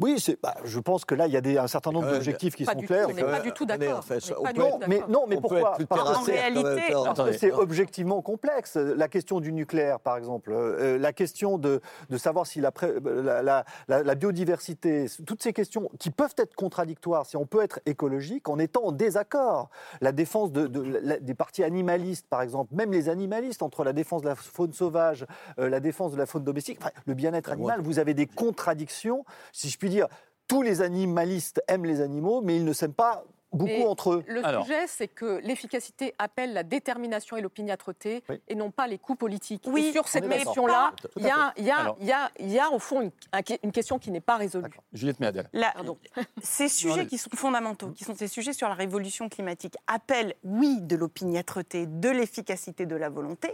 Oui, 0.00 0.18
c'est- 0.18 0.38
bah, 0.42 0.54
je 0.64 0.80
pense 0.80 1.04
que 1.04 1.14
là, 1.14 1.26
il 1.26 1.32
y 1.32 1.36
a 1.36 1.40
des, 1.40 1.58
un 1.58 1.66
certain 1.66 1.92
nombre 1.92 2.10
d'objectifs 2.10 2.54
qui 2.56 2.64
Pas 2.64 2.72
sont 2.72 2.78
du 2.78 2.86
clairs. 2.86 3.06
tout, 3.06 3.12
on 3.12 3.16
n'est 3.16 3.22
pas 3.22 3.40
du 3.40 3.52
tout 3.52 3.66
d'accord. 3.66 3.98
en 3.98 4.02
fait, 4.02 4.14
n'est 4.26 4.34
Non, 4.58 4.70
tout 4.70 4.78
mais, 4.88 4.96
d'accord. 4.98 5.10
non, 5.10 5.24
mais 5.28 5.36
On 5.36 5.40
peut 5.42 5.48
pourquoi 5.48 5.60
être 5.60 5.76
plus 5.76 5.86
Parce 5.86 6.26
même, 6.26 6.36
réalité, 6.36 6.60
attends, 6.60 7.04
parce 7.04 7.04
que 7.04 7.22
Attendez, 7.22 7.38
c'est 7.38 7.52
objectivement 7.52 8.22
complexe. 8.22 8.76
La 8.76 9.08
question 9.08 9.40
du 9.40 9.52
nucléaire, 9.52 10.00
par 10.00 10.16
exemple, 10.16 10.52
euh, 10.52 10.98
la 10.98 11.12
question 11.12 11.58
de, 11.58 11.80
de 12.10 12.16
savoir 12.18 12.46
si 12.46 12.60
la, 12.60 12.72
pré- 12.72 12.94
la, 13.04 13.42
la- 13.42 13.64
la- 13.88 14.02
la 14.02 14.14
biodiversité, 14.14 15.06
toutes 15.26 15.42
ces 15.42 15.52
questions 15.52 15.90
qui 15.98 16.10
peuvent 16.10 16.34
être 16.38 16.54
contradictoires, 16.54 17.26
si 17.26 17.36
on 17.36 17.46
peut 17.46 17.62
être 17.62 17.80
écologique 17.86 18.48
en 18.48 18.58
étant 18.58 18.84
en 18.84 18.92
désaccord. 18.92 19.68
La 20.00 20.12
défense 20.12 20.50
de, 20.52 20.66
de- 20.72 20.80
la- 20.82 21.18
des 21.20 21.34
partis 21.34 21.62
animalistes, 21.62 22.26
par 22.28 22.42
exemple, 22.42 22.74
même 22.74 22.90
les 22.90 23.08
animalistes, 23.08 23.62
entre 23.62 23.84
la 23.84 23.92
défense 23.92 24.22
de 24.22 24.28
la 24.28 24.34
faune 24.34 24.72
sauvage, 24.72 25.26
euh, 25.58 25.68
la 25.68 25.78
défense 25.78 26.12
de 26.12 26.16
la 26.18 26.26
faune 26.26 26.42
domestique, 26.42 26.78
enfin, 26.80 26.90
le 27.06 27.14
bien-être 27.14 27.52
animal, 27.52 27.80
vous 27.82 27.98
avez 28.00 28.14
des 28.14 28.26
contradictions, 28.26 29.24
si 29.52 29.68
je 29.68 29.78
puis 29.78 29.90
dire. 29.90 30.08
Tous 30.48 30.62
les 30.62 30.82
animalistes 30.82 31.62
aiment 31.68 31.84
les 31.84 32.00
animaux, 32.00 32.40
mais 32.42 32.56
ils 32.56 32.64
ne 32.64 32.72
s'aiment 32.72 32.92
pas 32.92 33.24
beaucoup 33.52 33.68
Et 33.70 33.84
entre 33.86 34.12
eux. 34.14 34.24
Le 34.26 34.44
Alors. 34.44 34.64
sujet, 34.64 34.86
c'est 34.86 35.08
que 35.08 35.40
l'efficacité 35.42 36.14
appelle 36.18 36.52
la 36.52 36.62
détermination 36.62 37.36
et 37.36 37.40
l'opiniâtreté 37.40 38.22
Oui. 38.28 38.40
et 38.48 38.54
non 38.54 38.70
pas 38.70 38.86
les 38.86 38.98
coups 38.98 39.18
politiques. 39.18 39.64
Oui, 39.66 39.86
et 39.86 39.92
sur 39.92 40.08
cette 40.08 40.28
question-là, 40.28 40.92
il 41.16 41.24
y 41.24 41.30
a, 41.30 41.52
il 41.56 41.64
y, 41.64 41.70
a, 41.70 41.76
Alors. 41.78 41.96
il 42.00 42.06
y, 42.06 42.12
a, 42.12 42.30
il 42.38 42.50
y 42.50 42.58
a 42.58 42.70
au 42.70 42.78
fond 42.78 43.00
une, 43.02 43.10
un- 43.32 43.40
une 43.62 43.72
question 43.72 43.98
qui 43.98 44.10
n'est 44.10 44.20
pas 44.20 44.36
résolue. 44.36 44.70
Juliette 44.92 45.20
Méadel. 45.20 45.48
La- 45.52 45.74
ces 46.42 46.68
sujets 46.68 47.06
qui 47.06 47.18
sont 47.18 47.30
fondamentaux, 47.34 47.90
qui 47.90 48.04
sont 48.04 48.14
ces 48.14 48.28
sujets 48.28 48.52
sur 48.52 48.68
la 48.68 48.74
révolution 48.74 49.28
climatique, 49.28 49.74
appellent, 49.86 50.34
oui, 50.44 50.80
de 50.80 50.96
l'opiniâtreté, 50.96 51.86
de 51.86 52.08
l'efficacité 52.08 52.86
de 52.86 52.96
la 52.96 53.08
volonté. 53.10 53.50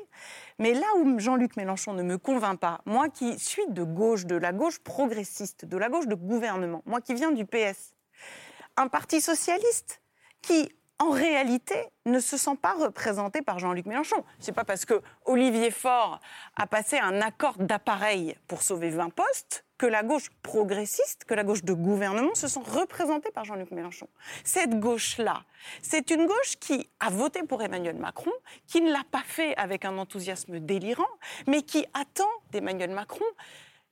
Mais 0.58 0.74
là 0.74 0.86
où 0.98 1.18
Jean-Luc 1.18 1.56
Mélenchon 1.56 1.92
ne 1.92 2.02
me 2.02 2.18
convainc 2.18 2.58
pas, 2.60 2.80
moi 2.86 3.08
qui 3.08 3.38
suis 3.38 3.66
de 3.68 3.82
gauche, 3.82 4.26
de 4.26 4.36
la 4.36 4.52
gauche 4.52 4.78
progressiste, 4.80 5.64
de 5.64 5.76
la 5.76 5.88
gauche 5.88 6.06
de 6.06 6.14
gouvernement, 6.14 6.82
moi 6.86 7.00
qui 7.00 7.14
viens 7.14 7.30
du 7.32 7.44
PS, 7.44 7.94
un 8.78 8.88
parti 8.88 9.20
socialiste 9.20 10.00
qui, 10.40 10.70
en 10.98 11.10
réalité, 11.10 11.74
ne 12.06 12.20
se 12.20 12.36
sent 12.36 12.56
pas 12.60 12.74
représenté 12.74 13.42
par 13.42 13.58
Jean-Luc 13.58 13.86
Mélenchon. 13.86 14.24
C'est 14.38 14.52
pas 14.52 14.64
parce 14.64 14.84
que 14.84 15.02
Olivier 15.24 15.70
Faure 15.70 16.20
a 16.56 16.66
passé 16.66 16.98
un 16.98 17.20
accord 17.20 17.56
d'appareil 17.58 18.36
pour 18.46 18.62
sauver 18.62 18.90
20 18.90 19.10
postes 19.10 19.64
que 19.78 19.86
la 19.86 20.02
gauche 20.02 20.30
progressiste, 20.42 21.24
que 21.24 21.34
la 21.34 21.44
gauche 21.44 21.62
de 21.62 21.72
gouvernement 21.72 22.34
se 22.34 22.48
sent 22.48 22.60
représentée 22.66 23.30
par 23.30 23.44
Jean-Luc 23.44 23.70
Mélenchon. 23.70 24.08
Cette 24.44 24.78
gauche-là, 24.78 25.44
c'est 25.82 26.10
une 26.10 26.26
gauche 26.26 26.56
qui 26.58 26.88
a 26.98 27.10
voté 27.10 27.42
pour 27.44 27.62
Emmanuel 27.62 27.96
Macron, 27.96 28.32
qui 28.66 28.80
ne 28.80 28.90
l'a 28.92 29.04
pas 29.10 29.22
fait 29.24 29.56
avec 29.56 29.84
un 29.84 29.96
enthousiasme 29.98 30.58
délirant, 30.58 31.08
mais 31.46 31.62
qui 31.62 31.86
attend 31.94 32.30
d'Emmanuel 32.50 32.90
Macron 32.90 33.24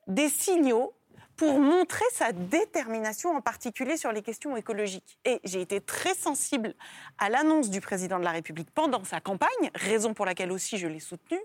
des 0.08 0.28
signaux 0.28 0.92
pour 1.36 1.60
montrer 1.60 2.04
sa 2.12 2.32
détermination, 2.32 3.36
en 3.36 3.40
particulier 3.40 3.96
sur 3.96 4.12
les 4.12 4.22
questions 4.22 4.56
écologiques. 4.56 5.18
Et 5.24 5.40
j'ai 5.44 5.60
été 5.60 5.80
très 5.80 6.14
sensible 6.14 6.74
à 7.18 7.28
l'annonce 7.28 7.70
du 7.70 7.80
président 7.80 8.18
de 8.18 8.24
la 8.24 8.30
République 8.30 8.70
pendant 8.70 9.04
sa 9.04 9.20
campagne, 9.20 9.70
raison 9.74 10.14
pour 10.14 10.26
laquelle 10.26 10.50
aussi 10.50 10.78
je 10.78 10.86
l'ai 10.86 11.00
soutenu, 11.00 11.38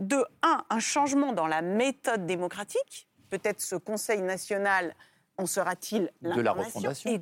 de, 0.00 0.24
un, 0.42 0.64
un 0.70 0.80
changement 0.80 1.32
dans 1.32 1.46
la 1.46 1.62
méthode 1.62 2.26
démocratique, 2.26 3.06
peut-être 3.28 3.60
ce 3.60 3.76
Conseil 3.76 4.22
national 4.22 4.94
en 5.38 5.46
sera-t-il 5.46 6.10
De 6.22 6.40
la 6.40 6.52
refondation. 6.52 7.10
Et 7.10 7.20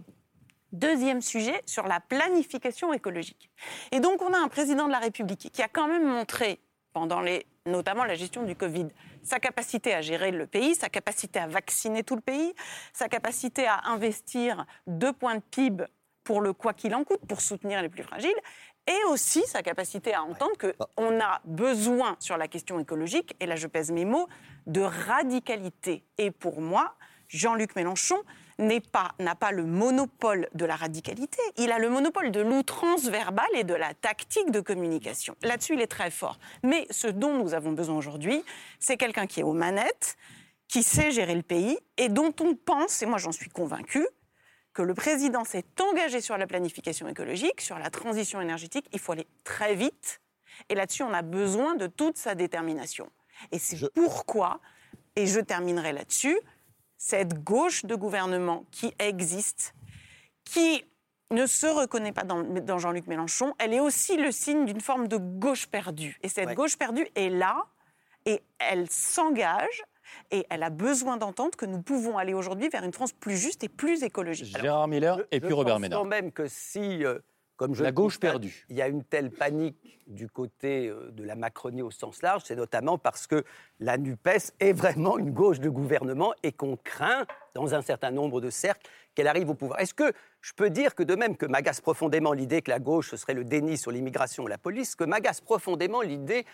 Deuxième 0.75 1.23
sujet, 1.23 1.63
sur 1.67 1.87
la 1.87 2.01
planification 2.01 2.93
écologique. 2.93 3.49
Et 3.93 4.01
donc, 4.01 4.21
on 4.23 4.33
a 4.33 4.39
un 4.39 4.49
président 4.49 4.87
de 4.89 4.91
la 4.91 4.99
République 4.99 5.49
qui 5.53 5.63
a 5.63 5.69
quand 5.69 5.87
même 5.87 6.05
montré 6.05 6.59
pendant 6.93 7.21
les, 7.21 7.47
notamment 7.65 8.03
la 8.03 8.17
gestion 8.17 8.43
du 8.43 8.57
Covid. 8.57 8.89
Sa 9.25 9.41
capacité 9.41 9.95
à 9.95 10.03
gérer 10.03 10.31
le 10.31 10.47
pays, 10.47 10.75
sa 10.75 10.89
capacité 10.89 11.39
à 11.39 11.47
vacciner 11.47 12.05
tout 12.05 12.15
le 12.15 12.21
pays, 12.21 12.55
sa 12.93 13.09
capacité 13.09 13.67
à 13.67 13.81
investir 13.87 14.67
deux 14.87 15.13
points 15.13 15.37
de 15.37 15.43
PIB 15.51 15.85
pour 16.25 16.41
le 16.41 16.53
quoi 16.53 16.75
qu'il 16.75 16.95
en 16.95 17.05
coûte, 17.05 17.21
pour 17.27 17.41
soutenir 17.41 17.83
les 17.83 17.89
plus 17.89 18.03
fragiles, 18.03 18.37
et 18.87 19.05
aussi 19.09 19.43
sa 19.47 19.63
capacité 19.63 20.15
à 20.15 20.23
entendre 20.23 20.53
qu'on 20.59 21.21
a 21.21 21.41
besoin 21.45 22.17
sur 22.21 22.37
la 22.37 22.49
question 22.49 22.79
écologique, 22.79 23.35
et 23.41 23.47
là 23.47 23.57
je 23.57 23.67
pèse 23.67 23.91
mes 23.91 24.05
mots, 24.05 24.29
de 24.67 24.83
radicalité. 24.83 26.05
Et 26.19 26.31
pour 26.31 26.61
moi, 26.61 26.95
Jean-Luc 27.29 27.77
Mélenchon 27.77 28.19
pas, 28.93 29.13
n'a 29.19 29.35
pas 29.35 29.51
le 29.51 29.65
monopole 29.65 30.49
de 30.55 30.65
la 30.65 30.77
radicalité, 30.77 31.41
il 31.57 31.73
a 31.73 31.79
le 31.79 31.89
monopole 31.91 32.31
de 32.31 32.41
l'outrance 32.41 33.05
verbale 33.05 33.49
et 33.55 33.65
de 33.65 33.75
la 33.75 33.95
tactique 33.95 34.51
de 34.51 34.61
communication. 34.61 35.37
Là-dessus, 35.43 35.75
il 35.75 35.81
est 35.81 35.87
très 35.87 36.11
fort. 36.11 36.39
Mais 36.63 36.87
ce 36.91 37.07
dont 37.07 37.35
nous 37.35 37.55
avons 37.55 37.73
besoin 37.73 37.97
aujourd'hui, 37.97 38.43
c'est 38.79 38.97
quelqu'un 38.97 39.27
qui 39.27 39.41
est 39.41 39.45
aux 39.45 39.53
manettes, 39.53 40.17
qui 40.69 40.83
sait 40.83 41.11
gérer 41.11 41.35
le 41.35 41.43
pays 41.43 41.79
et 41.97 42.09
dont 42.09 42.35
on 42.41 42.55
pense, 42.55 43.03
et 43.03 43.07
moi 43.07 43.19
j'en 43.19 43.33
suis 43.33 43.51
convaincu, 43.51 44.07
que 44.73 44.83
le 44.83 44.95
président 44.95 45.45
s'est 45.45 45.65
engagé 45.81 46.21
sur 46.21 46.37
la 46.37 46.47
planification 46.47 47.07
écologique, 47.07 47.61
sur 47.61 47.79
la 47.79 47.91
transition 47.91 48.41
énergétique. 48.41 48.87
Il 48.93 48.99
faut 48.99 49.13
aller 49.13 49.29
très 49.45 49.75
vite. 49.75 50.21
Et 50.69 50.75
là-dessus, 50.75 51.05
on 51.05 51.15
a 51.15 51.23
besoin 51.23 51.77
de 51.77 51.87
toute 51.87 52.19
sa 52.19 52.35
détermination. 52.35 53.09
Et 53.53 53.59
c'est 53.59 53.77
pourquoi, 53.95 54.61
et 55.17 55.27
je 55.27 55.41
terminerai 55.41 55.93
là-dessus, 55.93 56.39
cette 57.05 57.45
gauche 57.45 57.85
de 57.85 57.95
gouvernement 57.95 58.65
qui 58.71 58.95
existe, 58.99 59.75
qui 60.43 60.83
ne 61.31 61.45
se 61.45 61.67
reconnaît 61.67 62.13
pas 62.13 62.23
dans, 62.23 62.79
Jean-Luc 62.79 63.07
Mélenchon, 63.09 63.53
elle 63.59 63.75
est 63.75 63.81
aussi 63.81 64.17
le 64.17 64.33
signe 64.33 64.65
d'une 64.65 64.81
forme 64.81 65.07
de 65.07 65.19
gauche 65.19 65.67
perdue. 65.67 66.19
Et 66.23 66.31
cette 66.31 66.55
gauche 66.55 66.79
perdue 66.79 67.07
est 67.15 67.29
là, 67.29 67.67
et 68.25 68.41
elle 68.59 68.89
s'engage, 68.89 69.83
et 70.31 70.47
elle 70.49 70.63
a 70.63 70.71
besoin 70.71 71.19
d'entendre 71.19 71.59
que 71.59 71.67
nous 71.67 71.83
pouvons 71.83 72.17
aller 72.17 72.33
aujourd'hui 72.33 72.71
vers 72.71 72.85
une 72.85 72.95
France 72.95 73.13
plus 73.13 73.37
juste 73.37 73.63
et 73.65 73.69
plus 73.69 74.03
écologique. 74.03 74.59
Gérard 74.59 74.89
Miller 74.89 75.21
et 75.31 75.41
puis 75.41 75.53
Robert 75.53 75.81
Ménard. 75.81 75.99
Je 75.99 76.05
pense 76.05 76.11
quand 76.11 76.23
même 76.23 76.33
que 76.33 76.47
si, 76.49 77.05
euh, 77.05 77.19
comme 77.57 77.75
je 77.75 77.83
la 77.83 77.93
gauche 77.93 78.19
perdue, 78.19 78.67
il 78.69 78.77
y 78.77 78.83
a 78.83 78.89
une 78.89 79.05
telle 79.05 79.31
panique 79.31 80.01
du 80.07 80.29
côté 80.29 80.89
euh, 80.89 81.11
de 81.13 81.23
la 81.23 81.35
Macronie 81.35 81.83
au 81.83 81.91
sens 81.91 82.23
large, 82.23 82.43
c'est 82.45 82.57
notamment 82.57 82.99
parce 82.99 83.27
que 83.27 83.45
la 83.81 83.97
NUPES 83.97 84.53
est 84.61 84.73
vraiment 84.73 85.19
une 85.19 85.31
gauche 85.31 85.61
de 85.61 85.69
gouvernement 85.69 86.35
et 86.43 86.53
qu'on 86.53 86.77
craint, 86.77 87.27
dans 87.55 87.75
un 87.75 87.83
certain 87.83 88.11
nombre 88.11 88.41
de 88.41 88.51
cercles, 88.51 88.89
qu'elle 89.15 89.29
arrive 89.29 89.51
au 89.51 89.55
pouvoir. 89.55 89.81
Est-ce 89.81 89.95
que 89.95 90.13
je 90.41 90.53
peux 90.53 90.71
dire 90.71 90.95
que 90.95 91.03
de 91.03 91.15
même 91.15 91.37
que 91.37 91.47
m'agace 91.47 91.81
profondément 91.81 92.33
l'idée 92.33 92.61
que 92.61 92.71
la 92.71 92.81
gauche 92.81 93.11
ce 93.11 93.17
serait 93.17 93.35
le 93.35 93.45
déni 93.45 93.79
sur 93.79 93.93
l'immigration 93.93 94.47
et 94.47 94.51
la 94.51 94.59
police, 94.59 94.97
que 94.97 95.05
m'agace 95.05 95.41
profondément 95.41 96.03
l'idée 96.03 96.45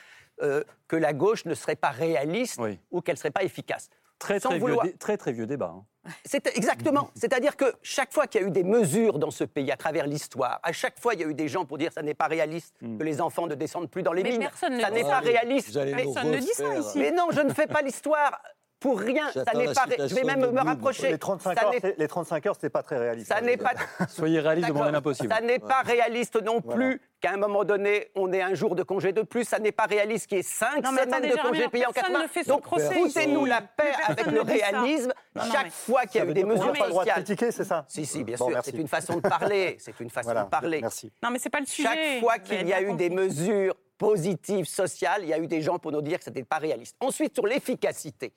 euh, 0.43 0.63
que 0.87 0.97
la 0.97 1.13
gauche 1.13 1.45
ne 1.45 1.55
serait 1.55 1.77
pas 1.77 1.91
réaliste 1.91 2.61
ou 2.91 3.01
qu'elle 3.01 3.15
ne 3.15 3.19
serait 3.19 3.31
pas 3.31 3.43
efficace? 3.43 3.89
Très, 4.21 4.39
très, 4.39 4.59
vieux, 4.59 4.77
très, 4.99 5.17
très 5.17 5.33
vieux 5.33 5.47
débat. 5.47 5.75
Hein. 5.77 6.11
C'est 6.25 6.47
exactement. 6.57 7.11
C'est-à-dire 7.15 7.57
que 7.57 7.65
chaque 7.83 8.13
fois 8.13 8.27
qu'il 8.27 8.43
y 8.43 8.45
a 8.45 8.47
eu 8.47 8.51
des 8.51 8.65
mesures 8.65 9.19
dans 9.19 9.31
ce 9.31 9.45
pays 9.45 9.73
à 9.73 9.77
travers 9.77 10.07
l'histoire, 10.07 10.61
à 10.63 10.73
chaque 10.73 11.01
fois 11.01 11.15
il 11.15 11.21
y 11.21 11.25
a 11.25 11.27
eu 11.27 11.35
des 11.35 11.49
gens 11.49 11.65
pour 11.65 11.79
dire 11.79 11.91
ça 11.93 12.03
n'est 12.03 12.15
pas 12.15 12.27
réaliste 12.27 12.75
hmm. 12.83 12.99
que 12.99 13.03
les 13.03 13.21
enfants 13.21 13.47
ne 13.47 13.55
descendent 13.55 13.91
plus 13.91 14.03
dans 14.03 14.13
les 14.13 14.23
mais 14.23 14.33
mines. 14.33 14.41
Personne 14.41 14.79
ça 14.79 14.91
n'est 14.91 15.03
pas 15.03 15.21
réaliste. 15.21 15.73
Personne 15.73 16.31
ne 16.31 16.39
dit 16.39 16.53
ça 16.55 16.77
ici. 16.77 16.99
Mais 16.99 17.11
non, 17.11 17.29
je 17.31 17.41
ne 17.41 17.53
fais 17.53 17.67
pas 17.67 17.83
l'histoire 17.83 18.41
pour 18.81 18.99
rien. 18.99 19.31
Ça 19.31 19.45
n'est 19.55 19.73
pas. 19.73 19.85
Je 19.99 20.15
vais 20.15 20.25
même 20.25 20.51
me 20.51 20.61
rapprocher. 20.61 21.11
Les 21.11 21.19
35 21.19 21.63
heures, 21.63 21.73
les 21.99 22.09
35 22.09 22.47
heures, 22.47 22.55
c'était 22.55 22.71
pas 22.71 22.83
très 22.83 22.99
réaliste. 22.99 23.29
Ça 23.29 23.41
n'est 23.41 23.59
pas. 23.59 23.73
Soyez 24.09 24.41
réaliste 24.41 24.69
devant 24.69 24.91
l'impossible. 24.91 25.33
Ça 25.33 25.41
n'est 25.41 25.59
pas 25.59 25.83
réaliste 25.83 26.43
non 26.43 26.63
plus 26.63 27.01
qu'à 27.21 27.33
un 27.33 27.37
moment 27.37 27.65
donné, 27.65 28.11
on 28.15 28.33
ait 28.33 28.41
un 28.41 28.55
jour 28.55 28.75
de 28.75 28.83
congé 28.83 29.13
de 29.13 29.21
plus. 29.21 29.45
Ça 29.45 29.59
n'est 29.59 29.73
pas 29.73 29.85
réaliste 29.85 30.27
qu'il 30.27 30.39
y 30.39 30.41
ait 30.41 30.43
cinq 30.43 30.85
semaines 30.85 31.31
de 31.31 31.43
congé 31.43 31.69
payé 31.69 31.87
en 31.87 31.93
quatre 31.93 32.11
mois. 32.11 32.25
Donc, 32.47 32.65
foutez-nous 32.67 33.45
la 33.45 33.61
paix 33.61 33.93
avec 34.07 34.27
le 34.27 34.41
réalisme. 34.41 35.13
Chaque 35.53 35.71
fois 35.71 36.07
qu'il 36.07 36.23
y 36.23 36.27
a 36.27 36.27
eu 36.27 36.35
des 36.35 36.45
mesures 36.45 36.73
pas 36.73 36.87
le 36.87 36.91
droit 36.91 37.05
de 37.05 37.11
critiquer, 37.11 37.53
c'est 37.53 37.65
ça 37.65 37.85
Si, 37.87 38.07
si, 38.07 38.25
bien 38.25 38.37
sûr. 38.37 38.59
C'est 38.65 38.77
une 38.77 38.89
façon 38.89 39.17
de 39.17 39.21
parler. 39.21 39.77
C'est 39.79 39.99
une 40.01 40.11
façon 40.11 40.35
de 40.35 40.49
parler. 40.49 40.81
Merci. 40.81 41.13
Non, 41.23 41.31
mais 41.31 41.39
c'est 41.39 41.51
pas 41.51 41.61
le 41.61 41.67
sujet. 41.67 41.89
Chaque 41.89 42.21
fois 42.21 42.39
qu'il 42.39 42.67
y 42.67 42.73
a 42.73 42.81
eu 42.81 42.95
des 42.95 43.11
mesures 43.11 43.75
positives, 43.99 44.65
sociales, 44.65 45.21
il 45.23 45.29
y 45.29 45.35
a 45.35 45.39
eu 45.39 45.47
des 45.47 45.61
gens 45.61 45.79
pour 45.79 45.93
nous 45.93 46.01
dire 46.01 46.19
que 46.19 46.25
ce 46.25 46.31
n'était 46.31 46.45
pas 46.45 46.57
réaliste. 46.57 46.97
Ensuite, 47.01 47.35
sur 47.35 47.47
l'efficacité. 47.47 48.33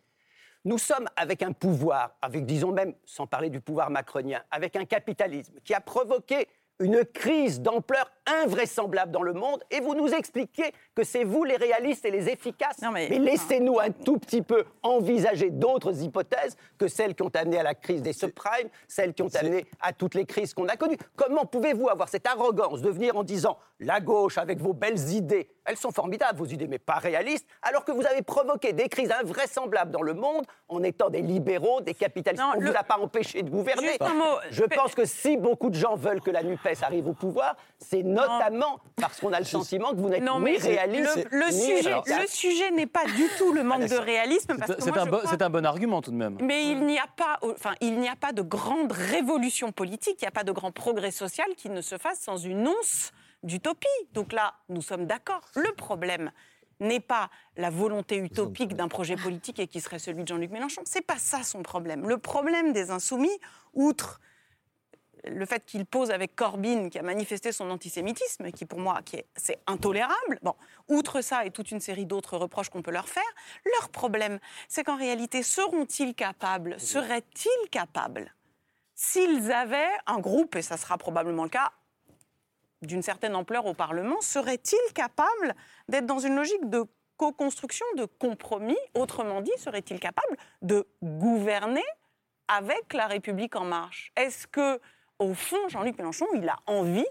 Nous 0.66 0.78
sommes 0.78 1.10
avec 1.18 1.44
un 1.44 1.52
pouvoir, 1.52 2.16
avec, 2.22 2.46
disons 2.46 2.72
même, 2.72 2.94
sans 3.06 3.28
parler 3.28 3.50
du 3.50 3.60
pouvoir 3.60 3.90
macronien, 3.90 4.42
avec 4.50 4.76
un 4.78 4.86
capitalisme 4.86 5.56
qui 5.64 5.74
a 5.74 5.82
provoqué 5.82 6.48
une 6.84 7.06
crise 7.06 7.62
d'ampleur 7.62 8.12
invraisemblable 8.44 9.12
dans 9.12 9.24
le 9.24 9.34
monde 9.34 9.64
et 9.72 9.80
vous 9.80 9.96
nous 9.96 10.10
expliquez 10.10 10.72
que 10.96 11.04
c'est 11.04 11.24
vous 11.24 11.44
les 11.44 11.56
réalistes 11.56 12.06
et 12.06 12.12
les 12.12 12.30
efficaces. 12.30 12.78
mais, 12.92 13.08
laissez-nous 13.10 13.80
un 13.80 13.92
tout 13.92 14.18
petit 14.18 14.42
peu 14.42 14.64
envisager 14.82 15.50
d'autres 15.50 16.04
hypothèses 16.04 16.56
que 16.78 16.88
celles 16.88 17.16
qui 17.16 17.24
ont 17.24 17.32
amené 17.34 17.60
à 17.60 17.64
la 17.64 17.76
crise 17.76 18.02
des 18.02 18.14
subprimes, 18.14 18.70
celles 18.88 19.14
qui 19.14 19.24
ont 19.24 19.36
amené 19.36 19.66
à 19.82 19.94
toutes 19.94 20.16
les 20.16 20.26
crises 20.26 20.54
qu'on 20.54 20.68
a 20.68 20.78
connues. 20.78 20.98
Comment 21.16 21.46
pouvez-vous 21.46 21.90
avoir 21.90 22.10
cette 22.10 22.28
arrogance 22.28 22.82
de 22.82 22.90
venir 22.90 23.18
en 23.18 23.24
disant 23.24 23.58
la 23.80 24.00
gauche 24.00 24.38
avec 24.38 24.60
vos 24.60 24.74
belles 24.74 25.10
idées, 25.10 25.50
elles 25.66 25.78
sont 25.78 25.92
formidables 25.92 26.38
vos 26.38 26.46
idées 26.46 26.68
mais 26.68 26.80
pas 26.80 26.96
réalistes, 26.96 27.46
alors 27.62 27.84
que 27.84 27.92
vous 27.92 28.06
avez 28.06 28.22
provoqué 28.22 28.72
des 28.72 28.88
crises 28.88 29.12
invraisemblables 29.12 29.92
dans 29.92 30.02
le 30.02 30.14
monde 30.14 30.46
en 30.70 30.84
étant 30.84 31.10
des 31.10 31.22
libéraux, 31.22 31.82
des 31.82 31.94
capitalistes? 31.94 32.44
On 32.56 32.62
ne 32.62 32.68
vous 32.68 32.78
a 32.78 32.84
pas 32.84 32.98
empêché 32.98 33.44
de 33.44 33.50
gouverner. 33.50 33.98
Je 34.52 34.64
pense 34.64 34.96
que 34.96 35.06
si 35.06 35.38
beaucoup 35.38 35.70
de 35.70 35.76
gens 35.76 35.96
veulent 35.96 36.22
que 36.22 36.32
la 36.32 36.44
NUPES 36.44 36.73
arrive 36.82 37.08
au 37.08 37.14
pouvoir, 37.14 37.56
c'est 37.78 38.04
notamment 38.04 38.80
parce 38.96 39.20
qu'on 39.20 39.34
a 39.34 39.40
le 39.40 39.46
sentiment 39.46 39.92
que 39.92 39.98
vous 39.98 40.10
n'êtes 40.10 40.24
ni 40.24 40.58
réaliste. 40.58 41.28
Le, 41.32 41.52
sujet, 41.52 41.94
le 42.06 42.28
sujet 42.28 42.72
n'est 42.72 42.88
pas 42.88 43.06
du 43.06 43.28
tout 43.38 43.54
le 43.54 43.64
manque 43.64 43.86
de 43.86 43.96
réalisme. 43.96 44.56
C'est 44.80 44.98
un, 44.98 45.46
un, 45.46 45.50
bon 45.50 45.66
argument 45.66 46.02
tout 46.02 46.12
de 46.12 46.16
même. 46.16 46.38
Mais 46.42 46.72
il 46.72 46.86
n'y 46.86 46.98
a 46.98 47.08
pas, 47.16 47.40
enfin, 47.44 47.74
il 47.82 48.00
n'y 48.00 48.10
a 48.10 48.16
pas 48.16 48.32
de 48.32 48.42
grande 48.42 48.92
révolution 48.92 49.72
politique, 49.72 50.18
il 50.22 50.24
n'y 50.24 50.30
a 50.30 50.32
pas 50.32 50.44
de 50.44 50.52
grand 50.52 50.72
progrès 50.72 51.12
social 51.12 51.48
qui 51.58 51.70
ne 51.70 51.82
se 51.82 51.98
fasse 51.98 52.20
sans 52.20 52.38
une 52.38 52.68
once 52.68 53.12
d'utopie. 53.44 53.88
Donc 54.14 54.34
là, 54.34 54.54
nous 54.70 54.82
sommes 54.82 55.06
d'accord. 55.06 55.42
Le 55.56 55.72
problème 55.74 56.32
n'est 56.80 57.00
pas 57.00 57.30
la 57.58 57.70
volonté 57.70 58.18
utopique 58.18 58.76
d'un 58.76 58.88
projet 58.88 59.16
politique 59.16 59.60
et 59.60 59.68
qui 59.68 59.82
serait 59.82 60.00
celui 60.00 60.24
de 60.24 60.28
Jean-Luc 60.28 60.52
Mélenchon. 60.52 60.82
C'est 60.86 61.06
pas 61.06 61.18
ça 61.18 61.44
son 61.44 61.64
problème. 61.64 62.08
Le 62.08 62.18
problème 62.18 62.74
des 62.74 62.92
insoumis, 62.92 63.40
outre 63.74 64.20
le 65.26 65.46
fait 65.46 65.66
qu'il 65.66 65.86
pose 65.86 66.12
avec 66.12 66.36
Corbyn, 66.36 66.90
qui 66.90 67.00
a 67.00 67.02
manifesté 67.02 67.52
son 67.52 67.70
antisémitisme, 67.70 68.52
qui 68.52 68.66
pour 68.66 68.80
moi, 68.80 69.02
qui 69.04 69.18
est, 69.18 69.26
c'est 69.36 69.60
intolérable. 69.68 70.40
Bon, 70.42 70.56
outre 70.90 71.22
ça 71.22 71.46
et 71.46 71.52
toute 71.52 71.72
une 71.72 71.80
série 71.80 72.06
d'autres 72.06 72.38
reproches 72.38 72.70
qu'on 72.70 72.82
peut 72.82 72.92
leur 72.92 73.08
faire, 73.08 73.24
leur 73.80 73.90
problème, 73.90 74.40
c'est 74.68 74.84
qu'en 74.84 74.98
réalité, 74.98 75.44
seront-ils 75.44 76.14
capables, 76.14 76.80
seraient-ils 76.80 77.70
capables, 77.70 78.34
s'ils 78.96 79.52
avaient 79.52 79.92
un 80.08 80.20
groupe, 80.20 80.56
et 80.56 80.62
ça 80.62 80.78
sera 80.78 80.98
probablement 80.98 81.44
le 81.44 81.50
cas, 81.50 81.72
d'une 82.82 83.02
certaine 83.02 83.36
ampleur 83.36 83.66
au 83.66 83.74
Parlement, 83.74 84.20
seraient-ils 84.20 84.94
capables 84.94 85.56
d'être 85.88 86.06
dans 86.06 86.20
une 86.20 86.36
logique 86.36 86.70
de 86.70 86.84
co-construction, 87.16 87.86
de 87.96 88.06
compromis? 88.06 88.78
Autrement 88.94 89.42
dit, 89.42 89.52
seraient-ils 89.58 90.00
capables 90.00 90.36
de 90.62 90.86
gouverner 91.02 91.86
avec 92.50 92.92
la 92.94 93.08
République 93.08 93.56
en 93.56 93.64
marche? 93.64 94.12
Est-ce 94.18 94.48
que 94.48 94.82
au 95.20 95.34
fond, 95.34 95.68
Jean-Luc 95.70 95.98
Mélenchon, 95.98 96.26
il 96.36 96.48
a 96.48 96.58
envie 96.68 97.06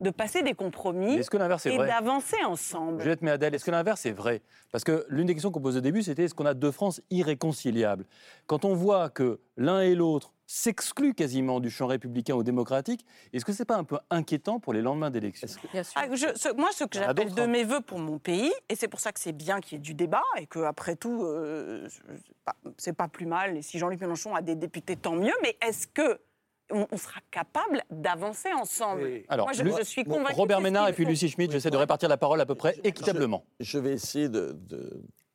de 0.00 0.10
passer 0.10 0.42
des 0.42 0.54
compromis 0.54 1.14
et 1.14 1.78
d'avancer 1.78 2.36
ensemble. 2.44 3.00
Juliette 3.00 3.22
Méadel, 3.22 3.54
est-ce 3.54 3.64
que 3.64 3.70
l'inverse 3.70 4.04
est 4.06 4.12
vrai? 4.12 4.42
Parce 4.72 4.82
que 4.84 5.06
l'une 5.08 5.26
des 5.26 5.34
questions 5.34 5.52
qu'on 5.52 5.60
posait 5.60 5.78
au 5.78 5.82
début, 5.82 6.02
c'était 6.02 6.24
est-ce 6.24 6.34
qu'on 6.34 6.46
a 6.46 6.54
deux 6.54 6.72
France 6.72 7.00
irréconciliables? 7.10 8.04
Quand 8.46 8.64
on 8.64 8.74
voit 8.74 9.08
que 9.08 9.40
l'un 9.56 9.80
et 9.80 9.94
l'autre 9.94 10.32
s'excluent 10.46 11.14
quasiment 11.14 11.60
du 11.60 11.70
champ 11.70 11.86
républicain 11.86 12.34
ou 12.34 12.42
démocratique, 12.42 13.06
est-ce 13.32 13.44
que 13.44 13.52
ce 13.52 13.62
n'est 13.62 13.66
pas 13.66 13.76
un 13.76 13.84
peu 13.84 13.98
inquiétant 14.10 14.58
pour 14.58 14.72
les 14.72 14.82
lendemains 14.82 15.10
d'élections? 15.10 15.48
Ah, 15.94 16.06
Moi, 16.08 16.68
ce 16.72 16.84
que 16.84 16.98
j'appelle 16.98 17.32
de 17.32 17.42
hein. 17.42 17.46
mes 17.46 17.64
voeux 17.64 17.80
pour 17.80 17.98
mon 17.98 18.18
pays, 18.18 18.52
et 18.68 18.74
c'est 18.74 18.88
pour 18.88 19.00
ça 19.00 19.12
que 19.12 19.20
c'est 19.20 19.32
bien 19.32 19.60
qu'il 19.60 19.74
y 19.74 19.76
ait 19.76 19.82
du 19.82 19.94
débat, 19.94 20.24
et 20.36 20.46
qu'après 20.46 20.96
tout, 20.96 21.24
euh, 21.24 21.88
c'est 22.76 22.92
pas 22.92 23.08
plus 23.08 23.26
mal, 23.26 23.56
et 23.56 23.62
si 23.62 23.78
Jean-Luc 23.78 24.00
Mélenchon 24.00 24.34
a 24.34 24.42
des 24.42 24.56
députés, 24.56 24.96
tant 24.96 25.14
mieux, 25.14 25.32
mais 25.42 25.56
est-ce 25.66 25.86
que 25.86 26.20
on, 26.74 26.96
sera 26.96 27.20
capable 27.30 27.82
d'avancer 27.90 28.52
ensemble. 28.52 29.22
Alors, 29.28 29.46
Moi, 29.46 29.78
je, 29.78 29.84
suis 29.84 30.04
convaincu. 30.04 30.34
Robert 30.34 30.60
Ménard 30.60 30.88
et 30.88 30.92
puis 30.92 31.04
Lucie 31.04 31.28
Schmidt, 31.28 31.52
j'essaie 31.52 31.70
de 31.70 31.76
répartir 31.76 32.08
la 32.08 32.16
parole 32.16 32.40
à 32.40 32.46
peu 32.46 32.54
près 32.54 32.78
équitablement. 32.84 33.44
Je, 33.60 33.78
vais 33.78 33.92
essayer 33.92 34.28
de, 34.28 34.56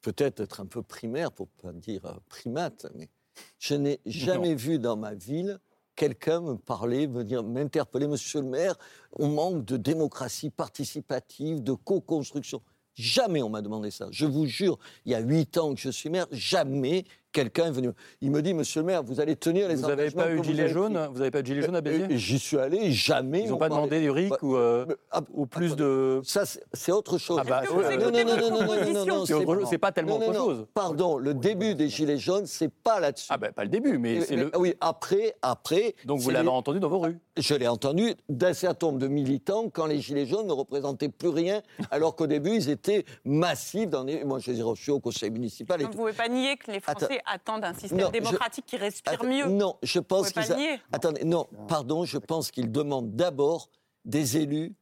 peut-être 0.02 0.42
être 0.42 0.62
un 0.62 0.66
peu 0.66 0.82
primaire, 0.82 1.32
pour 1.32 1.48
ne 1.64 1.72
pas 1.72 1.74
dire 1.74 2.06
euh, 2.06 2.14
primate, 2.28 2.88
mais 2.96 3.10
je 3.58 3.76
n'ai 3.76 4.00
jamais 4.06 4.56
vu 4.56 4.80
dans 4.80 4.98
ma 4.98 5.14
ville 5.14 5.60
quelqu'un 6.00 6.40
me 6.40 6.56
parler, 6.56 7.08
me 7.08 7.26
dire, 7.26 7.44
m'interpeller, 7.44 8.08
monsieur 8.08 8.40
le 8.40 8.48
maire, 8.48 8.76
on 9.18 9.28
manque 9.28 9.66
de 9.66 9.76
démocratie 9.76 10.50
participative, 10.50 11.62
de 11.62 11.74
co-construction. 11.74 12.62
Jamais 12.96 13.42
on 13.44 13.50
m'a 13.50 13.62
demandé 13.62 13.92
ça. 13.92 14.08
Je 14.10 14.26
vous 14.26 14.46
jure, 14.46 14.80
il 15.04 15.12
y 15.12 15.16
a 15.16 15.20
huit 15.20 15.58
ans 15.58 15.74
que 15.74 15.80
je 15.82 15.90
suis 15.90 16.10
maire, 16.10 16.28
jamais 16.32 17.04
quelqu'un 17.32 17.68
est 17.68 17.72
venu. 17.72 17.90
Il 18.22 18.32
me 18.32 18.42
dit, 18.42 18.54
Monsieur 18.54 18.82
le 18.82 18.88
maire, 18.88 19.04
vous 19.04 19.20
allez 19.20 19.36
tenir 19.36 19.68
les 19.68 19.76
Vous 19.76 19.82
n'avez 19.88 19.94
engagements 20.04 20.22
pas 20.24 20.28
que 20.28 20.34
eu 20.34 20.38
de 20.38 20.42
vous 20.42 20.44
gilet 20.50 20.64
avez 20.64 20.74
jaune. 20.74 21.08
Vous 21.12 21.20
n'avez 21.20 21.32
pas 21.32 21.40
eu 21.40 21.42
de 21.44 21.48
gilet 21.48 21.62
jaune 21.62 21.76
à 21.76 21.82
Béziers 21.82 22.06
Et- 22.10 22.14
et 22.14 22.18
J'y 22.18 22.40
suis 22.40 22.58
allé, 22.58 22.92
jamais. 22.92 23.42
Ils 23.44 23.50
n'ont 23.50 23.56
on 23.56 23.60
pas 23.60 23.70
demandé 23.70 24.00
du 24.02 24.10
RIC 24.10 24.30
Bah, 24.30 24.38
ou, 24.42 24.56
euh, 24.56 24.86
ah, 25.12 25.22
ou 25.34 25.46
plus 25.46 25.68
attendez. 25.74 25.84
de. 25.84 26.22
Ça, 26.24 26.44
c'est 26.74 26.92
autre 26.92 27.18
chose. 27.18 27.38
Ah 27.42 27.44
bah, 27.48 27.62
que 27.66 27.72
vous 27.72 27.82
écoutez 27.82 28.24
non, 28.26 28.36
non, 28.36 28.38
non, 28.38 28.50
non, 28.52 28.66
non, 28.66 29.06
non, 29.06 29.56
non, 29.56 29.66
C'est 29.70 29.78
pas 29.78 29.92
tellement 29.92 30.20
non, 30.20 30.26
non, 30.26 30.30
autre 30.32 30.40
non. 30.40 30.46
chose. 30.46 30.66
Pardon, 30.74 31.18
le 31.18 31.34
début 31.34 31.76
des 31.76 31.88
Gilets 31.90 32.18
jaunes, 32.18 32.46
c'est 32.46 32.70
pas 32.72 33.00
là-dessus. 33.00 33.28
Ah 33.30 33.38
ben 33.38 33.52
pas 33.52 33.64
le 33.64 33.70
début, 33.70 33.98
mais 33.98 34.22
c'est 34.22 34.36
le. 34.36 34.52
Oui, 34.58 34.74
après, 34.82 35.36
après. 35.42 35.96
Donc 36.06 36.20
vous 36.20 36.30
l'avez 36.30 36.48
entendu 36.50 36.80
dans 36.80 36.90
vos 36.90 37.00
rues. 37.00 37.20
Je 37.42 37.54
l'ai 37.56 37.68
entendu 37.68 38.14
d'un 38.28 38.54
certain 38.54 38.88
nombre 38.88 39.00
de 39.00 39.08
militants 39.08 39.70
quand 39.70 39.86
les 39.86 40.02
Gilets 40.02 40.26
jaunes 40.26 40.48
ne 40.48 40.52
représentaient 40.52 41.10
plus 41.10 41.30
rien, 41.30 41.62
alors 41.90 42.16
qu'au 42.16 42.28
début, 42.28 42.56
ils 42.56 42.70
étaient 42.70 43.06
massifs. 43.24 43.90
Dans 43.90 44.04
les... 44.04 44.24
Moi, 44.26 44.40
je 44.40 44.52
les 44.52 44.60
ai 44.60 44.62
reçus 44.62 44.92
au 44.92 45.00
conseil 45.00 45.30
municipal. 45.32 45.80
Et 45.82 45.86
Vous 45.86 45.92
ne 45.92 45.96
pouvez 45.96 46.14
pas 46.14 46.28
nier 46.28 46.58
que 46.58 46.72
les 46.72 46.80
Français 46.82 47.06
Attends. 47.26 47.56
attendent 47.56 47.66
un 47.66 47.74
système 47.74 47.98
Non, 48.00 48.08
je- 48.08 48.12
démocratique 48.12 48.66
qui 48.66 48.76
respire 48.78 49.14
Attends, 49.14 49.28
mieux. 49.28 49.46
Non, 49.46 49.78
je 49.84 50.00
pense 50.00 50.32
qu'ils. 50.32 50.52
a-. 50.52 50.78
Attendez, 50.92 51.24
non, 51.24 51.48
pardon, 51.68 52.04
je 52.06 52.18
pense 52.18 52.52
qu'ils 52.52 52.72
demandent 52.72 53.16
d'abord 53.16 53.70
des 54.06 54.38
élus 54.38 54.74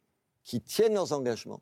qui 0.43 0.59
tiennent 0.61 0.93
leurs 0.95 1.11
engagements, 1.13 1.61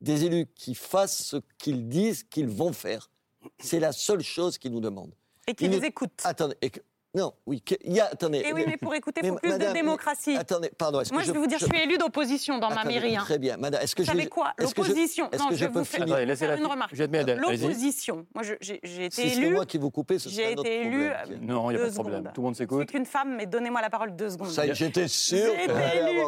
des 0.00 0.24
élus 0.24 0.46
qui 0.54 0.74
fassent 0.74 1.22
ce 1.24 1.36
qu'ils 1.58 1.88
disent 1.88 2.24
qu'ils 2.24 2.48
vont 2.48 2.72
faire. 2.72 3.10
C'est 3.58 3.80
la 3.80 3.92
seule 3.92 4.20
chose 4.22 4.58
qu'ils 4.58 4.72
nous 4.72 4.80
demandent. 4.80 5.14
Et 5.46 5.54
qui 5.54 5.64
Ils 5.64 5.70
les 5.70 5.78
nous- 5.78 5.84
écoutent. 5.84 6.20
Attendez, 6.24 6.56
et 6.60 6.70
que- 6.70 6.80
non, 7.14 7.32
oui, 7.46 7.60
il 7.84 7.92
y 7.94 7.98
a, 8.00 8.06
attendez. 8.06 8.38
Et 8.46 8.52
oui, 8.52 8.64
mais 8.68 8.76
pour 8.76 8.94
écouter, 8.94 9.20
il 9.24 9.30
faut 9.30 9.34
plus 9.36 9.48
madame, 9.50 9.68
de 9.70 9.72
démocratie. 9.74 10.36
Attendez, 10.36 10.70
pardon. 10.78 11.02
Moi, 11.10 11.22
que 11.22 11.26
je 11.26 11.32
vais 11.32 11.38
vous 11.40 11.46
dire, 11.48 11.58
je, 11.58 11.64
suis 11.66 11.78
élue 11.80 11.98
d'opposition 11.98 12.58
dans 12.58 12.68
ma 12.68 12.76
Attendez, 12.82 12.94
mairie. 12.94 13.16
hein. 13.16 13.22
Très 13.24 13.38
bien, 13.38 13.56
madame. 13.56 13.82
Est-ce 13.82 13.96
que 13.96 14.02
Vous 14.02 14.06
je 14.06 14.12
savez 14.12 14.28
quoi 14.28 14.52
est-ce 14.58 14.72
que 14.74 14.82
je- 14.82 14.88
L'opposition. 14.90 15.28
Est-ce 15.32 15.42
Non, 15.42 15.48
que 15.48 15.54
je 15.54 15.58
je 15.60 15.64
vais 15.64 15.72
peux 15.72 15.78
vous 15.80 15.84
faire, 15.84 16.00
finir 16.02 16.14
Attendez, 16.14 16.26
laissez 16.26 16.38
faire 16.46 16.48
la 16.50 16.56
une 16.56 16.64
fi- 16.64 16.70
remarque. 16.70 16.92
L'opposition. 17.36 18.26
Moi, 18.34 18.44
je- 18.44 18.54
j'ai 18.60 18.78
j'ai 18.84 19.04
été 19.06 19.22
Si 19.28 19.30
c'est 19.34 19.50
moi 19.50 19.66
qui 19.66 19.78
vous 19.78 19.90
coupez, 19.90 20.18
ce 20.20 20.28
J'ai 20.28 20.52
été 20.52 20.82
élue. 20.82 21.10
problème. 21.10 21.40
Non, 21.46 21.70
il 21.70 21.74
n'y 21.76 21.80
a 21.80 21.84
pas 21.84 21.90
de 21.90 21.94
problème. 21.94 22.18
secondes. 22.20 22.32
Tout 22.34 22.40
le 22.40 22.44
monde 22.44 22.54
Je 22.54 22.56
suis 22.58 22.64
s'écoute. 22.64 22.86
qu'une 22.90 23.06
femme, 23.06 23.34
mais 23.36 23.46
donnez-moi 23.46 23.80
la 23.80 23.90
parole 23.90 24.14
deux 24.14 24.30
secondes. 24.30 24.50
Ça, 24.50 24.72
J'étais 24.72 25.08
sûr 25.08 25.52
J'ai 25.56 25.64
été. 25.64 26.24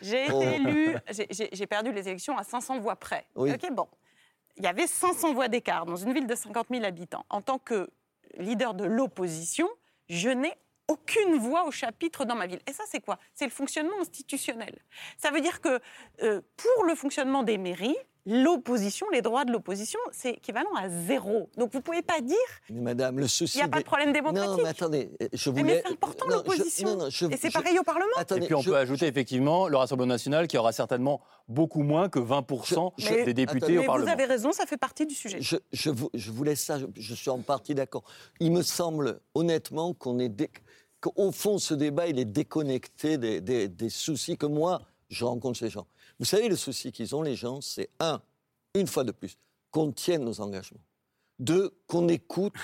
J'ai 0.00 0.26
Oh. 0.32 0.40
élue, 0.42 0.96
j'ai- 1.30 1.66
perdu 1.66 1.92
les 1.92 2.08
élections 2.08 2.36
à 2.38 2.42
500 2.42 2.78
voix 2.80 2.96
près. 2.96 3.26
Oui. 3.36 3.52
Ok, 3.52 3.70
bon. 3.72 3.86
Il 4.56 4.64
y 4.64 4.66
avait 4.66 4.86
500 4.86 5.32
voix 5.34 5.48
d'écart 5.48 5.86
dans 5.86 5.96
une 5.96 6.12
ville 6.12 6.26
de 6.26 6.34
50 6.34 6.66
000 6.70 6.84
habitants. 6.84 7.24
En 7.30 7.40
tant 7.40 7.58
que 7.58 7.88
leader 8.38 8.74
de 8.74 8.84
l'opposition, 8.84 9.68
je 10.08 10.28
n'ai 10.28 10.54
aucune 10.88 11.36
voix 11.38 11.64
au 11.64 11.70
chapitre 11.70 12.24
dans 12.24 12.34
ma 12.34 12.46
ville. 12.46 12.60
Et 12.66 12.72
ça, 12.72 12.84
c'est 12.86 13.00
quoi? 13.00 13.18
C'est 13.34 13.44
le 13.44 13.50
fonctionnement 13.50 14.00
institutionnel. 14.00 14.78
Ça 15.16 15.30
veut 15.30 15.40
dire 15.40 15.60
que 15.60 15.80
euh, 16.22 16.42
pour 16.56 16.84
le 16.84 16.94
fonctionnement 16.94 17.42
des 17.42 17.58
mairies, 17.58 17.96
l'opposition, 18.26 19.06
les 19.12 19.22
droits 19.22 19.44
de 19.44 19.52
l'opposition, 19.52 19.98
c'est 20.12 20.30
équivalent 20.30 20.74
à 20.76 20.88
zéro. 20.88 21.48
Donc 21.56 21.72
vous 21.72 21.78
ne 21.78 21.82
pouvez 21.82 22.02
pas 22.02 22.20
dire 22.20 22.36
Mais 22.70 22.80
madame, 22.80 23.18
le 23.18 23.26
souci. 23.28 23.52
qu'il 23.52 23.60
n'y 23.60 23.64
a 23.64 23.68
pas 23.68 23.80
de 23.80 23.84
problème 23.84 24.12
démocratique. 24.12 24.48
Non, 24.50 24.56
mais 24.62 24.68
attendez, 24.68 25.10
je 25.32 25.50
Mais- 25.50 25.60
voulais. 25.60 25.74
mais 25.74 25.82
c'est 25.86 25.92
important 25.92 26.26
Non, 26.26 26.30
je- 26.32 26.36
l'opposition. 26.36 26.88
non, 26.90 26.96
non, 27.04 27.10
je- 27.10 27.26
Et 27.26 27.36
c'est 27.36 27.48
je- 27.48 27.52
pareil 27.52 27.78
au 27.78 27.82
Parlement. 27.82 28.06
Attendez, 28.16 28.42
Et 28.44 28.46
puis 28.46 28.54
on 28.54 28.60
je- 28.62 28.70
peut 28.70 28.76
ajouter 28.76 29.06
effectivement 29.06 29.68
le 29.68 29.76
Rassemblement 29.76 30.06
national 30.12 30.46
qui 30.46 30.56
aura 30.56 30.72
certainement 30.72 31.20
beaucoup 31.48 31.82
moins 31.82 32.08
que 32.08 32.18
20% 32.20 32.92
Je- 32.96 33.08
Mais- 33.10 33.24
des 33.24 33.34
députés 33.34 33.56
Attendez. 33.64 33.78
au 33.78 33.80
Mais 33.80 33.86
Parlement. 33.86 34.06
vous 34.06 34.12
avez 34.12 34.24
raison, 34.24 34.52
ça 34.52 34.66
fait 34.66 34.76
partie 34.76 35.06
du 35.06 35.14
sujet. 35.14 35.38
Je, 35.40 35.56
je 35.72 35.90
vous, 35.90 36.10
je 36.14 36.30
vous 36.30 36.44
laisse 36.44 36.62
ça, 36.62 36.78
je, 36.78 36.86
je 36.94 37.14
suis 37.14 37.30
en 37.30 37.38
partie 37.38 37.74
d'accord. 37.74 38.04
Il 38.40 38.52
me 38.52 38.62
semble 38.62 39.20
honnêtement 39.34 39.94
qu'on 39.94 40.18
est. 40.18 40.28
dé- 40.28 40.50
qu'au 41.00 41.32
fond, 41.32 41.58
ce 41.58 41.74
débat, 41.74 42.06
il 42.06 42.18
est 42.20 42.24
déconnecté 42.24 43.18
des, 43.18 43.40
des- 43.40 43.66
des 43.68 43.88
soucis 43.90 44.36
que 44.38 44.46
moi, 44.46 44.82
je 45.10 45.24
rencontre 45.24 45.58
chez 45.58 45.64
les 45.64 45.70
gens. 45.72 45.86
Vous 46.22 46.26
savez, 46.26 46.48
le 46.48 46.54
souci 46.54 46.92
qu'ils 46.92 47.16
ont, 47.16 47.22
les 47.22 47.34
gens, 47.34 47.60
c'est 47.60 47.90
un, 47.98 48.22
une 48.74 48.86
fois 48.86 49.02
de 49.02 49.10
plus, 49.10 49.36
qu'on 49.72 49.90
tienne 49.90 50.22
nos 50.22 50.40
engagements. 50.40 50.84
Deux, 51.40 51.76
qu'on 51.88 52.06
écoute, 52.06 52.54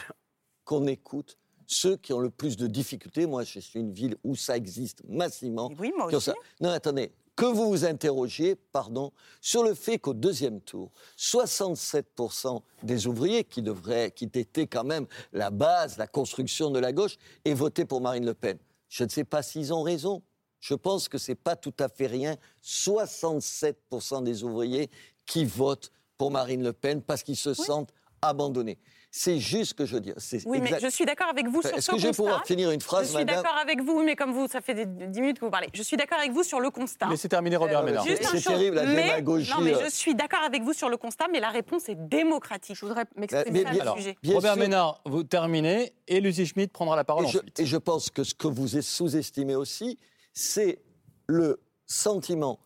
qu'on 0.65 0.87
écoute 0.87 1.37
ceux 1.67 1.97
qui 1.97 2.13
ont 2.13 2.21
le 2.21 2.31
plus 2.31 2.57
de 2.57 2.69
difficultés. 2.69 3.27
Moi, 3.27 3.43
je 3.43 3.59
suis 3.59 3.81
une 3.81 3.91
ville 3.91 4.17
où 4.23 4.37
ça 4.37 4.57
existe 4.57 5.03
massivement. 5.09 5.73
Oui, 5.77 5.93
moi 5.97 6.07
aussi. 6.07 6.27
ça. 6.27 6.35
Non, 6.61 6.71
attendez. 6.71 7.11
Que 7.35 7.47
vous 7.47 7.69
vous 7.69 7.85
interrogiez, 7.85 8.55
pardon, 8.55 9.11
sur 9.41 9.65
le 9.65 9.75
fait 9.75 9.99
qu'au 9.99 10.15
deuxième 10.15 10.61
tour, 10.61 10.93
67% 11.19 12.63
des 12.85 13.09
ouvriers, 13.09 13.43
qui 13.43 13.63
devraient, 13.63 14.13
qui 14.13 14.27
étaient 14.27 14.69
quand 14.69 14.85
même 14.85 15.09
la 15.33 15.51
base, 15.51 15.99
la 15.99 16.07
construction 16.07 16.71
de 16.71 16.79
la 16.79 16.93
gauche, 16.93 17.17
aient 17.45 17.55
voté 17.55 17.85
pour 17.85 18.01
Marine 18.01 18.25
Le 18.25 18.35
Pen. 18.35 18.57
Je 18.89 19.03
ne 19.03 19.09
sais 19.09 19.25
pas 19.25 19.43
s'ils 19.43 19.75
ont 19.75 19.83
raison. 19.83 20.23
Je 20.61 20.75
pense 20.75 21.09
que 21.09 21.19
c'est 21.19 21.35
pas 21.35 21.57
tout 21.57 21.75
à 21.79 21.89
fait 21.89 22.07
rien. 22.07 22.37
67% 22.63 24.23
des 24.23 24.45
ouvriers 24.45 24.91
qui 25.27 25.45
votent 25.45 25.91
pour 26.17 26.31
Marine 26.31 26.63
LePen 26.65 27.03
parce 27.03 27.23
qu'ils 27.23 27.37
se 27.37 27.55
sentent 27.55 27.93
abandonnés. 28.23 28.79
C'est 29.11 29.39
juste 29.39 29.71
ce 29.71 29.75
que 29.75 29.87
je 29.87 29.95
veux 29.95 30.01
dire. 30.01 30.15
C'est 30.19 30.45
Oui, 30.47 30.61
mais 30.61 30.79
je 30.81 30.89
suis 30.89 31.07
d'accord 31.07 31.29
avec 31.29 31.47
vous 31.49 31.63
sur 31.63 31.71
Est-ce 31.73 31.81
ce 31.87 31.91
que 31.93 31.97
je 31.97 32.03
vais 32.03 32.09
constat. 32.09 32.23
pouvoir 32.23 32.45
finir 32.47 32.71
une 32.73 32.81
Je 32.81 32.85
phrase, 32.85 33.07
suis 33.09 33.17
madame 33.17 33.37
d'accord 33.37 33.57
avec 33.57 33.81
vous, 33.81 34.03
mais 34.03 34.17
comme 34.17 34.33
vous, 34.33 34.49
ça 34.49 34.61
fait 34.61 34.75
des 34.75 34.85
10 34.85 35.21
minutes 35.21 35.39
que 35.39 35.47
vous 35.47 35.51
parlez. 35.51 35.69
Je 35.73 35.83
suis 35.83 35.97
d'accord 35.97 36.19
avec 36.19 36.33
vous 36.33 36.43
sur 36.43 36.61
le 36.61 36.71
constat. 36.71 37.07
Laissez 37.09 37.27
terminer 37.29 37.57
Robert 37.57 37.81
Euh, 37.81 37.85
Ménard. 37.85 38.05
C'est 38.05 38.41
terrible, 38.43 38.77
la 38.77 38.85
mais- 38.85 39.05
démagogie, 39.05 39.51
Non, 39.53 39.61
mais 39.63 39.75
euh. 39.75 39.85
je 39.87 39.91
suis 39.91 40.15
d'accord 40.15 40.43
avec 40.43 40.63
vous 40.63 40.75
sur 40.75 40.91
le 40.91 40.99
constat, 40.99 41.27
mais 41.33 41.41
la 41.41 41.49
réponse 41.49 41.89
est 41.89 41.95
démocratique. 41.95 42.77
Je 42.77 42.85
voudrais 42.85 43.05
Mais- 43.17 43.21
m'exprimer 43.23 43.65
à 43.65 43.71
le 43.71 43.77
ce 43.77 43.81
Alors, 43.83 43.97
sujet. 43.97 44.17
Bien 44.23 44.35
Robert 44.35 44.55
sûr. 44.55 44.63
Ménard, 44.63 45.01
vous 45.07 45.23
terminez 45.23 45.95
et 46.07 46.21
Lucie 46.21 46.45
Schmitt 46.45 46.71
prendra 46.71 46.95
la 46.95 47.05
parole 47.05 47.25
Et 47.25 47.29
je, 47.29 47.39
ensuite. 47.39 47.61
et 47.61 47.67
je 47.67 47.77
pense 47.79 48.11
que 48.11 48.25
ce 48.25 48.35
que 48.35 48.47
vous 48.49 48.69
sous-estimez 48.69 49.55
aussi, 49.55 49.99
c'est 50.39 50.81
le 51.27 51.61
sentiment 51.87 52.61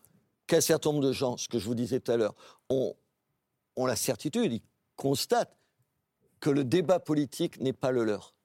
qu'un 0.45 0.61
certain 0.61 0.91
nombre 0.91 1.03
de 1.03 1.11
gens, 1.11 1.37
ce 1.37 1.47
que 1.47 1.57
je 1.57 1.65
vous 1.65 1.73
disais 1.73 1.99
tout 1.99 2.11
à 2.11 2.17
l'heure, 2.17 2.35
ont, 2.69 2.95
ont 3.75 3.85
la 3.87 3.95
certitude, 3.95 4.53
ils 4.53 4.61
constatent 4.95 5.57
que 6.39 6.51
le 6.51 6.63
débat 6.63 6.99
politique 6.99 7.59
n'est 7.59 7.73
pas 7.73 7.91
le 7.91 8.03
leur, 8.03 8.35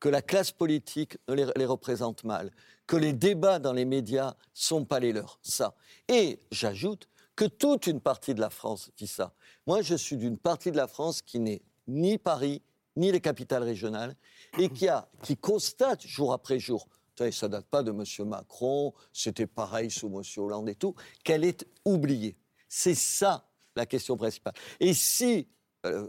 que 0.00 0.10
la 0.10 0.20
classe 0.20 0.52
politique 0.52 1.16
les, 1.28 1.46
les 1.56 1.64
représente 1.64 2.24
mal, 2.24 2.50
que 2.86 2.96
les 2.96 3.14
débats 3.14 3.58
dans 3.58 3.72
les 3.72 3.86
médias 3.86 4.34
sont 4.52 4.84
pas 4.84 5.00
les 5.00 5.14
leurs. 5.14 5.38
Ça. 5.40 5.74
Et 6.08 6.40
j'ajoute 6.50 7.08
que 7.36 7.46
toute 7.46 7.86
une 7.86 8.00
partie 8.00 8.34
de 8.34 8.40
la 8.40 8.50
France 8.50 8.90
vit 8.98 9.06
ça. 9.06 9.32
Moi, 9.66 9.80
je 9.80 9.94
suis 9.94 10.18
d'une 10.18 10.36
partie 10.36 10.70
de 10.70 10.76
la 10.76 10.88
France 10.88 11.22
qui 11.22 11.40
n'est 11.40 11.62
ni 11.88 12.18
Paris, 12.18 12.60
ni 12.96 13.10
les 13.10 13.20
capitales 13.20 13.62
régionales, 13.62 14.14
et 14.58 14.68
qui 14.68 15.36
constate 15.38 16.06
jour 16.06 16.34
après 16.34 16.58
jour, 16.58 16.86
savez, 17.18 17.32
ça 17.32 17.48
date 17.48 17.66
pas 17.66 17.82
de 17.82 17.90
M. 17.90 18.28
Macron, 18.28 18.92
c'était 19.12 19.46
pareil 19.46 19.90
sous 19.90 20.06
M. 20.06 20.22
Hollande 20.36 20.68
et 20.68 20.74
tout, 20.74 20.94
qu'elle 21.22 21.44
est 21.44 21.66
oubliée. 21.84 22.36
C'est 22.68 22.94
ça 22.94 23.48
la 23.76 23.86
question 23.86 24.16
principale. 24.16 24.54
Et 24.80 24.94
si 24.94 25.48
euh, 25.86 26.08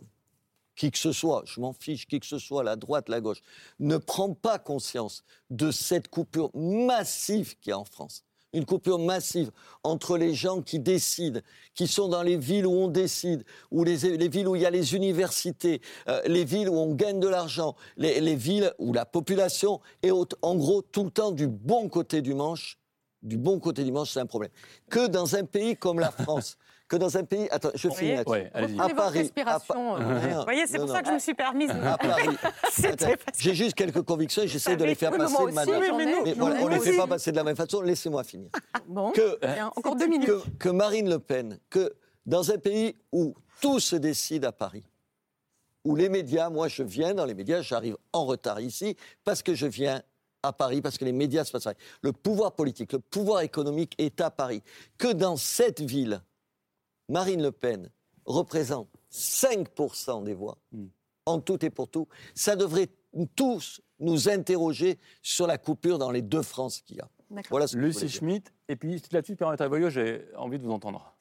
qui 0.75 0.91
que 0.91 0.97
ce 0.97 1.11
soit, 1.11 1.43
je 1.45 1.59
m'en 1.59 1.73
fiche, 1.73 2.05
qui 2.05 2.19
que 2.19 2.25
ce 2.25 2.37
soit, 2.37 2.63
la 2.63 2.75
droite, 2.75 3.09
la 3.09 3.21
gauche, 3.21 3.41
ne 3.79 3.97
prend 3.97 4.33
pas 4.33 4.59
conscience 4.59 5.23
de 5.49 5.71
cette 5.71 6.09
coupure 6.09 6.51
massive 6.53 7.57
qu'il 7.59 7.69
y 7.69 7.73
a 7.73 7.79
en 7.79 7.85
France. 7.85 8.23
Une 8.55 8.65
coupure 8.65 8.99
massive 8.99 9.51
entre 9.83 10.17
les 10.17 10.33
gens 10.33 10.61
qui 10.61 10.79
décident, 10.79 11.41
qui 11.73 11.87
sont 11.87 12.07
dans 12.07 12.23
les 12.23 12.37
villes 12.37 12.65
où 12.65 12.71
on 12.71 12.87
décide, 12.87 13.43
où 13.69 13.83
les, 13.83 13.97
les 14.17 14.27
villes 14.29 14.47
où 14.47 14.55
il 14.55 14.61
y 14.61 14.65
a 14.65 14.69
les 14.69 14.95
universités, 14.95 15.81
euh, 16.07 16.21
les 16.25 16.45
villes 16.45 16.69
où 16.69 16.75
on 16.77 16.93
gagne 16.95 17.19
de 17.19 17.27
l'argent, 17.27 17.75
les, 17.97 18.21
les 18.21 18.35
villes 18.35 18.71
où 18.79 18.93
la 18.93 19.05
population 19.05 19.81
est 20.03 20.11
au- 20.11 20.25
en 20.41 20.55
gros 20.55 20.81
tout 20.81 21.03
le 21.03 21.11
temps 21.11 21.31
du 21.31 21.47
bon 21.47 21.89
côté 21.89 22.21
du 22.21 22.33
manche. 22.33 22.79
Du 23.21 23.37
bon 23.37 23.59
côté 23.59 23.83
du 23.83 23.91
manche, 23.91 24.11
c'est 24.11 24.19
un 24.19 24.25
problème. 24.25 24.51
Que 24.89 25.07
dans 25.07 25.35
un 25.35 25.43
pays 25.43 25.75
comme 25.75 25.99
la 25.99 26.11
France, 26.11 26.57
que 26.87 26.95
dans 26.97 27.17
un 27.17 27.23
pays. 27.23 27.47
Attends, 27.51 27.71
je 27.73 27.89
finis. 27.89 28.21
Ouais, 28.27 28.51
votre 28.53 28.95
Paris, 28.95 29.31
à 29.45 29.59
Pa- 29.59 29.73
euh, 29.75 30.29
Non, 30.29 30.37
Vous 30.37 30.43
voyez, 30.43 30.67
c'est 30.67 30.77
pour 30.77 30.87
non. 30.87 30.93
ça 30.93 31.01
que 31.01 31.07
je 31.09 31.13
me 31.13 31.19
suis 31.19 31.33
permise. 31.33 31.71
À 31.71 31.97
Paris. 31.97 32.37
J'ai 33.37 33.55
juste 33.55 33.73
quelques 33.75 34.01
convictions 34.03 34.43
et 34.43 34.47
j'essaie 34.47 34.75
de 34.77 34.83
les 34.85 34.95
faire 34.95 35.11
passer 35.11 35.45
de 35.45 35.51
manière. 35.51 35.95
Mais 36.23 36.33
voilà, 36.33 36.61
on 36.61 36.69
ne 36.69 36.75
les 36.75 36.79
fait 36.79 36.97
pas 36.97 37.07
passer 37.07 37.31
de 37.31 37.37
la 37.37 37.43
même 37.43 37.55
façon. 37.55 37.81
Laissez-moi 37.81 38.23
finir. 38.23 38.49
Bon, 38.87 39.11
Que, 39.11 39.39
bien, 39.39 39.71
encore 39.75 39.95
deux 39.95 40.07
minutes. 40.07 40.27
que, 40.27 40.49
que 40.59 40.69
Marine 40.69 41.09
Le 41.09 41.19
Pen, 41.19 41.59
que 41.69 41.93
dans 42.25 42.51
un 42.51 42.57
pays 42.57 42.95
où 43.11 43.33
tout 43.61 43.79
se 43.79 43.95
décide 43.95 44.45
à 44.45 44.51
Paris, 44.51 44.83
où 45.83 45.95
les 45.95 46.09
médias, 46.09 46.49
moi 46.49 46.67
je 46.67 46.83
viens 46.83 47.13
dans 47.13 47.25
les 47.25 47.33
médias, 47.35 47.61
j'arrive 47.61 47.97
en 48.13 48.25
retard 48.25 48.59
ici 48.59 48.95
parce 49.23 49.41
que 49.43 49.53
je 49.53 49.67
viens 49.67 50.01
à 50.43 50.53
Paris, 50.53 50.81
parce 50.81 50.97
que 50.97 51.05
les 51.05 51.11
médias 51.11 51.43
se 51.43 51.51
passent 51.51 51.67
à 51.67 51.73
Paris. 51.73 51.85
Le 52.01 52.11
pouvoir 52.11 52.51
politique, 52.53 52.93
le 52.93 52.99
pouvoir 52.99 53.41
économique 53.41 53.93
est 53.97 54.21
à 54.21 54.29
Paris. 54.29 54.61
Que 54.97 55.11
dans 55.11 55.37
cette 55.37 55.81
ville, 55.81 56.21
Marine 57.09 57.41
Le 57.41 57.51
Pen 57.51 57.89
représente 58.25 58.89
5% 59.11 60.23
des 60.23 60.33
voix, 60.33 60.57
en 61.25 61.39
tout 61.39 61.63
et 61.63 61.69
pour 61.69 61.87
tout, 61.87 62.07
ça 62.33 62.55
devrait 62.55 62.89
tous 63.35 63.81
nous 63.99 64.29
interroger 64.29 64.99
sur 65.21 65.47
la 65.47 65.57
coupure 65.57 65.97
dans 65.97 66.11
les 66.11 66.21
deux 66.21 66.41
France 66.41 66.81
qu'il 66.81 66.97
y 66.97 67.01
a. 67.01 67.09
D'accord. 67.29 67.49
Voilà 67.51 67.67
ce 67.67 67.77
Lucie. 67.77 68.09
Schmitt, 68.09 68.51
et 68.67 68.75
puis 68.75 69.01
là-dessus, 69.11 69.35
Pierre 69.35 69.55
Tavoyot, 69.55 69.89
j'ai 69.89 70.25
envie 70.35 70.59
de 70.59 70.63
vous 70.63 70.71
entendre. 70.71 71.15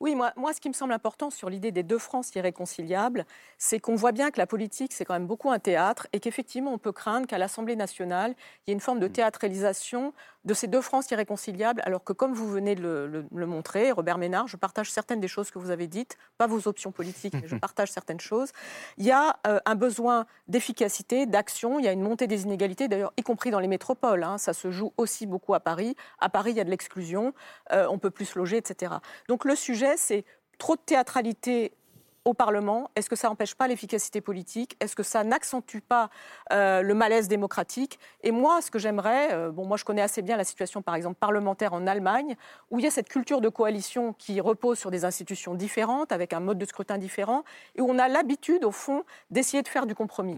Oui, 0.00 0.14
moi, 0.14 0.32
moi, 0.36 0.52
ce 0.52 0.60
qui 0.60 0.68
me 0.68 0.74
semble 0.74 0.92
important 0.92 1.30
sur 1.30 1.48
l'idée 1.48 1.70
des 1.70 1.84
deux 1.84 1.98
France 1.98 2.34
irréconciliables, 2.34 3.24
c'est 3.58 3.78
qu'on 3.78 3.94
voit 3.94 4.12
bien 4.12 4.30
que 4.30 4.38
la 4.38 4.46
politique, 4.46 4.92
c'est 4.92 5.04
quand 5.04 5.14
même 5.14 5.26
beaucoup 5.26 5.50
un 5.50 5.60
théâtre 5.60 6.08
et 6.12 6.20
qu'effectivement, 6.20 6.72
on 6.72 6.78
peut 6.78 6.92
craindre 6.92 7.26
qu'à 7.26 7.38
l'Assemblée 7.38 7.76
nationale, 7.76 8.34
il 8.36 8.70
y 8.70 8.72
ait 8.72 8.74
une 8.74 8.80
forme 8.80 9.00
de 9.00 9.08
théâtralisation 9.08 10.12
de 10.44 10.52
ces 10.54 10.66
deux 10.66 10.82
France 10.82 11.10
irréconciliables, 11.10 11.80
alors 11.84 12.04
que 12.04 12.12
comme 12.12 12.34
vous 12.34 12.48
venez 12.48 12.74
de 12.74 12.82
le, 12.82 13.06
le- 13.06 13.24
le 13.34 13.46
montrer, 13.46 13.92
Robert 13.92 14.18
Ménard, 14.18 14.46
je 14.46 14.56
partage 14.56 14.90
certaines 14.90 15.20
des 15.20 15.28
choses 15.28 15.50
que 15.50 15.58
vous 15.58 15.70
avez 15.70 15.86
dites, 15.86 16.18
pas 16.38 16.46
vos 16.46 16.68
options 16.68 16.92
politiques, 16.92 17.34
mais 17.40 17.48
je 17.48 17.56
partage 17.66 17.90
certaines 17.90 18.20
choses. 18.20 18.50
Il 18.98 19.06
y 19.06 19.10
a 19.10 19.36
euh, 19.46 19.58
un 19.64 19.74
besoin 19.74 20.26
d'efficacité, 20.48 21.26
d'action, 21.26 21.78
il 21.78 21.84
y 21.84 21.88
a 21.88 21.92
une 21.92 22.02
montée 22.02 22.26
des 22.26 22.42
inégalités, 22.42 22.88
d'ailleurs, 22.88 23.12
y 23.16 23.22
compris 23.22 23.50
dans 23.50 23.60
les 23.60 23.68
métropoles. 23.68 24.22
hein. 24.22 24.38
ça 24.38 24.52
se 24.52 24.70
joue 24.70 24.92
aussi 24.96 25.26
beaucoup 25.26 25.54
à 25.54 25.60
Paris. 25.60 25.96
À 26.20 26.28
Paris, 26.28 26.50
il 26.52 26.56
y 26.56 26.60
a 26.60 26.64
de 26.64 26.70
l'exclusion, 26.70 27.32
euh, 27.72 27.86
on 27.90 27.98
peut 27.98 28.10
plus 28.10 28.26
se 28.26 28.38
loger, 28.38 28.58
etc. 28.58 28.94
Donc 29.28 29.44
le 29.44 29.56
sujet, 29.56 29.96
c'est 29.96 30.24
trop 30.58 30.76
de 30.76 30.80
théâtralité 30.84 31.72
au 32.24 32.34
Parlement. 32.34 32.90
Est-ce 32.96 33.10
que 33.10 33.16
ça 33.16 33.28
n'empêche 33.28 33.54
pas 33.54 33.68
l'efficacité 33.68 34.20
politique? 34.20 34.76
Est-ce 34.80 34.96
que 34.96 35.02
ça 35.02 35.24
n'accentue 35.24 35.78
pas 35.86 36.10
euh, 36.52 36.82
le 36.82 36.94
malaise 36.94 37.28
démocratique? 37.28 37.98
Et 38.22 38.30
moi, 38.30 38.62
ce 38.62 38.70
que 38.70 38.78
j'aimerais, 38.78 39.32
euh, 39.32 39.50
bon, 39.50 39.66
moi 39.66 39.76
je 39.76 39.84
connais 39.84 40.02
assez 40.02 40.22
bien 40.22 40.36
la 40.36 40.44
situation, 40.44 40.82
par 40.82 40.94
exemple, 40.94 41.16
parlementaire 41.18 41.72
en 41.72 41.86
Allemagne, 41.86 42.36
où 42.70 42.78
il 42.78 42.84
y 42.84 42.88
a 42.88 42.90
cette 42.90 43.08
culture 43.08 43.40
de 43.40 43.48
coalition 43.48 44.12
qui 44.12 44.40
repose 44.40 44.78
sur 44.78 44.90
des 44.90 45.04
institutions 45.04 45.54
différentes, 45.54 46.12
avec 46.12 46.32
un 46.32 46.40
mode 46.40 46.58
de 46.58 46.64
scrutin 46.64 46.98
différent, 46.98 47.44
et 47.76 47.80
où 47.80 47.90
on 47.90 47.98
a 47.98 48.08
l'habitude, 48.08 48.64
au 48.64 48.72
fond, 48.72 49.04
d'essayer 49.30 49.62
de 49.62 49.68
faire 49.68 49.86
du 49.86 49.94
compromis. 49.94 50.36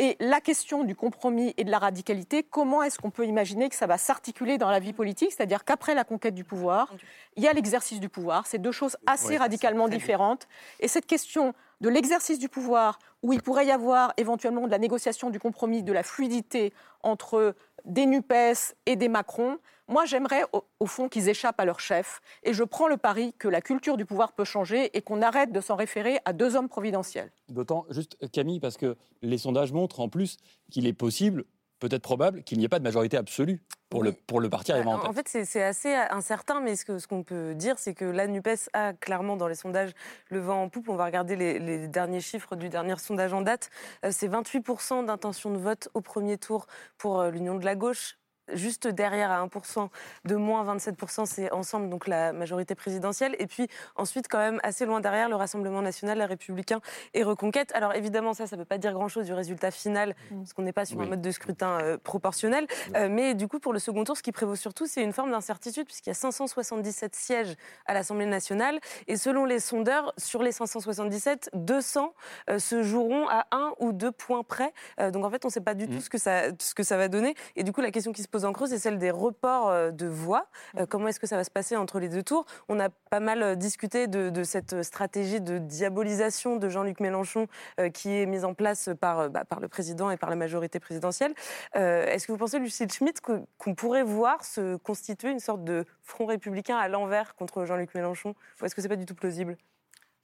Et 0.00 0.16
la 0.20 0.40
question 0.40 0.84
du 0.84 0.94
compromis 0.94 1.54
et 1.56 1.64
de 1.64 1.72
la 1.72 1.80
radicalité, 1.80 2.44
comment 2.44 2.84
est-ce 2.84 2.98
qu'on 2.98 3.10
peut 3.10 3.26
imaginer 3.26 3.68
que 3.68 3.74
ça 3.74 3.88
va 3.88 3.98
s'articuler 3.98 4.56
dans 4.56 4.70
la 4.70 4.78
vie 4.78 4.92
politique? 4.92 5.32
C'est-à-dire 5.32 5.64
qu'après 5.64 5.92
la 5.92 6.04
conquête 6.04 6.36
du 6.36 6.44
pouvoir, 6.44 6.94
il 7.34 7.42
y 7.42 7.48
a 7.48 7.52
l'exercice 7.52 7.98
du 7.98 8.08
pouvoir. 8.08 8.46
C'est 8.46 8.58
deux 8.58 8.70
choses 8.70 8.96
assez 9.06 9.30
Oui, 9.30 9.36
radicalement 9.38 9.88
différentes. 9.88 10.46
Et 10.78 10.86
cette 10.86 11.06
question 11.06 11.52
de 11.80 11.88
l'exercice 11.88 12.38
du 12.38 12.48
pouvoir, 12.48 13.00
où 13.24 13.32
il 13.32 13.42
pourrait 13.42 13.66
y 13.66 13.72
avoir 13.72 14.12
éventuellement 14.16 14.66
de 14.66 14.70
la 14.70 14.78
négociation, 14.78 15.30
du 15.30 15.40
compromis, 15.40 15.82
de 15.82 15.92
la 15.92 16.04
fluidité 16.04 16.72
entre 17.02 17.56
des 17.88 18.06
NUPES 18.06 18.74
et 18.86 18.96
des 18.96 19.08
Macron, 19.08 19.58
moi 19.88 20.04
j'aimerais 20.04 20.44
au, 20.52 20.62
au 20.78 20.86
fond 20.86 21.08
qu'ils 21.08 21.28
échappent 21.28 21.58
à 21.58 21.64
leur 21.64 21.80
chef. 21.80 22.20
Et 22.44 22.52
je 22.52 22.62
prends 22.62 22.88
le 22.88 22.96
pari 22.96 23.32
que 23.38 23.48
la 23.48 23.60
culture 23.60 23.96
du 23.96 24.04
pouvoir 24.04 24.32
peut 24.32 24.44
changer 24.44 24.96
et 24.96 25.02
qu'on 25.02 25.22
arrête 25.22 25.50
de 25.50 25.60
s'en 25.60 25.74
référer 25.74 26.18
à 26.24 26.32
deux 26.32 26.54
hommes 26.54 26.68
providentiels. 26.68 27.32
D'autant, 27.48 27.86
juste 27.90 28.16
Camille, 28.30 28.60
parce 28.60 28.76
que 28.76 28.96
les 29.22 29.38
sondages 29.38 29.72
montrent 29.72 30.00
en 30.00 30.08
plus 30.08 30.36
qu'il 30.70 30.86
est 30.86 30.92
possible, 30.92 31.44
peut-être 31.78 32.02
probable, 32.02 32.42
qu'il 32.42 32.58
n'y 32.58 32.64
ait 32.64 32.68
pas 32.68 32.78
de 32.78 32.84
majorité 32.84 33.16
absolue 33.16 33.60
pour, 33.90 34.02
le, 34.02 34.12
pour 34.12 34.40
le 34.40 34.48
parti 34.50 34.72
arrivant 34.72 34.94
en 34.94 34.98
tête. 35.00 35.08
En 35.08 35.12
fait, 35.12 35.28
c'est- 35.44 35.62
assez 35.62 35.94
incertain, 35.94 36.60
mais 36.60 36.76
ce 36.76 36.84
que- 36.84 36.98
ce 36.98 37.06
qu'on 37.06 37.22
peut 37.22 37.54
dire, 37.54 37.78
c'est 37.78 37.94
que 37.94 38.04
la 38.04 38.26
NUPES 38.26 38.68
a 38.72 38.92
clairement 38.92 39.36
dans 39.36 39.48
les 39.48 39.54
sondages 39.54 39.92
le 40.30 40.40
vent 40.40 40.62
en 40.62 40.68
poupe. 40.68 40.88
On 40.88 40.96
va 40.96 41.04
regarder 41.06 41.36
les, 41.36 41.58
les 41.58 41.88
derniers 41.88 42.20
chiffres 42.20 42.56
du 42.56 42.68
dernier 42.68 42.96
sondage 42.98 43.32
en 43.32 43.40
date. 43.42 43.70
Euh, 44.04 44.10
c'est 44.12 44.28
28% 44.28 45.04
d'intention 45.04 45.50
de 45.50 45.58
vote 45.58 45.88
au 45.94 46.00
premier 46.00 46.36
tour 46.38 46.66
pour 46.98 47.20
euh, 47.20 47.30
l'Union 47.30 47.54
de 47.56 47.64
la 47.64 47.74
gauche. 47.76 48.18
Juste 48.52 48.86
derrière 48.88 49.30
à 49.30 49.44
1% 49.44 49.88
de 50.24 50.36
moins 50.36 50.64
27%, 50.76 51.26
c'est 51.26 51.50
ensemble 51.52 51.88
donc 51.88 52.06
la 52.06 52.32
majorité 52.32 52.74
présidentielle. 52.74 53.36
Et 53.38 53.46
puis 53.46 53.68
ensuite, 53.96 54.28
quand 54.28 54.38
même, 54.38 54.60
assez 54.62 54.86
loin 54.86 55.00
derrière, 55.00 55.28
le 55.28 55.36
Rassemblement 55.36 55.82
national, 55.82 56.18
les 56.18 56.24
Républicains 56.24 56.80
et 57.14 57.22
Reconquête. 57.22 57.72
Alors 57.74 57.94
évidemment, 57.94 58.34
ça, 58.34 58.46
ça 58.46 58.56
ne 58.56 58.62
veut 58.62 58.66
pas 58.66 58.78
dire 58.78 58.92
grand-chose 58.92 59.26
du 59.26 59.32
résultat 59.32 59.70
final, 59.70 60.14
parce 60.30 60.52
qu'on 60.52 60.62
n'est 60.62 60.72
pas 60.72 60.84
sur 60.84 61.00
un 61.00 61.06
mode 61.06 61.20
de 61.20 61.30
scrutin 61.30 61.78
euh, 61.80 61.98
proportionnel. 61.98 62.66
Euh, 62.96 63.08
mais 63.10 63.34
du 63.34 63.48
coup, 63.48 63.58
pour 63.58 63.72
le 63.72 63.78
second 63.78 64.04
tour, 64.04 64.16
ce 64.16 64.22
qui 64.22 64.32
prévaut 64.32 64.56
surtout, 64.56 64.86
c'est 64.86 65.02
une 65.02 65.12
forme 65.12 65.30
d'incertitude, 65.30 65.86
puisqu'il 65.86 66.10
y 66.10 66.12
a 66.12 66.14
577 66.14 67.14
sièges 67.14 67.54
à 67.86 67.94
l'Assemblée 67.94 68.26
nationale. 68.26 68.80
Et 69.06 69.16
selon 69.16 69.44
les 69.44 69.60
sondeurs, 69.60 70.12
sur 70.16 70.42
les 70.42 70.52
577, 70.52 71.50
200 71.54 72.14
euh, 72.50 72.58
se 72.58 72.82
joueront 72.82 73.28
à 73.28 73.46
un 73.50 73.72
ou 73.78 73.92
deux 73.92 74.12
points 74.12 74.42
près. 74.42 74.72
Euh, 75.00 75.10
donc 75.10 75.24
en 75.24 75.30
fait, 75.30 75.44
on 75.44 75.48
ne 75.48 75.52
sait 75.52 75.60
pas 75.60 75.74
du 75.74 75.88
tout 75.88 76.00
ce 76.00 76.10
que, 76.10 76.18
ça, 76.18 76.44
ce 76.58 76.74
que 76.74 76.82
ça 76.82 76.96
va 76.96 77.08
donner. 77.08 77.34
Et 77.56 77.62
du 77.62 77.72
coup, 77.72 77.80
la 77.80 77.90
question 77.90 78.12
qui 78.12 78.22
se 78.22 78.28
pose 78.28 78.37
en 78.44 78.52
creux, 78.52 78.66
c'est 78.66 78.78
celle 78.78 78.98
des 78.98 79.10
reports 79.10 79.68
euh, 79.68 79.90
de 79.90 80.06
voix. 80.06 80.46
Euh, 80.76 80.86
comment 80.86 81.08
est-ce 81.08 81.20
que 81.20 81.26
ça 81.26 81.36
va 81.36 81.44
se 81.44 81.50
passer 81.50 81.76
entre 81.76 81.98
les 82.00 82.08
deux 82.08 82.22
tours? 82.22 82.44
On 82.68 82.78
a 82.80 82.88
pas 82.88 83.20
mal 83.20 83.42
euh, 83.42 83.54
discuté 83.54 84.06
de, 84.06 84.30
de 84.30 84.42
cette 84.44 84.82
stratégie 84.82 85.40
de 85.40 85.58
diabolisation 85.58 86.56
de 86.56 86.68
Jean-Luc 86.68 87.00
Mélenchon 87.00 87.46
euh, 87.80 87.88
qui 87.90 88.14
est 88.14 88.26
mise 88.26 88.44
en 88.44 88.54
place 88.54 88.90
par, 89.00 89.30
bah, 89.30 89.44
par 89.44 89.60
le 89.60 89.68
président 89.68 90.10
et 90.10 90.16
par 90.16 90.30
la 90.30 90.36
majorité 90.36 90.80
présidentielle. 90.80 91.34
Euh, 91.76 92.06
Est-ce 92.06 92.26
que 92.26 92.32
vous 92.32 92.38
pensez, 92.38 92.58
Lucille 92.58 92.90
Schmitt, 92.90 93.20
qu'on 93.20 93.74
pourrait 93.74 94.02
voir 94.02 94.44
se 94.44 94.76
constituer 94.76 95.30
une 95.30 95.40
sorte 95.40 95.64
de 95.64 95.84
front 96.02 96.26
républicain 96.26 96.76
à 96.76 96.88
l'envers 96.88 97.34
contre 97.34 97.64
Jean-Luc 97.64 97.94
Mélenchon? 97.94 98.34
Ou 98.60 98.64
est-ce 98.64 98.74
que 98.74 98.82
c'est 98.82 98.88
pas 98.88 98.96
du 98.96 99.06
tout 99.06 99.14
plausible? 99.14 99.56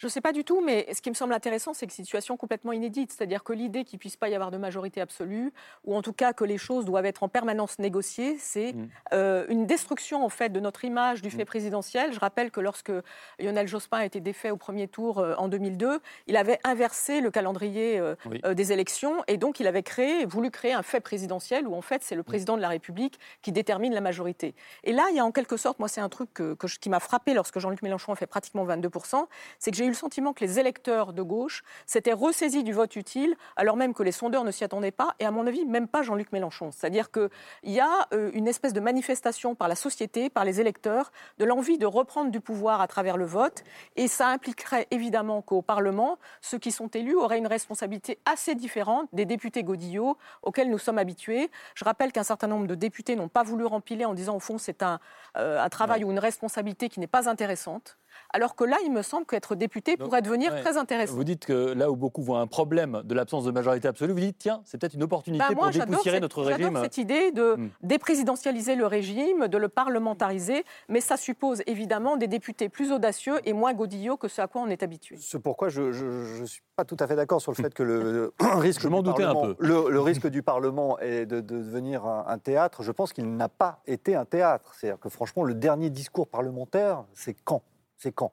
Je 0.04 0.08
ne 0.08 0.12
sais 0.12 0.20
pas 0.20 0.32
du 0.34 0.44
tout, 0.44 0.60
mais 0.60 0.86
ce 0.92 1.00
qui 1.00 1.08
me 1.08 1.14
semble 1.14 1.32
intéressant, 1.32 1.72
c'est 1.72 1.86
que 1.86 1.92
c'est 1.94 2.00
une 2.02 2.04
situation 2.04 2.36
complètement 2.36 2.72
inédite. 2.72 3.10
C'est-à-dire 3.10 3.42
que 3.42 3.54
l'idée 3.54 3.84
qu'il 3.84 3.96
ne 3.96 4.00
puisse 4.00 4.16
pas 4.18 4.28
y 4.28 4.34
avoir 4.34 4.50
de 4.50 4.58
majorité 4.58 5.00
absolue, 5.00 5.50
ou 5.86 5.96
en 5.96 6.02
tout 6.02 6.12
cas 6.12 6.34
que 6.34 6.44
les 6.44 6.58
choses 6.58 6.84
doivent 6.84 7.06
être 7.06 7.22
en 7.22 7.30
permanence 7.30 7.78
négociées, 7.78 8.36
c'est 8.38 8.74
euh, 9.14 9.46
une 9.48 9.64
destruction 9.66 10.22
en 10.22 10.28
fait 10.28 10.50
de 10.50 10.60
notre 10.60 10.84
image 10.84 11.22
du 11.22 11.30
fait 11.30 11.46
présidentiel. 11.46 12.12
Je 12.12 12.20
rappelle 12.20 12.50
que 12.50 12.60
lorsque 12.60 12.92
Lionel 13.38 13.66
Jospin 13.66 13.96
a 13.96 14.04
été 14.04 14.20
défait 14.20 14.50
au 14.50 14.58
premier 14.58 14.88
tour 14.88 15.20
euh, 15.20 15.34
en 15.38 15.48
2002, 15.48 16.00
il 16.26 16.36
avait 16.36 16.58
inversé 16.64 17.22
le 17.22 17.30
calendrier 17.30 17.98
euh, 17.98 18.14
Oui. 18.26 18.42
des 18.54 18.72
élections 18.72 19.24
et 19.26 19.38
donc 19.38 19.58
il 19.58 19.66
avait 19.66 19.82
créé, 19.82 20.26
voulu 20.26 20.50
créer 20.50 20.74
un 20.74 20.82
fait 20.82 21.00
présidentiel 21.00 21.66
où 21.66 21.74
en 21.74 21.80
fait 21.80 22.02
c'est 22.02 22.14
le 22.14 22.22
président 22.22 22.56
de 22.58 22.60
la 22.60 22.68
République 22.68 23.18
qui 23.40 23.52
détermine 23.52 23.94
la 23.94 24.02
majorité. 24.02 24.54
Et 24.82 24.92
là, 24.92 25.06
il 25.08 25.16
y 25.16 25.18
a 25.20 25.24
en 25.24 25.32
quelque 25.32 25.56
sorte, 25.56 25.78
moi 25.78 25.88
c'est 25.88 26.02
un 26.02 26.10
truc 26.10 26.28
que- 26.34 26.52
que 26.52 26.66
je- 26.68 26.78
qui 26.78 26.90
m'a 26.90 27.00
frappé 27.00 27.32
lorsque 27.32 27.58
Jean-Luc 27.58 27.80
Mélenchon 27.80 28.12
a 28.12 28.16
fait 28.16 28.26
pratiquement 28.26 28.64
22%, 28.66 29.28
c'est 29.58 29.70
que 29.70 29.78
j'ai 29.78 29.86
eu 29.86 29.93
le 29.94 29.98
sentiment 29.98 30.32
que 30.32 30.44
les 30.44 30.58
électeurs 30.58 31.12
de 31.12 31.22
gauche 31.22 31.62
s'étaient 31.86 32.12
ressaisis 32.12 32.64
du 32.64 32.72
vote 32.72 32.96
utile, 32.96 33.36
alors 33.54 33.76
même 33.76 33.94
que 33.94 34.02
les 34.02 34.10
sondeurs 34.10 34.42
ne 34.42 34.50
s'y 34.50 34.64
attendaient 34.64 34.90
pas, 34.90 35.14
et 35.20 35.24
à 35.24 35.30
mon 35.30 35.46
avis, 35.46 35.64
même 35.64 35.86
pas 35.86 36.02
Jean-Luc 36.02 36.32
Mélenchon. 36.32 36.72
C'est-à-dire 36.72 37.12
qu'il 37.12 37.30
y 37.62 37.78
a 37.78 38.08
euh, 38.12 38.32
une 38.34 38.48
espèce 38.48 38.72
de 38.72 38.80
manifestation 38.80 39.54
par 39.54 39.68
la 39.68 39.76
société, 39.76 40.30
par 40.30 40.44
les 40.44 40.60
électeurs, 40.60 41.12
de 41.38 41.44
l'envie 41.44 41.78
de 41.78 41.86
reprendre 41.86 42.32
du 42.32 42.40
pouvoir 42.40 42.80
à 42.80 42.88
travers 42.88 43.16
le 43.16 43.24
vote, 43.24 43.62
et 43.94 44.08
ça 44.08 44.26
impliquerait 44.28 44.88
évidemment 44.90 45.42
qu'au 45.42 45.62
Parlement, 45.62 46.18
ceux 46.40 46.58
qui 46.58 46.72
sont 46.72 46.88
élus 46.88 47.14
auraient 47.14 47.38
une 47.38 47.46
responsabilité 47.46 48.18
assez 48.24 48.56
différente 48.56 49.08
des 49.12 49.26
députés 49.26 49.62
Godillot 49.62 50.18
auxquels 50.42 50.70
nous 50.70 50.78
sommes 50.78 50.98
habitués. 50.98 51.52
Je 51.76 51.84
rappelle 51.84 52.10
qu'un 52.10 52.24
certain 52.24 52.48
nombre 52.48 52.66
de 52.66 52.74
députés 52.74 53.14
n'ont 53.14 53.28
pas 53.28 53.44
voulu 53.44 53.64
rempiler 53.64 54.04
en 54.04 54.14
disant, 54.14 54.34
au 54.34 54.40
fond, 54.40 54.58
c'est 54.58 54.82
un, 54.82 54.98
euh, 55.36 55.62
un 55.62 55.68
travail 55.68 56.02
ou 56.02 56.10
une 56.10 56.18
responsabilité 56.18 56.88
qui 56.88 56.98
n'est 56.98 57.06
pas 57.06 57.28
intéressante. 57.28 57.96
Alors 58.32 58.56
que 58.56 58.64
là, 58.64 58.76
il 58.84 58.92
me 58.92 59.02
semble 59.02 59.26
qu'être 59.26 59.54
député 59.54 59.96
pourrait 59.96 60.22
devenir 60.22 60.52
Ouais. 60.52 60.60
très 60.62 60.76
intéressant. 60.76 61.14
Vous 61.14 61.24
dites 61.24 61.46
que 61.46 61.72
là 61.72 61.90
où 61.90 61.96
beaucoup 61.96 62.22
voient 62.22 62.40
un 62.40 62.46
problème 62.46 63.02
de 63.04 63.14
l'absence 63.14 63.44
de 63.44 63.50
majorité 63.50 63.88
absolue, 63.88 64.12
vous 64.12 64.20
dites 64.20 64.38
tiens, 64.38 64.60
c'est 64.64 64.78
peut-être 64.78 64.94
une 64.94 65.02
opportunité 65.02 65.44
Bah, 65.48 65.54
moi, 65.54 65.64
pour 65.64 65.72
j'adore 65.72 65.88
dépoussiérer 65.90 66.16
cette- 66.16 66.22
notre 66.22 66.44
j'adore 66.44 66.56
régime. 66.58 66.78
cette 66.82 66.98
idée 66.98 67.30
de 67.32 67.54
Hmm. 67.56 67.68
déprésidentialiser 67.82 68.74
le 68.74 68.86
régime, 68.86 69.48
de 69.48 69.58
le 69.58 69.68
parlementariser, 69.68 70.64
mais 70.88 71.00
ça 71.00 71.16
suppose 71.16 71.62
évidemment 71.66 72.16
des 72.16 72.26
députés 72.26 72.68
plus 72.68 72.92
audacieux 72.92 73.40
et 73.44 73.52
moins 73.52 73.72
godillots 73.72 74.16
que 74.16 74.28
ce 74.28 74.42
à 74.42 74.46
quoi 74.46 74.60
on 74.62 74.66
est 74.68 74.82
habitué. 74.82 75.16
C'est 75.18 75.38
pourquoi 75.40 75.68
je 75.68 75.82
ne 75.82 76.46
suis 76.46 76.62
pas 76.76 76.84
tout 76.84 76.96
à 77.00 77.06
fait 77.06 77.16
d'accord 77.16 77.40
sur 77.40 77.52
le 77.52 77.56
fait 77.56 77.72
que 77.72 77.82
le, 77.82 78.02
le 78.12 78.32
risque, 78.58 78.80
Je 78.82 78.88
du 78.88 78.94
un 78.96 79.02
Parlement- 79.02 79.42
peu. 79.42 79.56
Le, 79.60 79.90
le 79.90 80.00
risque 80.00 80.26
du 80.26 80.42
Parlement 80.42 80.98
est 80.98 81.24
de, 81.26 81.36
de 81.40 81.58
devenir 81.58 82.04
un, 82.04 82.24
un 82.28 82.38
théâtre. 82.38 82.82
Je 82.82 82.92
pense 82.92 83.12
qu'il 83.12 83.36
n'a 83.36 83.48
pas 83.48 83.80
été 83.86 84.14
un 84.16 84.24
théâtre. 84.24 84.74
C'est-à-dire 84.74 85.00
que 85.00 85.08
franchement, 85.08 85.44
le 85.44 85.54
dernier 85.54 85.90
discours 85.90 86.28
parlementaire, 86.28 87.04
c'est 87.14 87.34
quand? 87.44 87.62
C'est 88.04 88.12
quand? 88.12 88.32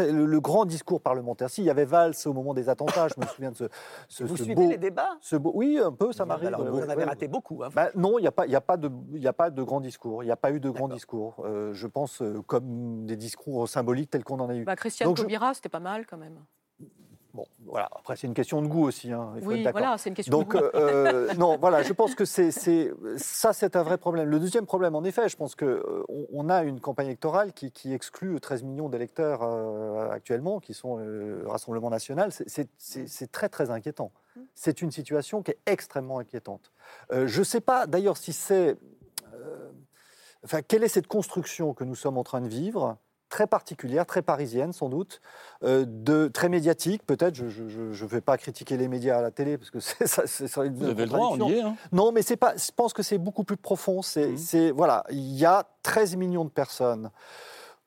Le, 0.00 0.26
le 0.26 0.40
grand 0.42 0.66
discours 0.66 1.00
parlementaire, 1.00 1.48
s'il 1.48 1.64
y 1.64 1.70
avait 1.70 1.86
Valls 1.86 2.12
au 2.26 2.34
moment 2.34 2.52
des 2.52 2.68
attentats, 2.68 3.08
je 3.08 3.14
me 3.18 3.24
souviens 3.24 3.52
de 3.52 3.56
ce, 3.56 3.64
ce, 4.08 4.24
Vous 4.24 4.36
ce 4.36 4.44
suivez 4.44 4.54
beau, 4.62 4.68
les 4.68 4.76
débats? 4.76 5.16
ce 5.22 5.34
beau- 5.36 5.52
Oui, 5.54 5.78
un 5.82 5.92
peu, 5.92 6.12
ça 6.12 6.26
m'arrive. 6.26 6.48
Alors, 6.48 6.62
vous 6.62 6.80
en 6.82 6.88
avez 6.90 7.04
raté 7.04 7.26
beaucoup. 7.26 7.62
hein. 7.64 7.70
Bah, 7.74 7.88
non, 7.94 8.18
il 8.18 8.22
n'y 8.22 8.28
a, 8.28 8.32
pas- 8.32 8.46
y 8.46 8.54
a, 8.54 8.60
pas 8.60 8.76
de- 8.76 8.90
il 9.12 9.22
y 9.22 9.26
a 9.28 9.32
pas 9.32 9.48
de 9.48 9.62
grand 9.62 9.80
discours. 9.80 10.22
Il 10.22 10.26
n'y 10.26 10.32
a 10.32 10.36
pas 10.36 10.50
eu 10.52 10.60
de 10.60 10.68
grand 10.68 10.88
discours. 10.88 11.42
Euh, 11.46 11.72
je 11.72 11.86
pense 11.86 12.20
euh, 12.20 12.42
comme 12.42 13.06
des 13.06 13.16
discours 13.16 13.66
symboliques 13.66 14.10
tels 14.10 14.24
qu'on 14.24 14.40
en 14.40 14.50
a 14.50 14.54
eu. 14.56 14.64
Bah, 14.64 14.76
Christiane 14.76 15.08
je- 15.16 15.22
Taubira, 15.22 15.54
c'était 15.54 15.70
pas 15.70 15.80
mal 15.80 16.04
quand 16.06 16.18
même. 16.18 16.44
Voilà. 17.68 17.88
Après, 17.94 18.16
c'est 18.16 18.26
une 18.26 18.34
question 18.34 18.62
de 18.62 18.66
goût 18.66 18.84
aussi. 18.86 19.12
hein, 19.12 19.32
il 19.36 19.42
faut 19.42 19.50
Oui, 19.50 19.64
être 19.64 19.72
voilà, 19.72 19.98
c'est 19.98 20.08
une 20.08 20.14
question 20.14 20.30
Donc, 20.38 20.54
de 20.54 20.58
goût. 20.60 20.64
euh, 20.74 21.34
non, 21.34 21.58
voilà, 21.58 21.82
je 21.82 21.92
pense 21.92 22.14
que 22.14 22.24
c'est, 22.24 22.50
ça, 22.50 23.52
c'est 23.52 23.76
un 23.76 23.82
vrai 23.82 23.98
problème. 23.98 24.28
Le 24.28 24.40
deuxième 24.40 24.64
problème, 24.66 24.94
en 24.94 25.04
effet, 25.04 25.28
je 25.28 25.36
pense 25.36 25.54
qu'on 25.54 25.78
on 26.32 26.48
a 26.48 26.62
une 26.62 26.80
campagne 26.80 27.06
électorale 27.06 27.52
qui, 27.52 27.70
qui 27.70 27.92
exclut 27.92 28.40
13 28.40 28.62
millions 28.62 28.88
d'électeurs 28.88 29.40
euh, 29.42 30.10
actuellement, 30.10 30.60
qui 30.60 30.72
sont 30.74 30.98
euh, 30.98 31.40
le 31.42 31.48
Rassemblement 31.48 31.90
national. 31.90 32.30
C'est, 32.32 33.32
très, 33.32 33.48
très 33.48 33.70
inquiétant. 33.70 34.12
C'est 34.54 34.82
une 34.82 34.90
situation 34.90 35.42
qui 35.42 35.50
est 35.50 35.58
extrêmement 35.66 36.18
inquiétante. 36.20 36.72
Euh, 37.12 37.26
je 37.26 37.40
ne 37.40 37.44
sais 37.44 37.60
pas, 37.60 37.86
d'ailleurs, 37.86 38.16
si 38.16 38.32
c'est... 38.32 38.76
euh, 39.34 39.68
enfin, 40.44 40.62
quelle 40.62 40.84
est 40.84 40.88
cette 40.88 41.06
construction 41.08 41.74
que 41.74 41.84
nous 41.84 41.94
sommes 41.96 42.16
en 42.18 42.24
train 42.24 42.40
de 42.40 42.48
vivre 42.48 42.96
très 43.28 43.46
particulière, 43.46 44.06
très 44.06 44.22
parisienne 44.22 44.72
sans 44.72 44.88
doute, 44.88 45.20
euh, 45.62 45.84
de, 45.86 46.28
très 46.28 46.48
médiatique 46.48 47.04
peut-être. 47.06 47.34
Je 47.34 47.62
ne 47.62 48.08
vais 48.08 48.20
pas 48.20 48.36
critiquer 48.38 48.76
les 48.76 48.88
médias 48.88 49.18
à 49.18 49.22
la 49.22 49.30
télé 49.30 49.58
parce 49.58 49.70
que 49.70 49.80
c'est 49.80 50.06
ça, 50.06 50.26
ça 50.26 50.64
une 50.64 50.74
Vous 50.74 50.84
avez 50.86 51.04
le 51.04 51.08
droit, 51.10 51.28
on 51.32 51.48
y 51.48 51.54
est. 51.54 51.60
hein. 51.60 51.76
Non, 51.92 52.12
mais 52.12 52.22
c'est 52.22 52.36
pas. 52.36 52.54
Je 52.56 52.70
pense 52.74 52.92
que 52.92 53.02
c'est 53.02 53.18
beaucoup 53.18 53.44
plus 53.44 53.56
profond. 53.56 54.02
C'est, 54.02 54.36
c'est- 54.36 54.70
voilà, 54.70 55.04
il 55.10 55.34
y 55.34 55.44
a 55.44 55.66
13 55.82 56.16
millions 56.16 56.44
de 56.44 56.50
personnes 56.50 57.10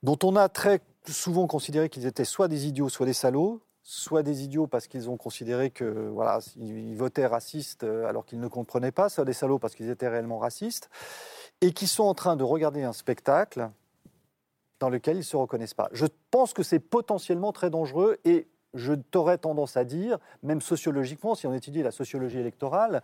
dont 0.03 0.17
on 0.23 0.35
a 0.35 0.49
très 0.49 0.81
souvent 1.07 1.47
considéré 1.47 1.89
qu'ils 1.89 2.05
étaient 2.05 2.25
soit 2.25 2.47
des 2.47 2.67
idiots, 2.67 2.89
soit 2.89 3.05
des 3.05 3.13
salauds, 3.13 3.61
soit 3.83 4.23
des 4.23 4.43
idiots 4.43 4.67
parce 4.67 4.87
qu'ils 4.87 5.09
ont 5.09 5.17
considéré 5.17 5.71
que 5.71 6.09
voilà, 6.09 6.39
ils 6.57 6.95
votaient 6.95 7.25
racistes 7.25 7.83
euh, 7.83 8.07
alors 8.07 8.25
qu'ils 8.25 8.39
ne 8.39 8.47
comprenaient 8.47 8.91
pas, 8.91 9.09
soit 9.09 9.25
des 9.25 9.33
salauds 9.33 9.59
parce 9.59 9.75
qu'ils 9.75 9.89
étaient 9.89 10.07
réellement 10.07 10.37
racistes, 10.37 10.89
et 11.61 11.71
qui 11.71 11.87
sont 11.87 12.03
en 12.03 12.13
train 12.13 12.35
de 12.35 12.43
regarder 12.43 12.83
un 12.83 12.93
spectacle 12.93 13.69
dans 14.81 14.89
lequel 14.89 15.15
ils 15.15 15.19
ne 15.19 15.23
se 15.23 15.37
reconnaissent 15.37 15.75
pas. 15.75 15.87
Je 15.93 16.07
pense 16.31 16.53
que 16.53 16.63
c'est 16.63 16.79
potentiellement 16.79 17.51
très 17.53 17.69
dangereux 17.69 18.17
et 18.25 18.47
je 18.73 18.93
t'aurais 18.93 19.37
tendance 19.37 19.77
à 19.77 19.85
dire, 19.85 20.17
même 20.43 20.59
sociologiquement, 20.59 21.35
si 21.35 21.45
on 21.47 21.53
étudie 21.53 21.83
la 21.83 21.91
sociologie 21.91 22.39
électorale, 22.39 23.03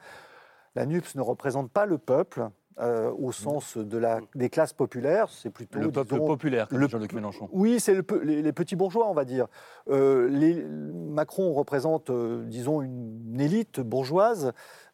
la 0.76 0.86
NUPS 0.88 1.16
ne 1.16 1.22
représente 1.22 1.72
pas 1.72 1.86
le 1.86 1.98
peuple, 2.00 2.50
euh, 2.80 3.12
au 3.18 3.32
sens 3.32 3.78
de 3.78 3.98
la, 3.98 4.20
des 4.36 4.50
classes 4.50 4.74
populaires. 4.74 5.30
C'est 5.30 5.50
plutôt 5.50 5.80
Le 5.80 5.92
peuple 5.92 6.14
disons, 6.16 6.26
populaire, 6.28 6.68
le- 6.72 6.88
Jean-Luc 6.88 7.14
Mélenchon. 7.14 7.48
Oui, 7.52 7.80
c'est 7.80 7.94
le 7.96 8.04
peu- 8.04 8.22
les, 8.24 8.42
les 8.42 8.54
petits 8.54 8.76
bourgeois, 8.76 9.08
on 9.10 9.14
va 9.14 9.26
dire. 9.26 9.48
Euh, 9.90 10.28
les- 10.30 10.64
Macron 10.64 11.54
représente, 11.54 12.10
euh, 12.10 12.44
disons, 12.46 12.82
une 12.82 13.40
élite 13.40 13.80
bourgeoise. 13.82 14.52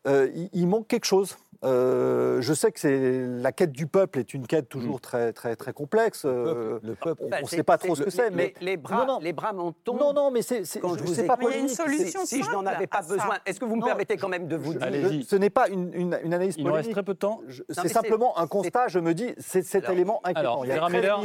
Euh, 0.08 0.30
il, 0.36 0.50
il 0.54 0.68
manque 0.68 0.88
quelque 0.88 1.06
chose. 1.06 1.38
Euh, 1.66 2.42
je 2.42 2.54
sais 2.54 2.74
que 2.74 2.80
c'est 2.82 3.26
la 3.26 3.54
quête 3.54 3.72
du 3.72 3.88
peuple 3.88 4.20
est 4.20 4.34
une 4.34 4.46
quête 4.48 4.68
toujours 4.68 5.00
très 5.00 5.32
très 5.32 5.56
très 5.56 5.72
complexe. 5.72 6.24
Euh, 6.26 6.78
Le 6.84 6.94
peuple, 6.96 7.24
on 7.26 7.30
Bah, 7.30 7.40
ne 7.42 7.46
c'est- 7.48 7.56
sait 7.56 7.64
pas 7.64 7.78
trop 7.78 7.96
ce 7.96 8.04
que 8.04 8.10
c'est, 8.10 8.32
mais 8.32 8.54
les 8.60 8.76
bras, 8.76 9.06
Non, 9.06 9.14
non. 9.14 9.20
les 9.20 9.32
bras 9.32 9.54
m'en 9.54 9.72
tombent. 9.72 9.98
non, 10.02 10.12
non, 10.12 10.30
mais 10.30 10.42
c'est 10.42 10.64
Quand 10.82 10.98
je 10.98 11.04
vous 11.04 11.14
c'est 11.14 11.26
pas 11.26 11.38
il 11.42 11.50
y 11.50 11.54
a 11.54 11.58
une 11.60 11.70
solution 11.70 12.26
Si 12.26 12.44
je 12.44 12.52
n'en 12.52 12.66
avais 12.66 12.86
pas 12.86 13.02
ça. 13.02 13.14
besoin, 13.14 13.38
est-ce 13.46 13.62
que 13.62 13.66
vous 13.66 13.76
me 13.78 13.80
Non, 13.80 13.88
permettez 13.88 14.18
quand 14.18 14.28
même 14.28 14.48
de 14.50 14.58
vous 14.58 14.74
je- 14.74 14.78
dire? 14.78 14.88
Allez-y. 14.88 15.22
je- 15.22 15.26
ce 15.28 15.36
n'est 15.38 15.50
pas 15.50 15.70
une, 15.70 15.94
une- 15.94 16.20
une 16.22 16.34
analyse 16.34 16.56
Il 16.58 16.66
nous 16.66 16.74
reste 16.74 16.92
très 16.92 17.04
peu 17.04 17.14
de 17.14 17.20
temps. 17.20 17.40
C'est 17.70 17.88
simplement 17.88 18.38
un 18.38 18.48
constat. 18.48 18.90
Je 18.90 19.00
me 19.00 19.14
dis, 19.14 19.34
c'est 19.38 19.62
cet 19.64 19.86
Alors- 19.86 19.94
élément 19.96 20.20
inquiétant. 20.26 20.40
Alors, 20.42 20.66
Il 20.66 20.68
y 20.68 20.72
a 20.72 20.76
Gérard 20.76 20.90
13 20.90 21.02
Miller, 21.02 21.20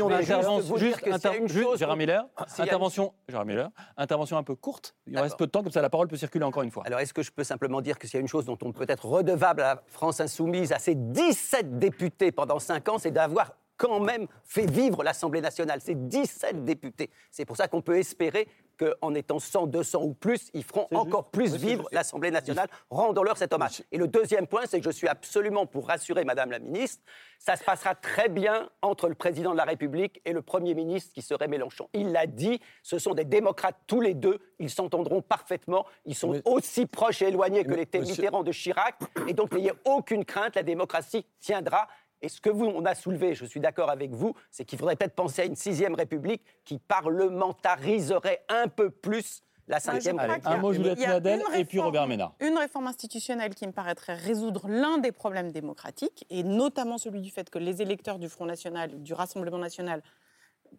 intervention, 2.59 3.12
Miller, 3.45 3.70
intervention, 3.97 4.37
un 4.37 4.43
peu 4.45 4.55
courte. 4.55 4.95
Il 5.09 5.18
reste 5.18 5.37
peu 5.37 5.47
de 5.47 5.51
temps, 5.51 5.62
comme 5.64 5.72
ça 5.72 5.83
la 5.83 5.91
parole 5.91 6.07
peut 6.09 6.16
circuler 6.16 6.45
encore 6.45 6.62
une 6.62 6.70
fois. 6.70 6.85
Alors, 6.87 7.01
est-ce 7.01 7.12
que 7.14 7.22
je 7.22 7.33
peux 7.33 7.45
simplement 7.45 7.81
dire 7.81 7.99
que 7.99 8.07
s'il 8.07 8.14
y 8.14 8.18
a 8.18 8.20
une 8.20 8.29
chose 8.29 8.45
dont 8.45 8.59
on 8.62 8.68
peut 8.73 8.87
être 8.89 9.07
redevable 9.07 9.62
à 9.62 9.75
la 9.75 9.83
France 9.89 10.21
insoumise, 10.21 10.73
à 10.73 10.79
ses 10.79 10.95
17 10.95 11.79
députés 11.79 12.33
pendant 12.33 12.59
5 12.59 12.89
ans, 12.89 12.99
c'est 12.99 13.11
d'avoir 13.11 13.53
quand 13.77 14.01
même 14.01 14.27
fait 14.45 14.69
vivre 14.71 15.03
l'Assemblée 15.03 15.41
nationale. 15.41 15.81
C'est 15.83 16.09
17 16.09 16.64
députés. 16.64 17.11
C'est 17.31 17.45
pour 17.45 17.57
ça 17.57 17.69
qu'on 17.69 17.81
peut 17.81 17.97
espérer 17.97 18.49
qu'en 18.79 19.14
étant 19.14 19.39
100, 19.39 19.66
200 19.66 20.03
ou 20.03 20.14
plus, 20.14 20.51
ils 20.55 20.64
feront 20.64 20.87
encore 20.93 21.31
plus 21.31 21.57
vivre 21.57 21.89
l'Assemblée 21.93 22.31
nationale. 22.31 22.68
Rendons-leur 22.91 23.37
cet 23.37 23.53
hommage. 23.53 23.83
Et 23.93 23.99
le 23.99 24.09
deuxième 24.09 24.47
point, 24.47 24.62
c'est 24.66 24.79
que 24.79 24.85
je 24.85 24.91
suis 24.91 25.09
absolument 25.09 25.66
pour 25.66 25.89
rassurer 25.89 26.24
Madame 26.24 26.51
la 26.51 26.59
ministre, 26.59 27.03
ça 27.39 27.57
se 27.57 27.64
passera 27.64 27.95
très 27.95 28.29
bien 28.29 28.68
entre 28.83 29.09
le 29.09 29.14
président 29.14 29.53
de 29.53 29.57
la 29.57 29.64
République 29.64 30.20
et 30.24 30.33
le 30.33 30.43
Premier 30.43 30.74
ministre 30.74 31.12
qui 31.12 31.22
serait 31.22 31.49
Mélenchon. 31.49 31.89
Il 31.93 32.12
l'a 32.12 32.26
dit, 32.26 32.61
ce 32.83 32.99
sont 32.99 33.14
des 33.14 33.24
démocrates 33.24 33.76
tous 33.87 34.01
les 34.01 34.14
deux, 34.14 34.39
ils 34.59 34.70
s'entendront 34.70 35.22
parfaitement, 35.22 35.85
ils 36.05 36.14
sont 36.14 36.31
Mais- 36.33 36.43
aussi 36.45 36.87
proches 36.87 37.22
et 37.22 37.29
éloignés 37.29 37.64
que 37.64 37.70
Mais- 37.70 37.76
l'étaient 37.76 37.99
monsieur- 38.01 38.14
Mitterrand 38.22 38.43
de 38.43 38.53
Chirac, 38.53 38.97
et 39.26 39.33
donc 39.35 39.53
n'ayez 39.53 39.72
aucune 39.85 40.24
crainte, 40.24 40.55
la 40.57 40.62
démocratie 40.62 41.26
tiendra. 41.41 41.89
Et 42.23 42.29
ce 42.29 42.41
que 42.41 42.51
vous, 42.51 42.64
on 42.66 42.85
a 42.85 42.95
soulevé, 42.95 43.35
je 43.35 43.45
suis 43.45 43.61
d'accord 43.61 43.91
avec 43.91 44.11
vous, 44.12 44.35
c'est 44.51 44.64
qu'il 44.64 44.79
faudrait 44.79 44.97
peut-être 44.97 45.14
penser 45.14 45.43
à 45.43 45.45
une 45.45 45.57
sixième 45.57 45.95
république 45.95 46.43
qui 46.64 46.79
parlementariserait 46.79 48.45
un 48.49 48.69
peu 48.69 48.91
plus 48.91 49.43
la 49.69 49.81
cinquième 49.81 50.19
a- 50.19 50.39
un 50.45 50.57
mot 50.57 50.73
Juliette 50.73 50.99
Nadel 50.99 51.41
une 51.41 51.55
et 51.61 51.64
puis 51.64 51.79
réforme- 51.79 51.85
Robert 51.87 52.07
Ménard. 52.07 52.35
Une 52.41 52.57
réforme 52.57 52.87
institutionnelle 52.87 53.55
qui 53.55 53.66
me 53.66 53.73
paraîtrait 53.73 54.14
résoudre 54.14 54.66
l'un 54.66 54.97
des 54.99 55.12
problèmes 55.12 55.53
démocratiques, 55.53 56.25
et 56.31 56.43
notamment 56.43 56.97
celui 56.97 57.21
du 57.21 57.31
fait 57.31 57.51
que 57.51 57.59
les 57.59 57.83
électeurs 57.83 58.19
du 58.19 58.29
Front 58.31 58.47
National, 58.47 59.03
du 59.03 59.12
Rassemblement 59.12 59.59
National, 59.59 60.03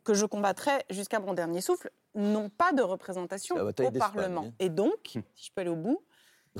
que 0.03 0.13
je 0.15 0.25
combattrai 0.25 0.71
jusqu'à 0.89 1.19
mon 1.19 1.33
dernier 1.33 1.61
souffle, 1.61 1.91
n'ont 2.15 2.49
pas 2.49 2.73
de 2.73 2.81
représentation 2.81 3.55
au 3.55 3.71
Parlement. 3.99 4.45
hein. 4.47 4.53
Et 4.59 4.69
donc, 4.69 4.97
si 5.35 5.45
je 5.47 5.51
peux 5.53 5.61
aller 5.61 5.69
au 5.69 5.75
bout, 5.75 6.01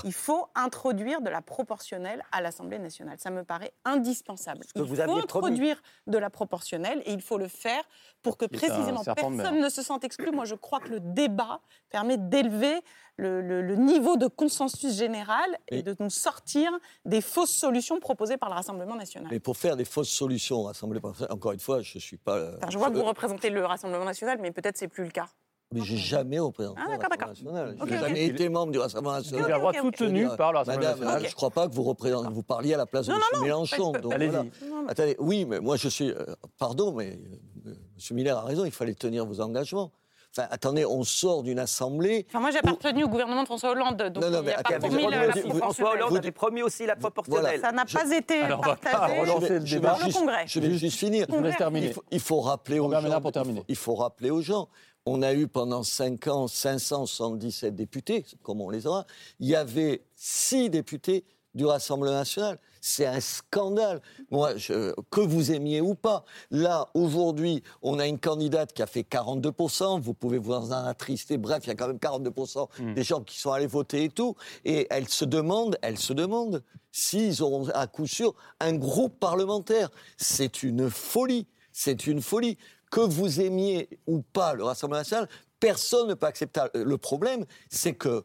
il 0.04 0.14
faut 0.14 0.48
introduire 0.56 1.22
de 1.22 1.30
la 1.30 1.42
proportionnelle 1.42 2.24
à 2.32 2.42
l'Assemblée 2.42 2.80
nationale. 2.80 3.18
Ça 3.20 3.32
me 3.32 3.44
paraît 3.44 3.74
indispensable. 3.86 4.62
que 4.66 4.80
il 4.80 4.82
vous 4.84 4.96
faut 4.96 5.02
promis. 5.04 5.22
introduire 5.24 5.82
de 6.08 6.18
la 6.18 6.30
proportionnelle 6.30 7.02
et 7.06 7.12
il 7.14 7.22
faut 7.22 7.38
le 7.38 7.48
faire 7.48 7.84
pour 8.22 8.38
que 8.38 8.46
précisément 8.46 9.04
personne 9.04 9.60
ne 9.60 9.70
se 9.70 9.82
sente 9.82 10.04
exclu. 10.04 10.32
Moi, 10.32 10.46
je 10.46 10.56
crois 10.56 10.80
que 10.80 10.90
le 10.90 11.00
débat 11.00 11.62
permet 11.90 12.18
d'élever 12.18 12.82
le, 13.18 13.42
le- 13.42 13.62
le 13.62 13.76
niveau 13.76 14.16
de 14.16 14.28
consensus 14.28 14.96
général 14.96 15.58
et 15.70 15.80
Et- 15.80 15.84
de 15.84 15.96
nous 16.00 16.10
sortir 16.10 16.72
des 17.06 17.20
fausses 17.22 17.50
solutions 17.56 18.00
proposées 18.00 18.38
par 18.38 18.50
le 18.50 18.56
Rassemblement 18.56 18.96
national. 18.96 19.28
Mais 19.32 19.40
pour 19.40 19.58
faire 19.58 19.76
des 19.76 19.86
fausses 19.86 20.10
solutions 20.10 20.64
rassemblées 20.64 21.02
par 21.02 21.14
encore 21.30 21.52
une 21.52 21.60
fois, 21.60 21.82
je 21.82 21.98
ne 21.98 22.02
suis 22.02 22.18
pas. 22.18 22.38
euh, 22.38 22.56
Enfin, 22.58 22.70
je 22.70 22.78
vois 22.78 22.90
que 22.92 22.96
vous 22.98 23.04
représentez 23.04 23.50
le 23.50 23.66
Rassemblement 23.66 24.06
national, 24.06 24.38
mais 24.42 24.52
peut-être 24.52 24.78
c'est 24.78 24.88
plus 24.88 25.04
le 25.04 25.12
cas. 25.12 25.28
Mais 25.72 25.82
j'ai 25.84 25.98
jamais 25.98 26.40
représenté 26.40 26.80
Ah, 26.82 26.86
le 26.94 26.98
d'accord, 26.98 27.28
Rassemblement 27.28 27.54
national. 27.60 27.78
Ok, 27.80 27.90
J'ai 27.90 28.00
jamais 28.00 28.26
été 28.26 28.50
membre 28.50 28.72
du 28.72 28.80
Rassemblement 28.80 29.14
national. 29.18 29.44
a 29.44 29.48
le 29.48 29.54
droit 29.60 29.72
veux 29.72 29.92
dire, 30.12 30.36
par 30.36 30.52
le 30.52 30.58
Rassemblement 30.58 30.84
Madame, 30.90 31.00
national. 31.00 31.22
je 31.22 31.28
ne 31.28 31.36
crois 31.36 31.50
pas 31.52 31.68
que 31.68 31.76
vous, 31.76 31.84
représentez, 31.84 32.34
vous 32.34 32.42
parliez 32.44 32.74
à 32.74 32.78
la 32.78 32.86
place 32.88 33.06
de 33.06 33.12
Non, 33.12 33.18
M. 33.18 33.24
non, 33.34 33.38
non, 33.40 33.46
Mélenchon. 33.46 33.92
donc 33.92 34.14
Allez-y. 34.14 34.30
voilà. 34.30 34.44
Non, 34.68 34.82
non. 34.84 34.88
Attendez, 34.88 35.16
oui, 35.20 35.46
mais 35.46 35.60
moi 35.60 35.76
je 35.78 35.88
suis. 35.88 36.10
euh, 36.10 36.26
pardon, 36.58 36.92
mais 36.94 37.20
euh, 37.68 37.70
M. 37.70 38.16
Miller 38.16 38.36
a 38.36 38.42
raison, 38.46 38.66
il 38.66 38.72
fallait 38.72 38.96
tenir 38.96 39.28
vos 39.28 39.42
engagements. 39.42 39.92
Enfin, 40.36 40.48
attendez, 40.52 40.86
on 40.86 41.04
sort 41.04 41.42
d'une 41.42 41.58
assemblée. 41.58 42.28
Enfin, 42.30 42.40
moi, 42.40 42.52
j'ai 42.52 42.60
appartenu 42.60 43.04
au 43.04 43.08
gouvernement 43.08 43.42
de 43.42 43.48
François 43.48 43.72
Hollande, 43.72 43.98
donc 43.98 44.24
Non, 44.24 44.30
non, 44.30 44.40
il 44.42 44.46
mais 44.46 44.54
pas 44.54 44.78
promis 44.80 45.04
vous- 45.04 45.10
la, 45.10 45.28
vous- 45.28 45.36
la 45.48 45.54
vous- 45.54 45.58
François. 45.58 45.92
Hollande 45.94 46.18
avait 46.18 46.32
promis 46.32 46.62
aussi 46.62 46.86
la 46.86 46.96
proportionnelle. 46.96 47.60
Ça 47.60 47.72
n'a 47.72 47.84
Je- 47.88 47.98
pas 47.98 48.16
été 48.16 48.42
Alors, 48.42 48.60
on 48.60 48.70
va 48.70 48.76
pas 48.76 48.92
partagé. 48.92 49.22
relancer 49.22 49.48
Je 49.48 49.54
vais- 49.54 49.60
le 49.60 49.66
je 49.66 49.74
vais 49.76 49.80
débat. 49.82 49.90
Pour 49.94 50.00
le 50.00 50.06
juste- 50.06 50.18
Congrès. 50.20 50.44
Je 50.46 50.60
vais 50.60 50.72
juste 50.78 50.98
finir. 51.00 51.26
Je 51.30 51.36
vous 51.36 51.42
laisse 51.44 51.58
terminer. 51.58 51.88
Il 51.88 51.94
faut, 51.94 52.04
il 52.12 52.20
faut 52.20 52.42
rappeler 52.42 52.78
aux 52.80 52.92
gens. 52.92 53.00
Pour 53.02 53.10
il 53.10 53.22
faut- 53.24 53.32
terminer. 53.32 53.64
Il 53.70 53.76
faut 53.76 53.96
rappeler 53.96 54.30
aux 54.30 54.42
gens. 54.42 54.70
On 55.06 55.22
a 55.22 55.34
eu 55.34 55.48
pendant 55.48 55.84
5 55.84 56.28
ans 56.28 56.48
577 56.48 57.76
députés, 57.76 58.26
comme 58.44 58.62
on 58.62 58.70
les 58.70 58.86
aura. 58.86 59.06
Il 59.40 59.48
y 59.48 59.56
avait 59.56 60.04
6 60.16 60.70
députés 60.70 61.26
du 61.56 61.66
Rassemblement 61.66 62.14
national. 62.14 62.60
C'est 62.82 63.08
un 63.08 63.20
scandale. 63.20 64.02
Moi, 64.30 64.56
je- 64.56 64.94
que 65.10 65.20
vous 65.22 65.52
aimiez 65.52 65.82
ou 65.82 65.96
pas. 65.96 66.24
Là, 66.52 66.88
aujourd'hui, 66.94 67.64
on 67.82 67.98
a 67.98 68.06
une 68.08 68.20
candidate 68.20 68.72
qui 68.72 68.82
a 68.84 68.88
fait 68.88 69.04
42%. 69.04 70.00
Vous 70.00 70.14
pouvez 70.14 70.38
vous 70.38 70.54
en 70.54 70.72
attrister. 70.72 71.38
Bref, 71.38 71.64
il 71.66 71.70
y 71.70 71.72
a 71.72 71.76
quand 71.76 71.88
même 71.88 71.98
42% 72.00 72.70
Hmm. 72.80 72.94
des 72.94 73.04
gens 73.04 73.22
qui 73.22 73.40
sont 73.40 73.52
allés 73.52 73.68
voter 73.68 74.06
et 74.06 74.10
tout. 74.10 74.36
Et 74.64 74.86
elle 74.92 75.10
se 75.10 75.26
demande, 75.26 75.78
elle 75.82 75.98
se 75.98 76.14
demande 76.14 76.64
s'ils 76.92 77.42
auront 77.42 77.68
à 77.70 77.88
coup 77.88 78.08
sûr 78.08 78.34
un 78.60 78.74
groupe 78.74 79.20
parlementaire. 79.20 79.90
C'est 80.18 80.62
une 80.64 80.90
folie. 80.90 81.48
C'est 81.72 82.08
une 82.08 82.22
folie. 82.22 82.58
Que 82.90 83.02
vous 83.02 83.42
aimiez 83.42 83.90
ou 84.08 84.22
pas 84.22 84.54
le 84.54 84.64
Rassemblement 84.64 85.00
national, 85.00 85.30
personne 85.60 86.08
ne 86.08 86.14
peut 86.14 86.26
accepter. 86.26 86.62
Le 86.74 86.98
problème, 86.98 87.46
c'est 87.70 87.94
que 87.94 88.24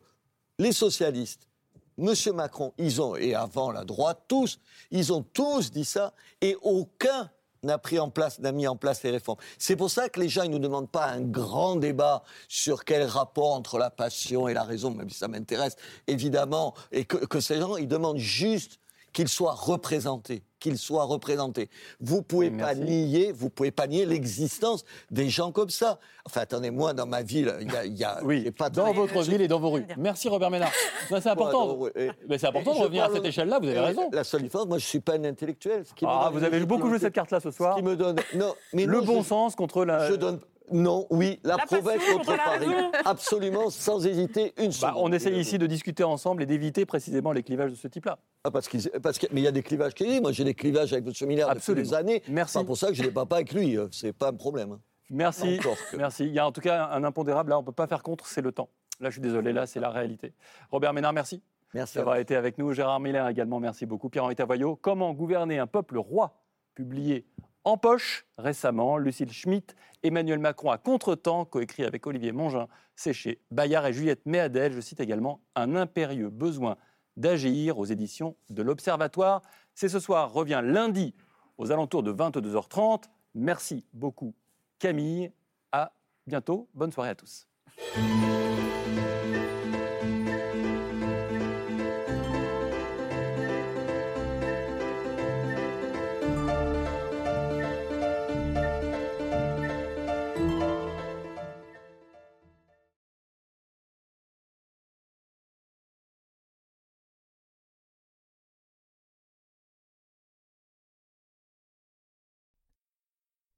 les 0.59 0.73
socialistes, 0.73 1.49
Monsieur 1.97 2.33
Macron, 2.33 2.73
ils 2.77 3.01
ont, 3.01 3.15
et 3.15 3.35
avant 3.35 3.71
la 3.71 3.85
droite, 3.85 4.23
tous, 4.27 4.59
ils 4.91 5.13
ont 5.13 5.23
tous 5.23 5.71
dit 5.71 5.85
ça, 5.85 6.13
et 6.41 6.57
aucun 6.63 7.31
n'a 7.63 7.79
pris 7.79 7.99
en 7.99 8.11
place, 8.11 8.41
n'a 8.41 8.53
mis 8.53 8.67
en 8.67 8.77
place 8.77 9.03
les 9.03 9.11
réformes. 9.11 9.39
C'est 9.59 9.77
pour 9.77 9.91
ça 9.91 10.09
que 10.09 10.21
les 10.21 10.29
gens, 10.29 10.43
ils 10.43 10.51
ne 10.51 10.57
nous 10.57 10.63
demandent 10.63 10.91
pas 10.91 11.07
un 11.07 11.21
grand 11.21 11.77
débat 11.77 12.23
sur 12.49 12.85
quel 12.85 13.05
rapport 13.05 13.53
entre 13.53 13.79
la 13.79 13.91
passion 13.91 14.49
et 14.49 14.55
la 14.55 14.65
raison, 14.65 14.91
même 14.91 15.09
si 15.09 15.19
ça 15.19 15.29
m'intéresse, 15.29 15.77
évidemment, 16.07 16.75
et 16.93 17.05
que, 17.05 17.17
que 17.17 17.41
ces 17.41 17.59
gens, 17.59 17.77
ils 17.77 17.89
demandent 17.89 18.19
juste 18.19 18.81
qu'ils 19.15 19.29
soient 19.29 19.53
représentés, 19.55 20.43
qu'ils 20.61 20.77
soient 20.77 21.05
représentés. 21.05 21.71
Vous 22.01 22.21
pouvez 22.21 22.51
Oui, 22.51 22.59
pas 22.59 22.75
merci. 22.75 22.83
nier, 22.83 23.33
vous 23.33 23.49
pouvez 23.49 23.71
pas 23.71 23.87
nier 23.87 24.05
l'existence 24.05 24.85
des 25.11 25.31
gens 25.31 25.53
comme 25.53 25.71
ça. 25.71 25.99
Enfin, 26.27 26.43
attendez, 26.43 26.71
moi, 26.71 26.93
dans 26.93 27.07
ma 27.07 27.23
ville, 27.23 27.55
il 27.61 27.73
y 27.73 27.77
a, 27.77 27.87
y 27.87 28.05
a 28.05 28.19
Oui, 28.25 28.51
pas 28.51 28.69
de- 28.69 28.75
dans 28.77 28.93
votre 28.93 29.23
ville 29.23 29.41
et 29.41 29.49
dans 29.49 29.61
vos 29.61 29.71
rues. 29.71 29.87
Merci 29.97 30.29
Robert 30.29 30.51
Ménard. 30.51 30.73
C'est 31.09 31.27
important. 31.29 31.79
Mais 32.29 32.39
c'est 32.39 32.49
important 32.49 32.75
de 32.75 32.81
revenir 32.81 33.05
à 33.05 33.11
cette 33.13 33.25
échelle-là, 33.25 33.59
vous 33.61 33.69
avez 33.69 33.81
raison. 33.81 34.11
La 34.13 34.25
seule 34.25 34.43
différence, 34.43 34.67
moi, 34.67 34.79
je 34.79 34.85
suis 34.87 35.01
pas 35.01 35.15
un 35.15 35.25
intellectuel. 35.25 35.85
ce 35.87 35.95
qui 35.95 36.05
me 36.05 36.11
Ah, 36.11 36.25
donne 36.31 36.39
vous 36.41 36.45
avez 36.45 36.61
beaucoup 36.67 36.89
joué 36.89 36.99
cette 36.99 37.15
carte-là 37.15 37.39
ce 37.41 37.51
soir. 37.53 37.77
Ce 37.77 37.81
qui 37.81 37.87
me 37.87 37.97
donne. 37.97 38.17
Non, 38.35 38.53
mais 38.73 38.85
Le 38.85 38.99
non, 39.01 39.05
bon 39.07 39.23
je- 39.23 39.29
sens 39.29 39.55
contre 39.55 39.85
la. 39.85 40.09
Je 40.11 40.15
donne. 40.15 40.41
Non, 40.73 41.07
oui, 41.11 41.41
la, 41.45 41.57
La 41.57 41.67
province 41.67 42.01
contre 42.11 42.37
Paris. 42.37 42.67
Absolument, 43.05 43.69
sans 43.71 44.07
hésiter 44.07 44.55
une 44.57 44.67
Bah, 44.69 44.73
seconde. 44.73 44.95
on 44.97 45.13
essaye 45.13 45.39
ici 45.39 45.59
de 45.59 45.67
discuter 45.67 46.05
ensemble 46.05 46.43
et 46.43 46.47
d'éviter 46.47 46.87
précisément 46.87 47.33
les 47.33 47.43
clivages 47.43 47.71
de 47.73 47.77
ce 47.77 47.87
type-là. 47.87 48.19
Ah, 48.45 48.51
parce 48.51 48.69
qu'il, 48.69 48.81
parce 49.03 49.19
que, 49.19 49.27
mais 49.31 49.43
il 49.43 49.45
y 49.45 49.49
a 49.49 49.53
des 49.53 49.63
clivages 49.63 49.93
qui 49.95 50.05
existent. 50.05 50.23
Moi, 50.23 50.33
j'ai 50.33 50.45
des 50.45 50.55
clivages 50.55 50.93
avec 50.95 51.05
M. 51.07 51.29
Miller 51.29 51.55
depuis 51.55 51.75
des 51.75 51.93
années. 51.95 52.23
Merci. 52.29 52.55
C'est 52.55 52.59
pas 52.61 52.65
pour 52.65 52.77
ça 52.79 52.89
que 52.89 52.95
je 52.95 53.03
ne 53.03 53.09
pas 53.11 53.27
pas 53.27 53.37
avec 53.37 53.53
lui. 53.53 53.77
euh, 53.77 53.89
C'est 53.93 54.13
pas 54.15 54.29
un 54.31 54.35
problème. 54.35 54.79
Merci. 55.11 55.59
Que- 55.59 55.97
Merci. 55.99 56.25
Il 56.25 56.33
y 56.33 56.39
a 56.39 56.47
en 56.47 56.53
tout 56.53 56.63
cas 56.63 56.87
un 56.87 57.05
impondérable, 57.05 57.51
là, 57.51 57.59
on 57.59 57.61
ne 57.61 57.67
peut 57.67 57.73
pas 57.73 57.87
faire 57.87 58.03
contre, 58.03 58.27
c'est 58.27 58.41
le 58.43 58.53
temps. 58.53 58.71
Là, 59.01 59.11
je 59.11 59.15
suis 59.15 59.21
désolé, 59.23 59.53
là, 59.53 59.67
c'est 59.67 59.81
la 59.81 59.91
réalité. 59.91 60.33
Robert 60.71 60.93
Ménard, 60.95 61.13
merci 61.13 61.43
Merci. 61.75 61.99
d'avoir 61.99 62.17
été 62.17 62.37
avec 62.37 62.57
nous. 62.57 62.73
Gérard 62.73 63.01
Miller 63.01 63.29
également, 63.29 63.61
merci 63.61 63.85
beaucoup. 63.85 64.09
Pierre-Henri 64.09 64.35
Tavoyot, 64.37 64.77
Comment 64.77 65.13
gouverner 65.13 65.59
un 65.59 65.67
peuple 65.67 65.99
roi? 65.99 66.41
Publié 66.75 67.27
en 67.65 67.77
poche 67.77 68.27
récemment. 68.39 68.99
Lucille 68.99 69.33
Schmitt, 69.33 69.75
Emmanuel 70.03 70.39
Macron 70.39 70.71
à 70.71 70.79
contre-temps, 70.79 71.45
coécrit 71.45 71.85
avec 71.85 72.07
Olivier 72.07 72.33
Mongin, 72.33 72.69
chez 72.97 73.41
Bayard 73.51 73.87
et 73.87 73.93
Juliette 73.93 74.27
Méadel. 74.27 74.73
Je 74.73 74.81
cite 74.81 75.01
également 75.01 75.41
Un 75.55 75.75
impérieux 75.75 76.31
besoin 76.31 76.77
d'agir 77.17 77.79
aux 77.79 77.85
éditions 77.85 78.37
de 78.51 78.63
l'Observatoire. 78.63 79.43
C'est 79.75 79.89
ce 79.89 80.01
soir, 80.01 80.33
revient 80.33 80.61
lundi 80.63 81.15
aux 81.59 81.73
alentours 81.73 82.03
de 82.03 82.13
22h30. 82.13 83.05
Merci 83.35 83.85
beaucoup 83.93 84.35
Camille. 84.79 85.33
À 85.73 85.93
bientôt. 86.27 86.69
Bonne 86.75 86.93
soirée 86.93 87.11
à 87.11 87.15
tous. 87.15 87.47